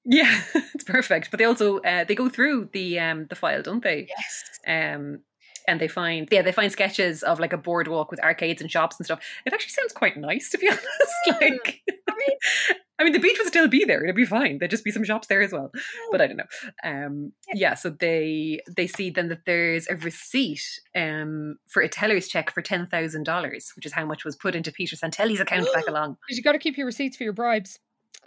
Yeah, 0.05 0.41
it's 0.73 0.83
perfect. 0.83 1.31
But 1.31 1.37
they 1.37 1.45
also 1.45 1.79
uh, 1.79 2.03
they 2.03 2.15
go 2.15 2.29
through 2.29 2.69
the 2.73 2.99
um 2.99 3.27
the 3.29 3.35
file, 3.35 3.61
don't 3.61 3.83
they? 3.83 4.07
Yes. 4.09 4.43
Um 4.67 5.19
and 5.67 5.79
they 5.79 5.87
find 5.87 6.27
yeah, 6.31 6.41
they 6.41 6.51
find 6.51 6.71
sketches 6.71 7.21
of 7.23 7.39
like 7.39 7.53
a 7.53 7.57
boardwalk 7.57 8.09
with 8.09 8.23
arcades 8.23 8.61
and 8.61 8.71
shops 8.71 8.97
and 8.97 9.05
stuff. 9.05 9.19
It 9.45 9.53
actually 9.53 9.71
sounds 9.71 9.93
quite 9.93 10.17
nice 10.17 10.49
to 10.51 10.57
be 10.57 10.67
honest. 10.69 11.41
Like 11.41 11.81
I 12.09 12.13
mean, 12.17 12.37
I 12.99 13.03
mean 13.03 13.13
the 13.13 13.19
beach 13.19 13.37
would 13.37 13.47
still 13.47 13.67
be 13.67 13.85
there, 13.85 14.03
it'd 14.03 14.15
be 14.15 14.25
fine. 14.25 14.57
There'd 14.57 14.71
just 14.71 14.83
be 14.83 14.91
some 14.91 15.03
shops 15.03 15.27
there 15.27 15.41
as 15.41 15.51
well. 15.51 15.71
But 16.11 16.21
I 16.21 16.27
don't 16.27 16.37
know. 16.37 16.43
Um 16.83 17.33
yeah, 17.53 17.75
so 17.75 17.89
they 17.91 18.61
they 18.75 18.87
see 18.87 19.09
then 19.09 19.27
that 19.29 19.45
there's 19.45 19.87
a 19.87 19.95
receipt 19.95 20.79
um 20.95 21.57
for 21.67 21.81
a 21.81 21.89
teller's 21.89 22.27
check 22.27 22.51
for 22.51 22.61
ten 22.61 22.87
thousand 22.87 23.23
dollars, 23.23 23.71
which 23.75 23.85
is 23.85 23.93
how 23.93 24.05
much 24.05 24.25
was 24.25 24.35
put 24.35 24.55
into 24.55 24.71
Peter 24.71 24.95
Santelli's 24.95 25.39
account 25.39 25.67
back 25.73 25.87
along. 25.89 26.17
Because 26.25 26.37
you 26.37 26.43
got 26.43 26.53
to 26.53 26.59
keep 26.59 26.77
your 26.77 26.87
receipts 26.87 27.17
for 27.17 27.23
your 27.25 27.33
bribes 27.33 27.77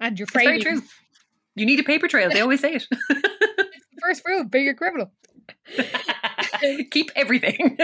and 0.01 0.18
your 0.18 0.27
It's 0.27 0.45
very 0.45 0.61
true. 0.61 0.83
You 1.55 1.67
need 1.67 1.81
a 1.81 1.85
paper 1.85 2.09
trail, 2.09 2.31
they 2.31 2.41
always 2.41 2.61
say 2.61 2.75
it. 2.75 2.87
First 4.03 4.23
rule, 4.27 4.45
be 4.45 4.69
a 4.69 4.75
criminal. 4.75 5.13
Keep 6.91 7.11
everything. 7.15 7.79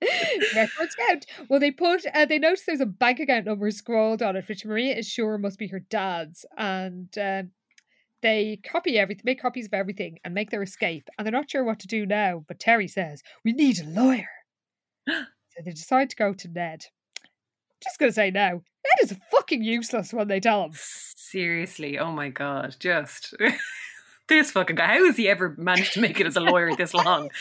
Records 0.54 0.94
count. 0.94 1.26
Well, 1.48 1.60
they 1.60 1.70
put, 1.70 2.04
uh, 2.14 2.24
they 2.26 2.38
notice 2.38 2.64
there's 2.66 2.80
a 2.80 2.86
bank 2.86 3.20
account 3.20 3.46
number 3.46 3.70
scrawled 3.70 4.22
on 4.22 4.36
it, 4.36 4.48
which 4.48 4.64
Maria 4.64 4.96
is 4.96 5.06
sure 5.06 5.38
must 5.38 5.58
be 5.58 5.68
her 5.68 5.80
dad's, 5.80 6.44
and 6.56 7.16
uh, 7.18 7.42
they 8.22 8.60
copy 8.64 8.98
everything, 8.98 9.22
make 9.24 9.40
copies 9.40 9.66
of 9.66 9.74
everything, 9.74 10.18
and 10.24 10.34
make 10.34 10.50
their 10.50 10.62
escape. 10.62 11.08
And 11.16 11.26
they're 11.26 11.32
not 11.32 11.50
sure 11.50 11.64
what 11.64 11.80
to 11.80 11.86
do 11.86 12.06
now. 12.06 12.44
But 12.46 12.60
Terry 12.60 12.88
says 12.88 13.22
we 13.44 13.52
need 13.52 13.80
a 13.80 13.86
lawyer, 13.86 14.28
so 15.08 15.24
they 15.64 15.70
decide 15.72 16.10
to 16.10 16.16
go 16.16 16.32
to 16.32 16.48
Ned. 16.48 16.86
Just 17.82 17.98
gonna 17.98 18.12
say 18.12 18.30
now, 18.30 18.62
Ned 18.88 19.10
is 19.10 19.18
fucking 19.30 19.62
useless 19.62 20.12
when 20.12 20.28
they 20.28 20.40
tell 20.40 20.64
him. 20.64 20.72
Seriously, 20.74 21.98
oh 21.98 22.12
my 22.12 22.28
god, 22.28 22.76
just 22.78 23.34
this 24.28 24.50
fucking 24.50 24.76
guy. 24.76 24.86
How 24.86 25.04
has 25.06 25.16
he 25.16 25.28
ever 25.28 25.54
managed 25.58 25.94
to 25.94 26.00
make 26.00 26.20
it 26.20 26.26
as 26.26 26.36
a 26.36 26.40
lawyer 26.40 26.74
this 26.74 26.94
long? 26.94 27.30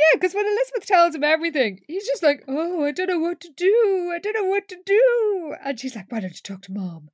Yeah, 0.00 0.14
because 0.14 0.34
when 0.34 0.46
Elizabeth 0.46 0.86
tells 0.86 1.14
him 1.14 1.24
everything, 1.24 1.80
he's 1.86 2.06
just 2.06 2.22
like, 2.22 2.42
"Oh, 2.48 2.84
I 2.84 2.90
don't 2.90 3.08
know 3.08 3.18
what 3.18 3.40
to 3.40 3.50
do. 3.54 4.10
I 4.14 4.18
don't 4.18 4.34
know 4.34 4.46
what 4.46 4.66
to 4.68 4.76
do." 4.84 5.54
And 5.62 5.78
she's 5.78 5.94
like, 5.94 6.10
"Why 6.10 6.20
don't 6.20 6.32
you 6.32 6.40
talk 6.42 6.62
to 6.62 6.72
mom?" 6.72 7.10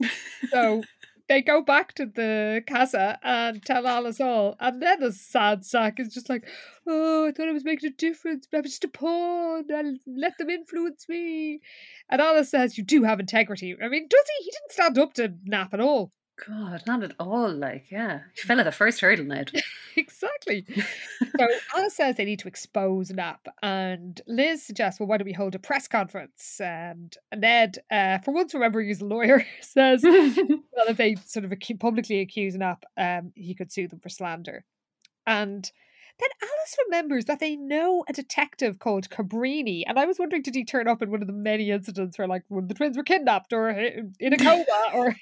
so 0.50 0.82
they 1.32 1.40
go 1.40 1.62
back 1.62 1.94
to 1.94 2.04
the 2.04 2.62
casa 2.68 3.18
and 3.22 3.64
tell 3.64 3.86
Alice 3.86 4.20
all, 4.20 4.54
and 4.60 4.82
then 4.82 5.00
the 5.00 5.12
sad 5.12 5.64
sack 5.64 5.98
is 5.98 6.12
just 6.12 6.28
like, 6.28 6.46
"Oh, 6.86 7.26
I 7.26 7.32
thought 7.32 7.48
I 7.48 7.52
was 7.52 7.64
making 7.64 7.88
a 7.88 7.92
difference, 7.94 8.46
but 8.46 8.58
I'm 8.58 8.64
just 8.64 8.84
a 8.84 8.88
pawn. 8.88 9.64
I'll 9.74 9.96
let 10.06 10.36
them 10.36 10.50
influence 10.50 11.08
me." 11.08 11.60
And 12.10 12.20
Alice 12.20 12.50
says, 12.50 12.76
"You 12.76 12.84
do 12.84 13.04
have 13.04 13.18
integrity." 13.18 13.74
I 13.82 13.88
mean, 13.88 14.08
does 14.08 14.26
he? 14.38 14.44
He 14.44 14.50
didn't 14.50 14.72
stand 14.72 14.98
up 14.98 15.14
to 15.14 15.34
Knapp 15.44 15.72
at 15.72 15.80
all. 15.80 16.12
God, 16.46 16.82
not 16.86 17.02
at 17.02 17.14
all. 17.18 17.52
Like, 17.52 17.90
yeah, 17.90 18.20
he 18.34 18.42
fell 18.42 18.58
at 18.58 18.64
the 18.64 18.72
first 18.72 19.00
hurdle, 19.00 19.26
Ned. 19.26 19.52
exactly. 19.96 20.64
so 21.38 21.48
Alice 21.76 21.94
says 21.94 22.16
they 22.16 22.24
need 22.24 22.40
to 22.40 22.48
expose 22.48 23.10
Knapp, 23.10 23.46
and 23.62 24.20
Liz 24.26 24.62
suggests, 24.62 24.98
well, 24.98 25.06
why 25.06 25.18
don't 25.18 25.26
we 25.26 25.32
hold 25.32 25.54
a 25.54 25.58
press 25.58 25.88
conference? 25.88 26.60
And 26.60 27.16
Ned, 27.34 27.78
uh, 27.90 28.18
for 28.18 28.32
once 28.32 28.54
remembering 28.54 28.88
he's 28.88 29.00
a 29.00 29.06
lawyer, 29.06 29.44
says, 29.60 30.02
well, 30.02 30.88
if 30.88 30.96
they 30.96 31.16
sort 31.26 31.44
of 31.44 31.52
publicly 31.78 32.20
accuse 32.20 32.54
Knapp, 32.54 32.84
um, 32.96 33.32
he 33.34 33.54
could 33.54 33.72
sue 33.72 33.88
them 33.88 34.00
for 34.00 34.08
slander. 34.08 34.64
And 35.26 35.70
then 36.18 36.28
Alice 36.42 36.76
remembers 36.86 37.24
that 37.26 37.40
they 37.40 37.56
know 37.56 38.04
a 38.08 38.12
detective 38.12 38.78
called 38.78 39.08
Cabrini. 39.08 39.82
And 39.86 39.98
I 39.98 40.04
was 40.04 40.18
wondering, 40.18 40.42
did 40.42 40.54
he 40.54 40.64
turn 40.64 40.88
up 40.88 41.02
in 41.02 41.10
one 41.10 41.22
of 41.22 41.26
the 41.26 41.32
many 41.32 41.70
incidents 41.70 42.18
where, 42.18 42.28
like, 42.28 42.42
of 42.50 42.68
the 42.68 42.74
twins 42.74 42.96
were 42.96 43.02
kidnapped 43.02 43.52
or 43.52 43.70
in 43.70 44.32
a 44.32 44.36
coma 44.36 44.64
or. 44.94 45.16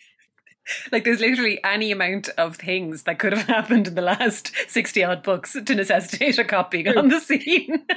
like 0.93 1.05
there's 1.05 1.21
literally 1.21 1.63
any 1.65 1.93
amount 1.93 2.29
of 2.39 2.57
things 2.57 3.05
that 3.05 3.19
could 3.19 3.33
have 3.33 3.47
happened 3.49 3.87
in 3.87 3.95
the 3.95 4.03
last 4.03 4.53
60 4.69 5.05
odd 5.05 5.23
books 5.23 5.57
to 5.65 5.75
necessitate 5.75 6.39
a 6.39 6.45
cop 6.45 6.71
being 6.71 6.89
on 6.89 7.09
the 7.09 7.21
scene. 7.21 7.87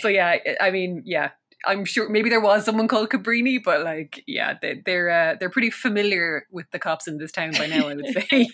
So 0.00 0.08
yeah 0.08 0.36
i 0.60 0.70
mean 0.70 1.02
yeah 1.04 1.30
i'm 1.66 1.84
sure 1.84 2.08
maybe 2.08 2.30
there 2.30 2.40
was 2.40 2.64
someone 2.64 2.86
called 2.86 3.08
cabrini 3.08 3.58
but 3.62 3.82
like 3.82 4.22
yeah 4.26 4.54
they, 4.60 4.80
they're 4.84 5.10
uh, 5.10 5.36
they're 5.40 5.50
pretty 5.50 5.70
familiar 5.70 6.46
with 6.52 6.66
the 6.70 6.78
cops 6.78 7.08
in 7.08 7.18
this 7.18 7.32
town 7.32 7.52
by 7.52 7.66
now 7.66 7.88
i 7.88 7.94
would 7.94 8.06
say. 8.06 8.48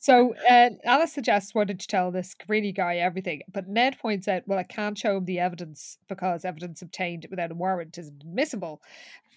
So 0.00 0.34
uh, 0.48 0.70
alice 0.84 1.12
suggests 1.14 1.54
why 1.54 1.64
did 1.64 1.82
you 1.82 1.86
tell 1.88 2.12
this 2.12 2.34
cabrini 2.34 2.76
guy 2.76 2.96
everything? 2.96 3.40
But 3.52 3.66
ned 3.66 3.98
points 3.98 4.28
out 4.28 4.42
well 4.46 4.58
i 4.58 4.62
can't 4.62 4.96
show 4.98 5.16
him 5.16 5.24
the 5.24 5.40
evidence 5.40 5.98
because 6.08 6.44
evidence 6.44 6.82
obtained 6.82 7.26
without 7.30 7.50
a 7.50 7.54
warrant 7.54 7.98
is 7.98 8.08
admissible. 8.08 8.82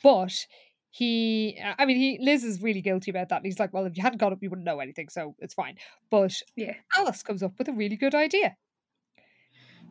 But 0.03 0.45
he 0.93 1.57
i 1.79 1.85
mean 1.85 1.95
he 1.95 2.17
liz 2.21 2.43
is 2.43 2.61
really 2.61 2.81
guilty 2.81 3.09
about 3.11 3.29
that. 3.29 3.37
And 3.37 3.45
he's 3.45 3.59
like 3.59 3.73
well 3.73 3.85
if 3.85 3.95
you 3.95 4.03
hadn't 4.03 4.19
got 4.19 4.33
up 4.33 4.39
you 4.43 4.49
wouldn't 4.49 4.65
know 4.65 4.79
anything 4.81 5.07
so 5.09 5.35
it's 5.39 5.53
fine. 5.53 5.77
But 6.09 6.33
yeah. 6.57 6.75
Alice 6.97 7.23
comes 7.23 7.41
up 7.41 7.53
with 7.57 7.69
a 7.69 7.73
really 7.73 7.95
good 7.95 8.13
idea. 8.13 8.55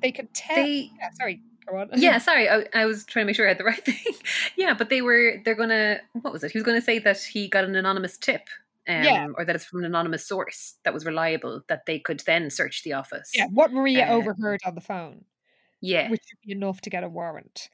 They 0.02 0.12
could 0.12 0.32
tell 0.34 0.56
They- 0.56 0.90
yeah, 0.98 1.10
sorry 1.18 1.40
go 1.66 1.76
on. 1.78 1.88
Yeah 1.94 2.18
sorry 2.28 2.48
I, 2.48 2.66
I 2.74 2.84
was 2.86 3.04
trying 3.04 3.22
to 3.24 3.26
make 3.28 3.36
sure 3.36 3.46
i 3.46 3.48
had 3.48 3.58
the 3.58 3.64
right 3.72 3.84
thing. 3.84 4.14
Yeah 4.56 4.74
but 4.74 4.90
they 4.90 5.02
were 5.02 5.40
they're 5.44 5.54
gonna 5.54 6.00
what 6.20 6.32
was 6.32 6.44
it? 6.44 6.52
He 6.52 6.58
was 6.58 6.64
gonna 6.66 6.82
say 6.82 6.98
that 6.98 7.18
he 7.22 7.48
got 7.48 7.64
an 7.64 7.74
anonymous 7.76 8.18
tip 8.18 8.42
um, 8.88 9.02
Yeah. 9.02 9.28
or 9.36 9.44
that 9.44 9.56
it's 9.56 9.64
from 9.64 9.80
an 9.80 9.86
anonymous 9.86 10.26
source 10.26 10.74
that 10.84 10.92
was 10.94 11.04
reliable 11.06 11.62
that 11.68 11.86
they 11.86 11.98
could 11.98 12.20
then 12.26 12.50
search 12.50 12.82
the 12.82 12.92
office. 12.92 13.30
Yeah 13.34 13.46
what 13.46 13.72
maria 13.72 14.06
Uh, 14.06 14.12
overheard 14.16 14.60
on 14.66 14.74
the 14.74 14.80
phone 14.82 15.24
yeah. 15.80 16.10
which 16.10 16.20
would 16.30 16.46
be 16.46 16.52
enough 16.52 16.82
to 16.82 16.90
get 16.90 17.04
a 17.04 17.08
warrant. 17.08 17.70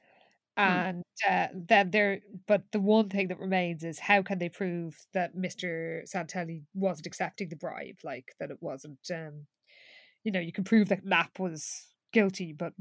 And 0.57 1.03
uh, 1.29 1.47
then 1.53 1.91
there 1.91 2.19
but 2.47 2.63
the 2.71 2.79
one 2.79 3.09
thing 3.09 3.27
that 3.27 3.39
remains 3.39 3.83
is 3.83 3.99
how 3.99 4.21
can 4.23 4.39
they 4.39 4.49
prove 4.49 4.95
that 5.13 5.35
mr 5.35 6.01
santelli 6.09 6.63
wasn't 6.73 7.07
accepting 7.07 7.49
the 7.49 7.55
bribe? 7.55 7.99
Like 8.03 8.33
that 8.39 8.51
it 8.51 8.57
wasn't 8.59 8.99
um 9.13 9.45
you 10.23 10.31
know 10.31 10.39
you 10.39 10.51
can 10.51 10.63
prove 10.63 10.89
that 10.89 11.05
knapp 11.05 11.39
was 11.39 11.85
guilty 12.11 12.53
but 12.53 12.73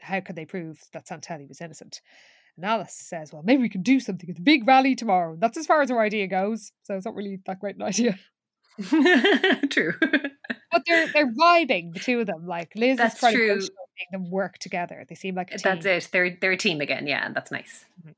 how 0.00 0.20
can 0.20 0.34
they 0.34 0.44
prove 0.44 0.80
that 0.92 1.06
santelli 1.06 1.48
was 1.48 1.60
innocent? 1.60 2.00
And 2.56 2.66
alice 2.66 2.94
says 2.94 3.32
well 3.32 3.42
maybe 3.42 3.62
we 3.62 3.70
can 3.70 3.82
do 3.82 4.00
something 4.00 4.28
at 4.28 4.36
the 4.36 4.42
big 4.42 4.68
rally 4.68 4.94
tomorrow. 4.94 5.36
That's 5.38 5.56
as 5.56 5.66
far 5.66 5.80
as 5.80 5.90
her 5.90 6.00
idea 6.00 6.26
goes 6.26 6.72
so 6.82 6.94
it's 6.94 7.06
not 7.06 7.14
really 7.14 7.40
that 7.46 7.60
great 7.60 7.76
an 7.76 7.82
idea 7.92 8.18
true. 9.70 9.94
But 10.00 10.82
they're 10.86 11.06
they're 11.12 11.32
vibing 11.32 11.92
the 11.94 12.00
two 12.00 12.20
of 12.20 12.26
them 12.26 12.46
like 12.46 12.72
liz 12.74 12.98
That's 12.98 13.14
is 13.14 13.20
trying 13.20 13.34
true. 13.34 13.48
to 13.48 13.54
push 13.54 13.66
them, 13.66 13.76
make 13.98 14.10
them 14.10 14.30
work 14.30 14.58
together. 14.58 15.04
They 15.08 15.14
seem 15.14 15.34
like 15.34 15.52
a 15.52 15.58
team. 15.58 15.80
That's 15.80 16.06
it. 16.06 16.08
They're 16.12 16.36
they're 16.40 16.52
a 16.52 16.56
team 16.56 16.80
again. 16.80 17.06
Yeah 17.06 17.24
and 17.24 17.34
that's 17.34 17.50
nice. 17.50 17.84
Mm-hmm. 18.00 18.10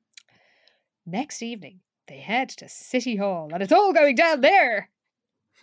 Next 1.08 1.42
evening, 1.42 1.80
they 2.08 2.18
head 2.18 2.48
to 2.50 2.68
City 2.68 3.16
Hall, 3.16 3.50
and 3.52 3.62
it's 3.62 3.72
all 3.72 3.92
going 3.92 4.16
down 4.16 4.40
there. 4.40 4.88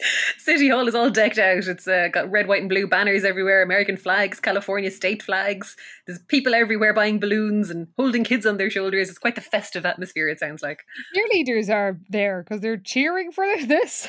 City 0.38 0.68
Hall 0.68 0.86
is 0.88 0.94
all 0.94 1.10
decked 1.10 1.38
out. 1.38 1.66
It's 1.66 1.88
uh, 1.88 2.08
got 2.12 2.30
red, 2.30 2.46
white, 2.46 2.60
and 2.60 2.68
blue 2.68 2.86
banners 2.86 3.24
everywhere, 3.24 3.62
American 3.62 3.96
flags, 3.96 4.40
California 4.40 4.90
state 4.90 5.22
flags. 5.22 5.76
There's 6.06 6.18
people 6.20 6.54
everywhere 6.54 6.94
buying 6.94 7.18
balloons 7.20 7.70
and 7.70 7.88
holding 7.96 8.24
kids 8.24 8.46
on 8.46 8.56
their 8.56 8.70
shoulders. 8.70 9.08
It's 9.08 9.18
quite 9.18 9.34
the 9.34 9.40
festive 9.40 9.84
atmosphere, 9.84 10.28
it 10.28 10.38
sounds 10.38 10.62
like. 10.62 10.84
Cheerleaders 11.16 11.72
are 11.72 11.98
there 12.08 12.42
because 12.42 12.60
they're 12.60 12.76
cheering 12.76 13.32
for 13.32 13.44
this. 13.66 14.08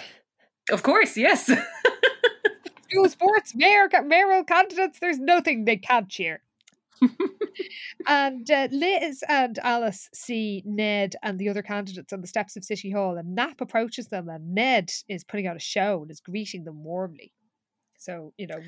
Of 0.71 0.83
course, 0.83 1.17
yes. 1.17 1.45
School 2.89 3.09
sports, 3.09 3.55
mayor, 3.55 3.89
mayoral 4.05 4.43
candidates. 4.43 4.99
There's 4.99 5.19
nothing 5.19 5.65
they 5.65 5.77
can't 5.77 6.09
cheer. 6.09 6.41
And 8.07 8.49
uh, 8.49 8.67
Liz 8.71 9.23
and 9.27 9.59
Alice 9.59 10.09
see 10.13 10.63
Ned 10.65 11.15
and 11.23 11.39
the 11.39 11.49
other 11.49 11.61
candidates 11.61 12.13
on 12.13 12.21
the 12.21 12.27
steps 12.27 12.55
of 12.55 12.63
City 12.63 12.91
Hall, 12.91 13.17
and 13.17 13.35
Knapp 13.35 13.61
approaches 13.61 14.07
them, 14.07 14.29
and 14.29 14.53
Ned 14.53 14.91
is 15.07 15.23
putting 15.23 15.47
out 15.47 15.55
a 15.55 15.59
show 15.59 16.01
and 16.01 16.11
is 16.11 16.19
greeting 16.19 16.63
them 16.63 16.83
warmly. 16.83 17.33
So 17.97 18.33
you 18.37 18.47
know, 18.47 18.61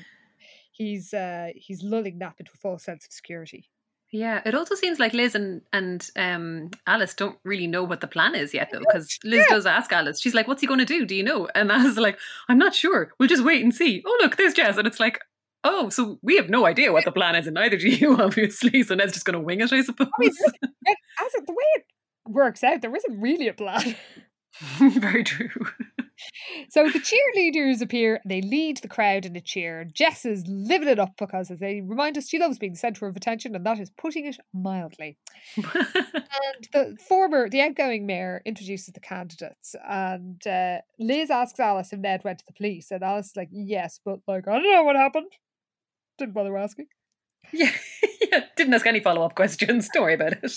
he's 0.72 1.14
uh, 1.14 1.48
he's 1.54 1.82
lulling 1.82 2.18
Knapp 2.18 2.40
into 2.40 2.52
a 2.54 2.58
false 2.58 2.84
sense 2.84 3.06
of 3.06 3.12
security. 3.12 3.70
Yeah, 4.12 4.42
it 4.44 4.54
also 4.54 4.74
seems 4.74 4.98
like 4.98 5.14
Liz 5.14 5.34
and 5.34 5.62
and 5.72 6.06
um, 6.16 6.70
Alice 6.86 7.14
don't 7.14 7.38
really 7.44 7.66
know 7.66 7.82
what 7.82 8.02
the 8.02 8.06
plan 8.06 8.34
is 8.34 8.52
yet, 8.52 8.68
though, 8.70 8.78
because 8.86 9.18
Liz 9.24 9.46
does 9.48 9.64
ask 9.64 9.90
Alice. 9.90 10.20
She's 10.20 10.34
like, 10.34 10.46
"What's 10.46 10.60
he 10.60 10.66
going 10.66 10.80
to 10.80 10.84
do? 10.84 11.06
Do 11.06 11.14
you 11.14 11.22
know?" 11.22 11.48
And 11.54 11.72
Alice 11.72 11.92
is 11.92 11.98
like, 11.98 12.18
"I'm 12.48 12.58
not 12.58 12.74
sure. 12.74 13.12
We'll 13.18 13.28
just 13.28 13.44
wait 13.44 13.62
and 13.62 13.74
see." 13.74 14.02
Oh, 14.06 14.18
look, 14.20 14.36
there's 14.36 14.52
Jazz, 14.52 14.76
and 14.76 14.86
it's 14.86 15.00
like, 15.00 15.18
"Oh, 15.64 15.88
so 15.90 16.18
we 16.22 16.36
have 16.36 16.50
no 16.50 16.66
idea 16.66 16.92
what 16.92 17.04
the 17.04 17.12
plan 17.12 17.34
is, 17.36 17.46
and 17.46 17.54
neither 17.54 17.76
do 17.76 17.88
you, 18.00 18.16
obviously." 18.20 18.82
So 18.82 18.94
Ned's 18.94 19.12
just 19.12 19.24
going 19.26 19.38
to 19.38 19.44
wing 19.44 19.60
it, 19.60 19.72
I 19.72 19.82
suppose. 19.82 20.08
I 20.08 20.20
mean, 20.20 20.32
there- 20.62 20.94
as 21.26 21.34
it, 21.34 21.46
the 21.46 21.52
way 21.52 21.64
it 21.76 21.84
works 22.26 22.62
out, 22.64 22.80
there 22.82 22.94
isn't 22.94 23.20
really 23.20 23.48
a 23.48 23.54
plan. 23.54 23.96
Very 24.78 25.24
true. 25.24 25.48
So 26.68 26.88
the 26.88 27.00
cheerleaders 27.00 27.80
appear 27.80 28.20
they 28.24 28.42
lead 28.42 28.76
the 28.78 28.88
crowd 28.88 29.24
in 29.26 29.34
a 29.34 29.40
cheer. 29.40 29.84
Jess 29.84 30.24
is 30.24 30.44
living 30.46 30.88
it 30.88 30.98
up 30.98 31.14
because, 31.18 31.50
as 31.50 31.58
they 31.58 31.80
remind 31.80 32.16
us, 32.18 32.28
she 32.28 32.38
loves 32.38 32.58
being 32.58 32.72
the 32.74 32.78
centre 32.78 33.06
of 33.06 33.16
attention, 33.16 33.56
and 33.56 33.64
that 33.66 33.80
is 33.80 33.90
putting 33.90 34.26
it 34.26 34.36
mildly. 34.52 35.18
and 35.56 36.68
the 36.72 36.96
former, 37.08 37.48
the 37.48 37.60
outgoing 37.62 38.06
mayor, 38.06 38.42
introduces 38.44 38.92
the 38.92 39.00
candidates, 39.00 39.74
and 39.88 40.46
uh, 40.46 40.78
Liz 40.98 41.30
asks 41.30 41.58
Alice 41.58 41.92
if 41.92 41.98
Ned 41.98 42.22
went 42.24 42.38
to 42.40 42.46
the 42.46 42.52
police, 42.52 42.90
and 42.90 43.02
Alice 43.02 43.28
is 43.30 43.36
like, 43.36 43.48
"Yes, 43.50 43.98
but 44.04 44.20
like 44.28 44.46
I 44.46 44.52
don't 44.52 44.70
know 44.72 44.84
what 44.84 44.96
happened. 44.96 45.32
Didn't 46.22 46.34
bother 46.34 46.56
asking." 46.56 46.86
yeah, 47.52 47.70
yeah, 48.30 48.44
didn't 48.56 48.72
ask 48.74 48.86
any 48.86 49.00
follow 49.00 49.22
up 49.22 49.34
questions. 49.34 49.88
Don't 49.92 50.04
worry 50.04 50.14
about 50.14 50.32
it. 50.32 50.52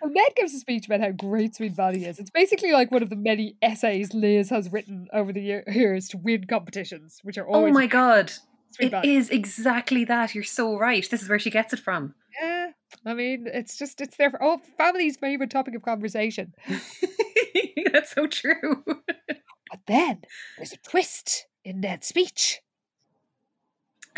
Well, 0.00 0.12
Ned 0.12 0.32
gives 0.36 0.54
a 0.54 0.58
speech 0.58 0.86
about 0.86 1.00
how 1.00 1.10
great 1.10 1.56
Sweet 1.56 1.72
Valley 1.72 2.04
is. 2.04 2.18
It's 2.18 2.30
basically 2.30 2.72
like 2.72 2.90
one 2.92 3.02
of 3.02 3.10
the 3.10 3.16
many 3.16 3.56
essays 3.60 4.14
Liz 4.14 4.48
has 4.50 4.70
written 4.72 5.08
over 5.12 5.32
the 5.32 5.62
years 5.66 6.08
to 6.10 6.18
win 6.18 6.44
competitions, 6.46 7.18
which 7.22 7.36
are 7.36 7.46
always. 7.46 7.56
Oh 7.56 7.58
always 7.60 7.74
my 7.74 7.86
god. 7.86 8.32
Sweet 8.70 8.86
It 8.86 8.90
Valley. 8.90 9.16
is 9.16 9.30
exactly 9.30 10.04
that. 10.04 10.34
You're 10.34 10.44
so 10.44 10.78
right. 10.78 11.08
This 11.10 11.22
is 11.22 11.28
where 11.28 11.38
she 11.38 11.50
gets 11.50 11.72
it 11.72 11.80
from. 11.80 12.14
Yeah, 12.40 12.68
I 13.04 13.14
mean, 13.14 13.46
it's 13.52 13.76
just 13.76 14.00
it's 14.00 14.16
their 14.16 14.32
oh 14.40 14.60
family's 14.76 15.16
favorite 15.16 15.50
topic 15.50 15.74
of 15.74 15.82
conversation. 15.82 16.54
That's 17.92 18.12
so 18.12 18.26
true. 18.26 18.84
But 19.70 19.80
then 19.86 20.22
there's 20.56 20.72
a 20.72 20.78
twist 20.78 21.46
in 21.62 21.80
Ned's 21.80 22.06
speech. 22.06 22.60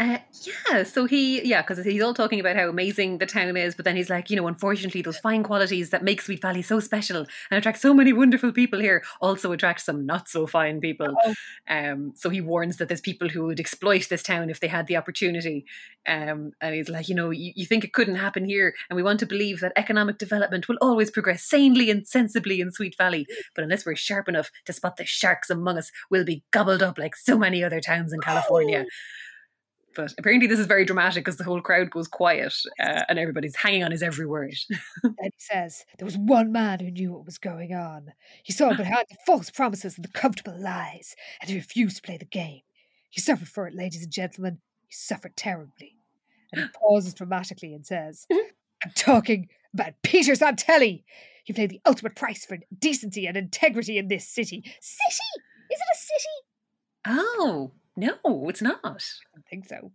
Uh, 0.00 0.16
yeah, 0.46 0.82
so 0.82 1.04
he, 1.04 1.46
yeah, 1.46 1.60
because 1.60 1.84
he's 1.84 2.02
all 2.02 2.14
talking 2.14 2.40
about 2.40 2.56
how 2.56 2.66
amazing 2.70 3.18
the 3.18 3.26
town 3.26 3.54
is, 3.54 3.74
but 3.74 3.84
then 3.84 3.96
he's 3.96 4.08
like, 4.08 4.30
you 4.30 4.36
know, 4.36 4.46
unfortunately, 4.46 5.02
those 5.02 5.18
fine 5.18 5.42
qualities 5.42 5.90
that 5.90 6.02
make 6.02 6.22
Sweet 6.22 6.40
Valley 6.40 6.62
so 6.62 6.80
special 6.80 7.26
and 7.50 7.58
attract 7.58 7.78
so 7.78 7.92
many 7.92 8.14
wonderful 8.14 8.50
people 8.50 8.80
here 8.80 9.04
also 9.20 9.52
attract 9.52 9.82
some 9.82 10.06
not 10.06 10.26
so 10.26 10.46
fine 10.46 10.80
people. 10.80 11.14
Um, 11.68 12.14
so 12.16 12.30
he 12.30 12.40
warns 12.40 12.78
that 12.78 12.88
there's 12.88 13.02
people 13.02 13.28
who 13.28 13.44
would 13.44 13.60
exploit 13.60 14.08
this 14.08 14.22
town 14.22 14.48
if 14.48 14.60
they 14.60 14.68
had 14.68 14.86
the 14.86 14.96
opportunity. 14.96 15.66
Um, 16.08 16.52
and 16.62 16.74
he's 16.74 16.88
like, 16.88 17.10
you 17.10 17.14
know, 17.14 17.28
you, 17.28 17.52
you 17.54 17.66
think 17.66 17.84
it 17.84 17.92
couldn't 17.92 18.14
happen 18.14 18.46
here, 18.46 18.72
and 18.88 18.96
we 18.96 19.02
want 19.02 19.20
to 19.20 19.26
believe 19.26 19.60
that 19.60 19.74
economic 19.76 20.16
development 20.16 20.66
will 20.66 20.78
always 20.80 21.10
progress 21.10 21.44
sanely 21.44 21.90
and 21.90 22.08
sensibly 22.08 22.62
in 22.62 22.72
Sweet 22.72 22.96
Valley. 22.96 23.26
But 23.54 23.64
unless 23.64 23.84
we're 23.84 23.96
sharp 23.96 24.30
enough 24.30 24.50
to 24.64 24.72
spot 24.72 24.96
the 24.96 25.04
sharks 25.04 25.50
among 25.50 25.76
us, 25.76 25.92
we'll 26.10 26.24
be 26.24 26.42
gobbled 26.52 26.82
up 26.82 26.96
like 26.96 27.16
so 27.16 27.36
many 27.36 27.62
other 27.62 27.82
towns 27.82 28.14
in 28.14 28.20
California. 28.20 28.86
But 29.94 30.14
apparently, 30.18 30.46
this 30.46 30.58
is 30.58 30.66
very 30.66 30.84
dramatic 30.84 31.24
because 31.24 31.36
the 31.36 31.44
whole 31.44 31.60
crowd 31.60 31.90
goes 31.90 32.08
quiet 32.08 32.54
uh, 32.78 33.02
and 33.08 33.18
everybody's 33.18 33.56
hanging 33.56 33.82
on 33.82 33.90
his 33.90 34.02
every 34.02 34.26
word. 34.26 34.54
and 35.02 35.14
he 35.20 35.32
says 35.36 35.84
there 35.98 36.06
was 36.06 36.16
one 36.16 36.52
man 36.52 36.80
who 36.80 36.90
knew 36.90 37.12
what 37.12 37.26
was 37.26 37.38
going 37.38 37.74
on. 37.74 38.12
He 38.42 38.52
saw 38.52 38.72
behind 38.74 39.06
the 39.10 39.16
false 39.26 39.50
promises 39.50 39.96
and 39.96 40.04
the 40.04 40.12
comfortable 40.12 40.58
lies, 40.58 41.16
and 41.40 41.50
he 41.50 41.56
refused 41.56 41.96
to 41.96 42.02
play 42.02 42.16
the 42.16 42.24
game. 42.24 42.60
He 43.10 43.20
suffered 43.20 43.48
for 43.48 43.66
it, 43.66 43.74
ladies 43.74 44.02
and 44.02 44.12
gentlemen. 44.12 44.58
He 44.86 44.94
suffered 44.94 45.36
terribly. 45.36 45.96
And 46.52 46.62
he 46.62 46.68
pauses 46.80 47.14
dramatically 47.14 47.74
and 47.74 47.84
says, 47.84 48.26
I'm 48.84 48.92
talking 48.94 49.48
about 49.74 49.94
Peter 50.02 50.32
Santelli. 50.32 51.04
He 51.44 51.52
paid 51.52 51.70
the 51.70 51.80
ultimate 51.84 52.16
price 52.16 52.44
for 52.44 52.58
decency 52.78 53.26
and 53.26 53.36
integrity 53.36 53.98
in 53.98 54.08
this 54.08 54.28
city. 54.28 54.62
City? 54.80 55.30
Is 55.70 55.80
it 55.80 55.94
a 55.94 55.98
city? 55.98 56.46
Oh, 57.06 57.72
no, 58.00 58.48
it's 58.48 58.62
not. 58.62 58.80
I 58.84 58.88
don't 58.88 59.46
think 59.48 59.68
so. 59.68 59.92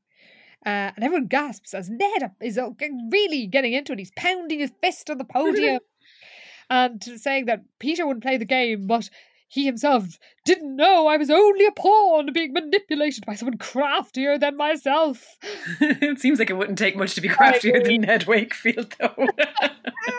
Uh, 0.65 0.91
and 0.95 1.03
everyone 1.03 1.27
gasps 1.27 1.73
as 1.73 1.90
Ned 1.90 2.32
is 2.41 2.57
uh, 2.57 2.72
really 3.11 3.45
getting 3.45 3.73
into 3.73 3.94
it. 3.94 3.99
He's 3.99 4.11
pounding 4.15 4.60
his 4.60 4.72
fist 4.82 5.10
on 5.10 5.19
the 5.19 5.26
podium 5.26 5.80
and 6.69 7.03
saying 7.03 7.45
that 7.45 7.61
Peter 7.80 8.07
wouldn't 8.07 8.23
play 8.23 8.38
the 8.38 8.45
game, 8.45 8.88
but 8.88 9.10
he 9.48 9.65
himself 9.65 10.18
didn't 10.44 10.76
know 10.76 11.07
I 11.07 11.18
was 11.18 11.30
only 11.30 11.65
a 11.65 11.72
pawn 11.72 12.34
being 12.34 12.52
manipulated 12.53 13.26
by 13.26 13.36
someone 13.36 13.57
craftier 13.57 14.40
than 14.40 14.57
myself. 14.57 15.38
it 15.80 16.19
seems 16.19 16.40
like 16.40 16.49
it 16.49 16.57
wouldn't 16.57 16.80
take 16.80 16.98
much 16.98 17.14
to 17.15 17.22
be 17.22 17.27
craftier 17.30 17.82
than 17.82 18.02
Ned 18.02 18.26
Wakefield, 18.26 18.95
though. 18.99 19.27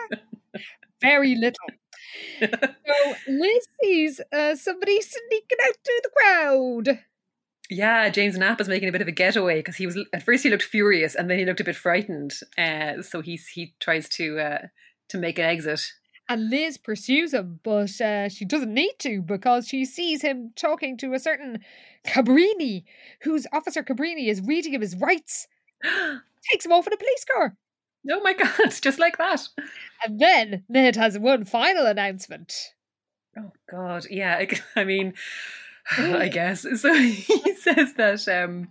very 1.01 1.35
little. 1.35 1.67
so 2.41 3.15
Liz 3.29 3.69
sees 3.83 4.21
uh, 4.33 4.55
somebody 4.55 5.01
sneaking 5.01 5.59
out 5.65 5.77
through 5.85 6.01
the 6.03 6.11
crowd. 6.17 6.99
Yeah, 7.70 8.09
James 8.09 8.36
Knapp 8.36 8.60
is 8.60 8.68
making 8.68 8.88
a 8.88 8.93
bit 8.93 9.02
of 9.02 9.09
a 9.09 9.12
getaway 9.12 9.59
because 9.59 9.76
he 9.76 9.86
was 9.86 9.98
at 10.12 10.22
first 10.22 10.43
he 10.43 10.51
looked 10.51 10.62
furious 10.62 11.14
and 11.14 11.28
then 11.28 11.38
he 11.38 11.44
looked 11.44 11.60
a 11.60 11.64
bit 11.64 11.76
frightened. 11.76 12.34
Uh, 12.56 13.02
so 13.02 13.20
he's 13.20 13.48
he 13.48 13.74
tries 13.80 14.09
to 14.10 14.38
uh, 14.38 14.66
to 15.09 15.18
make 15.18 15.38
an 15.38 15.47
exit. 15.47 15.80
And 16.28 16.51
Liz 16.51 16.76
pursues 16.76 17.32
him, 17.32 17.60
but 17.62 18.01
uh, 18.01 18.28
she 18.28 18.44
doesn't 18.44 18.74
need 18.74 18.94
to 18.98 19.22
because 19.22 19.68
she 19.68 19.84
sees 19.84 20.22
him 20.22 20.52
talking 20.56 20.97
to 20.98 21.14
a 21.14 21.20
certain 21.20 21.60
Cabrini, 22.05 22.84
whose 23.22 23.47
Officer 23.52 23.82
Cabrini 23.84 24.28
is 24.28 24.40
reading 24.40 24.74
him 24.74 24.80
his 24.80 24.97
rights. 24.97 25.47
Takes 26.51 26.66
him 26.66 26.72
off 26.72 26.86
in 26.86 26.93
a 26.93 26.97
police 26.97 27.24
car. 27.32 27.56
Oh 28.10 28.20
my 28.22 28.32
god, 28.34 28.72
just 28.80 28.98
like 28.98 29.18
that. 29.18 29.48
And 30.05 30.18
then 30.18 30.64
Ned 30.68 30.97
has 30.97 31.18
one 31.18 31.44
final 31.44 31.86
announcement. 31.86 32.72
Oh 33.38 33.52
god, 33.70 34.06
yeah. 34.10 34.36
I, 34.36 34.48
I 34.80 34.84
mean, 34.84 35.14
I 35.99 36.29
guess. 36.29 36.67
So 36.77 36.93
he 36.95 37.55
says 37.55 37.95
that 37.95 38.29
um, 38.29 38.69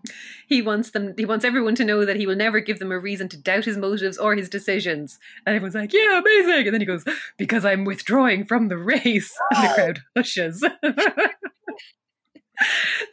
he 0.48 0.62
wants 0.62 0.92
them. 0.92 1.14
He 1.18 1.26
wants 1.26 1.46
everyone 1.46 1.76
to 1.76 1.86
know 1.86 2.06
that 2.06 2.18
he 2.18 2.28
will 2.28 2.36
never 2.36 2.60
give 2.60 2.80
them 2.80 2.92
a 2.92 3.00
reason 3.00 3.30
to 3.30 3.38
doubt 3.38 3.66
his 3.66 3.78
motives 3.78 4.18
or 4.18 4.36
his 4.36 4.50
decisions. 4.50 5.18
And 5.46 5.56
everyone's 5.56 5.76
like, 5.76 5.94
"Yeah, 5.94 6.20
amazing!" 6.20 6.68
And 6.68 6.74
then 6.74 6.82
he 6.82 6.86
goes, 6.86 7.04
"Because 7.38 7.66
I'm 7.66 7.86
withdrawing 7.86 8.46
from 8.46 8.68
the 8.68 8.78
race." 8.78 9.34
And 9.56 9.64
the 9.70 9.74
crowd 9.74 10.00
hushes. 10.16 10.64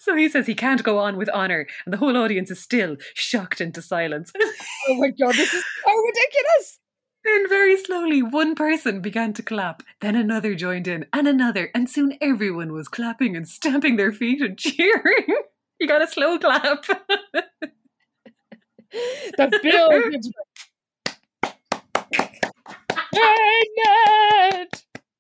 so 0.00 0.16
he 0.16 0.28
says 0.28 0.46
he 0.46 0.54
can't 0.54 0.82
go 0.82 0.98
on 0.98 1.16
with 1.16 1.30
honor, 1.32 1.66
and 1.84 1.92
the 1.92 1.98
whole 1.98 2.16
audience 2.16 2.50
is 2.50 2.60
still 2.60 2.96
shocked 3.14 3.60
into 3.60 3.82
silence. 3.82 4.32
oh 4.88 4.94
my 4.94 5.08
god, 5.10 5.34
this 5.34 5.52
is 5.54 5.64
so 5.84 5.92
ridiculous! 6.04 6.78
Then 7.24 7.48
very 7.48 7.76
slowly, 7.76 8.22
one 8.22 8.54
person 8.54 9.00
began 9.00 9.32
to 9.34 9.42
clap. 9.42 9.82
Then 10.00 10.16
another 10.16 10.54
joined 10.54 10.88
in, 10.88 11.06
and 11.12 11.28
another, 11.28 11.70
and 11.74 11.88
soon 11.88 12.18
everyone 12.20 12.72
was 12.72 12.88
clapping 12.88 13.36
and 13.36 13.48
stamping 13.48 13.96
their 13.96 14.12
feet 14.12 14.40
and 14.42 14.58
cheering. 14.58 15.26
You 15.78 15.86
got 15.86 16.02
a 16.02 16.08
slow 16.08 16.38
clap. 16.38 16.84
the 19.36 19.60
bill. 19.62 19.88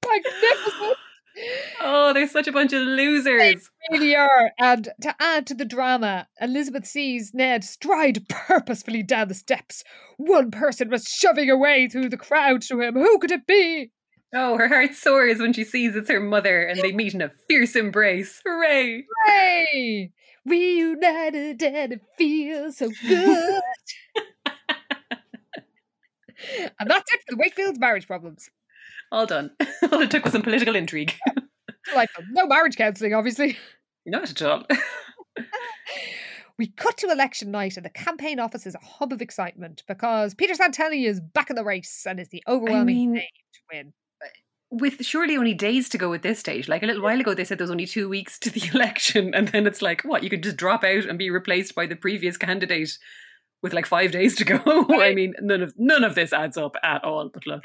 Magnificent! 0.04 0.96
Oh, 1.80 2.12
they're 2.12 2.28
such 2.28 2.46
a 2.46 2.52
bunch 2.52 2.72
of 2.72 2.82
losers. 2.82 3.70
They 3.90 3.98
really 3.98 4.14
are. 4.14 4.52
And 4.58 4.88
to 5.00 5.14
add 5.18 5.46
to 5.46 5.54
the 5.54 5.64
drama, 5.64 6.28
Elizabeth 6.40 6.86
sees 6.86 7.32
Ned 7.34 7.64
stride 7.64 8.28
purposefully 8.28 9.02
down 9.02 9.28
the 9.28 9.34
steps. 9.34 9.82
One 10.18 10.50
person 10.50 10.90
was 10.90 11.04
shoving 11.04 11.50
away 11.50 11.88
through 11.88 12.10
the 12.10 12.16
crowd 12.16 12.62
to 12.62 12.80
him. 12.80 12.94
Who 12.94 13.18
could 13.18 13.30
it 13.30 13.46
be? 13.46 13.90
Oh, 14.34 14.56
her 14.56 14.68
heart 14.68 14.94
soars 14.94 15.38
when 15.38 15.52
she 15.52 15.64
sees 15.64 15.94
it's 15.94 16.08
her 16.08 16.20
mother 16.20 16.62
and 16.62 16.80
they 16.80 16.92
meet 16.92 17.12
in 17.12 17.20
a 17.20 17.30
fierce 17.48 17.76
embrace. 17.76 18.40
Hooray! 18.46 19.04
Hooray! 19.26 20.12
Reunited 20.46 21.62
and 21.62 21.92
it 21.92 22.00
feels 22.16 22.78
so 22.78 22.90
good. 23.06 23.62
and 26.80 26.90
that's 26.90 27.12
it 27.12 27.20
for 27.26 27.34
the 27.34 27.36
Wakefield's 27.36 27.78
marriage 27.78 28.06
problems. 28.06 28.48
All 29.12 29.26
done. 29.26 29.50
All 29.92 30.00
it 30.00 30.10
took 30.10 30.24
was 30.24 30.32
some 30.32 30.42
political 30.42 30.74
intrigue. 30.74 31.14
like 31.94 32.08
No 32.30 32.46
marriage 32.46 32.76
counselling, 32.76 33.12
obviously. 33.12 33.58
Not 34.06 34.30
at 34.30 34.42
all. 34.42 34.64
we 36.58 36.68
cut 36.68 36.96
to 36.96 37.10
election 37.10 37.50
night, 37.50 37.76
and 37.76 37.84
the 37.84 37.90
campaign 37.90 38.40
office 38.40 38.66
is 38.66 38.74
a 38.74 38.84
hub 38.84 39.12
of 39.12 39.20
excitement 39.20 39.84
because 39.86 40.34
Peter 40.34 40.54
Santelli 40.54 41.06
is 41.06 41.20
back 41.20 41.50
in 41.50 41.56
the 41.56 41.62
race 41.62 42.04
and 42.08 42.18
is 42.18 42.30
the 42.30 42.42
overwhelming 42.48 42.80
I 42.80 42.84
mean, 42.84 43.12
name 43.12 43.22
to 43.52 43.60
win. 43.72 43.92
With 44.70 45.04
surely 45.04 45.36
only 45.36 45.52
days 45.52 45.90
to 45.90 45.98
go 45.98 46.14
at 46.14 46.22
this 46.22 46.38
stage. 46.38 46.66
Like 46.66 46.82
a 46.82 46.86
little 46.86 47.02
while 47.02 47.20
ago, 47.20 47.34
they 47.34 47.44
said 47.44 47.58
there 47.58 47.64
was 47.64 47.70
only 47.70 47.86
two 47.86 48.08
weeks 48.08 48.38
to 48.38 48.50
the 48.50 48.70
election, 48.74 49.34
and 49.34 49.48
then 49.48 49.66
it's 49.66 49.82
like, 49.82 50.02
what? 50.02 50.22
You 50.22 50.30
could 50.30 50.42
just 50.42 50.56
drop 50.56 50.82
out 50.82 51.04
and 51.04 51.18
be 51.18 51.28
replaced 51.28 51.74
by 51.74 51.84
the 51.84 51.96
previous 51.96 52.38
candidate 52.38 52.96
with 53.62 53.74
like 53.74 53.86
five 53.86 54.10
days 54.10 54.34
to 54.36 54.44
go. 54.44 54.86
I 54.98 55.14
mean, 55.14 55.34
none 55.42 55.60
of 55.60 55.74
none 55.76 56.02
of 56.02 56.14
this 56.14 56.32
adds 56.32 56.56
up 56.56 56.76
at 56.82 57.04
all. 57.04 57.28
But 57.28 57.46
look. 57.46 57.62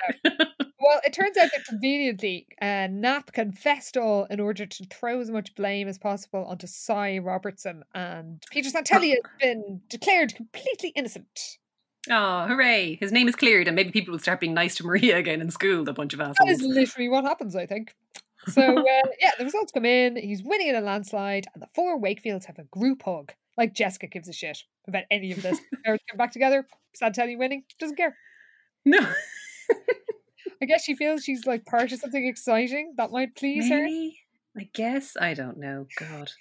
Well, 0.87 1.01
it 1.03 1.11
turns 1.11 1.35
out 1.35 1.49
that 1.53 1.65
conveniently, 1.65 2.47
uh, 2.61 2.87
Knapp 2.89 3.33
confessed 3.33 3.97
all 3.97 4.23
in 4.29 4.39
order 4.39 4.65
to 4.65 4.85
throw 4.85 5.19
as 5.19 5.29
much 5.29 5.53
blame 5.53 5.89
as 5.89 5.97
possible 5.97 6.45
onto 6.45 6.65
Cy 6.65 7.17
Robertson, 7.17 7.83
and 7.93 8.41
Peter 8.51 8.69
Santelli 8.69 9.09
has 9.09 9.19
been 9.37 9.81
declared 9.89 10.33
completely 10.33 10.93
innocent. 10.95 11.57
Oh, 12.09 12.47
hooray! 12.47 12.95
His 13.01 13.11
name 13.11 13.27
is 13.27 13.35
cleared, 13.35 13.67
and 13.67 13.75
maybe 13.75 13.91
people 13.91 14.13
will 14.13 14.19
start 14.19 14.39
being 14.39 14.53
nice 14.53 14.75
to 14.75 14.85
Maria 14.85 15.17
again 15.17 15.41
in 15.41 15.51
school. 15.51 15.83
The 15.83 15.91
bunch 15.91 16.13
of 16.13 16.21
assholes. 16.21 16.37
That 16.39 16.47
is 16.47 16.61
literally 16.61 17.09
what 17.09 17.25
happens, 17.25 17.53
I 17.53 17.65
think. 17.65 17.93
So, 18.47 18.61
uh, 18.77 19.09
yeah, 19.19 19.31
the 19.37 19.43
results 19.43 19.73
come 19.73 19.83
in. 19.83 20.15
He's 20.15 20.41
winning 20.41 20.69
in 20.69 20.75
a 20.75 20.81
landslide, 20.81 21.47
and 21.53 21.61
the 21.61 21.67
four 21.75 21.99
Wakefields 21.99 22.45
have 22.45 22.59
a 22.59 22.63
group 22.63 23.03
hug. 23.03 23.33
Like 23.57 23.73
Jessica 23.73 24.07
gives 24.07 24.29
a 24.29 24.33
shit 24.33 24.63
about 24.87 25.03
any 25.11 25.33
of 25.33 25.41
this. 25.41 25.59
Come 25.85 25.97
back 26.15 26.31
together. 26.31 26.65
Santelli 26.95 27.37
winning, 27.37 27.63
doesn't 27.77 27.97
care. 27.97 28.15
No. 28.85 28.99
I 30.61 30.65
guess 30.65 30.83
she 30.83 30.95
feels 30.95 31.23
she's 31.23 31.45
like 31.45 31.65
part 31.65 31.91
of 31.91 31.99
something 31.99 32.25
exciting 32.25 32.93
that 32.97 33.11
might 33.11 33.35
please 33.35 33.69
Maybe? 33.69 34.17
her. 34.55 34.61
I 34.61 34.69
guess. 34.73 35.15
I 35.19 35.33
don't 35.33 35.57
know. 35.57 35.87
God. 35.99 36.31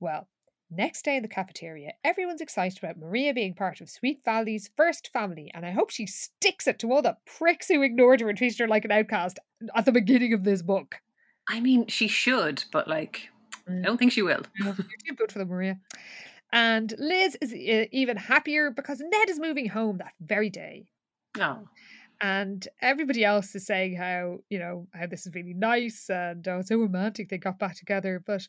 Well, 0.00 0.28
next 0.70 1.04
day 1.04 1.16
in 1.16 1.22
the 1.22 1.28
cafeteria, 1.28 1.92
everyone's 2.04 2.40
excited 2.40 2.78
about 2.82 2.98
Maria 2.98 3.34
being 3.34 3.54
part 3.54 3.80
of 3.80 3.90
Sweet 3.90 4.20
Valley's 4.24 4.70
first 4.76 5.10
family, 5.12 5.50
and 5.54 5.64
I 5.64 5.70
hope 5.70 5.90
she 5.90 6.06
sticks 6.06 6.66
it 6.66 6.78
to 6.80 6.92
all 6.92 7.02
the 7.02 7.16
pricks 7.38 7.68
who 7.68 7.82
ignored 7.82 8.20
her 8.20 8.28
and 8.28 8.38
treated 8.38 8.58
her 8.58 8.68
like 8.68 8.84
an 8.84 8.92
outcast 8.92 9.38
at 9.74 9.84
the 9.84 9.92
beginning 9.92 10.32
of 10.32 10.44
this 10.44 10.62
book. 10.62 10.96
I 11.48 11.60
mean, 11.60 11.86
she 11.88 12.08
should, 12.08 12.64
but 12.72 12.88
like, 12.88 13.28
I 13.68 13.80
don't 13.82 13.98
think 13.98 14.12
she 14.12 14.22
will. 14.22 14.42
You're 14.58 14.74
too 14.74 15.14
good 15.16 15.32
for 15.32 15.38
the 15.38 15.44
Maria. 15.44 15.78
And 16.52 16.92
Liz 16.98 17.36
is 17.40 17.52
uh, 17.52 17.86
even 17.92 18.16
happier 18.16 18.70
because 18.70 19.00
Ned 19.00 19.30
is 19.30 19.38
moving 19.38 19.68
home 19.68 19.98
that 19.98 20.12
very 20.20 20.50
day. 20.50 20.86
Oh. 21.38 21.68
And 22.22 22.66
everybody 22.82 23.24
else 23.24 23.54
is 23.54 23.66
saying 23.66 23.96
how, 23.96 24.40
you 24.50 24.58
know, 24.58 24.86
how 24.94 25.06
this 25.06 25.26
is 25.26 25.34
really 25.34 25.54
nice 25.54 26.10
and 26.10 26.46
oh, 26.48 26.60
so 26.62 26.76
romantic 26.76 27.28
they 27.30 27.38
got 27.38 27.58
back 27.58 27.76
together. 27.76 28.22
But 28.24 28.46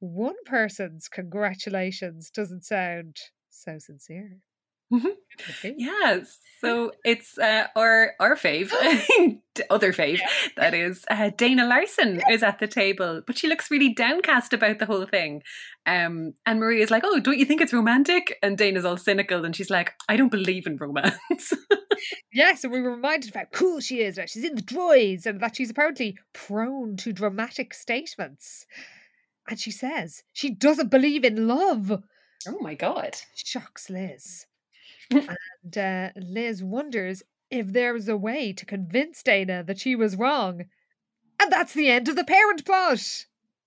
one 0.00 0.34
person's 0.46 1.08
congratulations 1.08 2.30
doesn't 2.30 2.64
sound 2.64 3.18
so 3.50 3.78
sincere. 3.78 4.38
Yeah, 5.64 6.20
so 6.60 6.92
it's 7.04 7.38
uh, 7.38 7.66
our 7.76 8.12
our 8.20 8.36
fave, 8.36 8.72
other 9.70 9.92
fave, 9.92 10.20
that 10.56 10.74
is 10.74 11.04
uh, 11.10 11.30
Dana 11.36 11.66
Larson 11.66 12.22
is 12.30 12.42
at 12.42 12.58
the 12.58 12.66
table, 12.66 13.22
but 13.26 13.36
she 13.36 13.48
looks 13.48 13.70
really 13.70 13.92
downcast 13.92 14.52
about 14.52 14.78
the 14.78 14.86
whole 14.86 15.06
thing. 15.06 15.42
Um, 15.86 16.34
and 16.46 16.62
is 16.72 16.90
like, 16.90 17.02
"Oh, 17.04 17.20
don't 17.20 17.38
you 17.38 17.44
think 17.44 17.60
it's 17.60 17.72
romantic?" 17.72 18.38
And 18.42 18.56
Dana's 18.56 18.84
all 18.84 18.96
cynical, 18.96 19.44
and 19.44 19.54
she's 19.54 19.70
like, 19.70 19.92
"I 20.08 20.16
don't 20.16 20.30
believe 20.30 20.66
in 20.66 20.76
romance." 20.76 21.52
yes, 22.32 22.64
and 22.64 22.72
we 22.72 22.80
were 22.80 22.94
reminded 22.94 23.30
of 23.30 23.36
how 23.36 23.46
cool 23.52 23.80
she 23.80 24.00
is, 24.00 24.16
that 24.16 24.30
she's 24.30 24.44
in 24.44 24.54
the 24.54 24.62
droids, 24.62 25.26
and 25.26 25.40
that 25.40 25.56
she's 25.56 25.70
apparently 25.70 26.16
prone 26.32 26.96
to 26.98 27.12
dramatic 27.12 27.74
statements. 27.74 28.66
And 29.48 29.60
she 29.60 29.70
says 29.70 30.22
she 30.32 30.50
doesn't 30.50 30.90
believe 30.90 31.24
in 31.24 31.46
love. 31.46 32.02
Oh 32.46 32.58
my 32.60 32.74
god! 32.74 33.16
Shocks 33.34 33.90
Liz 33.90 34.46
and 35.10 35.78
uh, 35.78 36.08
Liz 36.16 36.62
wonders 36.62 37.22
if 37.50 37.72
there 37.72 37.94
is 37.96 38.08
a 38.08 38.16
way 38.16 38.52
to 38.52 38.66
convince 38.66 39.22
Dana 39.22 39.62
that 39.64 39.78
she 39.78 39.94
was 39.94 40.16
wrong. 40.16 40.64
And 41.40 41.52
that's 41.52 41.74
the 41.74 41.88
end 41.88 42.08
of 42.08 42.16
the 42.16 42.24
parent 42.24 42.64
plot. 42.64 43.00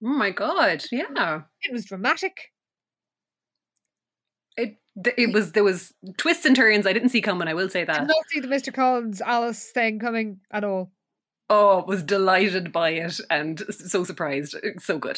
Oh 0.04 0.10
my 0.10 0.32
god, 0.32 0.86
yeah. 0.92 1.42
It 1.62 1.74
was 1.74 1.86
dramatic. 1.86 2.52
It 4.56 4.78
it 5.18 5.34
was 5.34 5.52
there 5.52 5.64
was 5.64 5.94
twists 6.18 6.46
and 6.46 6.56
turns 6.56 6.88
I 6.88 6.94
didn't 6.94 7.10
see 7.10 7.22
coming, 7.22 7.48
I 7.48 7.54
will 7.54 7.70
say 7.70 7.84
that. 7.84 7.96
I 7.96 8.00
did 8.00 8.08
not 8.08 8.28
see 8.30 8.40
the 8.40 8.48
Mr. 8.48 8.74
Collins 8.74 9.22
Alice 9.22 9.72
thing 9.72 10.00
coming 10.00 10.40
at 10.52 10.64
all. 10.64 10.92
Oh, 11.50 11.86
was 11.88 12.04
delighted 12.04 12.74
by 12.74 12.90
it 12.90 13.22
and 13.30 13.64
so 13.70 14.04
surprised. 14.04 14.56
So 14.80 14.98
good. 14.98 15.18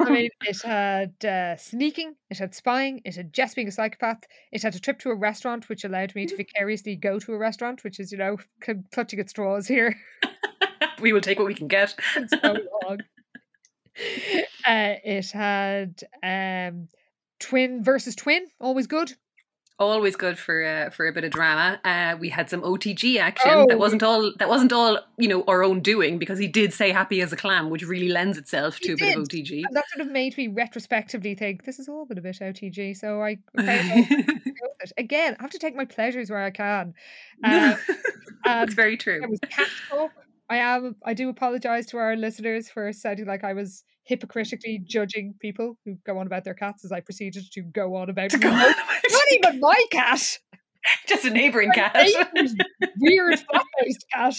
I 0.00 0.10
mean, 0.10 0.28
it 0.46 0.60
had 0.62 1.24
uh, 1.24 1.56
sneaking, 1.56 2.16
it 2.28 2.36
had 2.38 2.54
spying, 2.54 3.00
it 3.06 3.16
had 3.16 3.32
just 3.32 3.56
being 3.56 3.68
a 3.68 3.72
psychopath, 3.72 4.24
it 4.52 4.62
had 4.62 4.74
a 4.74 4.80
trip 4.80 4.98
to 5.00 5.10
a 5.10 5.14
restaurant, 5.14 5.70
which 5.70 5.84
allowed 5.84 6.14
me 6.14 6.26
to 6.26 6.36
vicariously 6.36 6.96
go 6.96 7.18
to 7.18 7.32
a 7.32 7.38
restaurant, 7.38 7.82
which 7.82 7.98
is, 7.98 8.12
you 8.12 8.18
know, 8.18 8.36
clutching 8.92 9.20
at 9.20 9.30
straws 9.30 9.66
here. 9.66 9.96
we 11.00 11.14
will 11.14 11.22
take 11.22 11.38
what 11.38 11.48
we 11.48 11.54
can 11.54 11.68
get. 11.68 11.94
so 12.28 12.56
long. 12.84 12.98
Uh, 14.66 14.94
it 15.02 15.30
had 15.30 16.02
um, 16.22 16.88
twin 17.38 17.82
versus 17.82 18.14
twin, 18.14 18.46
always 18.60 18.86
good. 18.86 19.14
Always 19.80 20.14
good 20.14 20.38
for 20.38 20.62
uh, 20.62 20.90
for 20.90 21.08
a 21.08 21.12
bit 21.12 21.24
of 21.24 21.30
drama. 21.30 21.80
Uh, 21.84 22.14
we 22.20 22.28
had 22.28 22.50
some 22.50 22.60
OTG 22.60 23.18
action 23.18 23.50
Oh. 23.52 23.66
that 23.66 23.78
wasn't 23.78 24.02
all 24.02 24.30
that 24.38 24.46
wasn't 24.48 24.72
all 24.74 24.98
you 25.16 25.26
know 25.26 25.42
our 25.48 25.64
own 25.64 25.80
doing 25.80 26.18
because 26.18 26.38
he 26.38 26.46
did 26.46 26.74
say 26.74 26.90
happy 26.92 27.22
as 27.22 27.32
a 27.32 27.36
clam, 27.36 27.70
which 27.70 27.82
really 27.86 28.10
lends 28.10 28.36
itself 28.36 28.78
to 28.80 28.92
a 28.92 28.96
bit 28.96 29.16
of. 29.16 29.24
OTG. 29.24 29.62
And 29.66 29.74
that 29.74 29.88
sort 29.88 30.06
of 30.06 30.12
made 30.12 30.36
me 30.36 30.48
retrospectively 30.48 31.34
think 31.34 31.64
this 31.64 31.78
is 31.78 31.88
all 31.88 32.04
been 32.04 32.18
a 32.18 32.20
bit 32.20 32.38
OTG. 32.40 32.94
So 32.94 33.22
I 33.22 33.38
okay, 33.58 33.80
I'll 33.90 34.04
go 34.04 34.16
with 34.28 34.82
it. 34.82 34.92
again 34.98 35.34
I 35.40 35.42
have 35.42 35.50
to 35.52 35.58
take 35.58 35.74
my 35.74 35.86
pleasures 35.86 36.30
where 36.30 36.42
I 36.42 36.50
can. 36.50 36.94
Um, 38.42 38.60
That's 38.60 38.74
very 38.74 38.96
true. 38.96 39.20
There 39.20 39.28
was 39.28 39.40
cat 39.40 39.68
talk. 39.90 40.10
I 40.48 40.56
am. 40.56 40.96
I 41.04 41.14
do 41.14 41.28
apologize 41.28 41.86
to 41.86 41.98
our 41.98 42.16
listeners 42.16 42.68
for 42.68 42.92
sounding 42.92 43.26
like 43.26 43.44
I 43.44 43.52
was 43.52 43.84
hypocritically 44.04 44.80
judging 44.84 45.34
people 45.40 45.76
who 45.84 45.96
go 46.06 46.18
on 46.18 46.26
about 46.26 46.44
their 46.44 46.54
cats 46.54 46.84
as 46.84 46.92
I 46.92 47.00
proceeded 47.00 47.44
to 47.52 47.62
go 47.62 47.96
on 47.96 48.10
about 48.10 48.30
go 48.38 48.48
on 48.48 48.54
about 48.54 48.76
not 49.10 49.32
even 49.32 49.60
my 49.60 49.84
cat, 49.90 50.38
Just 51.06 51.24
a 51.24 51.30
neighbouring 51.30 51.72
cat. 51.72 51.94
weird 52.98 53.38
flat-faced 53.38 54.06
cat. 54.12 54.34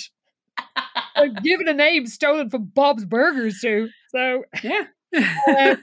Like 1.16 1.44
given 1.44 1.68
a 1.68 1.74
name 1.74 2.08
stolen 2.08 2.50
from 2.50 2.66
Bob's 2.74 3.06
Burgers 3.06 3.60
too. 3.62 3.90
So 4.10 4.44
yeah. 4.64 4.86
uh, 5.16 5.76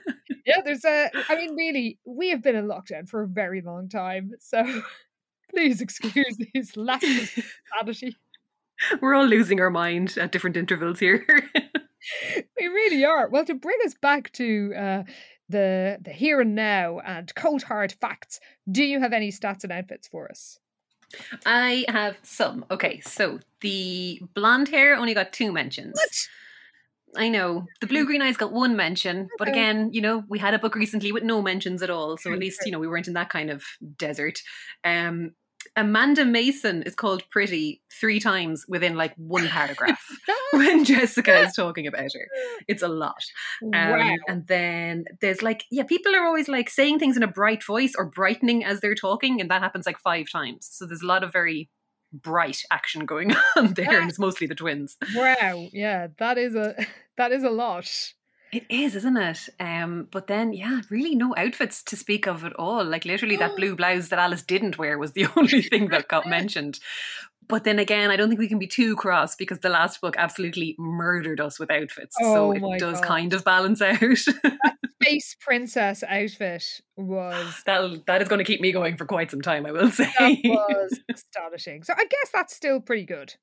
yeah, 0.47 0.63
there's 0.65 0.85
a. 0.85 1.11
I 1.29 1.37
mean, 1.37 1.55
really, 1.55 1.99
we 2.07 2.31
have 2.31 2.43
been 2.43 2.57
in 2.57 2.67
lockdown 2.67 3.07
for 3.09 3.23
a 3.23 3.29
very 3.29 3.61
long 3.61 3.89
time, 3.91 4.31
so 4.41 4.65
please 5.51 5.83
excuse 5.83 6.39
these 6.55 6.77
lapses 6.77 7.37
of 7.37 7.45
sanity. 7.77 8.17
We're 9.03 9.15
all 9.15 9.27
losing 9.27 9.61
our 9.61 9.71
mind 9.71 10.17
at 10.19 10.33
different 10.33 10.57
intervals 10.57 11.01
here. 11.01 11.27
We 12.59 12.67
really 12.67 13.05
are. 13.05 13.29
Well, 13.29 13.45
to 13.45 13.55
bring 13.55 13.79
us 13.85 13.95
back 13.95 14.33
to 14.33 14.73
uh, 14.77 15.03
the 15.49 15.99
the 16.01 16.13
here 16.13 16.41
and 16.41 16.55
now 16.55 17.01
and 17.01 17.35
cold 17.35 17.63
hard 17.63 17.93
facts, 17.93 18.41
do 18.71 18.85
you 18.85 19.01
have 19.01 19.13
any 19.13 19.31
stats 19.31 19.65
and 19.65 19.73
outfits 19.73 20.09
for 20.09 20.29
us? 20.31 20.59
I 21.47 21.87
have 21.89 22.19
some. 22.23 22.65
Okay, 22.71 23.01
so 23.01 23.41
the 23.61 24.21
blonde 24.35 24.69
hair 24.69 24.95
only 24.95 25.15
got 25.15 25.33
two 25.33 25.53
mentions. 25.53 25.99
I 27.17 27.31
know. 27.31 27.67
The 27.81 27.87
blue 27.87 28.05
green 28.05 28.21
eyes 28.21 28.37
got 28.37 28.53
one 28.53 28.77
mention, 28.77 29.29
but 29.39 29.49
again, 29.49 29.91
you 29.93 30.03
know, 30.03 30.25
we 30.29 30.39
had 30.39 30.53
a 30.53 30.59
book 30.59 30.75
recently 30.75 31.11
with 31.11 31.23
no 31.23 31.41
mentions 31.41 31.83
at 31.83 31.89
all, 31.89 32.19
so 32.19 32.31
at 32.33 32.39
least, 32.39 32.61
you 32.67 32.73
know, 32.73 32.79
we 32.79 32.87
weren't 32.87 33.09
in 33.09 33.15
that 33.15 33.31
kind 33.31 33.51
of 33.51 33.65
desert. 33.97 34.39
Um 34.85 35.33
Amanda 35.79 36.25
Mason 36.25 36.83
is 36.83 36.97
called 36.97 37.23
pretty 37.31 37.83
three 38.01 38.19
times 38.19 38.67
within 38.69 38.97
like 38.97 39.15
one 39.17 39.47
paragraph 39.47 40.05
when 40.53 40.85
Jessica 40.85 41.39
is 41.39 41.55
talking 41.55 41.87
about 41.87 42.13
her. 42.13 42.29
It's 42.67 42.83
a 42.83 42.89
lot. 42.89 43.23
Um, 43.63 43.71
wow. 43.73 44.15
And 44.27 44.45
then 44.49 45.05
there's 45.21 45.41
like, 45.41 45.65
yeah, 45.71 45.85
people 45.85 46.17
are 46.17 46.27
always 46.27 46.49
like 46.49 46.69
saying 46.69 46.99
things 46.99 47.17
in 47.17 47.23
a 47.23 47.29
bright 47.29 47.63
voice 47.63 47.95
or 47.97 48.07
brightening 48.07 48.65
as 48.65 48.81
they're 48.81 48.97
talking, 48.97 49.41
and 49.41 49.49
that 49.53 49.63
happens 49.63 49.87
like 49.87 50.01
five 50.01 50.27
times. 50.31 50.69
So 50.69 50.85
there's 50.85 51.03
a 51.03 51.07
lot 51.07 51.23
of 51.23 51.33
very 51.33 51.71
bright 52.13 52.63
action 52.73 53.07
going 53.07 53.35
on 53.57 53.75
there, 53.75 54.01
and 54.01 54.09
it's 54.09 54.19
mostly 54.19 54.49
the 54.49 54.57
twins. 54.57 54.97
Wow. 55.15 55.69
Yeah, 55.73 56.09
that 56.19 56.39
is 56.39 56.57
a 56.57 56.75
that 57.17 57.31
is 57.31 57.45
a 57.45 57.51
lot. 57.51 57.89
It 58.53 58.65
is, 58.71 58.97
isn't 58.97 59.17
it? 59.17 59.49
Um, 59.61 60.09
but 60.11 60.27
then, 60.27 60.53
yeah, 60.53 60.81
really 60.91 61.15
no 61.15 61.35
outfits 61.37 61.83
to 61.85 61.97
speak 61.97 62.27
of 62.27 62.45
at 62.45 62.55
all. 62.55 62.85
Like 62.85 63.05
literally, 63.05 63.37
that 63.37 63.57
blue 63.57 63.77
blouse 63.77 64.09
that 64.09 64.19
Alice 64.19 64.43
didn't 64.43 64.79
wear 64.79 64.99
was 64.99 65.13
the 65.13 65.27
only 65.37 65.63
thing 65.63 65.89
that 65.89 66.09
got 66.09 66.27
mentioned. 66.27 66.81
But 67.47 67.65
then 67.65 67.79
again, 67.79 68.11
I 68.11 68.17
don't 68.17 68.29
think 68.29 68.41
we 68.41 68.49
can 68.49 68.59
be 68.59 68.67
too 68.67 68.95
cross 68.95 69.35
because 69.35 69.61
the 69.61 69.71
last 69.71 70.01
book 70.01 70.17
absolutely 70.19 70.77
murdered 70.79 71.41
us 71.41 71.59
with 71.59 71.71
outfits. 71.71 72.15
Oh 72.21 72.53
so 72.55 72.75
it 72.75 72.79
does 72.79 73.01
God. 73.01 73.07
kind 73.07 73.33
of 73.33 73.45
balance 73.45 73.81
out. 73.81 73.99
Space 75.03 75.37
princess 75.41 76.05
outfit 76.07 76.65
was 76.97 77.63
that 77.67 78.07
that 78.07 78.21
is 78.23 78.29
going 78.29 78.39
to 78.39 78.45
keep 78.45 78.61
me 78.61 78.73
going 78.73 78.97
for 78.97 79.07
quite 79.07 79.31
some 79.31 79.41
time, 79.41 79.65
I 79.65 79.73
will 79.73 79.91
say. 79.91 80.05
that 80.19 80.41
was 80.45 81.01
astonishing. 81.11 81.85
So 81.85 81.95
I 81.97 82.05
guess 82.05 82.31
that's 82.33 82.55
still 82.55 82.81
pretty 82.81 83.05
good. 83.05 83.35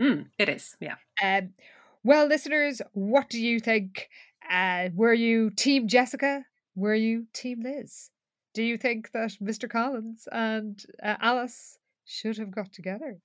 Mm, 0.00 0.26
it 0.38 0.48
is, 0.48 0.76
yeah. 0.80 0.94
Um, 1.22 1.50
well, 2.04 2.26
listeners, 2.26 2.80
what 2.92 3.28
do 3.28 3.40
you 3.40 3.60
think? 3.60 4.08
Uh, 4.52 4.90
were 4.94 5.14
you 5.14 5.50
Team 5.50 5.88
Jessica? 5.88 6.44
Were 6.76 6.94
you 6.94 7.26
Team 7.32 7.62
Liz? 7.62 8.10
Do 8.54 8.62
you 8.62 8.76
think 8.76 9.10
that 9.12 9.30
Mr. 9.42 9.68
Collins 9.68 10.28
and 10.30 10.84
uh, 11.02 11.16
Alice 11.20 11.78
should 12.04 12.36
have 12.36 12.50
got 12.50 12.70
together? 12.72 13.18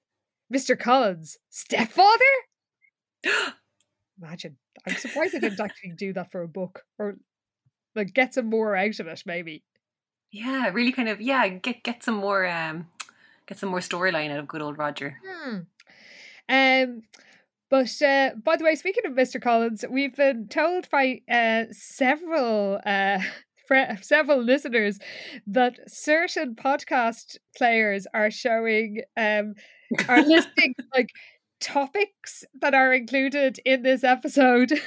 Mr. 0.54 0.80
Collins, 0.80 1.38
stepfather? 1.50 2.24
Imagine. 4.22 4.58
I'm 4.88 4.96
surprised 4.96 5.34
they 5.34 5.40
didn't 5.40 5.60
actually 5.60 5.92
do 5.92 6.14
that 6.14 6.32
for 6.32 6.44
a 6.44 6.48
book 6.48 6.84
or 6.98 7.18
like 7.94 8.14
get 8.14 8.34
some 8.34 8.50
more 8.50 8.76
out 8.76 9.00
of 9.00 9.08
it, 9.08 9.24
maybe. 9.26 9.64
Yeah, 10.32 10.70
really 10.70 10.94
kind 10.94 11.10
of 11.10 11.20
yeah, 11.20 11.48
get 11.50 11.84
get 11.84 12.04
some 12.04 12.16
more 12.16 12.48
um 12.48 12.88
get 13.48 13.60
some 13.60 13.70
more 13.70 13.80
storyline 13.80 14.32
out 14.32 14.40
of 14.40 14.48
good 14.48 14.62
old 14.62 14.78
Roger. 14.78 15.18
Hmm. 15.26 15.58
Um, 16.50 17.04
but 17.70 18.02
uh, 18.02 18.32
by 18.44 18.56
the 18.56 18.64
way, 18.64 18.76
speaking 18.76 19.06
of 19.06 19.14
Mr. 19.14 19.42
Collins, 19.42 19.84
we've 19.90 20.16
been 20.16 20.48
told 20.48 20.90
by 20.90 21.22
uh, 21.30 21.66
several 21.72 22.80
uh, 22.86 23.20
several 24.02 24.42
listeners 24.42 25.00
that 25.46 25.80
certain 25.88 26.56
podcast 26.56 27.38
players 27.58 28.08
are 28.14 28.32
showing 28.32 29.02
um, 29.18 29.54
are 30.08 30.22
listing 30.26 30.74
like 30.94 31.10
topics 31.60 32.44
that 32.62 32.74
are 32.74 32.94
included 32.94 33.60
in 33.66 33.84
this 33.84 34.04
episode. 34.04 34.72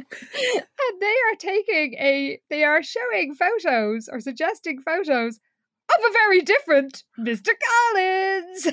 and 0.00 1.00
they 1.00 1.06
are 1.06 1.36
taking 1.38 1.94
a 1.94 2.40
they 2.50 2.64
are 2.64 2.82
showing 2.82 3.34
photos 3.34 4.08
or 4.10 4.20
suggesting 4.20 4.80
photos 4.80 5.38
of 5.90 6.04
a 6.04 6.12
very 6.12 6.40
different 6.40 7.04
Mr. 7.18 7.50
Collins. 7.92 8.68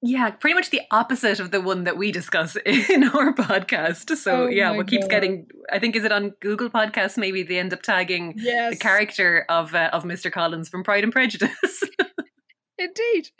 Yeah, 0.00 0.30
pretty 0.30 0.54
much 0.54 0.70
the 0.70 0.82
opposite 0.92 1.40
of 1.40 1.50
the 1.50 1.60
one 1.60 1.84
that 1.84 1.96
we 1.96 2.12
discuss 2.12 2.56
in 2.66 3.04
our 3.08 3.32
podcast. 3.34 4.16
So 4.16 4.44
Oh 4.44 4.46
yeah, 4.46 4.70
what 4.70 4.86
keeps 4.86 5.08
getting 5.08 5.46
I 5.72 5.78
think 5.80 5.96
is 5.96 6.04
it 6.04 6.12
on 6.12 6.30
Google 6.40 6.70
Podcasts 6.70 7.16
maybe 7.18 7.42
they 7.42 7.58
end 7.58 7.72
up 7.72 7.82
tagging 7.82 8.34
Yes. 8.36 8.74
the 8.74 8.78
character 8.78 9.44
of 9.48 9.74
uh, 9.74 9.90
of 9.92 10.04
Mr. 10.04 10.30
Collins 10.30 10.68
from 10.68 10.84
Pride 10.84 11.02
and 11.04 11.12
Prejudice. 11.12 11.82
Indeed. 12.78 13.30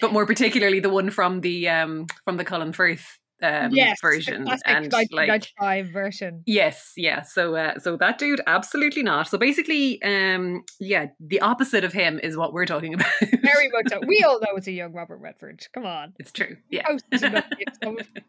but 0.00 0.10
more 0.12 0.24
particularly 0.24 0.80
the 0.80 0.88
one 0.88 1.10
from 1.10 1.42
the 1.42 1.68
um 1.68 2.06
from 2.24 2.38
the 2.38 2.44
Colin 2.46 2.72
Firth 2.72 3.18
um 3.42 3.72
yes. 3.72 4.00
version 4.00 4.46
and 4.64 4.92
like 4.92 5.10
1995 5.10 5.88
version. 5.92 6.42
Yes, 6.46 6.92
yeah. 6.96 7.22
So 7.22 7.56
uh, 7.56 7.78
so 7.78 7.96
that 7.96 8.18
dude 8.18 8.40
absolutely 8.46 9.02
not. 9.02 9.28
So 9.28 9.38
basically 9.38 10.02
um 10.02 10.64
yeah, 10.80 11.06
the 11.20 11.40
opposite 11.40 11.84
of 11.84 11.92
him 11.92 12.20
is 12.22 12.36
what 12.36 12.52
we're 12.52 12.66
talking 12.66 12.94
about. 12.94 13.10
Very 13.20 13.68
much 13.70 13.88
so. 13.88 14.00
We 14.06 14.22
all 14.22 14.40
know 14.40 14.56
it's 14.56 14.66
a 14.66 14.72
young 14.72 14.92
Robert 14.92 15.18
Redford. 15.18 15.66
Come 15.72 15.86
on. 15.86 16.14
it's 16.18 16.32
true. 16.32 16.56
Yeah. 16.70 16.86
Posted 16.88 17.22
enough 17.24 17.50
gifts 17.58 17.78
of 17.82 17.98
it. 17.98 18.24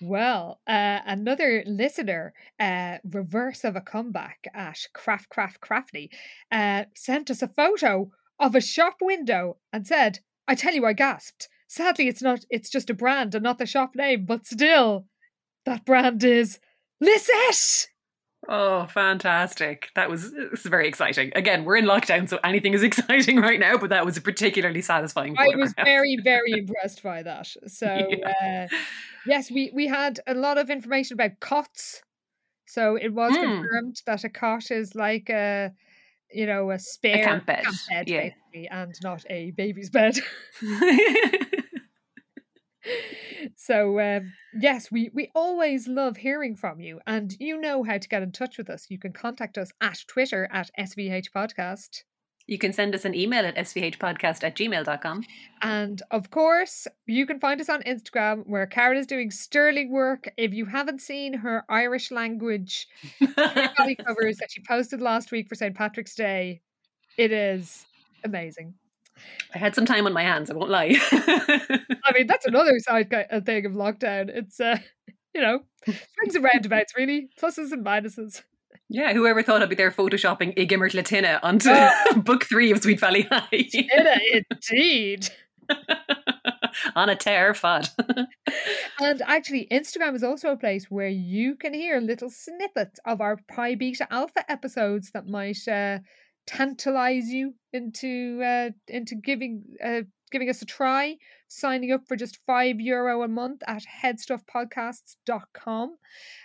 Well, 0.00 0.60
uh, 0.66 1.00
another 1.06 1.62
listener, 1.66 2.34
uh, 2.60 2.98
reverse 3.04 3.64
of 3.64 3.74
a 3.74 3.80
comeback 3.80 4.46
at 4.52 4.78
Craft 4.92 5.30
Craft 5.30 5.60
Crafty, 5.60 6.10
uh, 6.52 6.84
sent 6.94 7.30
us 7.30 7.40
a 7.40 7.48
photo 7.48 8.10
of 8.38 8.54
a 8.54 8.60
shop 8.60 8.96
window 9.00 9.56
and 9.72 9.86
said, 9.86 10.18
"I 10.46 10.56
tell 10.56 10.74
you, 10.74 10.84
I 10.84 10.92
gasped. 10.92 11.48
Sadly, 11.74 12.06
it's 12.06 12.22
not. 12.22 12.44
It's 12.50 12.70
just 12.70 12.88
a 12.88 12.94
brand 12.94 13.34
and 13.34 13.42
not 13.42 13.58
the 13.58 13.66
shop 13.66 13.96
name, 13.96 14.26
but 14.26 14.46
still, 14.46 15.06
that 15.66 15.84
brand 15.84 16.22
is 16.22 16.60
Lisette." 17.00 17.88
Oh, 18.48 18.86
fantastic. 18.86 19.88
That 19.96 20.08
was 20.08 20.32
very 20.64 20.86
exciting. 20.86 21.32
Again, 21.34 21.64
we're 21.64 21.76
in 21.76 21.86
lockdown, 21.86 22.28
so 22.28 22.38
anything 22.44 22.74
is 22.74 22.82
exciting 22.90 23.38
right 23.38 23.58
now, 23.58 23.76
but 23.76 23.90
that 23.90 24.04
was 24.04 24.16
a 24.16 24.20
particularly 24.20 24.82
satisfying 24.82 25.34
I 25.36 25.56
was 25.56 25.74
very, 25.82 26.16
very 26.22 26.52
impressed 26.52 27.02
by 27.02 27.24
that. 27.24 27.48
So, 27.66 27.86
Yeah. 28.08 28.68
uh, 28.70 28.76
yes, 29.26 29.50
we 29.50 29.72
we 29.74 29.88
had 29.88 30.20
a 30.28 30.34
lot 30.34 30.58
of 30.58 30.70
information 30.70 31.14
about 31.14 31.40
cots. 31.40 32.02
So 32.66 32.94
it 32.96 33.12
was 33.12 33.34
Hmm. 33.34 33.42
confirmed 33.42 33.96
that 34.06 34.22
a 34.24 34.28
cot 34.28 34.70
is 34.70 34.94
like 34.94 35.28
a, 35.30 35.72
you 36.32 36.46
know, 36.46 36.70
a 36.70 36.78
spare 36.78 37.24
camp 37.24 37.46
bed, 37.46 37.64
yeah. 38.06 38.28
basically, 38.28 38.68
and 38.70 38.94
not 39.02 39.24
a 39.30 39.50
baby's 39.52 39.90
bed. 39.90 40.18
so 43.56 44.00
um, 44.00 44.32
yes, 44.60 44.90
we 44.90 45.10
we 45.14 45.30
always 45.34 45.88
love 45.88 46.16
hearing 46.16 46.56
from 46.56 46.80
you, 46.80 47.00
and 47.06 47.34
you 47.38 47.60
know 47.60 47.82
how 47.82 47.98
to 47.98 48.08
get 48.08 48.22
in 48.22 48.32
touch 48.32 48.58
with 48.58 48.70
us. 48.70 48.86
You 48.88 48.98
can 48.98 49.12
contact 49.12 49.58
us 49.58 49.72
at 49.80 49.98
Twitter 50.08 50.48
at 50.52 50.70
SVH 50.78 51.30
Podcast. 51.34 52.02
you 52.46 52.58
can 52.58 52.72
send 52.72 52.94
us 52.94 53.04
an 53.04 53.14
email 53.14 53.44
at 53.46 53.56
svhpodcast 53.56 54.44
at 54.44 54.54
gmail.com. 54.56 55.24
And 55.62 56.02
of 56.10 56.30
course, 56.30 56.86
you 57.06 57.26
can 57.26 57.40
find 57.40 57.60
us 57.60 57.68
on 57.70 57.82
Instagram 57.84 58.46
where 58.46 58.66
Karen 58.66 58.98
is 58.98 59.06
doing 59.06 59.30
sterling 59.30 59.90
work. 59.90 60.28
If 60.36 60.52
you 60.52 60.66
haven't 60.66 61.00
seen 61.00 61.32
her 61.34 61.64
Irish 61.68 62.10
language 62.10 62.86
covers 63.36 64.36
that 64.38 64.50
she 64.50 64.62
posted 64.66 65.00
last 65.00 65.32
week 65.32 65.48
for 65.48 65.54
St. 65.54 65.74
Patrick's 65.74 66.14
Day, 66.14 66.60
it 67.16 67.32
is 67.32 67.86
amazing. 68.24 68.74
I 69.54 69.58
had 69.58 69.74
some 69.74 69.86
time 69.86 70.06
on 70.06 70.12
my 70.12 70.22
hands, 70.22 70.50
I 70.50 70.54
won't 70.54 70.70
lie. 70.70 70.96
I 71.12 72.12
mean, 72.14 72.26
that's 72.26 72.46
another 72.46 72.78
side 72.80 73.12
uh, 73.30 73.40
thing 73.40 73.66
of 73.66 73.72
lockdown. 73.72 74.28
It's, 74.28 74.58
uh, 74.60 74.78
you 75.34 75.40
know, 75.40 75.60
swings 75.84 76.34
and 76.34 76.44
roundabouts, 76.44 76.94
really, 76.96 77.28
pluses 77.40 77.72
and 77.72 77.84
minuses. 77.84 78.42
yeah, 78.88 79.12
whoever 79.12 79.42
thought 79.42 79.62
I'd 79.62 79.68
be 79.68 79.74
there 79.76 79.90
photoshopping 79.90 80.56
Igimert 80.56 80.94
Latina 80.94 81.40
onto 81.42 81.70
Oh. 81.72 82.14
book 82.24 82.44
three 82.44 82.70
of 82.72 82.82
Sweet 82.82 83.00
Valley 83.00 83.22
High. 83.30 83.48
Indeed. 84.72 85.28
on 86.94 87.08
a 87.08 87.16
tear 87.16 87.52
fod. 87.52 87.88
And 89.00 89.22
actually, 89.26 89.66
Instagram 89.70 90.14
is 90.14 90.22
also 90.22 90.50
a 90.50 90.56
place 90.56 90.90
where 90.90 91.08
you 91.08 91.56
can 91.56 91.72
hear 91.74 92.00
little 92.00 92.30
snippets 92.30 93.00
of 93.06 93.20
our 93.20 93.38
Pi 93.48 93.74
Beta 93.74 94.06
Alpha 94.12 94.48
episodes 94.50 95.10
that 95.12 95.26
might 95.26 95.66
uh, 95.68 95.98
tantalize 96.46 97.28
you 97.28 97.54
into 97.72 98.40
uh, 98.42 98.70
into 98.88 99.14
giving 99.16 99.64
uh, 99.82 100.02
giving 100.34 100.50
us 100.50 100.62
a 100.62 100.66
try, 100.66 101.16
signing 101.46 101.92
up 101.92 102.08
for 102.08 102.16
just 102.16 102.40
five 102.44 102.80
euro 102.80 103.22
a 103.22 103.28
month 103.28 103.62
at 103.68 103.84
headstuffpodcasts.com. 104.02 105.96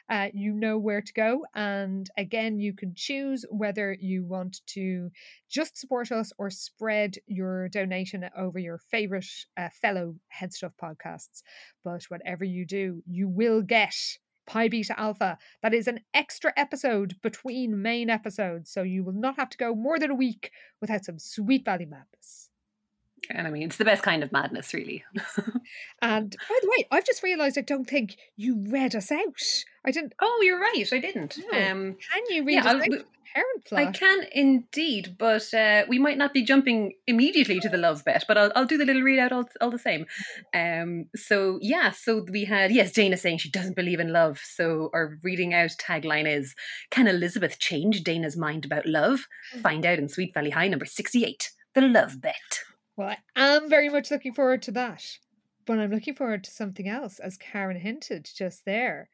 Uh, 0.07 0.27
you 0.31 0.53
know 0.53 0.77
where 0.77 1.01
to 1.01 1.13
go. 1.13 1.43
And 1.55 2.07
again, 2.15 2.59
you 2.59 2.75
can 2.75 2.93
choose 2.95 3.45
whether 3.49 3.97
you 3.99 4.23
want 4.25 4.61
to 4.67 5.09
just 5.49 5.75
support 5.75 6.11
us 6.11 6.31
or 6.37 6.51
spread 6.51 7.15
your 7.25 7.67
donation 7.69 8.29
over 8.37 8.59
your 8.59 8.77
favorite 8.77 9.25
uh, 9.57 9.69
fellow 9.81 10.13
Headstuff 10.39 10.73
podcasts. 10.79 11.41
But 11.83 12.03
whatever 12.09 12.43
you 12.43 12.67
do, 12.67 13.01
you 13.07 13.27
will 13.27 13.63
get 13.63 13.95
Pi 14.49 14.67
Beta 14.67 14.99
Alpha. 14.99 15.37
That 15.61 15.75
is 15.75 15.87
an 15.87 15.99
extra 16.11 16.51
episode 16.57 17.15
between 17.21 17.83
main 17.83 18.09
episodes, 18.09 18.71
so 18.71 18.81
you 18.81 19.03
will 19.03 19.13
not 19.13 19.35
have 19.35 19.51
to 19.51 19.57
go 19.57 19.75
more 19.75 19.99
than 19.99 20.09
a 20.09 20.15
week 20.15 20.51
without 20.81 21.05
some 21.05 21.19
sweet 21.19 21.63
valley 21.63 21.85
madness. 21.85 22.49
And 23.29 23.45
I 23.45 23.51
mean, 23.51 23.61
it's 23.61 23.77
the 23.77 23.85
best 23.85 24.01
kind 24.01 24.23
of 24.23 24.31
madness, 24.31 24.73
really. 24.73 25.03
and 26.01 26.35
by 26.49 26.59
the 26.61 26.69
way, 26.69 26.87
I've 26.91 27.05
just 27.05 27.21
realised 27.21 27.59
I 27.59 27.61
don't 27.61 27.87
think 27.87 28.17
you 28.37 28.65
read 28.69 28.95
us 28.95 29.11
out. 29.11 29.39
I 29.85 29.91
didn't. 29.91 30.13
Oh, 30.19 30.41
you're 30.43 30.59
right. 30.59 30.87
I 30.91 30.97
didn't. 30.97 31.37
No. 31.51 31.71
Um, 31.71 31.97
can 32.11 32.23
you 32.29 32.43
read 32.43 32.63
yeah, 32.63 32.71
us 32.71 32.81
out? 32.81 33.05
Parent? 33.33 33.89
I 33.89 33.91
can 33.91 34.25
indeed, 34.31 35.15
but 35.17 35.53
uh, 35.53 35.83
we 35.87 35.99
might 35.99 36.17
not 36.17 36.33
be 36.33 36.43
jumping 36.43 36.93
immediately 37.07 37.59
to 37.59 37.69
the 37.69 37.77
love 37.77 38.03
bet. 38.05 38.25
But 38.27 38.37
I'll, 38.37 38.51
I'll 38.55 38.65
do 38.65 38.77
the 38.77 38.85
little 38.85 39.01
readout 39.01 39.31
all, 39.31 39.45
all 39.61 39.71
the 39.71 39.79
same. 39.79 40.05
Um, 40.53 41.05
so 41.15 41.59
yeah, 41.61 41.91
so 41.91 42.25
we 42.31 42.45
had 42.45 42.71
yes, 42.71 42.91
Dana 42.91 43.17
saying 43.17 43.39
she 43.39 43.51
doesn't 43.51 43.75
believe 43.75 43.99
in 43.99 44.11
love. 44.11 44.39
So 44.43 44.89
our 44.93 45.17
reading 45.23 45.53
out 45.53 45.71
tagline 45.79 46.27
is: 46.27 46.55
Can 46.91 47.07
Elizabeth 47.07 47.59
change 47.59 48.03
Dana's 48.03 48.37
mind 48.37 48.65
about 48.65 48.85
love? 48.85 49.27
Hmm. 49.53 49.61
Find 49.61 49.85
out 49.85 49.99
in 49.99 50.09
Sweet 50.09 50.33
Valley 50.33 50.49
High, 50.49 50.67
number 50.67 50.85
sixty-eight. 50.85 51.51
The 51.75 51.81
love 51.81 52.19
bet. 52.19 52.35
Well, 52.97 53.15
I 53.35 53.47
am 53.47 53.69
very 53.69 53.89
much 53.89 54.11
looking 54.11 54.33
forward 54.33 54.61
to 54.63 54.71
that. 54.71 55.03
But 55.65 55.77
I'm 55.77 55.91
looking 55.91 56.15
forward 56.15 56.43
to 56.45 56.51
something 56.51 56.87
else, 56.87 57.19
as 57.19 57.37
Karen 57.37 57.79
hinted 57.79 58.27
just 58.35 58.65
there. 58.65 59.07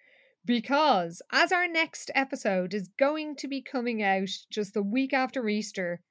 Because 0.46 1.22
as 1.32 1.52
our 1.52 1.68
next 1.68 2.12
episode 2.14 2.74
is 2.74 2.90
going 3.00 3.36
to 3.38 3.48
be 3.48 3.62
coming 3.62 4.04
out 4.04 4.30
just 4.52 4.74
the 4.74 4.84
week 4.84 5.14
after 5.14 5.48
Easter, 5.48 6.02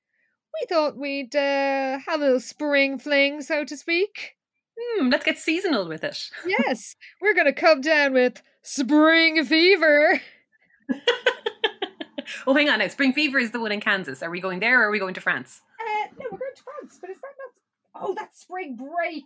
we 0.61 0.67
thought 0.67 0.97
we'd 0.97 1.35
uh, 1.37 1.99
have 2.07 2.21
a 2.21 2.25
little 2.25 2.41
spring 2.41 2.99
fling, 2.99 3.43
so 3.43 3.65
to 3.65 3.77
speak. 3.77 4.33
Hmm, 4.79 5.09
let's 5.09 5.25
get 5.25 5.39
seasonal 5.39 5.87
with 5.87 6.03
it. 6.03 6.19
yes, 6.47 6.97
we're 7.21 7.35
going 7.35 7.47
to 7.47 7.53
come 7.53 7.81
down 7.81 8.13
with 8.13 8.43
spring 8.63 9.45
fever. 9.45 10.21
oh, 12.47 12.55
hang 12.55 12.69
on 12.69 12.81
now. 12.81 12.89
Spring 12.89 13.13
fever 13.13 13.39
is 13.39 13.53
the 13.53 13.61
one 13.61 13.73
in 13.73 13.81
Kansas. 13.81 14.23
Are 14.23 14.31
we 14.31 14.41
going 14.41 14.61
there 14.61 14.83
or 14.83 14.89
are 14.89 14.91
we 14.91 14.99
going 14.99 15.15
to 15.15 15.21
France? 15.21 15.61
Uh, 15.81 16.09
no, 16.19 16.27
we're 16.33 16.39
going 16.39 16.55
to 16.57 16.63
France, 16.63 16.99
but 17.01 17.11
is 17.11 17.19
that 17.21 17.29
not 17.39 17.55
Oh, 17.97 18.15
that's 18.15 18.41
spring 18.41 18.77
break. 18.77 19.25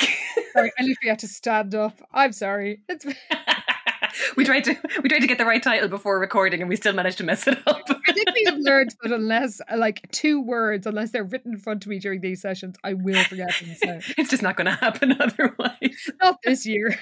sorry, 0.52 0.72
I 0.78 0.82
literally 0.82 1.08
had 1.08 1.20
to 1.20 1.28
stand 1.28 1.74
up. 1.74 2.00
I'm 2.12 2.32
sorry. 2.32 2.82
It's 2.88 3.06
we 4.36 4.44
tried 4.44 4.64
to 4.64 4.76
we 5.02 5.08
tried 5.08 5.20
to 5.20 5.26
get 5.26 5.38
the 5.38 5.44
right 5.44 5.62
title 5.62 5.88
before 5.88 6.18
recording, 6.18 6.60
and 6.60 6.68
we 6.68 6.76
still 6.76 6.92
managed 6.92 7.18
to 7.18 7.24
mess 7.24 7.46
it 7.46 7.58
up. 7.66 7.82
I 8.08 8.12
think 8.12 8.28
we 8.34 8.44
have 8.46 8.58
learned 8.58 8.94
that 9.02 9.12
unless 9.12 9.60
uh, 9.60 9.76
like 9.76 10.10
two 10.10 10.40
words, 10.40 10.86
unless 10.86 11.10
they're 11.10 11.24
written 11.24 11.54
in 11.54 11.58
front 11.58 11.84
of 11.84 11.90
me 11.90 11.98
during 11.98 12.20
these 12.20 12.40
sessions, 12.40 12.76
I 12.84 12.94
will 12.94 13.22
forget 13.24 13.52
them. 13.60 13.74
So. 13.74 14.00
It's 14.20 14.30
just 14.30 14.42
not 14.42 14.56
going 14.56 14.66
to 14.66 14.72
happen 14.72 15.16
otherwise. 15.20 16.10
Not 16.20 16.40
this 16.44 16.66
year. 16.66 16.98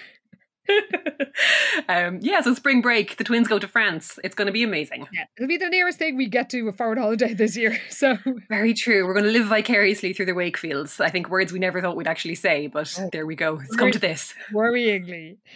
um, 1.88 2.18
yeah, 2.20 2.40
so 2.40 2.54
spring 2.54 2.80
break, 2.80 3.16
the 3.16 3.24
twins 3.24 3.48
go 3.48 3.58
to 3.58 3.68
France. 3.68 4.18
It's 4.24 4.34
going 4.34 4.46
to 4.46 4.52
be 4.52 4.62
amazing. 4.62 5.06
Yeah, 5.12 5.24
it'll 5.36 5.48
be 5.48 5.56
the 5.56 5.68
nearest 5.68 5.98
thing 5.98 6.16
we 6.16 6.28
get 6.28 6.50
to 6.50 6.68
a 6.68 6.72
forward 6.72 6.98
holiday 6.98 7.34
this 7.34 7.56
year. 7.56 7.78
So 7.98 8.16
very 8.48 8.74
true. 8.74 9.06
We're 9.06 9.14
going 9.14 9.24
to 9.24 9.32
live 9.32 9.46
vicariously 9.46 10.12
through 10.12 10.26
the 10.26 10.32
Wakefields. 10.32 11.00
I 11.00 11.08
think 11.08 11.28
words 11.28 11.52
we 11.52 11.58
never 11.58 11.80
thought 11.80 11.96
we'd 11.96 12.06
actually 12.06 12.36
say, 12.36 12.68
but 12.68 12.94
oh, 13.00 13.08
there 13.12 13.26
we 13.26 13.34
go. 13.34 13.58
It's 13.58 13.74
come 13.74 13.90
to 13.90 13.98
this. 13.98 14.34
Worryingly. 14.52 15.38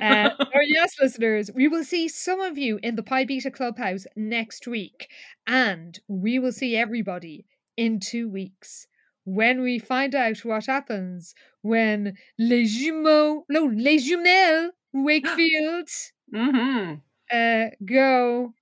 Uh, 0.00 0.30
or 0.54 0.62
yes, 0.62 0.94
listeners, 1.00 1.50
we 1.52 1.66
will 1.66 1.84
see 1.84 2.08
some 2.08 2.40
of 2.40 2.56
you 2.56 2.78
in 2.82 2.94
the 2.94 3.02
Pi 3.02 3.24
Beta 3.24 3.50
Clubhouse 3.50 4.06
next 4.16 4.66
week, 4.66 5.10
and 5.46 5.98
we 6.06 6.38
will 6.38 6.52
see 6.52 6.76
everybody 6.76 7.44
in 7.76 7.98
two 7.98 8.28
weeks 8.28 8.86
when 9.24 9.62
we 9.62 9.78
find 9.78 10.14
out 10.14 10.38
what 10.44 10.66
happens 10.66 11.34
when 11.62 12.14
les 12.38 12.64
jumeaux, 12.64 13.44
no, 13.48 13.66
les 13.66 13.98
jumelles 13.98 14.70
Wakefield 14.92 15.88
mm-hmm. 16.34 16.94
uh, 17.32 17.66
go 17.84 18.52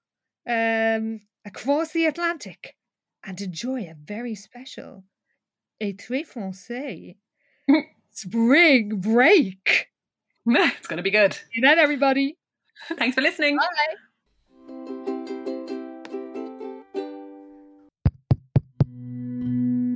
um, 0.48 1.20
across 1.44 1.92
the 1.92 2.06
Atlantic 2.06 2.76
and 3.24 3.40
enjoy 3.40 3.82
a 3.82 3.94
very 3.94 4.34
special 4.34 5.04
et 5.80 5.96
très 5.96 6.24
français 6.26 7.16
spring 8.10 9.00
break. 9.00 9.88
It's 10.50 10.86
going 10.86 10.96
to 10.96 11.02
be 11.02 11.10
good. 11.10 11.36
Good 11.54 11.60
night, 11.60 11.76
everybody. 11.76 12.38
Thanks 12.96 13.14
for 13.14 13.20
listening. 13.20 13.58
Bye. 13.58 15.14